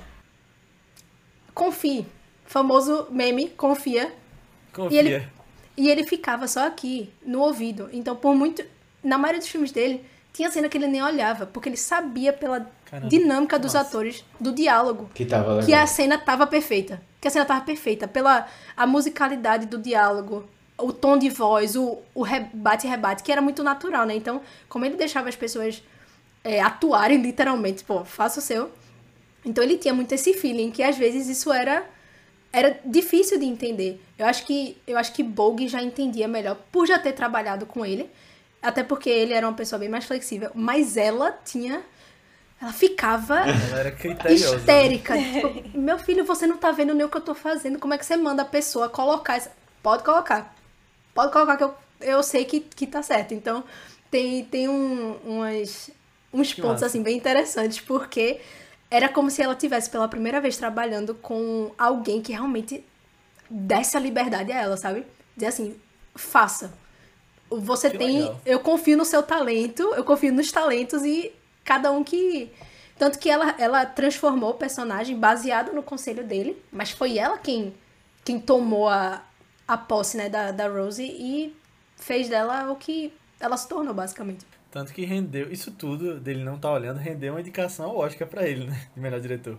confie. 1.54 2.06
Famoso 2.46 3.08
meme, 3.10 3.50
confia. 3.50 4.14
Confia. 4.74 5.02
E 5.02 5.06
ele, 5.06 5.28
e 5.78 5.90
ele 5.90 6.04
ficava 6.04 6.48
só 6.48 6.68
aqui, 6.68 7.12
no 7.26 7.40
ouvido. 7.42 7.90
Então, 7.94 8.16
por 8.16 8.36
muito. 8.36 8.64
Na 9.04 9.18
maioria 9.18 9.40
dos 9.40 9.50
filmes 9.50 9.72
dele, 9.72 10.06
tinha 10.34 10.52
cena 10.52 10.70
que 10.70 10.78
ele 10.78 10.88
nem 10.88 11.02
olhava, 11.02 11.46
porque 11.46 11.70
ele 11.70 11.78
sabia 11.78 12.32
pela 12.32 12.70
Caramba. 12.86 13.10
dinâmica 13.10 13.58
dos 13.58 13.74
Nossa. 13.74 13.88
atores, 13.88 14.24
do 14.40 14.52
diálogo, 14.52 15.10
Que 15.14 15.26
que 15.66 15.74
a 15.74 15.88
cena 15.88 16.18
tava 16.18 16.46
perfeita. 16.46 17.02
Que 17.20 17.28
a 17.28 17.32
cena 17.32 17.46
tava 17.46 17.62
perfeita. 17.62 18.08
Pela 18.08 18.48
a 18.76 18.86
musicalidade 18.86 19.66
do 19.66 19.78
diálogo, 19.78 20.48
o 20.82 20.92
tom 20.92 21.18
de 21.18 21.30
voz, 21.30 21.76
o, 21.76 22.00
o 22.14 22.22
rebate 22.22 22.88
e 22.88 22.90
rebate, 22.90 23.24
que 23.24 23.32
era 23.32 23.42
muito 23.42 23.64
natural, 23.64 24.06
né? 24.06 24.16
Então, 24.16 24.42
como 24.68 24.86
ele 24.86 24.96
deixava 24.96 25.30
as 25.30 25.36
pessoas 25.36 25.84
é, 26.44 26.62
atuarem 26.62 27.18
literalmente, 27.22 27.84
pô, 27.84 28.04
faça 28.04 28.40
o 28.40 28.42
seu. 28.42 28.72
Então 29.44 29.64
ele 29.64 29.78
tinha 29.78 29.94
muito 29.94 30.12
esse 30.12 30.34
feeling 30.34 30.72
que 30.72 30.84
às 30.84 30.98
vezes 30.98 31.28
isso 31.28 31.52
era 31.52 31.84
era 32.54 32.80
difícil 32.86 33.40
de 33.40 33.46
entender. 33.46 34.02
Eu 34.18 34.26
acho 34.26 34.46
que 34.46 34.78
eu 34.86 34.98
acho 34.98 35.14
que 35.14 35.24
Bogue 35.24 35.68
já 35.68 35.82
entendia 35.82 36.28
melhor 36.28 36.58
por 36.72 36.86
já 36.86 37.00
ter 37.00 37.14
trabalhado 37.14 37.66
com 37.66 37.86
ele, 37.86 38.10
até 38.62 38.84
porque 38.84 39.10
ele 39.10 39.34
era 39.34 39.48
uma 39.48 39.56
pessoa 39.56 39.80
bem 39.80 39.90
mais 39.90 40.06
flexível, 40.06 40.52
mas 40.54 40.98
ela 40.98 41.32
tinha 41.32 41.82
ela 42.62 42.72
ficava 42.72 43.40
Ela 43.40 43.84
né? 44.30 44.34
histérica. 44.34 45.18
Tipo, 45.18 45.78
meu 45.80 45.98
filho, 45.98 46.24
você 46.24 46.46
não 46.46 46.58
tá 46.58 46.72
vendo 46.72 46.94
nem 46.94 47.04
o 47.04 47.10
que 47.10 47.18
eu 47.18 47.22
tô 47.22 47.34
fazendo. 47.34 47.80
Como 47.80 47.92
é 47.92 47.98
que 47.98 48.06
você 48.06 48.16
manda 48.16 48.44
a 48.44 48.46
pessoa 48.46 48.88
colocar 48.88 49.36
essa... 49.36 49.52
Pode 49.82 50.04
colocar. 50.04 50.54
Pode 51.14 51.32
colocar 51.32 51.58
que 51.58 51.64
eu, 51.64 51.74
eu 52.02 52.24
sei 52.24 52.46
que, 52.46 52.60
que 52.62 52.88
tá 52.88 53.02
certo. 53.04 53.34
Então, 53.34 53.64
tem, 54.10 54.46
tem 54.46 54.68
um, 54.70 55.14
umas, 55.26 55.90
uns 56.34 56.54
Que 56.54 56.62
pontos, 56.62 56.82
massa. 56.82 56.86
assim, 56.88 57.04
bem 57.04 57.18
interessantes, 57.18 57.80
porque 57.82 58.40
era 58.90 59.08
como 59.10 59.30
se 59.30 59.42
ela 59.42 59.56
tivesse 59.56 59.90
pela 59.90 60.08
primeira 60.08 60.42
vez 60.42 60.58
trabalhando 60.58 61.16
com 61.16 61.72
alguém 61.78 62.22
que 62.22 62.32
realmente 62.32 62.84
desse 63.50 63.98
a 63.98 64.00
liberdade 64.00 64.52
a 64.52 64.58
ela, 64.62 64.78
sabe? 64.78 65.06
Dizer 65.36 65.48
assim, 65.48 65.80
faça. 66.16 66.74
Você 67.50 67.90
Que 67.90 67.98
tem. 67.98 68.22
legal. 68.22 68.42
Eu 68.46 68.60
confio 68.62 68.98
no 68.98 69.06
seu 69.06 69.22
talento, 69.24 69.84
eu 69.96 70.04
confio 70.04 70.32
nos 70.34 70.52
talentos 70.52 71.04
e 71.04 71.32
cada 71.64 71.92
um 71.92 72.04
que. 72.04 72.52
Tanto 72.98 73.18
que 73.18 73.30
ela, 73.30 73.56
ela 73.58 73.86
transformou 73.86 74.52
o 74.52 74.54
personagem 74.54 75.18
baseado 75.18 75.74
no 75.74 75.82
conselho 75.82 76.24
dele, 76.24 76.62
mas 76.72 76.92
foi 76.92 77.18
ela 77.18 77.38
quem, 77.38 77.74
quem 78.24 78.40
tomou 78.40 78.88
a, 78.88 79.24
a 79.72 79.78
posse 79.78 80.18
né, 80.18 80.28
da, 80.28 80.52
da 80.52 80.68
Rose 80.68 81.02
e 81.04 81.56
fez 81.96 82.28
dela 82.28 82.70
o 82.72 82.76
que 82.76 83.14
ela 83.40 83.56
se 83.56 83.68
tornou, 83.70 83.94
basicamente. 83.94 84.46
Tanto 84.70 84.92
que 84.94 85.06
rendeu, 85.06 85.52
isso 85.52 85.72
tudo 85.72 86.20
dele 86.20 86.44
não 86.44 86.58
tá 86.58 86.72
olhando, 86.72 86.98
rendeu 86.98 87.34
uma 87.34 87.40
indicação 87.42 87.86
ao 87.90 87.98
Oscar 88.00 88.28
pra 88.28 88.46
ele, 88.48 88.66
né? 88.66 88.82
De 88.94 89.00
melhor 89.02 89.20
diretor. 89.22 89.58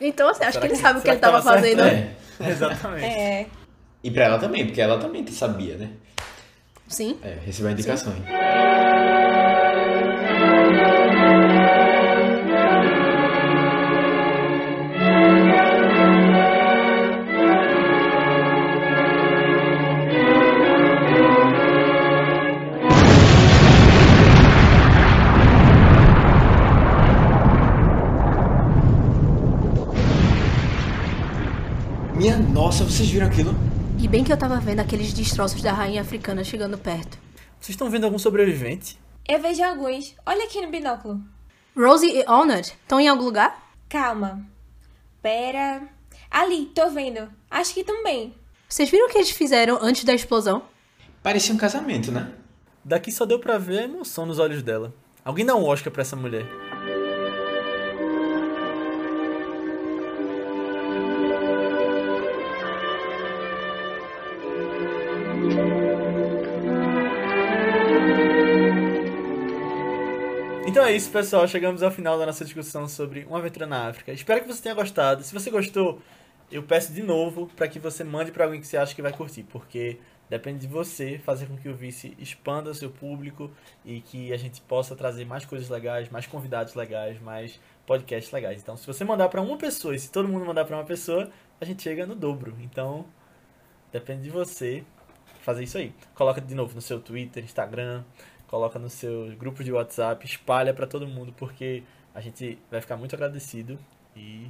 Então, 0.00 0.28
assim, 0.28 0.42
acho 0.44 0.52
Será 0.54 0.60
que 0.62 0.66
ele 0.72 0.76
que- 0.76 0.82
sabe 0.82 0.98
o 0.98 1.02
que 1.02 1.08
ele 1.08 1.16
que 1.16 1.22
tava 1.22 1.40
fazendo. 1.42 1.82
É. 1.82 2.14
Exatamente. 2.46 3.04
É. 3.06 3.46
E 4.02 4.10
pra 4.10 4.24
ela 4.24 4.38
também, 4.38 4.66
porque 4.66 4.80
ela 4.80 4.98
também 4.98 5.26
sabia, 5.28 5.76
né? 5.78 5.90
Sim. 6.88 7.18
É, 7.22 7.38
recebeu 7.44 7.70
indicações. 7.72 8.18
Minha 8.18 9.43
nossa, 32.74 32.90
vocês 32.90 33.08
viram 33.08 33.28
aquilo? 33.28 33.54
E 34.00 34.08
bem 34.08 34.24
que 34.24 34.32
eu 34.32 34.36
tava 34.36 34.58
vendo 34.58 34.80
aqueles 34.80 35.12
destroços 35.12 35.62
da 35.62 35.72
rainha 35.72 36.00
africana 36.00 36.42
chegando 36.42 36.76
perto. 36.76 37.16
Vocês 37.60 37.70
estão 37.70 37.88
vendo 37.88 38.02
algum 38.02 38.18
sobrevivente? 38.18 38.98
Eu 39.28 39.40
vejo 39.40 39.62
alguns. 39.62 40.16
Olha 40.26 40.44
aqui 40.44 40.60
no 40.60 40.72
binóculo. 40.72 41.20
Rosie 41.76 42.10
e 42.10 42.28
Honored 42.28 42.66
estão 42.66 42.98
em 42.98 43.06
algum 43.06 43.22
lugar? 43.22 43.70
Calma. 43.88 44.44
Pera. 45.22 45.82
Ali, 46.28 46.66
tô 46.74 46.90
vendo. 46.90 47.30
Acho 47.48 47.74
que 47.74 47.84
também. 47.84 48.34
Vocês 48.68 48.90
viram 48.90 49.06
o 49.06 49.08
que 49.08 49.18
eles 49.18 49.30
fizeram 49.30 49.78
antes 49.80 50.02
da 50.02 50.12
explosão? 50.12 50.64
Parecia 51.22 51.54
um 51.54 51.58
casamento, 51.58 52.10
né? 52.10 52.32
Daqui 52.84 53.12
só 53.12 53.24
deu 53.24 53.38
pra 53.38 53.56
ver 53.56 53.78
a 53.78 53.84
emoção 53.84 54.26
nos 54.26 54.40
olhos 54.40 54.64
dela. 54.64 54.92
Alguém 55.24 55.46
dá 55.46 55.54
um 55.54 55.64
Oscar 55.64 55.92
pra 55.92 56.02
essa 56.02 56.16
mulher. 56.16 56.44
Então 70.84 70.92
é 70.92 70.96
isso, 70.98 71.10
pessoal. 71.10 71.48
Chegamos 71.48 71.82
ao 71.82 71.90
final 71.90 72.18
da 72.18 72.26
nossa 72.26 72.44
discussão 72.44 72.86
sobre 72.86 73.24
Uma 73.24 73.38
Aventura 73.38 73.66
na 73.66 73.88
África. 73.88 74.12
Espero 74.12 74.42
que 74.42 74.46
você 74.46 74.62
tenha 74.62 74.74
gostado. 74.74 75.22
Se 75.22 75.32
você 75.32 75.50
gostou, 75.50 75.98
eu 76.52 76.62
peço 76.62 76.92
de 76.92 77.02
novo 77.02 77.46
para 77.56 77.66
que 77.66 77.78
você 77.78 78.04
mande 78.04 78.30
para 78.30 78.44
alguém 78.44 78.60
que 78.60 78.66
você 78.66 78.76
acha 78.76 78.94
que 78.94 79.00
vai 79.00 79.10
curtir, 79.10 79.44
porque 79.44 79.98
depende 80.28 80.58
de 80.58 80.66
você 80.66 81.18
fazer 81.24 81.46
com 81.46 81.56
que 81.56 81.70
o 81.70 81.74
Vice 81.74 82.14
expanda 82.18 82.68
o 82.68 82.74
seu 82.74 82.90
público 82.90 83.50
e 83.82 84.02
que 84.02 84.30
a 84.30 84.36
gente 84.36 84.60
possa 84.60 84.94
trazer 84.94 85.24
mais 85.24 85.46
coisas 85.46 85.70
legais, 85.70 86.10
mais 86.10 86.26
convidados 86.26 86.74
legais, 86.74 87.18
mais 87.18 87.58
podcasts 87.86 88.30
legais. 88.30 88.60
Então, 88.60 88.76
se 88.76 88.86
você 88.86 89.04
mandar 89.04 89.30
para 89.30 89.40
uma 89.40 89.56
pessoa 89.56 89.96
e 89.96 89.98
se 89.98 90.12
todo 90.12 90.28
mundo 90.28 90.44
mandar 90.44 90.66
para 90.66 90.76
uma 90.76 90.84
pessoa, 90.84 91.30
a 91.62 91.64
gente 91.64 91.82
chega 91.82 92.04
no 92.04 92.14
dobro. 92.14 92.54
Então, 92.60 93.06
depende 93.90 94.24
de 94.24 94.30
você 94.30 94.84
fazer 95.40 95.64
isso 95.64 95.78
aí. 95.78 95.94
Coloca 96.14 96.42
de 96.42 96.54
novo 96.54 96.74
no 96.74 96.82
seu 96.82 97.00
Twitter, 97.00 97.42
Instagram, 97.42 98.04
coloca 98.54 98.78
nos 98.78 98.92
seus 98.92 99.34
grupos 99.34 99.64
de 99.64 99.72
WhatsApp, 99.72 100.24
espalha 100.24 100.72
para 100.72 100.86
todo 100.86 101.08
mundo, 101.08 101.34
porque 101.36 101.82
a 102.14 102.20
gente 102.20 102.56
vai 102.70 102.80
ficar 102.80 102.96
muito 102.96 103.12
agradecido 103.12 103.76
e 104.14 104.48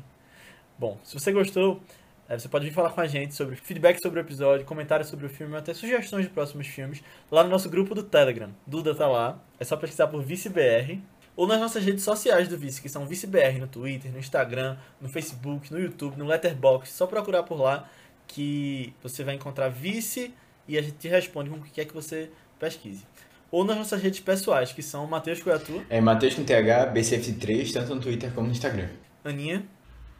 Bom, 0.78 0.98
se 1.02 1.18
você 1.18 1.32
gostou, 1.32 1.80
eh, 2.28 2.38
você 2.38 2.46
pode 2.46 2.66
vir 2.66 2.72
falar 2.72 2.90
com 2.90 3.00
a 3.00 3.06
gente 3.06 3.34
sobre 3.34 3.56
feedback 3.56 3.98
sobre 4.02 4.20
o 4.20 4.22
episódio, 4.22 4.66
comentários 4.66 5.08
sobre 5.08 5.24
o 5.24 5.28
filme, 5.30 5.56
até 5.56 5.72
sugestões 5.72 6.26
de 6.26 6.30
próximos 6.30 6.66
filmes, 6.66 7.02
lá 7.30 7.42
no 7.42 7.48
nosso 7.48 7.70
grupo 7.70 7.94
do 7.94 8.02
Telegram. 8.02 8.50
Duda 8.66 8.94
tá 8.94 9.08
lá, 9.08 9.38
é 9.58 9.64
só 9.64 9.74
pesquisar 9.74 10.08
por 10.08 10.22
ViceBR, 10.22 11.00
ou 11.34 11.46
nas 11.46 11.58
nossas 11.58 11.82
redes 11.82 12.04
sociais 12.04 12.46
do 12.46 12.58
Vice, 12.58 12.82
que 12.82 12.90
são 12.90 13.06
ViceBR 13.06 13.58
no 13.58 13.68
Twitter, 13.68 14.12
no 14.12 14.18
Instagram, 14.18 14.76
no 15.00 15.08
Facebook, 15.08 15.72
no 15.72 15.80
YouTube, 15.80 16.18
no 16.18 16.26
Letterboxd, 16.26 16.94
só 16.94 17.06
procurar 17.06 17.44
por 17.44 17.58
lá 17.58 17.88
que 18.26 18.92
você 19.02 19.24
vai 19.24 19.34
encontrar 19.36 19.68
Vice 19.70 20.34
e 20.68 20.76
a 20.76 20.82
gente 20.82 20.96
te 20.96 21.08
responde 21.08 21.48
com 21.48 21.56
o 21.56 21.62
que 21.62 21.70
quer 21.70 21.86
que 21.86 21.94
você 21.94 22.30
pesquise. 22.58 23.06
Ou 23.54 23.64
nas 23.64 23.76
nossas 23.76 24.02
redes 24.02 24.18
pessoais, 24.18 24.72
que 24.72 24.82
são 24.82 25.06
Matheus 25.06 25.40
Coiatu, 25.40 25.80
É 25.88 26.00
Matheus 26.00 26.34
com 26.34 26.42
TH, 26.42 26.92
BCF3, 26.92 27.72
tanto 27.72 27.94
no 27.94 28.00
Twitter 28.00 28.32
como 28.32 28.48
no 28.48 28.52
Instagram. 28.52 28.88
Aninha, 29.24 29.64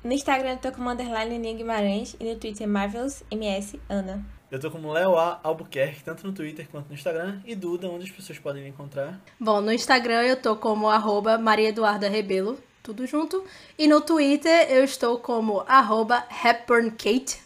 No 0.05 0.13
Instagram 0.13 0.51
eu 0.53 0.59
tô 0.59 0.71
como 0.71 0.89
underline 0.89 1.35
Aninha 1.35 1.55
Guimarães 1.57 2.15
e 2.21 2.25
no 2.25 2.37
Twitter 2.37 2.69
Marvelous 2.69 3.25
MS 3.33 3.81
Ana. 3.91 4.25
eu 4.53 4.61
tô 4.61 4.71
como 4.71 4.93
Leo 4.93 5.19
A. 5.19 5.41
Albuquerque, 5.43 6.05
tanto 6.05 6.25
no 6.25 6.33
Twitter 6.33 6.69
quanto 6.71 6.87
no 6.87 6.95
Instagram, 6.95 7.41
e 7.45 7.57
Duda, 7.57 7.89
onde 7.89 8.05
as 8.05 8.11
pessoas 8.13 8.39
podem 8.39 8.63
me 8.63 8.69
encontrar. 8.69 9.21
Bom, 9.41 9.61
no 9.61 9.73
Instagram 9.73 10.23
eu 10.23 10.37
tô 10.41 10.55
como 10.55 10.89
arroba 10.89 11.37
Maria 11.37 11.71
Eduarda 11.71 12.09
Rebelo, 12.09 12.57
tudo 12.85 13.05
junto. 13.05 13.45
E 13.77 13.89
no 13.89 14.01
Twitter 14.01 14.71
eu 14.71 14.85
estou 14.85 15.19
como 15.19 15.65
arroba 15.67 16.25
HepburnKate. 16.31 17.43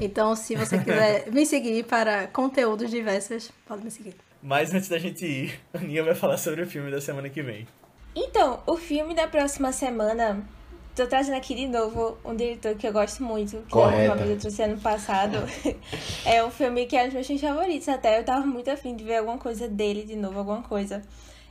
Então, 0.00 0.36
se 0.36 0.54
você 0.54 0.78
quiser 0.84 1.28
me 1.32 1.44
seguir 1.44 1.84
para 1.86 2.28
conteúdos 2.28 2.88
diversos, 2.88 3.50
pode 3.66 3.82
me 3.82 3.90
seguir. 3.90 4.14
Mas 4.44 4.74
antes 4.74 4.90
da 4.90 4.98
gente 4.98 5.24
ir, 5.24 5.58
a 5.72 5.78
Aninha 5.78 6.04
vai 6.04 6.14
falar 6.14 6.36
sobre 6.36 6.60
o 6.60 6.66
filme 6.66 6.90
da 6.90 7.00
semana 7.00 7.30
que 7.30 7.40
vem. 7.40 7.66
Então, 8.14 8.62
o 8.66 8.76
filme 8.76 9.14
da 9.14 9.26
próxima 9.26 9.72
semana 9.72 10.46
tô 10.94 11.06
trazendo 11.06 11.36
aqui 11.36 11.54
de 11.54 11.66
novo 11.66 12.18
um 12.22 12.36
diretor 12.36 12.76
que 12.76 12.86
eu 12.86 12.92
gosto 12.92 13.24
muito, 13.24 13.56
que 13.62 13.70
Correta. 13.70 14.12
uma 14.12 14.16
vez 14.16 14.30
eu 14.30 14.38
trouxe 14.38 14.62
ano 14.62 14.78
passado. 14.78 15.38
é 16.26 16.44
um 16.44 16.50
filme 16.50 16.84
que 16.84 16.94
é 16.94 17.02
um 17.02 17.04
dos 17.06 17.14
meus 17.14 17.26
filmes 17.26 17.42
favoritos 17.42 17.88
até. 17.88 18.18
Eu 18.20 18.24
tava 18.24 18.44
muito 18.44 18.70
afim 18.70 18.94
de 18.94 19.02
ver 19.02 19.16
alguma 19.16 19.38
coisa 19.38 19.66
dele 19.66 20.04
de 20.04 20.14
novo, 20.14 20.38
alguma 20.38 20.62
coisa. 20.62 21.02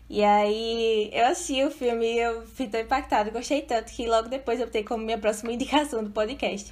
E 0.08 0.24
aí 0.24 1.10
eu 1.12 1.26
assisti 1.26 1.64
o 1.64 1.72
filme 1.72 2.06
e 2.06 2.20
eu 2.20 2.46
fui 2.46 2.68
tão 2.68 2.80
impactada, 2.80 3.32
gostei 3.32 3.64
tanto 3.64 3.92
que 3.92 4.06
logo 4.06 4.30
depois 4.30 4.60
eu 4.60 4.66
optei 4.68 4.84
como 4.84 5.04
minha 5.04 5.18
próxima 5.18 5.52
indicação 5.52 6.04
do 6.04 6.12
podcast. 6.12 6.72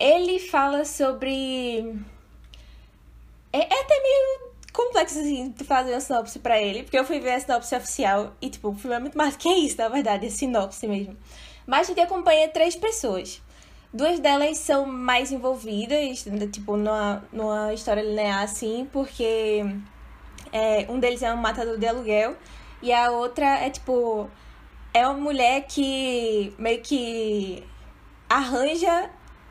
Ele 0.00 0.40
fala 0.40 0.84
sobre. 0.84 1.94
É, 3.52 3.60
é 3.60 3.80
até 3.82 4.02
meio 4.02 4.47
complexo, 4.72 5.18
assim, 5.18 5.50
de 5.50 5.64
fazer 5.64 5.92
uma 5.92 6.00
sinopse 6.00 6.38
pra 6.38 6.60
ele, 6.60 6.82
porque 6.82 6.98
eu 6.98 7.04
fui 7.04 7.20
ver 7.20 7.32
a 7.32 7.40
sinopse 7.40 7.74
oficial 7.74 8.34
e, 8.40 8.48
tipo, 8.48 8.68
o 8.68 8.74
filme 8.74 8.96
é 8.96 8.98
muito 8.98 9.16
mais 9.16 9.36
que 9.36 9.48
isso, 9.48 9.76
na 9.78 9.88
verdade, 9.88 10.26
é 10.26 10.30
sinopse 10.30 10.86
mesmo. 10.86 11.16
Mas 11.66 11.82
a 11.82 11.88
gente 11.88 12.00
acompanha 12.00 12.48
três 12.48 12.76
pessoas. 12.76 13.42
Duas 13.92 14.20
delas 14.20 14.58
são 14.58 14.86
mais 14.86 15.32
envolvidas, 15.32 16.26
tipo, 16.52 16.76
numa, 16.76 17.24
numa 17.32 17.72
história 17.72 18.02
linear, 18.02 18.42
assim, 18.42 18.86
porque 18.92 19.64
é, 20.52 20.86
um 20.88 20.98
deles 20.98 21.22
é 21.22 21.32
um 21.32 21.36
matador 21.36 21.78
de 21.78 21.86
aluguel 21.86 22.36
e 22.82 22.92
a 22.92 23.10
outra 23.10 23.46
é, 23.60 23.70
tipo, 23.70 24.28
é 24.92 25.06
uma 25.06 25.18
mulher 25.18 25.62
que 25.66 26.52
meio 26.58 26.80
que 26.82 27.64
arranja 28.28 29.10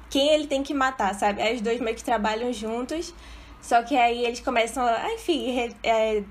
quem 0.10 0.30
ele 0.30 0.48
tem 0.48 0.64
que 0.64 0.74
matar, 0.74 1.14
sabe? 1.16 1.42
Aí 1.42 1.56
os 1.56 1.62
dois 1.62 1.80
meio 1.82 1.96
que 1.96 2.04
trabalham 2.04 2.52
juntos, 2.54 3.14
só 3.62 3.84
que 3.84 3.96
aí 3.98 4.26
eles 4.26 4.40
começam 4.40 4.84
a, 4.86 5.14
enfim, 5.14 5.52
re- 5.52 5.76
é, 5.84 6.24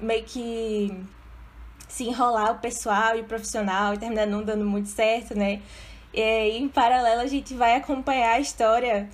meio 0.00 0.24
que 0.24 0.96
se 1.88 2.04
enrolar 2.04 2.52
o 2.52 2.58
pessoal 2.58 3.16
e 3.16 3.20
o 3.20 3.24
profissional 3.24 3.94
e 3.94 3.98
termina 3.98 4.26
não 4.26 4.42
dando 4.42 4.64
muito 4.64 4.88
certo, 4.88 5.36
né? 5.36 5.62
E 6.12 6.20
aí, 6.22 6.58
em 6.58 6.68
paralelo, 6.68 7.22
a 7.22 7.26
gente 7.26 7.54
vai 7.54 7.76
acompanhar 7.76 8.34
a 8.34 8.40
história. 8.40 9.08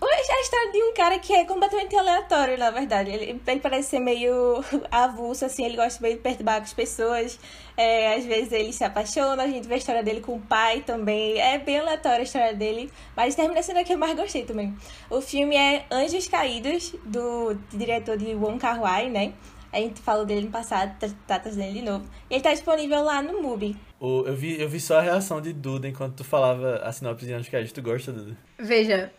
A 0.00 0.40
história 0.40 0.72
de 0.72 0.82
um 0.82 0.94
cara 0.94 1.18
que 1.20 1.32
é 1.32 1.44
completamente 1.44 1.94
aleatório, 1.96 2.58
na 2.58 2.70
verdade. 2.70 3.10
Ele, 3.10 3.40
ele 3.46 3.60
parece 3.60 3.90
ser 3.90 4.00
meio 4.00 4.64
avulso, 4.90 5.44
assim, 5.44 5.64
ele 5.64 5.76
gosta 5.76 6.02
meio 6.02 6.16
de 6.16 6.22
perturbar 6.22 6.60
as 6.60 6.72
pessoas. 6.72 7.38
É, 7.76 8.14
às 8.14 8.24
vezes 8.26 8.52
ele 8.52 8.72
se 8.72 8.84
apaixona, 8.84 9.42
a 9.42 9.46
gente 9.46 9.66
vê 9.66 9.74
a 9.74 9.78
história 9.78 10.02
dele 10.02 10.20
com 10.20 10.36
o 10.36 10.40
pai 10.40 10.80
também. 10.82 11.38
É 11.40 11.58
bem 11.58 11.78
aleatória 11.78 12.18
a 12.20 12.22
história 12.22 12.54
dele, 12.54 12.90
mas 13.16 13.34
termina 13.34 13.62
sendo 13.62 13.78
a 13.78 13.84
que 13.84 13.92
eu 13.94 13.98
mais 13.98 14.14
gostei 14.14 14.44
também. 14.44 14.76
O 15.08 15.20
filme 15.20 15.56
é 15.56 15.84
Anjos 15.90 16.28
Caídos, 16.28 16.94
do 17.04 17.56
diretor 17.72 18.16
de 18.16 18.34
Wong 18.34 18.58
Kar 18.58 18.80
Wai, 18.80 19.08
né? 19.08 19.32
A 19.72 19.78
gente 19.78 20.02
falou 20.02 20.26
dele 20.26 20.42
no 20.42 20.50
passado, 20.50 20.94
tá, 21.26 21.38
trazendo 21.38 21.64
ele 21.64 21.78
de 21.80 21.82
novo. 21.86 22.04
E 22.28 22.34
ele 22.34 22.42
tá 22.42 22.52
disponível 22.52 23.02
lá 23.02 23.22
no 23.22 23.40
MUBI. 23.40 23.74
O- 23.98 24.24
eu, 24.26 24.36
vi, 24.36 24.60
eu 24.60 24.68
vi 24.68 24.78
só 24.78 24.98
a 24.98 25.00
reação 25.00 25.40
de 25.40 25.50
Duda 25.54 25.88
enquanto 25.88 26.16
tu 26.16 26.24
falava 26.24 26.76
a 26.84 26.92
sinopse 26.92 27.24
de 27.24 27.32
Anjos 27.32 27.48
Caídos. 27.48 27.72
Tu 27.72 27.80
gosta, 27.80 28.12
Duda? 28.12 28.36
Veja, 28.58 29.10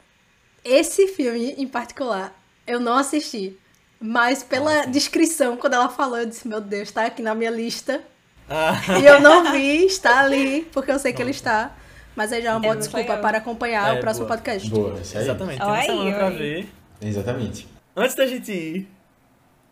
esse 0.64 1.08
filme 1.08 1.56
em 1.58 1.68
particular, 1.68 2.40
eu 2.68 2.80
não 2.80 2.98
assisti. 3.00 3.58
Mas 4.00 4.44
pela 4.44 4.86
descrição, 4.86 5.58
quando 5.58 5.74
ela 5.74 5.90
falou, 5.90 6.20
eu 6.20 6.26
disse, 6.28 6.48
meu 6.48 6.62
Deus, 6.62 6.92
tá 6.92 7.06
aqui 7.06 7.24
na 7.24 7.34
minha 7.34 7.50
lista. 7.50 8.04
Ah, 8.50 8.74
E 9.00 9.06
eu 9.06 9.20
não 9.22 9.52
vi, 9.52 9.86
está 9.86 10.20
ali, 10.20 10.68
porque 10.74 10.92
eu 10.92 11.00
sei 11.00 11.14
que 11.14 11.22
ele 11.22 11.32
está. 11.32 11.76
Mas 12.16 12.32
aí 12.32 12.42
já 12.44 12.50
é 12.50 12.54
uma 12.54 12.60
boa 12.60 12.74
muito 12.76 12.84
desculpa 12.86 13.18
para 13.18 13.40
acompanhar 13.40 13.96
É, 13.96 13.98
o 13.98 14.02
próximo 14.02 14.28
boa. 14.28 14.38
podcast. 14.38 14.70
Boa, 14.70 15.00
isso 15.00 15.18
aí. 15.18 15.24
exatamente. 15.24 15.58
Tem 15.60 15.68
uma 15.68 15.82
semana 15.82 16.16
pra 16.16 16.26
oi. 16.28 16.36
ver. 16.38 16.70
Exatamente. 17.02 17.68
Antes 17.96 18.16
da 18.16 18.28
gente 18.28 18.52
ir, 18.52 18.88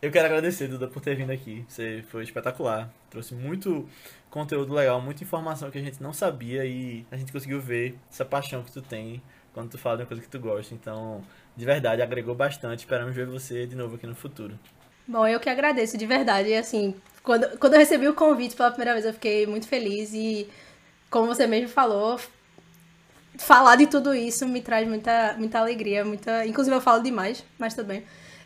eu 0.01 0.09
quero 0.11 0.25
agradecer, 0.25 0.67
Duda, 0.67 0.87
por 0.87 1.01
ter 1.01 1.15
vindo 1.15 1.31
aqui. 1.31 1.63
Você 1.67 2.03
foi 2.09 2.23
espetacular. 2.23 2.89
Trouxe 3.11 3.35
muito 3.35 3.87
conteúdo 4.29 4.73
legal, 4.73 4.99
muita 5.01 5.23
informação 5.23 5.69
que 5.69 5.77
a 5.77 5.81
gente 5.81 6.01
não 6.01 6.13
sabia 6.13 6.65
e 6.65 7.05
a 7.11 7.17
gente 7.17 7.31
conseguiu 7.31 7.59
ver 7.61 7.95
essa 8.11 8.25
paixão 8.25 8.63
que 8.63 8.71
tu 8.71 8.81
tem 8.81 9.21
quando 9.53 9.69
tu 9.69 9.77
fala 9.77 9.97
de 9.97 10.03
uma 10.03 10.07
coisa 10.07 10.23
que 10.23 10.29
tu 10.29 10.39
gosta. 10.39 10.73
Então, 10.73 11.21
de 11.55 11.65
verdade, 11.65 12.01
agregou 12.01 12.33
bastante. 12.33 12.79
Esperamos 12.79 13.13
ver 13.15 13.27
você 13.27 13.67
de 13.67 13.75
novo 13.75 13.95
aqui 13.95 14.07
no 14.07 14.15
futuro. 14.15 14.57
Bom, 15.07 15.27
eu 15.27 15.39
que 15.39 15.49
agradeço, 15.49 15.95
de 15.97 16.05
verdade. 16.07 16.49
E 16.49 16.55
assim, 16.57 16.95
quando, 17.23 17.57
quando 17.57 17.73
eu 17.73 17.79
recebi 17.79 18.07
o 18.07 18.13
convite 18.13 18.55
pela 18.55 18.69
primeira 18.71 18.93
vez, 18.93 19.05
eu 19.05 19.13
fiquei 19.13 19.45
muito 19.45 19.67
feliz. 19.67 20.11
E, 20.13 20.49
como 21.09 21.27
você 21.27 21.45
mesmo 21.47 21.69
falou, 21.69 22.19
falar 23.37 23.75
de 23.75 23.87
tudo 23.87 24.13
isso 24.13 24.47
me 24.47 24.61
traz 24.61 24.87
muita, 24.87 25.35
muita 25.37 25.59
alegria. 25.59 26.03
Muita... 26.03 26.45
Inclusive, 26.45 26.75
eu 26.75 26.81
falo 26.81 27.01
demais, 27.03 27.43
mas 27.59 27.73
tudo 27.73 27.87
bem. 27.87 28.03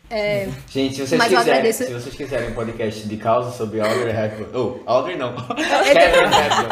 É, 0.08 0.48
Gente, 0.70 0.94
se 0.94 1.00
vocês, 1.06 1.18
Mas 1.18 1.32
eu 1.32 1.38
quiserem, 1.38 1.58
agradeço. 1.58 1.84
se 1.84 1.92
vocês 1.92 2.14
quiserem 2.14 2.50
um 2.50 2.54
podcast 2.54 3.08
de 3.08 3.16
causa 3.16 3.50
sobre 3.50 3.80
Audrey 3.80 4.14
Hepburn... 4.14 4.56
Oh, 4.56 4.78
Audrey 4.88 5.16
não. 5.16 5.34
Catherine 5.34 6.32
Hepburn. 6.36 6.70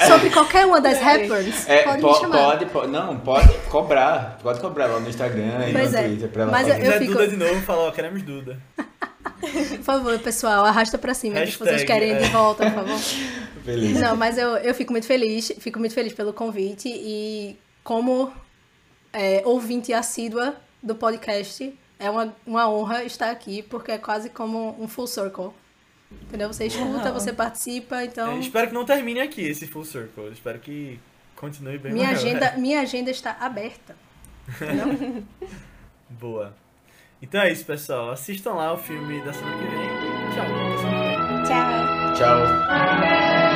sobre 0.08 0.30
qualquer 0.30 0.64
uma 0.64 0.80
das 0.80 0.98
Hepburns, 1.02 1.68
É, 1.68 1.82
pode 1.82 2.00
po- 2.00 2.08
me 2.12 2.18
chamar. 2.20 2.38
pode, 2.38 2.66
po- 2.66 2.86
não, 2.86 3.18
pode 3.20 3.52
cobrar. 3.68 4.38
Pode 4.42 4.58
cobrar 4.58 4.86
lá 4.86 5.00
no 5.00 5.08
Instagram 5.10 5.68
e 5.68 5.72
no 5.72 5.78
é, 5.78 5.86
Twitter 6.08 6.28
pra 6.30 6.42
ela 6.44 6.50
mas. 6.52 6.66
Eu 6.66 6.74
Se 6.76 6.80
quiser 6.80 6.98
fico- 7.00 7.12
Duda 7.12 7.28
de 7.28 7.36
novo, 7.36 7.60
fala, 7.60 7.82
ó, 7.88 7.90
queremos 7.90 8.22
Duda. 8.22 8.58
Por 9.40 9.82
favor, 9.82 10.18
pessoal, 10.18 10.64
arrasta 10.64 10.98
pra 10.98 11.14
cima 11.14 11.40
que 11.40 11.52
vocês 11.52 11.82
Hashtag, 11.82 11.86
querem 11.86 12.16
de 12.18 12.24
é. 12.24 12.28
volta, 12.28 12.64
por 12.70 12.74
favor. 12.74 13.00
Beleza. 13.64 14.00
Não, 14.00 14.16
mas 14.16 14.36
eu, 14.36 14.56
eu 14.58 14.74
fico 14.74 14.92
muito 14.92 15.06
feliz, 15.06 15.50
fico 15.58 15.78
muito 15.78 15.94
feliz 15.94 16.12
pelo 16.12 16.32
convite 16.32 16.88
e 16.88 17.56
como 17.82 18.30
é, 19.12 19.42
ouvinte 19.46 19.92
assídua 19.92 20.56
do 20.82 20.94
podcast, 20.94 21.72
é 21.98 22.10
uma, 22.10 22.34
uma 22.46 22.68
honra 22.68 23.04
estar 23.04 23.30
aqui, 23.30 23.62
porque 23.62 23.92
é 23.92 23.98
quase 23.98 24.28
como 24.28 24.76
um 24.78 24.86
full 24.86 25.06
circle. 25.06 25.50
Entendeu? 26.12 26.52
Você 26.52 26.66
escuta, 26.66 27.10
você 27.10 27.32
participa, 27.32 28.04
então 28.04 28.32
É, 28.32 28.38
espero 28.38 28.68
que 28.68 28.74
não 28.74 28.84
termine 28.84 29.20
aqui 29.20 29.42
esse 29.42 29.66
full 29.66 29.84
circle. 29.84 30.30
Espero 30.32 30.58
que 30.60 31.00
continue 31.34 31.78
bem 31.78 31.92
minha 31.92 32.06
maior. 32.06 32.18
agenda, 32.18 32.52
minha 32.58 32.80
agenda 32.80 33.10
está 33.10 33.36
aberta. 33.40 33.96
Boa. 36.10 36.54
Então 37.24 37.40
é 37.40 37.50
isso, 37.50 37.64
pessoal. 37.64 38.10
Assistam 38.10 38.52
lá 38.52 38.74
o 38.74 38.76
filme 38.76 39.18
da 39.22 39.32
semana 39.32 39.56
que 39.56 39.64
vem. 39.64 39.88
Tchau. 40.34 40.44
Até 40.44 40.76
semana 40.76 41.26
que 41.26 41.32
vem. 41.32 41.44
Tchau! 41.44 42.14
Tchau. 42.14 43.54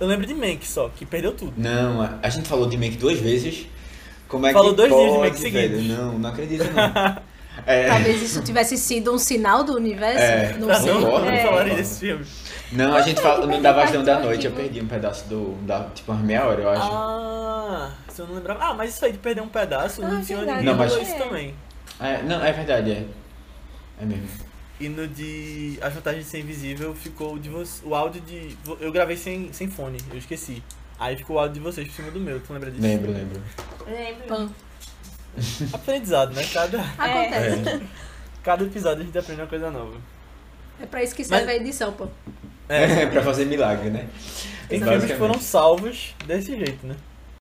Eu 0.00 0.08
lembro 0.08 0.26
de 0.26 0.34
Mank 0.34 0.66
só, 0.66 0.88
que 0.88 1.06
perdeu 1.06 1.32
tudo. 1.32 1.52
Não, 1.56 2.02
a, 2.20 2.28
gente 2.28 2.48
falou 2.48 2.68
de 2.68 2.76
Make 2.76 2.96
duas 2.96 3.20
vezes. 3.20 3.66
Como 4.26 4.44
é 4.44 4.52
Falou 4.52 4.70
que 4.72 4.76
dois 4.78 4.90
pode, 4.90 5.04
dias 5.04 5.14
de 5.14 5.50
velho? 5.50 5.68
seguidos. 5.68 5.86
Não, 5.96 6.18
não 6.18 6.30
acredito 6.30 6.64
não. 6.64 7.22
É, 7.64 7.88
Talvez 7.88 8.20
isso 8.22 8.42
tivesse 8.42 8.76
sido 8.76 9.12
um 9.14 9.18
sinal 9.18 9.64
do 9.64 9.74
universo, 9.74 10.18
É, 10.18 10.52
não 10.58 10.66
Pra 10.66 10.80
sei. 10.80 10.92
não, 10.92 11.00
não 11.00 11.28
É. 11.30 11.42
falarem 11.44 11.74
desse 11.76 12.00
filme. 12.00 12.24
não, 12.72 12.94
a 12.94 13.00
gente 13.02 13.20
fala, 13.20 13.46
no 13.46 13.62
da 13.62 13.72
Vastão 13.72 14.02
da 14.04 14.18
Noite, 14.20 14.46
eu 14.46 14.52
perdi 14.52 14.80
um 14.80 14.86
pedaço 14.86 15.26
do. 15.28 15.52
Da, 15.66 15.84
tipo, 15.94 16.12
umas 16.12 16.22
meia 16.24 16.44
hora, 16.44 16.60
eu 16.60 16.68
acho. 16.68 16.82
Ah, 16.92 17.92
se 18.08 18.20
eu 18.20 18.26
não 18.26 18.34
lembrava. 18.34 18.62
Ah, 18.64 18.74
mas 18.74 18.94
isso 18.94 19.04
aí 19.04 19.12
de 19.12 19.18
perder 19.18 19.40
um 19.40 19.48
pedaço, 19.48 20.02
Ah, 20.04 20.08
no 20.08 20.20
de 20.20 20.34
verdade. 20.34 20.64
Não, 20.64 20.74
mas- 20.76 20.92
isso 20.94 21.16
também. 21.16 21.54
É, 22.00 22.22
não, 22.22 22.44
é 22.44 22.52
verdade, 22.52 22.90
é. 22.92 23.04
É 24.00 24.04
mesmo. 24.04 24.28
E 24.78 24.88
no 24.90 25.08
de 25.08 25.78
As 25.80 25.94
Vantagens 25.94 26.24
de 26.26 26.30
Ser 26.30 26.40
Invisível 26.40 26.94
ficou 26.94 27.34
o 27.34 27.38
de 27.38 27.48
você, 27.48 27.80
o 27.84 27.94
áudio 27.94 28.20
de. 28.20 28.54
Eu 28.80 28.92
gravei 28.92 29.16
sem, 29.16 29.50
sem 29.52 29.68
fone, 29.68 29.96
eu 30.12 30.18
esqueci. 30.18 30.62
Aí 31.00 31.16
ficou 31.16 31.36
o 31.36 31.38
áudio 31.38 31.54
de 31.54 31.60
vocês 31.60 31.88
por 31.88 31.94
cima 31.94 32.10
do 32.10 32.20
meu, 32.20 32.38
tu 32.40 32.52
lembra 32.52 32.70
disso? 32.70 32.82
Lembro, 32.82 33.10
lembro. 33.12 33.40
Lembro. 33.86 34.50
Aprendizado, 35.72 36.34
né? 36.34 36.44
Cada, 36.52 36.80
Acontece. 36.98 37.82
cada 38.42 38.64
episódio 38.64 39.02
a 39.02 39.04
gente 39.06 39.18
aprende 39.18 39.40
uma 39.40 39.46
coisa 39.46 39.70
nova. 39.70 39.94
É 40.80 40.86
pra 40.86 41.02
isso 41.02 41.14
que 41.14 41.24
serve 41.24 41.46
Mas- 41.46 41.54
a 41.54 41.56
edição, 41.56 41.92
pô. 41.92 42.06
É, 42.68 43.06
pra 43.06 43.22
fazer 43.22 43.44
milagre, 43.44 43.90
né? 43.90 44.08
tem 44.68 44.82
filmes 44.82 45.12
foram 45.12 45.38
salvos 45.40 46.14
desse 46.26 46.56
jeito, 46.56 46.84
né? 46.86 46.96